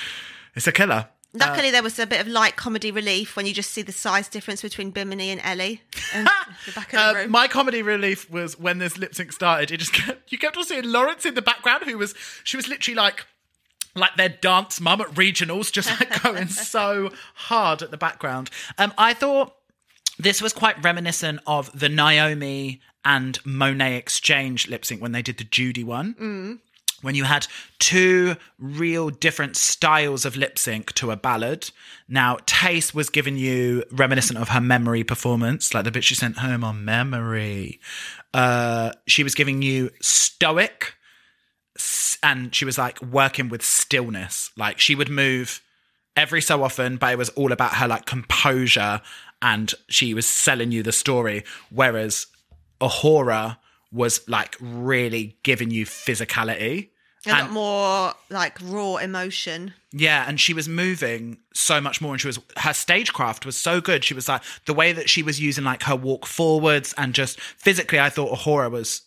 it's 0.55 0.67
a 0.67 0.71
killer. 0.71 1.07
Luckily, 1.39 1.71
there 1.71 1.83
was 1.83 1.97
a 1.99 2.05
bit 2.07 2.19
of 2.21 2.27
light 2.27 2.55
comedy 2.55 2.91
relief 2.91 3.35
when 3.35 3.45
you 3.45 3.53
just 3.53 3.71
see 3.71 3.81
the 3.81 3.91
size 3.91 4.27
difference 4.27 4.61
between 4.61 4.91
Bimini 4.91 5.29
and 5.31 5.41
Ellie 5.43 5.81
the 6.13 6.71
back 6.73 6.91
of 6.93 6.99
the 6.99 6.99
Uh, 7.09 7.13
room. 7.13 7.31
my 7.31 7.47
comedy 7.47 7.81
relief 7.81 8.29
was 8.29 8.57
when 8.59 8.77
this 8.79 8.97
lip 8.97 9.13
sync 9.15 9.31
started. 9.31 9.71
It 9.71 9.77
just 9.77 9.93
kept, 9.93 10.31
you 10.31 10.37
kept 10.37 10.57
on 10.57 10.63
seeing 10.63 10.83
Lawrence 10.91 11.25
in 11.25 11.33
the 11.35 11.41
background, 11.41 11.83
who 11.85 11.97
was 11.97 12.13
she 12.43 12.57
was 12.57 12.67
literally 12.67 12.95
like 12.95 13.25
like 13.95 14.15
their 14.15 14.29
dance 14.29 14.79
mum 14.79 15.01
at 15.01 15.07
regionals, 15.15 15.71
just 15.71 15.89
like 15.99 16.21
going 16.23 16.47
so 16.49 17.11
hard 17.33 17.81
at 17.81 17.91
the 17.91 17.97
background. 17.97 18.49
Um, 18.77 18.93
I 18.97 19.13
thought 19.13 19.53
this 20.19 20.41
was 20.41 20.53
quite 20.53 20.81
reminiscent 20.83 21.39
of 21.47 21.77
the 21.77 21.89
Naomi 21.89 22.79
and 23.05 23.41
Monét 23.43 23.97
X 23.97 24.19
Change 24.19 24.67
lip 24.67 24.83
sync 24.85 25.01
when 25.01 25.13
they 25.13 25.21
did 25.21 25.37
the 25.37 25.43
Judy 25.45 25.83
one. 25.83 26.59
When 27.07 27.15
you 27.15 27.23
had 27.23 27.47
two 27.79 28.35
real 28.59 29.09
different 29.09 29.55
styles 29.55 30.25
of 30.25 30.35
lip 30.35 30.59
sync 30.59 30.91
to 30.95 31.09
a 31.09 31.15
ballad. 31.15 31.71
Now, 32.09 32.35
Tayce 32.45 32.93
was 32.93 33.09
giving 33.09 33.37
you 33.37 33.85
reminiscent 33.93 34.37
of 34.37 34.49
her 34.49 34.59
memory 34.59 35.05
performance, 35.05 35.73
like 35.73 35.85
the 35.85 35.91
bit 35.91 36.03
she 36.03 36.15
sent 36.15 36.39
home 36.39 36.65
on 36.65 36.83
memory. 36.83 37.79
Uh, 38.33 38.91
she 39.05 39.23
was 39.23 39.35
giving 39.35 39.61
you 39.61 39.89
stoic, 40.01 40.95
and 42.21 42.53
she 42.53 42.65
was 42.65 42.77
like 42.77 43.01
working 43.01 43.47
with 43.47 43.63
stillness. 43.63 44.51
Like 44.57 44.77
she 44.77 44.93
would 44.93 45.09
move 45.09 45.61
every 46.17 46.41
so 46.41 46.61
often, 46.61 46.97
but 46.97 47.13
it 47.13 47.17
was 47.17 47.29
all 47.29 47.53
about 47.53 47.75
her 47.75 47.87
like 47.87 48.05
composure 48.05 49.01
and 49.41 49.73
she 49.87 50.13
was 50.13 50.27
selling 50.27 50.73
you 50.73 50.83
the 50.83 50.91
story. 50.91 51.45
Whereas 51.69 52.27
A'Whora 52.81 53.59
was 53.93 54.27
like 54.27 54.57
really 54.59 55.37
giving 55.43 55.71
you 55.71 55.85
physicality. 55.85 56.89
A 57.29 57.43
lot 57.43 57.51
more 57.51 58.13
like 58.29 58.57
raw 58.61 58.97
emotion. 58.97 59.73
Yeah, 59.91 60.25
and 60.27 60.39
she 60.39 60.53
was 60.53 60.67
moving 60.67 61.37
so 61.53 61.81
much 61.81 62.01
more, 62.01 62.13
and 62.13 62.21
she 62.21 62.27
was 62.27 62.39
her 62.57 62.73
stagecraft 62.73 63.45
was 63.45 63.57
so 63.57 63.81
good. 63.81 64.03
She 64.03 64.13
was 64.13 64.27
like 64.27 64.43
the 64.65 64.73
way 64.73 64.91
that 64.91 65.09
she 65.09 65.23
was 65.23 65.39
using 65.39 65.63
like 65.63 65.83
her 65.83 65.95
walk 65.95 66.25
forwards 66.25 66.93
and 66.97 67.13
just 67.13 67.39
physically. 67.39 67.99
I 67.99 68.09
thought 68.09 68.37
A'Whora 68.37 68.71
was 68.71 69.01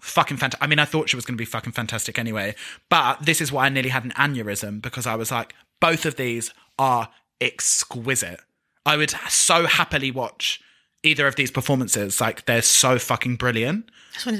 fucking 0.00 0.36
fantastic. 0.36 0.62
I 0.62 0.66
mean, 0.66 0.78
I 0.78 0.84
thought 0.84 1.08
she 1.08 1.16
was 1.16 1.24
going 1.24 1.36
to 1.36 1.42
be 1.42 1.46
fucking 1.46 1.72
fantastic 1.72 2.18
anyway. 2.18 2.54
But 2.88 3.24
this 3.24 3.40
is 3.40 3.52
why 3.52 3.66
I 3.66 3.68
nearly 3.68 3.90
had 3.90 4.04
an 4.04 4.12
aneurysm 4.12 4.82
because 4.82 5.06
I 5.06 5.14
was 5.14 5.30
like, 5.30 5.54
both 5.80 6.04
of 6.04 6.16
these 6.16 6.52
are 6.78 7.08
exquisite. 7.40 8.40
I 8.84 8.96
would 8.96 9.10
so 9.28 9.66
happily 9.66 10.10
watch 10.10 10.60
either 11.02 11.26
of 11.26 11.36
these 11.36 11.50
performances. 11.50 12.20
Like 12.20 12.44
they're 12.46 12.62
so 12.62 12.98
fucking 12.98 13.36
brilliant. 13.36 13.90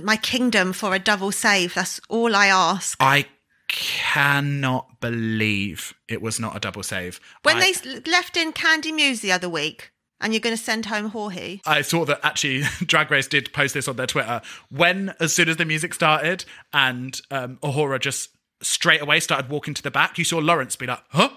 My 0.02 0.16
kingdom 0.16 0.72
for 0.72 0.94
a 0.94 0.98
double 0.98 1.32
save. 1.32 1.74
That's 1.74 2.00
all 2.08 2.34
I 2.36 2.46
ask. 2.46 2.96
I 3.00 3.26
cannot 3.68 5.00
believe 5.00 5.94
it 6.08 6.20
was 6.20 6.38
not 6.38 6.56
a 6.56 6.60
double 6.60 6.82
save. 6.82 7.20
When 7.42 7.56
I- 7.56 7.72
they 7.72 8.00
left 8.10 8.36
in 8.36 8.52
Kandy 8.52 8.92
Muse 8.94 9.20
the 9.20 9.32
other 9.32 9.48
week, 9.48 9.90
and 10.20 10.32
you're 10.32 10.40
going 10.40 10.56
to 10.56 10.62
send 10.62 10.86
home 10.86 11.08
Jorge. 11.08 11.58
I 11.66 11.82
saw 11.82 12.04
that 12.04 12.20
actually 12.22 12.62
Drag 12.86 13.10
Race 13.10 13.26
did 13.26 13.52
post 13.52 13.74
this 13.74 13.88
on 13.88 13.96
their 13.96 14.06
Twitter. 14.06 14.40
When, 14.70 15.12
as 15.18 15.34
soon 15.34 15.48
as 15.48 15.56
the 15.56 15.64
music 15.64 15.94
started 15.94 16.44
and 16.72 17.20
um, 17.32 17.58
A'Whora 17.60 17.98
just 17.98 18.30
straight 18.62 19.02
away 19.02 19.18
started 19.18 19.50
walking 19.50 19.74
to 19.74 19.82
the 19.82 19.90
back, 19.90 20.18
you 20.18 20.24
saw 20.24 20.38
Lawrence 20.38 20.76
be 20.76 20.86
like, 20.86 21.02
huh? 21.08 21.30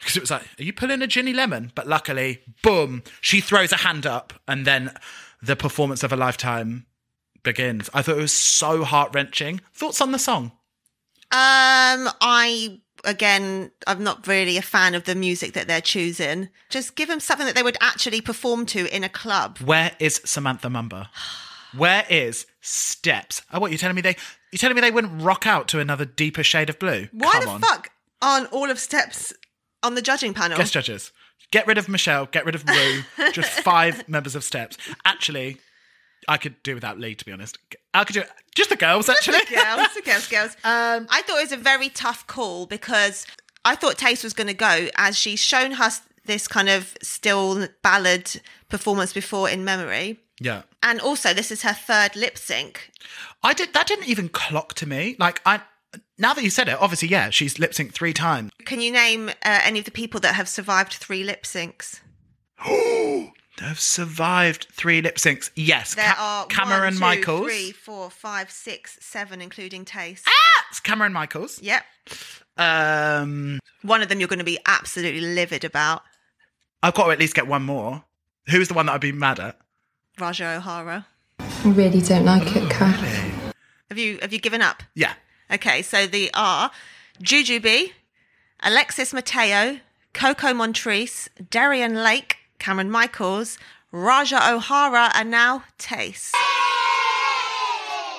Because 0.00 0.16
it 0.16 0.20
was 0.20 0.30
like, 0.30 0.42
are 0.58 0.62
you 0.62 0.72
pulling 0.72 1.02
a 1.02 1.06
Ginny 1.06 1.32
Lemon? 1.32 1.72
But 1.74 1.86
luckily, 1.86 2.40
boom, 2.62 3.02
she 3.20 3.40
throws 3.40 3.70
a 3.72 3.76
hand 3.76 4.06
up 4.06 4.32
and 4.48 4.66
then 4.66 4.92
the 5.42 5.56
performance 5.56 6.02
of 6.02 6.12
a 6.12 6.16
lifetime 6.16 6.86
begins. 7.42 7.88
I 7.94 8.02
thought 8.02 8.16
it 8.16 8.22
was 8.22 8.32
so 8.32 8.84
heart 8.84 9.14
wrenching. 9.14 9.60
Thoughts 9.74 10.00
on 10.00 10.12
the 10.12 10.18
song? 10.18 10.52
Um, 11.32 12.08
I 12.20 12.80
again, 13.04 13.70
I'm 13.86 14.02
not 14.02 14.26
really 14.26 14.56
a 14.56 14.62
fan 14.62 14.94
of 14.94 15.04
the 15.04 15.14
music 15.14 15.52
that 15.54 15.66
they're 15.68 15.80
choosing. 15.80 16.48
Just 16.68 16.96
give 16.96 17.08
them 17.08 17.20
something 17.20 17.46
that 17.46 17.54
they 17.54 17.62
would 17.62 17.78
actually 17.80 18.20
perform 18.20 18.66
to 18.66 18.94
in 18.94 19.04
a 19.04 19.08
club. 19.08 19.58
Where 19.58 19.92
is 19.98 20.20
Samantha 20.24 20.68
Mumba? 20.68 21.08
Where 21.76 22.04
is 22.10 22.46
Steps? 22.60 23.42
Oh, 23.52 23.60
what 23.60 23.70
you 23.70 23.78
telling 23.78 23.96
me 23.96 24.02
they? 24.02 24.16
you're 24.50 24.58
telling 24.58 24.74
me 24.74 24.80
they 24.80 24.90
wouldn't 24.90 25.22
rock 25.22 25.46
out 25.46 25.68
to 25.68 25.78
another 25.78 26.04
deeper 26.04 26.42
shade 26.42 26.68
of 26.68 26.78
blue? 26.78 27.08
Why 27.12 27.30
Come 27.32 27.44
the 27.44 27.50
on. 27.50 27.60
fuck 27.60 27.90
aren't 28.20 28.52
all 28.52 28.70
of 28.70 28.78
Steps 28.78 29.32
on 29.82 29.94
the 29.94 30.02
judging 30.02 30.34
panel? 30.34 30.56
Guest 30.58 30.72
judges. 30.72 31.12
Get 31.50 31.66
rid 31.66 31.78
of 31.78 31.88
Michelle. 31.88 32.26
Get 32.26 32.44
rid 32.44 32.54
of 32.54 32.64
Ru. 32.68 33.02
just 33.32 33.50
five 33.62 34.08
members 34.08 34.34
of 34.36 34.44
Steps. 34.44 34.76
Actually, 35.04 35.58
I 36.28 36.36
could 36.36 36.62
do 36.62 36.74
without 36.74 36.98
Lee. 36.98 37.14
To 37.14 37.24
be 37.24 37.32
honest, 37.32 37.58
I 37.94 38.04
could 38.04 38.14
do 38.14 38.22
just 38.54 38.70
the 38.70 38.76
girls. 38.76 39.08
Actually, 39.08 39.40
girls, 39.48 39.94
the 39.94 40.02
girls, 40.04 40.28
girls. 40.28 40.56
Um, 40.64 41.06
I 41.10 41.22
thought 41.22 41.38
it 41.38 41.50
was 41.50 41.52
a 41.52 41.56
very 41.56 41.88
tough 41.88 42.26
call 42.26 42.66
because 42.66 43.26
I 43.64 43.74
thought 43.74 43.96
Tayce 43.98 44.22
was 44.22 44.32
going 44.32 44.46
to 44.46 44.54
go 44.54 44.88
as 44.96 45.18
she's 45.18 45.40
shown 45.40 45.72
us 45.72 46.02
this 46.26 46.46
kind 46.46 46.68
of 46.68 46.96
still 47.02 47.66
ballad 47.82 48.40
performance 48.68 49.12
before 49.12 49.48
in 49.50 49.64
memory. 49.64 50.20
yeah. 50.40 50.62
And 50.82 50.98
also, 51.00 51.34
this 51.34 51.50
is 51.50 51.62
her 51.62 51.74
third 51.74 52.16
lip 52.16 52.38
sync. 52.38 52.90
I 53.42 53.52
did. 53.54 53.74
That 53.74 53.86
didn't 53.86 54.08
even 54.08 54.28
clock 54.28 54.74
to 54.74 54.86
me. 54.86 55.16
Like 55.18 55.40
I. 55.44 55.60
Now 56.18 56.34
that 56.34 56.44
you 56.44 56.50
said 56.50 56.68
it, 56.68 56.76
obviously, 56.80 57.08
yeah, 57.08 57.30
she's 57.30 57.58
lip 57.58 57.72
synced 57.72 57.92
three 57.92 58.12
times. 58.12 58.50
Can 58.64 58.80
you 58.80 58.92
name 58.92 59.28
uh, 59.30 59.32
any 59.64 59.78
of 59.78 59.84
the 59.86 59.90
people 59.90 60.20
that 60.20 60.34
have 60.34 60.48
survived 60.48 60.92
three 60.94 61.24
lip 61.24 61.44
syncs? 61.44 62.00
They've 63.60 63.78
survived 63.78 64.68
three 64.72 65.02
lip 65.02 65.16
syncs. 65.16 65.50
Yes, 65.54 65.94
There 65.94 66.04
Ca- 66.06 66.16
are 66.18 66.46
Cameron 66.46 66.82
one, 66.82 66.92
two, 66.94 66.98
Michaels. 67.00 67.46
three, 67.46 67.72
four, 67.72 68.08
five, 68.10 68.50
six, 68.50 68.98
seven, 69.00 69.40
including 69.42 69.84
Tayce. 69.84 70.22
It's 70.70 70.80
Cameron 70.80 71.12
Michaels. 71.12 71.60
Yep. 71.60 71.82
Um, 72.56 73.58
One 73.82 74.02
of 74.02 74.08
them 74.08 74.18
you're 74.20 74.28
going 74.28 74.38
to 74.38 74.44
be 74.44 74.58
absolutely 74.66 75.20
livid 75.20 75.64
about. 75.64 76.02
I've 76.82 76.94
got 76.94 77.06
to 77.06 77.10
at 77.12 77.18
least 77.18 77.34
get 77.34 77.46
one 77.46 77.62
more. 77.62 78.04
Who's 78.50 78.68
the 78.68 78.74
one 78.74 78.86
that 78.86 78.92
I'd 78.92 79.00
be 79.00 79.12
mad 79.12 79.40
at? 79.40 79.58
Ra'Jah 80.18 80.56
O'Hara. 80.58 81.06
I 81.38 81.68
really 81.70 82.00
don't 82.00 82.24
like 82.24 82.56
it, 82.56 82.70
Kat. 82.70 82.94
Have 83.88 83.98
you 83.98 84.18
have 84.22 84.32
you 84.32 84.38
given 84.38 84.62
up? 84.62 84.82
Yeah. 84.94 85.12
Okay, 85.52 85.82
so 85.82 86.06
the 86.06 86.30
are 86.32 86.70
Jujubee, 87.22 87.92
Alexis 88.60 89.12
Mateo, 89.12 89.80
Coco 90.12 90.54
Montrese, 90.54 91.28
Darienne 91.50 92.04
Lake, 92.04 92.36
Cameron 92.58 92.90
Michaels, 92.90 93.58
Ra'Jah 93.92 94.52
O'Hara, 94.52 95.10
and 95.14 95.30
now 95.30 95.64
Tayce. 95.78 96.30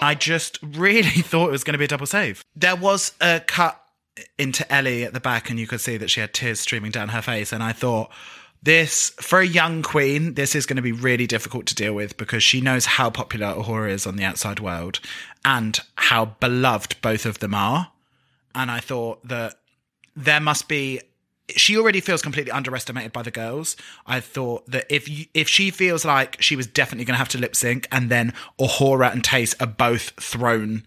I 0.02 0.16
just 0.20 0.60
really 0.62 1.04
thought 1.22 1.48
it 1.48 1.52
was 1.52 1.64
going 1.64 1.74
to 1.74 1.78
be 1.78 1.86
a 1.86 1.88
double 1.88 2.06
save. 2.06 2.44
There 2.56 2.76
was 2.76 3.14
a 3.22 3.40
cut 3.40 3.82
into 4.38 4.70
Ellie 4.72 5.04
at 5.04 5.14
the 5.14 5.20
back, 5.20 5.50
and 5.50 5.58
you 5.58 5.68
could 5.68 5.80
see 5.80 5.96
that 5.98 6.10
she 6.10 6.20
had 6.20 6.34
tears 6.34 6.60
streaming 6.60 6.92
down 6.92 7.10
her 7.10 7.22
face. 7.22 7.54
And 7.54 7.64
I 7.64 7.72
thought, 7.72 8.12
this, 8.64 9.10
for 9.20 9.40
a 9.40 9.46
young 9.46 9.82
queen, 9.82 10.36
this 10.36 10.56
is 10.56 10.66
going 10.66 10.78
to 10.78 10.82
be 10.82 10.92
really 10.92 11.26
difficult 11.28 11.66
to 11.68 11.76
deal 11.76 11.94
with 11.94 12.18
because 12.18 12.44
she 12.44 12.62
knows 12.62 12.86
how 12.86 13.10
popular 13.10 13.48
A'Whora 13.48 13.90
is 13.90 14.06
on 14.06 14.16
the 14.16 14.24
outside 14.24 14.60
world 14.60 15.00
and 15.44 15.80
how 15.96 16.26
beloved 16.26 17.02
both 17.02 17.26
of 17.26 17.40
them 17.40 17.56
are. 17.56 17.92
And 18.54 18.70
I 18.70 18.80
thought 18.80 19.28
that 19.28 19.56
there 20.16 20.40
must 20.40 20.68
be 20.68 21.02
she 21.56 21.78
already 21.78 22.00
feels 22.00 22.22
completely 22.22 22.52
underestimated 22.52 23.12
by 23.12 23.24
the 23.24 23.32
girls. 23.32 23.76
I 24.06 24.20
thought 24.20 24.66
that 24.68 24.86
if 24.90 25.10
you, 25.10 25.26
if 25.34 25.50
she 25.50 25.70
feels 25.70 26.06
like 26.06 26.42
she 26.42 26.56
was 26.56 26.68
definitely 26.68 27.06
going 27.06 27.16
to 27.16 27.20
have 27.20 27.30
to 27.30 27.38
lip 27.38 27.56
sync, 27.56 27.88
and 27.92 28.10
then 28.10 28.34
A'Whora 28.60 29.12
and 29.12 29.24
Tayce 29.24 29.54
are 29.60 29.68
both 29.68 30.12
thrown 30.12 30.84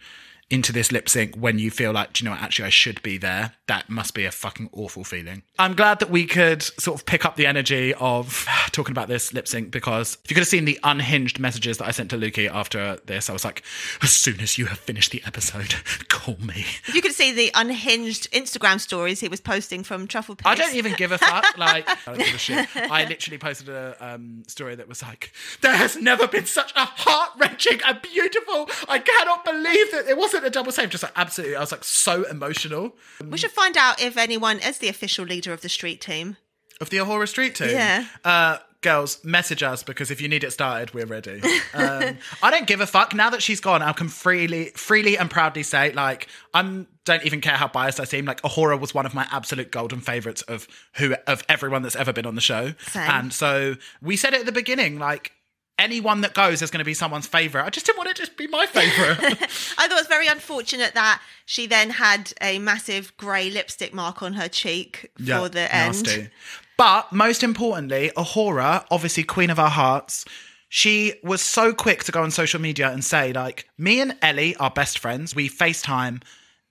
into 0.51 0.73
this 0.73 0.93
lip 0.93 1.09
sync 1.09 1.35
when 1.37 1.59
you 1.59 1.71
feel 1.71 1.93
like, 1.93 2.13
"Do 2.13 2.23
you 2.23 2.31
know, 2.31 2.35
what, 2.35 2.43
actually, 2.43 2.67
I 2.67 2.71
should 2.71 3.03
be 3.03 3.19
there. 3.19 3.53
That 3.67 3.89
must 3.89 4.15
be 4.15 4.25
a 4.25 4.31
fucking 4.31 4.71
awful 4.73 5.05
feeling. 5.05 5.43
I'm 5.59 5.75
glad 5.75 6.01
that 6.01 6.11
we 6.11 6.27
could 6.27 6.63
sort 6.63 7.01
of 7.01 7.07
pick 7.07 7.25
up 7.25 7.37
the 7.37 7.47
energy 7.47 7.95
of 7.95 8.47
talking 8.73 8.93
about 8.93 9.09
this 9.09 9.33
lip 9.33 9.49
sync 9.49 9.71
because 9.71 10.19
if 10.25 10.31
you 10.31 10.35
could 10.35 10.43
have 10.43 10.49
seen 10.49 10.65
the 10.65 10.79
unhinged 10.83 11.39
messages 11.39 11.79
that 11.79 11.87
I 11.87 11.91
sent 11.91 12.11
to 12.11 12.17
Lukey 12.17 12.51
after 12.51 12.99
this, 13.07 13.31
I 13.31 13.33
was 13.33 13.45
like, 13.45 13.63
as 14.03 14.13
soon 14.13 14.41
as 14.41 14.59
you 14.59 14.67
have 14.67 14.79
finished 14.79 15.11
the 15.13 15.23
episode, 15.27 15.75
call 16.09 16.37
me. 16.41 16.67
If 16.87 16.95
you 16.95 17.03
could 17.03 17.13
see 17.13 17.33
the 17.33 17.51
unhinged 17.55 18.31
Instagram 18.33 18.81
stories 18.81 19.21
he 19.21 19.29
was 19.29 19.41
posting 19.41 19.83
from 19.85 20.07
Truffle. 20.07 20.37
I 20.45 20.55
don't 20.55 20.75
even 20.75 20.95
give 20.95 21.13
a 21.13 21.19
fuck. 21.19 21.45
Like, 21.57 21.89
I 21.89 21.97
don't 22.07 22.19
give 22.19 22.35
a 22.35 22.39
shit. 22.39 22.69
I 22.75 23.05
literally 23.05 23.39
posted 23.39 23.69
a 23.69 23.97
um, 24.01 24.43
story 24.49 24.75
that 24.75 24.89
was 24.89 25.03
like, 25.03 25.33
"There 25.61 25.75
has 25.75 25.97
never 25.97 26.27
been 26.27 26.47
such 26.47 26.73
a 26.75 26.85
heart 26.85 27.31
wrenching 27.39 27.81
and 27.87 28.03
beautiful. 28.03 28.69
I 28.89 28.99
cannot 28.99 29.45
believe 29.45 29.93
that 29.93 30.07
it 30.09 30.17
wasn't 30.17 30.44
a 30.47 30.51
double 30.51 30.73
save." 30.73 30.91
Just 30.91 31.03
like 31.03 31.13
absolutely, 31.17 31.57
I 31.57 31.61
was 31.61 31.73
like 31.73 31.85
so 31.85 32.25
emotional. 32.25 32.95
We 33.29 33.39
should 33.39 33.51
find 33.53 33.77
out 33.77 34.01
if 34.03 34.17
anyone 34.17 34.59
is 34.59 34.79
the 34.79 34.89
official 34.89 35.25
leader 35.25 35.53
of 35.53 35.61
the 35.61 35.69
street 35.69 36.01
team. 36.01 36.37
Of 36.81 36.91
the 36.91 36.97
A'Whora 36.99 37.29
Street 37.29 37.55
team, 37.55 37.71
Yeah. 37.71 38.05
Uh, 38.25 38.59
girls, 38.81 39.23
message 39.25 39.63
us 39.63 39.83
because 39.85 40.11
if 40.11 40.21
you 40.21 40.29
need 40.29 40.43
it 40.45 40.51
started, 40.53 40.93
we're 40.93 41.07
ready. 41.07 41.41
Um, 41.75 42.19
I 42.43 42.51
don't 42.53 42.69
give 42.69 42.81
a 42.81 42.87
fuck 42.87 43.15
now 43.15 43.31
that 43.31 43.43
she's 43.43 43.59
gone. 43.61 43.83
I 43.83 43.93
can 43.93 44.09
freely, 44.09 44.67
freely 44.77 45.19
and 45.19 45.29
proudly 45.29 45.65
say, 45.65 45.91
like, 45.93 46.29
I'm 46.53 46.87
don't 47.05 47.25
even 47.25 47.41
care 47.41 47.55
how 47.55 47.67
biased 47.69 47.99
I 48.01 48.05
seem. 48.05 48.25
Like, 48.27 48.41
A'Whora 48.43 48.79
was 48.79 48.95
one 48.95 49.07
of 49.07 49.13
my 49.15 49.27
absolute 49.33 49.71
golden 49.73 50.01
favorites 50.01 50.43
of 50.43 50.69
who 50.97 51.15
of 51.27 51.43
everyone 51.49 51.83
that's 51.83 51.97
ever 51.97 52.13
been 52.13 52.27
on 52.27 52.35
the 52.37 52.41
show. 52.41 52.75
Same. 52.89 53.11
And 53.11 53.33
so 53.33 53.75
we 54.01 54.17
said 54.17 54.35
it 54.35 54.41
at 54.41 54.47
the 54.47 54.53
beginning, 54.53 54.99
like. 54.99 55.33
Anyone 55.79 56.21
that 56.21 56.35
goes 56.35 56.63
is 56.63 56.71
going 56.71 56.79
to 56.79 56.85
be 56.85 56.95
someone's 56.95 57.27
favorite. 57.27 57.65
I 57.65 57.71
just 57.71 57.85
didn't 57.87 57.99
want 57.99 58.11
it 58.11 58.17
to 58.17 58.23
just 58.23 58.37
be 58.37 58.47
my 58.47 58.65
favorite. 58.67 59.19
I 59.43 59.89
thought 59.89 59.91
it 59.91 59.95
was 59.95 60.07
very 60.07 60.29
unfortunate 60.29 60.95
that 60.95 61.21
she 61.47 61.67
then 61.67 61.91
had 61.91 62.33
a 62.41 62.59
massive 62.61 63.17
grey 63.17 63.51
lipstick 63.51 63.93
mark 63.93 64.23
on 64.23 64.35
her 64.35 64.49
cheek 64.49 65.11
for 65.41 65.49
the 65.49 65.75
end. 65.75 66.31
But 66.77 67.13
most 67.13 67.43
importantly, 67.43 68.11
A'Whora, 68.17 68.85
obviously 68.91 69.25
queen 69.25 69.51
of 69.51 69.59
our 69.59 69.71
hearts, 69.71 70.25
she 70.69 71.15
was 71.23 71.41
so 71.41 71.73
quick 71.73 72.03
to 72.05 72.13
go 72.13 72.23
on 72.23 72.31
social 72.33 72.61
media 72.61 72.91
and 72.91 73.05
say, 73.05 73.33
like, 73.33 73.69
me 73.79 74.01
and 74.01 74.17
Ellie 74.23 74.57
are 74.57 74.71
best 74.71 74.99
friends. 74.99 75.35
We 75.35 75.49
FaceTime 75.49 76.23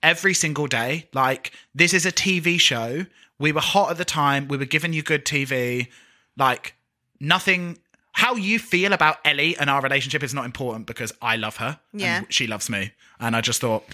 every 0.02 0.34
single 0.34 0.66
day. 0.66 1.08
Like, 1.14 1.52
this 1.74 1.94
is 1.94 2.04
a 2.04 2.12
TV 2.12 2.60
show. 2.60 3.06
We 3.38 3.50
were 3.50 3.62
hot 3.62 3.90
at 3.90 3.96
the 3.96 4.04
time. 4.04 4.46
We 4.48 4.58
were 4.58 4.66
giving 4.66 4.92
you 4.92 5.02
good 5.02 5.24
TV. 5.24 5.88
Like, 6.36 6.74
nothing. 7.18 7.78
How 8.14 8.34
you 8.36 8.58
feel 8.58 8.92
about 8.92 9.18
Ellie 9.24 9.56
and 9.56 9.68
our 9.68 9.80
relationship 9.82 10.22
is 10.22 10.32
not 10.32 10.44
important 10.44 10.86
because 10.86 11.12
I 11.20 11.36
love 11.36 11.56
her. 11.56 11.78
and 11.92 12.00
Yeah. 12.00 12.22
she 12.30 12.46
loves 12.46 12.70
me. 12.70 12.92
And 13.20 13.36
I 13.36 13.40
just 13.40 13.60
thought, 13.60 13.84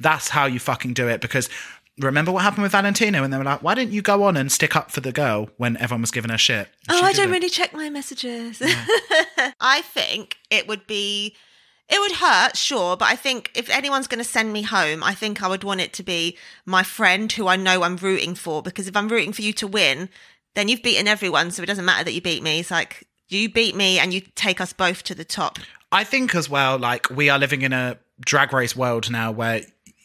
that's 0.00 0.28
how 0.28 0.46
you 0.46 0.58
fucking 0.60 0.92
do 0.94 1.08
it. 1.08 1.20
Because 1.20 1.48
remember 1.98 2.30
what 2.30 2.42
happened 2.44 2.62
with 2.64 2.72
Valentino 2.72 3.24
and 3.24 3.32
they 3.32 3.38
were 3.38 3.44
like, 3.44 3.62
why 3.62 3.74
didn't 3.74 3.92
you 3.92 4.02
go 4.02 4.22
on 4.24 4.36
and 4.36 4.52
stick 4.52 4.76
up 4.76 4.90
for 4.90 5.00
the 5.00 5.10
girl 5.12 5.48
when 5.56 5.76
everyone 5.78 6.00
was 6.02 6.10
giving 6.10 6.30
her 6.30 6.38
shit? 6.38 6.68
Oh, 6.88 7.02
I 7.02 7.12
don't 7.12 7.28
it. 7.30 7.32
really 7.32 7.48
check 7.48 7.72
my 7.72 7.88
messages. 7.90 8.60
I 9.60 9.82
think 9.82 10.36
it 10.50 10.68
would 10.68 10.86
be, 10.86 11.34
it 11.88 11.98
would 12.00 12.12
hurt, 12.12 12.56
sure, 12.56 12.96
but 12.96 13.06
I 13.06 13.16
think 13.16 13.50
if 13.54 13.70
anyone's 13.70 14.06
going 14.06 14.22
to 14.22 14.28
send 14.28 14.52
me 14.52 14.62
home, 14.62 15.02
I 15.02 15.14
think 15.14 15.42
I 15.42 15.48
would 15.48 15.64
want 15.64 15.80
it 15.80 15.92
to 15.94 16.02
be 16.02 16.36
my 16.66 16.82
friend 16.82 17.30
who 17.32 17.48
I 17.48 17.56
know 17.56 17.82
I'm 17.82 17.96
rooting 17.96 18.34
for. 18.34 18.62
Because 18.62 18.86
if 18.88 18.96
I'm 18.96 19.08
rooting 19.08 19.32
for 19.32 19.42
you 19.42 19.52
to 19.54 19.66
win, 19.66 20.08
then 20.54 20.68
you've 20.68 20.82
beaten 20.82 21.08
everyone, 21.08 21.50
so 21.50 21.62
it 21.62 21.66
doesn't 21.66 21.84
matter 21.84 22.04
that 22.04 22.12
you 22.12 22.20
beat 22.20 22.42
me. 22.42 22.60
It's 22.60 22.70
like 22.70 23.04
you 23.28 23.48
beat 23.48 23.74
me 23.76 23.98
and 23.98 24.12
you 24.12 24.20
take 24.34 24.60
us 24.60 24.72
both 24.72 25.02
to 25.04 25.14
the 25.14 25.24
top. 25.24 25.58
I 25.92 26.04
think 26.04 26.34
as 26.34 26.48
well, 26.50 26.78
like 26.78 27.08
we 27.10 27.28
are 27.30 27.38
living 27.38 27.62
in 27.62 27.72
a 27.72 27.98
drag 28.20 28.52
race 28.52 28.76
world 28.76 29.10
now 29.10 29.30
where 29.32 29.62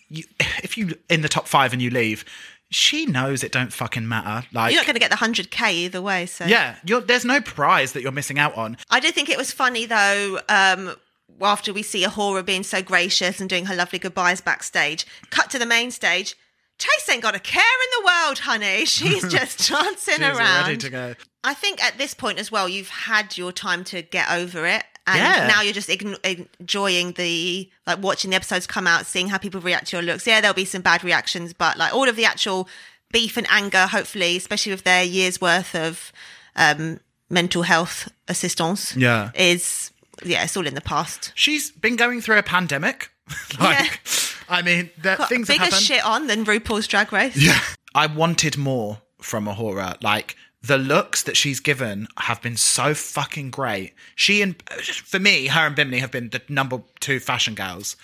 you, 0.10 0.24
if 0.62 0.78
you 0.78 0.94
in 1.10 1.22
the 1.22 1.30
top 1.30 1.48
five 1.48 1.74
and 1.74 1.82
you 1.82 1.90
leave, 1.90 2.24
she 2.70 3.06
knows 3.06 3.44
it 3.44 3.52
don't 3.52 3.74
fucking 3.74 4.08
matter. 4.08 4.48
Like, 4.54 4.72
You're 4.72 4.80
not 4.82 4.86
going 4.88 4.96
to 4.96 5.00
get 5.00 5.12
the 5.12 5.18
100k 5.18 5.72
either 5.74 6.02
way. 6.02 6.26
So 6.26 6.46
yeah, 6.46 6.76
you're, 6.86 7.02
there's 7.02 7.26
no 7.26 7.42
prize 7.42 7.94
that 7.94 8.02
you're 8.02 8.12
missing 8.12 8.40
out 8.40 8.56
on. 8.56 8.78
I 8.90 9.00
do 9.00 9.12
think 9.12 9.30
it 9.30 9.38
was 9.38 9.52
funny 9.52 9.86
though. 9.86 10.40
Um, 10.50 10.96
after 11.42 11.74
we 11.74 11.82
see 11.84 12.06
A'Whora 12.06 12.46
being 12.46 12.64
so 12.64 12.82
gracious 12.82 13.40
and 13.42 13.50
doing 13.50 13.66
her 13.66 13.76
lovely 13.76 14.00
goodbyes 14.00 14.40
backstage, 14.42 15.06
cut 15.30 15.50
to 15.50 15.60
the 15.60 15.66
main 15.66 15.92
stage. 15.92 16.36
Chase 16.78 17.10
ain't 17.10 17.22
got 17.22 17.36
a 17.36 17.40
care 17.40 17.62
in 17.62 18.04
the 18.04 18.06
world, 18.06 18.40
honey. 18.40 18.86
She's 18.86 19.22
just 19.32 19.68
dancing 19.70 20.16
She's 20.16 20.22
around. 20.22 20.64
ready 20.68 20.78
to 20.78 20.90
go. 20.90 21.16
I 21.44 21.54
think 21.54 21.84
at 21.84 21.98
this 21.98 22.14
point 22.14 22.40
as 22.40 22.52
well, 22.52 22.70
you've 22.70 22.90
had 22.90 23.38
your 23.38 23.52
time 23.52 23.84
to 23.86 24.02
get 24.02 24.32
over 24.32 24.66
it. 24.66 24.84
And 25.06 25.18
Yeah. 25.18 25.48
now 25.48 25.62
you're 25.62 25.74
just 25.74 25.90
ign- 25.90 26.48
enjoying 26.60 27.12
the, 27.14 27.70
like, 27.86 28.00
watching 28.02 28.30
the 28.30 28.38
episodes 28.38 28.66
come 28.66 28.88
out, 28.88 29.06
seeing 29.06 29.28
how 29.28 29.38
people 29.38 29.60
react 29.60 29.88
to 29.88 29.98
your 29.98 30.04
looks. 30.04 30.26
Yeah, 30.26 30.40
there'll 30.40 30.54
be 30.54 30.64
some 30.64 30.82
bad 30.82 31.04
reactions, 31.04 31.52
but, 31.52 31.78
like, 31.78 31.94
all 31.94 32.08
of 32.08 32.16
the 32.16 32.24
actual 32.24 32.70
beef 33.12 33.36
and 33.36 33.46
anger, 33.50 33.86
hopefully, 33.88 34.38
especially 34.38 34.72
with 34.72 34.84
their 34.86 35.04
year's 35.04 35.42
worth 35.42 35.76
of 35.76 36.14
um, 36.56 37.00
mental 37.30 37.64
health 37.64 38.08
assistance, 38.30 38.96
Yeah. 38.96 39.32
is, 39.36 39.92
yeah, 40.24 40.44
it's 40.44 40.56
all 40.56 40.66
in 40.68 40.76
the 40.76 40.82
past. 40.82 41.32
She's 41.36 41.72
been 41.72 41.98
going 41.98 42.22
through 42.22 42.38
a 42.38 42.44
pandemic. 42.44 43.10
like, 43.60 44.00
I 44.48 44.62
mean, 44.62 44.90
that 45.00 45.18
Got 45.18 45.30
things 45.30 45.48
have 45.50 45.60
bigger 45.60 45.76
shit 45.76 46.06
on 46.06 46.28
than 46.28 46.46
RuPaul's 46.46 46.88
Drag 46.88 47.12
Race. 47.12 47.36
Yeah. 47.36 47.60
I 47.96 48.08
wanted 48.08 48.58
more 48.58 49.02
from 49.22 49.46
A'Whora. 49.48 50.02
Like 50.02 50.36
the 50.64 50.78
looks 50.78 51.24
that 51.24 51.36
she's 51.36 51.60
given 51.60 52.08
have 52.18 52.42
been 52.42 52.56
so 52.58 52.94
fucking 52.94 53.52
great. 53.52 53.94
She 54.16 54.42
and 54.42 54.56
for 54.88 55.20
me, 55.20 55.48
her 55.48 55.68
and 55.68 55.76
Bimini 55.76 56.00
have 56.00 56.12
been 56.12 56.30
the 56.30 56.42
number 56.48 56.82
two 57.00 57.20
fashion 57.20 57.54
gals. 57.54 57.96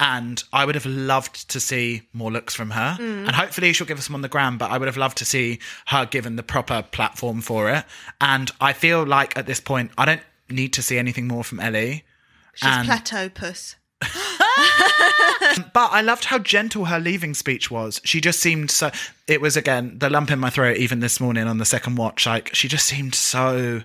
And 0.00 0.42
I 0.52 0.64
would 0.64 0.74
have 0.74 0.86
loved 0.86 1.48
to 1.50 1.60
see 1.60 2.02
more 2.12 2.30
looks 2.32 2.54
from 2.54 2.70
her. 2.70 2.96
Mm. 2.98 3.26
And 3.26 3.30
hopefully 3.30 3.72
she'll 3.72 3.86
give 3.86 3.98
us 3.98 4.06
some 4.06 4.16
on 4.16 4.22
the 4.22 4.28
gram, 4.28 4.58
but 4.58 4.70
I 4.70 4.78
would 4.78 4.88
have 4.88 4.96
loved 4.96 5.16
to 5.18 5.24
see 5.24 5.60
her 5.86 6.06
given 6.06 6.34
the 6.34 6.42
proper 6.42 6.82
platform 6.82 7.40
for 7.40 7.70
it. 7.70 7.84
And 8.20 8.50
I 8.60 8.72
feel 8.72 9.04
like 9.04 9.36
at 9.36 9.46
this 9.46 9.60
point, 9.60 9.92
I 9.96 10.04
don't 10.04 10.22
need 10.50 10.72
to 10.72 10.82
see 10.82 10.98
anything 10.98 11.28
more 11.28 11.44
from 11.44 11.60
Ellie. 11.60 12.04
She's 12.54 12.68
And- 12.68 12.86
plateau 12.86 13.28
puss. 13.28 13.76
But 15.74 15.92
I 15.92 16.00
loved 16.00 16.24
how 16.24 16.38
gentle 16.38 16.86
her 16.86 16.98
leaving 16.98 17.34
speech 17.34 17.70
was. 17.70 18.00
She 18.04 18.20
just 18.20 18.40
seemed 18.40 18.70
so. 18.70 18.90
It 19.26 19.40
was 19.40 19.56
again 19.56 19.98
the 19.98 20.08
lump 20.08 20.30
in 20.30 20.38
my 20.38 20.50
throat. 20.50 20.76
Even 20.78 21.00
this 21.00 21.20
morning 21.20 21.46
on 21.46 21.58
the 21.58 21.64
second 21.64 21.96
watch, 21.96 22.26
like 22.26 22.54
she 22.54 22.68
just 22.68 22.86
seemed 22.86 23.14
so 23.14 23.82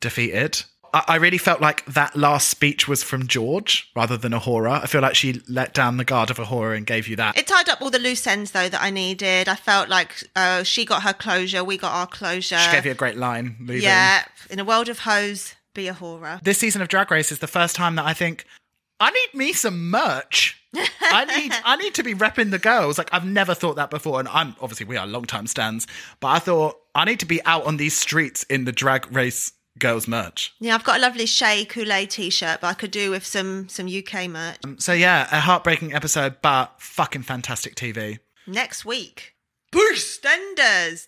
defeated. 0.00 0.62
I, 0.92 1.04
I 1.06 1.16
really 1.16 1.38
felt 1.38 1.60
like 1.60 1.84
that 1.86 2.16
last 2.16 2.48
speech 2.48 2.88
was 2.88 3.02
from 3.02 3.26
George 3.26 3.90
rather 3.94 4.16
than 4.16 4.32
A'Whora. 4.32 4.82
I 4.82 4.86
feel 4.86 5.00
like 5.00 5.14
she 5.14 5.40
let 5.48 5.74
down 5.74 5.96
the 5.96 6.04
guard 6.04 6.30
of 6.30 6.38
A'Whora 6.38 6.76
and 6.76 6.86
gave 6.86 7.06
you 7.06 7.16
that. 7.16 7.36
It 7.38 7.46
tied 7.46 7.68
up 7.68 7.80
all 7.80 7.90
the 7.90 7.98
loose 7.98 8.26
ends 8.26 8.50
though 8.50 8.68
that 8.68 8.82
I 8.82 8.90
needed. 8.90 9.48
I 9.48 9.54
felt 9.56 9.88
like 9.88 10.24
uh, 10.34 10.62
she 10.64 10.84
got 10.84 11.02
her 11.02 11.12
closure, 11.12 11.62
we 11.62 11.76
got 11.76 11.92
our 11.92 12.06
closure. 12.06 12.58
she 12.58 12.72
gave 12.72 12.86
you 12.86 12.92
a 12.92 12.96
great 12.96 13.16
line. 13.16 13.56
Leaving. 13.60 13.82
yeah, 13.82 14.24
in 14.48 14.58
a 14.58 14.64
world 14.64 14.88
of 14.88 15.00
hoes, 15.00 15.54
be 15.74 15.84
A'Whora. 15.86 16.42
This 16.42 16.58
season 16.58 16.82
of 16.82 16.88
Drag 16.88 17.10
Race 17.10 17.30
is 17.30 17.38
the 17.38 17.46
first 17.46 17.76
time 17.76 17.94
that 17.96 18.06
I 18.06 18.12
think 18.12 18.44
I 19.00 19.10
need 19.10 19.34
me 19.34 19.52
some 19.52 19.90
merch. 19.90 20.56
I 20.74 21.24
need 21.24 21.52
I 21.64 21.76
need 21.76 21.94
to 21.94 22.02
be 22.02 22.14
repping 22.14 22.50
the 22.50 22.58
girls. 22.58 22.98
Like 22.98 23.12
I've 23.12 23.24
never 23.24 23.54
thought 23.54 23.76
that 23.76 23.90
before, 23.90 24.20
and 24.20 24.28
I'm 24.28 24.54
obviously 24.60 24.86
we 24.86 24.96
are 24.96 25.06
long 25.06 25.24
time 25.24 25.46
stands, 25.46 25.86
but 26.20 26.28
I 26.28 26.38
thought 26.38 26.76
I 26.94 27.04
need 27.04 27.18
to 27.20 27.26
be 27.26 27.42
out 27.44 27.64
on 27.64 27.76
these 27.76 27.96
streets 27.96 28.44
in 28.44 28.64
the 28.64 28.72
Drag 28.72 29.10
Race 29.10 29.52
girls 29.78 30.06
merch. 30.06 30.52
Yeah, 30.60 30.74
I've 30.74 30.84
got 30.84 30.98
a 30.98 31.00
lovely 31.00 31.26
Shea 31.26 31.64
Couleé 31.64 32.08
t-shirt, 32.08 32.60
but 32.60 32.66
I 32.68 32.74
could 32.74 32.90
do 32.90 33.10
with 33.10 33.24
some 33.24 33.68
some 33.68 33.86
UK 33.86 34.28
merch. 34.28 34.58
Um, 34.64 34.78
so 34.78 34.92
yeah, 34.92 35.26
a 35.32 35.40
heartbreaking 35.40 35.92
episode, 35.94 36.36
but 36.42 36.74
fucking 36.78 37.22
fantastic 37.22 37.74
TV. 37.74 38.18
Next 38.46 38.84
week. 38.84 39.34
Boostenders! 39.72 41.06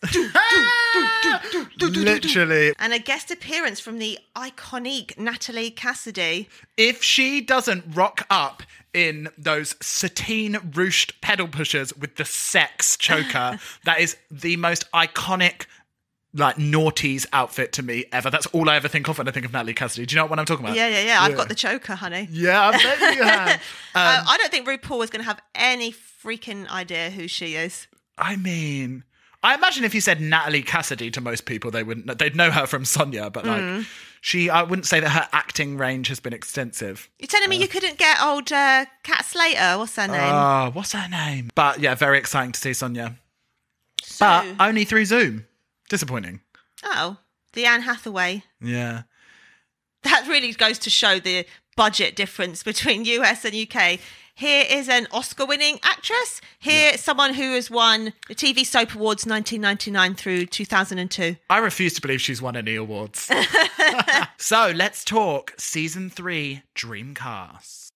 Literally, 1.81 2.73
and 2.79 2.93
a 2.93 2.99
guest 2.99 3.31
appearance 3.31 3.81
from 3.81 3.99
the 3.99 4.19
iconic 4.37 5.19
Natalie 5.19 5.71
Cassidy. 5.71 6.49
if 6.77 7.03
she 7.03 7.41
doesn't 7.41 7.85
rock 7.95 8.27
up 8.31 8.63
in 8.95 9.29
those 9.37 9.75
sateen 9.81 10.55
ruched 10.55 11.13
pedal 11.21 11.49
pushers 11.49 11.97
with 11.97 12.17
the 12.17 12.25
sex 12.25 12.97
choker, 12.97 13.59
that 13.85 14.01
is 14.01 14.17
the 14.31 14.57
most 14.57 14.91
iconic 14.93 15.67
like 16.35 16.57
naughties 16.57 17.27
outfit 17.33 17.73
to 17.73 17.83
me 17.83 18.05
ever. 18.13 18.31
That's 18.31 18.47
all 18.47 18.71
I 18.71 18.77
ever 18.77 18.89
think 18.89 19.09
of 19.09 19.19
when 19.19 19.29
I 19.29 19.33
think 19.33 19.45
of 19.45 19.53
Natalie 19.53 19.75
Cassidy. 19.75 20.07
Do 20.07 20.15
you 20.15 20.21
know 20.21 20.27
what 20.27 20.39
I'm 20.39 20.47
talking 20.47 20.65
about? 20.65 20.77
Yeah, 20.77 20.89
yeah, 20.89 21.03
yeah. 21.05 21.21
I've 21.21 21.37
got 21.37 21.49
the 21.49 21.55
choker, 21.55 21.95
honey. 21.95 22.29
Yeah, 22.31 22.69
I 22.69 22.71
bet 22.73 23.17
you 23.17 23.23
have. 23.23 23.51
uh, 23.95 24.25
I 24.27 24.37
don't 24.39 24.51
think 24.51 24.67
RuPaul 24.67 25.05
is 25.05 25.11
going 25.11 25.21
to 25.21 25.27
have 25.29 25.43
any 25.55 25.93
freaking 25.93 26.69
idea 26.71 27.11
who 27.11 27.29
she 27.29 27.55
is. 27.55 27.87
I 28.19 28.37
mean, 28.37 29.05
I 29.43 29.55
imagine 29.55 29.85
if 29.85 29.95
you 29.95 30.01
said 30.01 30.21
Natalie 30.21 30.63
Cassidy 30.63 31.11
to 31.13 31.21
most 31.21 31.45
people, 31.47 31.71
they 31.71 31.83
wouldn't. 31.83 32.19
They'd 32.19 32.37
know 32.37 32.51
her 32.51 32.67
from 32.67 32.85
Sonia, 32.85 33.31
but 33.31 33.45
like 33.47 33.61
Mm. 33.61 33.87
she, 34.21 34.49
I 34.51 34.63
wouldn't 34.63 34.87
say 34.87 35.01
that 35.01 35.09
her 35.09 35.29
acting 35.33 35.77
range 35.77 36.09
has 36.09 36.21
been 36.21 36.33
extensive. 36.33 37.09
You're 37.19 37.27
telling 37.27 37.49
me 37.49 37.57
you 37.57 37.67
couldn't 37.69 37.99
get 37.99 38.23
old 38.23 38.53
uh, 38.53 38.87
Kat 39.03 39.25
Slater? 39.25 39.79
What's 39.79 39.97
her 39.97 40.07
name? 40.07 40.21
Oh, 40.35 40.71
what's 40.73 40.93
her 40.93 41.09
name? 41.09 41.51
But 41.55 41.81
yeah, 41.81 41.95
very 41.95 42.19
exciting 42.19 42.53
to 42.53 42.61
see 42.61 42.73
Sonia. 42.73 43.17
So- 44.05 44.27
But 44.27 44.47
only 44.69 44.85
through 44.85 45.07
Zoom. 45.07 45.47
Disappointing. 45.89 46.41
oh, 46.85 47.19
the 47.55 47.67
Anne 47.67 47.83
Hathaway. 47.83 48.45
Yeah. 48.61 49.03
That 50.03 50.27
really 50.29 50.53
goes 50.53 50.79
to 50.81 50.91
show 50.91 51.19
the 51.19 51.45
budget 51.77 52.17
difference 52.17 52.63
between 52.63 53.05
US 53.21 53.45
and 53.45 53.55
UK. 53.55 53.99
Here 54.43 54.67
is 54.69 54.89
an 54.89 55.07
Oscar 55.13 55.47
winning 55.47 55.79
actress. 55.85 56.41
Here, 56.59 56.99
someone 56.99 57.35
who 57.35 57.53
has 57.55 57.71
won 57.71 58.13
the 58.27 58.35
TV 58.35 58.67
Soap 58.67 58.97
Awards 58.97 59.25
1999 59.25 60.17
through 60.17 60.47
2002. 60.47 61.37
I 61.49 61.59
refuse 61.59 61.95
to 61.95 62.01
believe 62.01 62.21
she's 62.21 62.43
won 62.43 62.57
any 62.57 62.75
awards. 62.75 63.31
so 64.39 64.73
let's 64.75 65.05
talk 65.05 65.55
season 65.59 66.11
three 66.11 66.65
Dreamcast. 66.75 67.93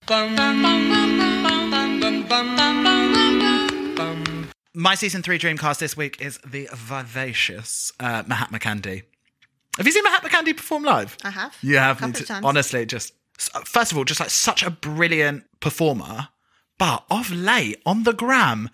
My 4.72 4.94
season 4.94 5.22
three 5.24 5.40
Dreamcast 5.40 5.80
this 5.80 5.96
week 5.96 6.20
is 6.20 6.38
the 6.46 6.68
vivacious 6.72 7.90
uh, 7.98 8.22
Mahatma 8.24 8.60
Khandi. 8.60 9.02
Have 9.78 9.86
you 9.86 9.90
seen 9.90 10.04
Mahatma 10.04 10.28
Khandi 10.28 10.56
perform 10.56 10.84
live? 10.84 11.16
I 11.24 11.30
have. 11.30 11.56
You 11.60 11.78
have. 11.78 11.98
Couple 11.98 12.12
me 12.12 12.20
of 12.20 12.26
times. 12.28 12.46
Honestly, 12.46 12.86
just 12.86 13.14
first 13.64 13.90
of 13.90 13.98
all, 13.98 14.04
just 14.04 14.20
like 14.20 14.30
such 14.30 14.62
a 14.62 14.70
brilliant 14.70 15.42
performer, 15.58 16.28
but 16.78 17.04
of 17.10 17.30
late 17.32 17.80
on 17.86 18.02
the 18.04 18.12
gram, 18.12 18.70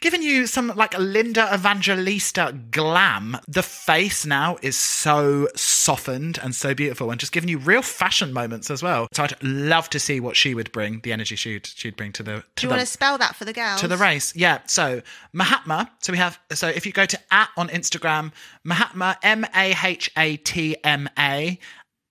giving 0.00 0.22
you 0.22 0.46
some 0.46 0.68
like 0.76 0.96
Linda 0.98 1.48
Evangelista 1.54 2.54
glam. 2.70 3.38
The 3.48 3.62
face 3.62 4.26
now 4.26 4.58
is 4.60 4.76
so 4.76 5.48
softened 5.56 6.38
and 6.42 6.54
so 6.54 6.74
beautiful, 6.74 7.10
and 7.10 7.18
just 7.18 7.32
giving 7.32 7.48
you 7.48 7.58
real 7.58 7.82
fashion 7.82 8.32
moments 8.32 8.70
as 8.70 8.82
well. 8.82 9.08
So 9.12 9.22
I'd 9.22 9.42
love 9.42 9.88
to 9.90 9.98
see 9.98 10.20
what 10.20 10.36
she 10.36 10.54
would 10.54 10.70
bring, 10.72 11.00
the 11.00 11.12
energy 11.12 11.36
she'd 11.36 11.66
she'd 11.66 11.96
bring 11.96 12.12
to 12.12 12.22
the. 12.22 12.32
To 12.32 12.44
Do 12.56 12.66
you 12.66 12.68
the, 12.68 12.74
want 12.74 12.80
to 12.80 12.92
spell 12.92 13.18
that 13.18 13.34
for 13.34 13.44
the 13.44 13.52
girls? 13.52 13.80
to 13.80 13.88
the 13.88 13.96
race. 13.96 14.34
Yeah. 14.36 14.58
So 14.66 15.02
Mahatma. 15.32 15.90
So 16.00 16.12
we 16.12 16.18
have. 16.18 16.38
So 16.52 16.68
if 16.68 16.84
you 16.86 16.92
go 16.92 17.06
to 17.06 17.18
at 17.30 17.48
on 17.56 17.68
Instagram, 17.68 18.32
Mahatma 18.62 19.16
M 19.22 19.46
A 19.54 19.74
H 19.82 20.10
A 20.16 20.36
T 20.36 20.76
M 20.84 21.08
A, 21.18 21.58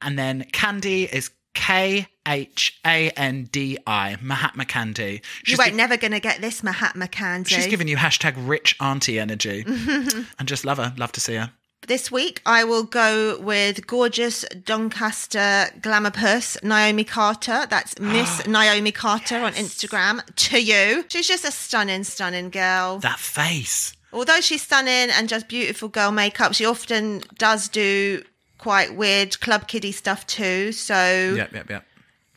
and 0.01 0.17
then 0.17 0.45
Khandi 0.51 1.11
is 1.11 1.29
K 1.53 2.07
H 2.27 2.79
A 2.85 3.09
N 3.11 3.45
D 3.51 3.77
I, 3.85 4.17
Mahatma 4.21 4.65
Khandi. 4.65 5.13
You 5.13 5.19
She's, 5.43 5.59
ain't 5.59 5.71
gi- 5.71 5.75
never 5.75 5.97
gonna 5.97 6.19
get 6.19 6.41
this 6.41 6.63
Mahatma 6.63 7.07
Khandi. 7.07 7.47
she's 7.47 7.67
giving 7.67 7.87
you 7.87 7.97
hashtag 7.97 8.33
rich 8.37 8.75
auntie 8.79 9.19
energy. 9.19 9.63
and 10.39 10.47
just 10.47 10.65
love 10.65 10.77
her. 10.77 10.93
Love 10.97 11.11
to 11.13 11.19
see 11.19 11.35
her. 11.35 11.51
This 11.85 12.09
week, 12.09 12.41
I 12.45 12.63
will 12.63 12.83
go 12.83 13.37
with 13.41 13.85
gorgeous 13.87 14.45
Doncaster 14.63 15.65
glamour 15.81 16.11
puss 16.11 16.57
Naomi 16.63 17.03
Carter. 17.03 17.65
That's 17.69 17.99
Miss 17.99 18.47
Naomi 18.47 18.93
Carter 18.93 19.35
on 19.39 19.51
Instagram. 19.53 20.23
To 20.49 20.61
you, 20.61 21.03
she's 21.09 21.27
just 21.27 21.43
a 21.43 21.51
stunning, 21.51 22.05
stunning 22.05 22.49
girl. 22.51 22.99
That 22.99 23.19
face. 23.19 23.93
Although 24.13 24.39
she's 24.39 24.61
stunning 24.61 25.09
and 25.13 25.27
just 25.27 25.49
beautiful 25.49 25.89
girl 25.89 26.11
makeup, 26.11 26.53
she 26.53 26.65
often 26.65 27.21
does 27.37 27.67
do 27.67 28.23
quite 28.63 28.95
weird 28.95 29.37
club 29.41 29.67
kiddie 29.67 29.91
stuff 29.91 30.25
too. 30.25 30.71
So 30.71 31.33
Yep, 31.35 31.51
yep, 31.51 31.69
yep. 31.69 31.85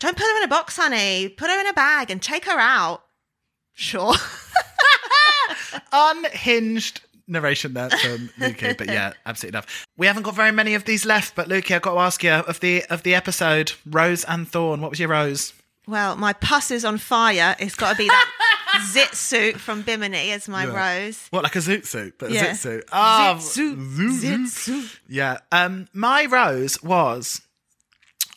don't 0.00 0.16
put 0.16 0.26
her 0.26 0.36
in 0.38 0.42
a 0.42 0.48
box, 0.48 0.76
honey. 0.76 1.28
Put 1.28 1.48
her 1.48 1.60
in 1.60 1.68
a 1.68 1.72
bag 1.72 2.10
and 2.10 2.20
take 2.20 2.46
her 2.46 2.58
out. 2.58 3.04
Sure. 3.74 4.12
Unhinged 5.92 7.00
narration 7.28 7.74
there 7.74 7.90
from 7.90 8.28
Lukey, 8.40 8.76
but 8.76 8.88
yeah, 8.88 9.12
absolutely 9.24 9.58
love. 9.58 9.86
We 9.96 10.08
haven't 10.08 10.24
got 10.24 10.34
very 10.34 10.50
many 10.50 10.74
of 10.74 10.84
these 10.84 11.04
left, 11.04 11.36
but 11.36 11.48
Lukey, 11.48 11.76
I've 11.76 11.82
got 11.82 11.94
to 11.94 12.00
ask 12.00 12.24
you 12.24 12.30
of 12.32 12.58
the 12.58 12.82
of 12.86 13.04
the 13.04 13.14
episode, 13.14 13.72
Rose 13.88 14.24
and 14.24 14.48
Thorn. 14.48 14.80
What 14.80 14.90
was 14.90 14.98
your 14.98 15.10
rose? 15.10 15.52
Well, 15.86 16.16
my 16.16 16.32
pus 16.32 16.72
is 16.72 16.84
on 16.84 16.98
fire. 16.98 17.54
It's 17.60 17.76
got 17.76 17.92
to 17.92 17.96
be 17.96 18.08
that 18.08 18.30
zit 18.84 19.14
suit 19.14 19.60
from 19.60 19.82
Bimini 19.82 20.32
as 20.32 20.48
my 20.48 20.66
rose. 20.66 21.26
What, 21.30 21.42
like 21.44 21.56
a 21.56 21.60
zoot 21.60 21.86
suit, 21.86 22.14
but 22.18 22.30
a 22.30 22.34
Yeah. 22.34 22.40
zit 22.54 22.56
suit? 22.56 22.84
Ah, 22.92 23.36
Zit 23.40 23.52
suit, 23.52 24.12
zit 24.12 24.48
suit. 24.48 25.00
Yeah. 25.08 25.38
Um, 25.52 25.88
my 25.92 26.26
rose 26.26 26.82
was 26.82 27.40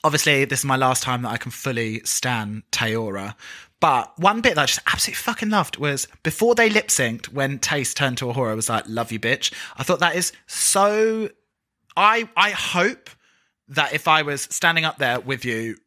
obviously 0.03 0.45
this 0.45 0.59
is 0.59 0.65
my 0.65 0.75
last 0.77 1.03
time 1.03 1.21
that 1.23 1.29
I 1.29 1.37
can 1.37 1.51
fully 1.51 2.01
stand 2.05 2.63
Taora. 2.71 3.35
But 3.81 4.11
one 4.19 4.41
bit 4.41 4.55
that 4.55 4.61
I 4.63 4.65
just 4.65 4.79
absolutely 4.87 5.15
fucking 5.21 5.49
loved 5.49 5.77
was 5.77 6.07
before 6.23 6.53
they 6.53 6.69
lip 6.69 6.87
synced 6.87 7.27
when 7.29 7.59
Tayce 7.59 7.93
turned 7.93 8.17
to 8.17 8.25
A'Whora 8.25 8.55
was 8.55 8.67
like, 8.67 8.83
"Love 8.87 9.11
you, 9.11 9.19
bitch." 9.19 9.53
I 9.77 9.83
thought 9.83 9.99
that 9.99 10.15
is 10.15 10.33
so. 10.47 11.29
I 11.95 12.27
I 12.35 12.51
hope 12.51 13.09
that 13.69 13.93
if 13.93 14.07
I 14.07 14.21
was 14.23 14.41
standing 14.51 14.83
up 14.83 14.97
there 14.97 15.19
with 15.21 15.45
you 15.45 15.77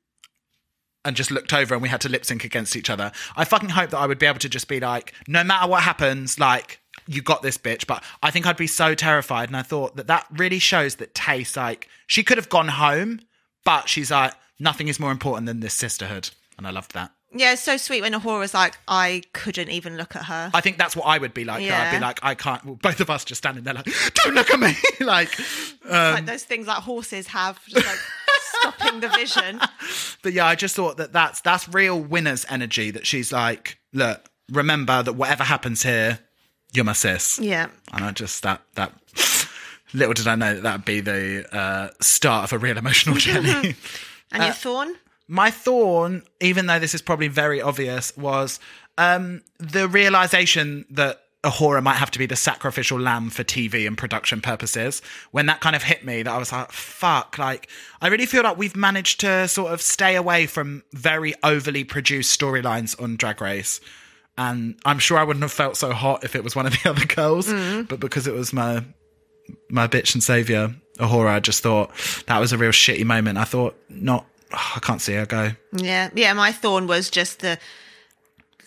and 1.04 1.16
just 1.16 1.30
looked 1.30 1.52
over 1.52 1.74
and 1.74 1.82
we 1.82 1.88
had 1.88 2.00
to 2.02 2.08
lip 2.08 2.24
sync 2.24 2.44
against 2.44 2.76
each 2.76 2.90
other, 2.90 3.12
I 3.36 3.44
fucking 3.44 3.70
hope 3.70 3.90
that 3.90 3.98
I 3.98 4.06
would 4.06 4.18
be 4.18 4.26
able 4.26 4.38
to 4.40 4.48
just 4.48 4.68
be 4.68 4.80
like, 4.80 5.12
no 5.26 5.42
matter 5.44 5.68
what 5.68 5.82
happens, 5.82 6.38
like 6.38 6.80
you 7.06 7.22
got 7.22 7.42
this 7.42 7.58
bitch. 7.58 7.86
But 7.86 8.02
I 8.22 8.30
think 8.30 8.46
I'd 8.46 8.56
be 8.56 8.66
so 8.66 8.94
terrified, 8.94 9.48
and 9.48 9.56
I 9.56 9.62
thought 9.62 9.96
that 9.96 10.06
that 10.06 10.26
really 10.30 10.58
shows 10.58 10.96
that 10.96 11.14
Tayce 11.14 11.56
like 11.56 11.88
she 12.06 12.22
could 12.22 12.38
have 12.38 12.48
gone 12.48 12.68
home, 12.68 13.20
but 13.64 13.88
she's 13.88 14.10
like 14.10 14.34
nothing 14.60 14.88
is 14.88 15.00
more 15.00 15.10
important 15.10 15.46
than 15.46 15.60
this 15.60 15.74
sisterhood, 15.74 16.30
and 16.56 16.66
I 16.66 16.70
loved 16.70 16.94
that. 16.94 17.10
Yeah, 17.34 17.54
it's 17.54 17.62
so 17.62 17.78
sweet 17.78 18.02
when 18.02 18.12
A'Whora's 18.12 18.52
like, 18.52 18.76
I 18.86 19.22
couldn't 19.32 19.70
even 19.70 19.96
look 19.96 20.14
at 20.14 20.26
her. 20.26 20.50
I 20.52 20.60
think 20.60 20.76
that's 20.76 20.94
what 20.94 21.04
I 21.06 21.16
would 21.16 21.32
be 21.32 21.44
like. 21.46 21.66
though. 21.66 21.74
I'd 21.74 21.90
be 21.92 21.98
like, 21.98 22.20
I 22.22 22.34
can't. 22.34 22.62
Well, 22.62 22.74
both 22.82 23.00
of 23.00 23.08
us 23.08 23.24
just 23.24 23.38
standing 23.38 23.64
there 23.64 23.72
like, 23.72 23.86
don't 24.14 24.34
look 24.34 24.50
at 24.50 24.60
me, 24.60 24.74
like. 25.00 25.40
um, 25.86 25.90
like 26.14 26.26
those 26.26 26.44
things 26.44 26.66
that 26.66 26.82
horses 26.82 27.26
have, 27.28 27.58
just 27.66 27.86
like 27.86 27.98
stopping 28.62 29.00
the 29.00 29.08
vision. 29.08 29.60
But 30.22 30.32
yeah, 30.34 30.46
I 30.46 30.54
just 30.54 30.76
thought 30.76 30.98
that 30.98 31.12
that's 31.12 31.40
that's 31.40 31.68
real 31.68 32.00
winner's 32.00 32.46
energy. 32.48 32.92
That 32.92 33.06
she's 33.06 33.32
like, 33.32 33.78
look, 33.92 34.30
remember 34.52 35.02
that 35.02 35.14
whatever 35.14 35.42
happens 35.42 35.82
here, 35.82 36.20
you're 36.72 36.84
my 36.84 36.92
sis. 36.92 37.40
Yeah. 37.40 37.66
And 37.92 38.04
I 38.04 38.12
just 38.12 38.42
that 38.44 38.62
that 38.76 38.92
little 39.92 40.14
did 40.14 40.28
I 40.28 40.36
know 40.36 40.54
that 40.54 40.62
that'd 40.62 40.84
be 40.84 41.00
the 41.00 41.44
uh, 41.52 41.88
start 42.00 42.44
of 42.44 42.52
a 42.52 42.58
real 42.58 42.78
emotional 42.78 43.16
journey. 43.26 43.74
And 44.30 44.42
Uh, 44.42 44.46
your 44.46 44.54
thorn? 44.54 44.94
My 45.26 45.50
thorn, 45.50 46.22
even 46.40 46.66
though 46.66 46.78
this 46.78 46.94
is 46.94 47.02
probably 47.02 47.28
very 47.28 47.60
obvious, 47.60 48.16
was 48.16 48.60
um, 48.98 49.42
the 49.58 49.88
realization 49.88 50.84
that 50.90 51.20
A'Whora 51.44 51.82
might 51.82 51.96
have 51.96 52.10
to 52.12 52.18
be 52.18 52.26
the 52.26 52.36
sacrificial 52.36 53.00
lamb 53.00 53.28
for 53.28 53.42
TV 53.42 53.86
and 53.86 53.98
production 53.98 54.40
purposes. 54.40 55.02
When 55.32 55.46
that 55.46 55.60
kind 55.60 55.74
of 55.74 55.82
hit 55.82 56.04
me, 56.04 56.22
that 56.22 56.32
I 56.32 56.38
was 56.38 56.52
like, 56.52 56.70
fuck, 56.70 57.36
like, 57.36 57.68
I 58.00 58.08
really 58.08 58.26
feel 58.26 58.44
like 58.44 58.56
we've 58.56 58.76
managed 58.76 59.20
to 59.20 59.48
sort 59.48 59.72
of 59.72 59.82
stay 59.82 60.14
away 60.14 60.46
from 60.46 60.84
very 60.92 61.34
overly 61.42 61.82
produced 61.82 62.38
storylines 62.38 63.00
on 63.02 63.16
Drag 63.16 63.40
Race. 63.40 63.80
And 64.38 64.78
I'm 64.84 65.00
sure 65.00 65.18
I 65.18 65.24
wouldn't 65.24 65.42
have 65.42 65.52
felt 65.52 65.76
so 65.76 65.92
hot 65.92 66.22
if 66.22 66.36
it 66.36 66.44
was 66.44 66.54
one 66.54 66.66
of 66.66 66.72
the 66.72 66.90
other 66.90 67.06
girls, 67.06 67.48
mm. 67.48 67.88
but 67.88 67.98
because 67.98 68.26
it 68.26 68.34
was 68.34 68.52
my 68.52 68.84
my 69.68 69.88
bitch 69.88 70.14
and 70.14 70.22
savior, 70.22 70.74
A'Whora, 70.98 71.30
I 71.30 71.40
just 71.40 71.62
thought 71.62 71.90
that 72.26 72.38
was 72.38 72.52
a 72.52 72.58
real 72.58 72.70
shitty 72.70 73.04
moment. 73.04 73.36
I 73.36 73.44
thought, 73.44 73.76
not, 73.88 74.26
I 74.52 74.78
can't 74.80 75.00
see 75.00 75.14
her 75.14 75.26
go. 75.26 75.52
Yeah. 75.76 76.10
Yeah, 76.14 76.32
my 76.34 76.52
thorn 76.52 76.86
was 76.86 77.10
just 77.10 77.40
the 77.40 77.58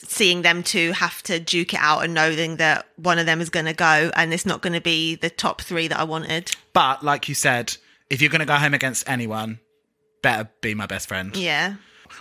seeing 0.08 0.42
them 0.42 0.64
two 0.64 0.92
have 0.94 1.22
to 1.24 1.40
duke 1.40 1.74
it 1.74 1.80
out 1.80 2.04
and 2.04 2.14
knowing 2.14 2.58
that 2.58 2.88
one 2.96 3.20
of 3.20 3.26
them 3.26 3.42
is 3.42 3.50
going 3.50 3.66
to 3.66 3.74
go 3.74 4.12
and 4.16 4.34
it's 4.34 4.46
not 4.46 4.62
going 4.62 4.74
to 4.74 4.82
be 4.82 5.16
the 5.16 5.30
top 5.30 5.62
three 5.62 5.88
that 5.88 6.00
I 6.00 6.04
wanted. 6.04 6.52
But 6.74 7.04
like 7.04 7.28
you 7.28 7.36
said, 7.36 7.78
if 8.10 8.22
you're 8.22 8.30
going 8.30 8.40
to 8.40 8.46
go 8.46 8.56
home 8.56 8.74
against 8.74 9.10
anyone, 9.10 9.60
better 10.22 10.50
be 10.62 10.74
my 10.74 10.86
best 10.86 11.08
friend. 11.08 11.36
Yeah. 11.36 11.76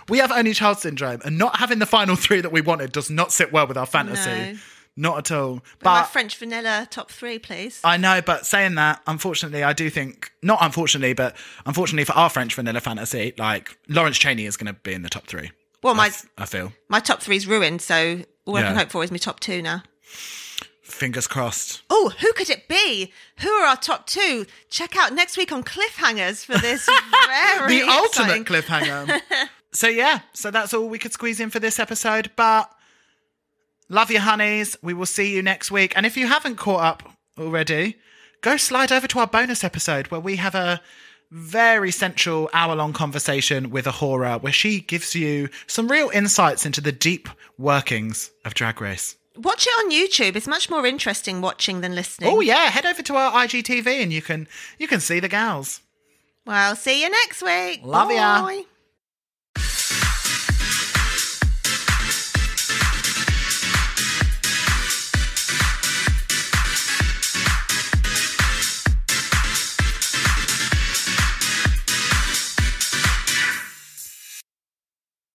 We 0.09 0.17
have 0.19 0.31
only 0.31 0.53
child 0.53 0.79
syndrome, 0.79 1.21
and 1.23 1.37
not 1.37 1.57
having 1.57 1.79
the 1.79 1.85
final 1.85 2.15
three 2.15 2.41
that 2.41 2.51
we 2.51 2.61
wanted 2.61 2.91
does 2.91 3.09
not 3.09 3.31
sit 3.31 3.51
well 3.51 3.67
with 3.67 3.77
our 3.77 3.85
fantasy. 3.85 4.53
No. 4.53 4.59
Not 4.97 5.17
at 5.17 5.31
all. 5.31 5.55
my 5.55 5.61
But 5.79 6.03
French 6.05 6.37
vanilla 6.37 6.87
top 6.89 7.11
three, 7.11 7.37
please. 7.37 7.81
I 7.83 7.97
know, 7.97 8.21
but 8.21 8.45
saying 8.45 8.75
that, 8.75 9.01
unfortunately, 9.07 9.61
I 9.61 9.73
do 9.73 9.89
think, 9.89 10.31
not 10.41 10.59
unfortunately, 10.61 11.13
but 11.13 11.35
unfortunately 11.65 12.05
for 12.05 12.13
our 12.13 12.29
French 12.29 12.55
vanilla 12.55 12.79
fantasy, 12.79 13.33
like 13.37 13.77
Lawrence 13.89 14.17
Chaney 14.17 14.45
is 14.45 14.55
going 14.55 14.73
to 14.73 14.79
be 14.81 14.93
in 14.93 15.01
the 15.01 15.09
top 15.09 15.27
three. 15.27 15.51
Well, 15.85 15.95
my 15.95 16.07
f- 16.07 16.25
I 16.37 16.45
feel. 16.45 16.73
my 16.89 16.99
top 16.99 17.21
three's 17.21 17.47
ruined, 17.47 17.81
so 17.81 18.21
all 18.45 18.57
I 18.57 18.61
can 18.63 18.73
Yeah. 18.73 18.79
hope 18.79 18.91
for 18.91 19.03
is 19.03 19.11
my 19.11 19.17
top 19.17 19.39
two 19.39 19.61
now. 19.61 19.83
Fingers 20.83 21.27
crossed. 21.27 21.81
Oh, 21.89 22.13
who 22.19 22.31
could 22.33 22.49
it 22.49 22.67
be? 22.67 23.11
Who 23.39 23.49
are 23.49 23.65
our 23.67 23.75
top 23.75 24.05
two? 24.07 24.45
Check 24.69 24.95
out 24.95 25.13
next 25.13 25.35
week 25.37 25.51
on 25.51 25.63
Cliffhangers 25.63 26.45
for 26.45 26.57
this 26.57 26.85
very 27.27 27.79
the 27.79 27.89
ultimate 27.89 28.41
exciting- 28.41 28.45
cliffhanger. 28.45 29.21
so 29.73 29.87
yeah, 29.87 30.19
so 30.33 30.51
that's 30.51 30.73
all 30.73 30.87
we 30.87 30.99
could 30.99 31.11
squeeze 31.13 31.39
in 31.39 31.49
for 31.49 31.59
this 31.59 31.79
episode. 31.79 32.31
But 32.35 32.71
love 33.89 34.11
you, 34.11 34.19
honeys. 34.19 34.77
We 34.81 34.93
will 34.93 35.05
see 35.07 35.33
you 35.33 35.41
next 35.41 35.71
week. 35.71 35.93
And 35.95 36.05
if 36.05 36.15
you 36.17 36.27
haven't 36.27 36.55
caught 36.57 36.81
up 36.83 37.11
already, 37.37 37.97
go 38.41 38.55
slide 38.57 38.91
over 38.91 39.07
to 39.07 39.19
our 39.19 39.27
bonus 39.27 39.63
episode 39.63 40.07
where 40.07 40.21
we 40.21 40.35
have 40.37 40.55
a 40.55 40.81
very 41.35 41.91
central 41.91 42.49
hour-long 42.53 42.93
conversation 42.93 43.69
with 43.69 43.85
A'Whora, 43.85 44.41
where 44.41 44.53
she 44.53 44.79
gives 44.79 45.13
you 45.13 45.49
some 45.67 45.89
real 45.89 46.09
insights 46.13 46.65
into 46.65 46.79
the 46.79 46.93
deep 46.93 47.27
workings 47.57 48.31
of 48.45 48.53
Drag 48.53 48.79
Race. 48.79 49.17
Watch 49.35 49.67
it 49.67 49.85
on 49.85 49.91
YouTube. 49.91 50.37
It's 50.37 50.47
much 50.47 50.69
more 50.69 50.85
interesting 50.85 51.41
watching 51.41 51.81
than 51.81 51.93
listening. 51.93 52.29
Oh 52.31 52.39
yeah, 52.39 52.69
head 52.69 52.85
over 52.85 53.01
to 53.01 53.15
our 53.15 53.33
IGTV 53.45 54.01
and 54.01 54.13
you 54.13 54.21
can 54.21 54.47
you 54.79 54.87
can 54.87 55.01
see 55.01 55.19
the 55.19 55.27
gals. 55.27 55.81
Well, 56.45 56.73
see 56.77 57.01
you 57.01 57.09
next 57.09 57.43
week. 57.43 57.81
Love 57.83 58.11
ya. 58.11 58.41
Bye. 59.55 60.01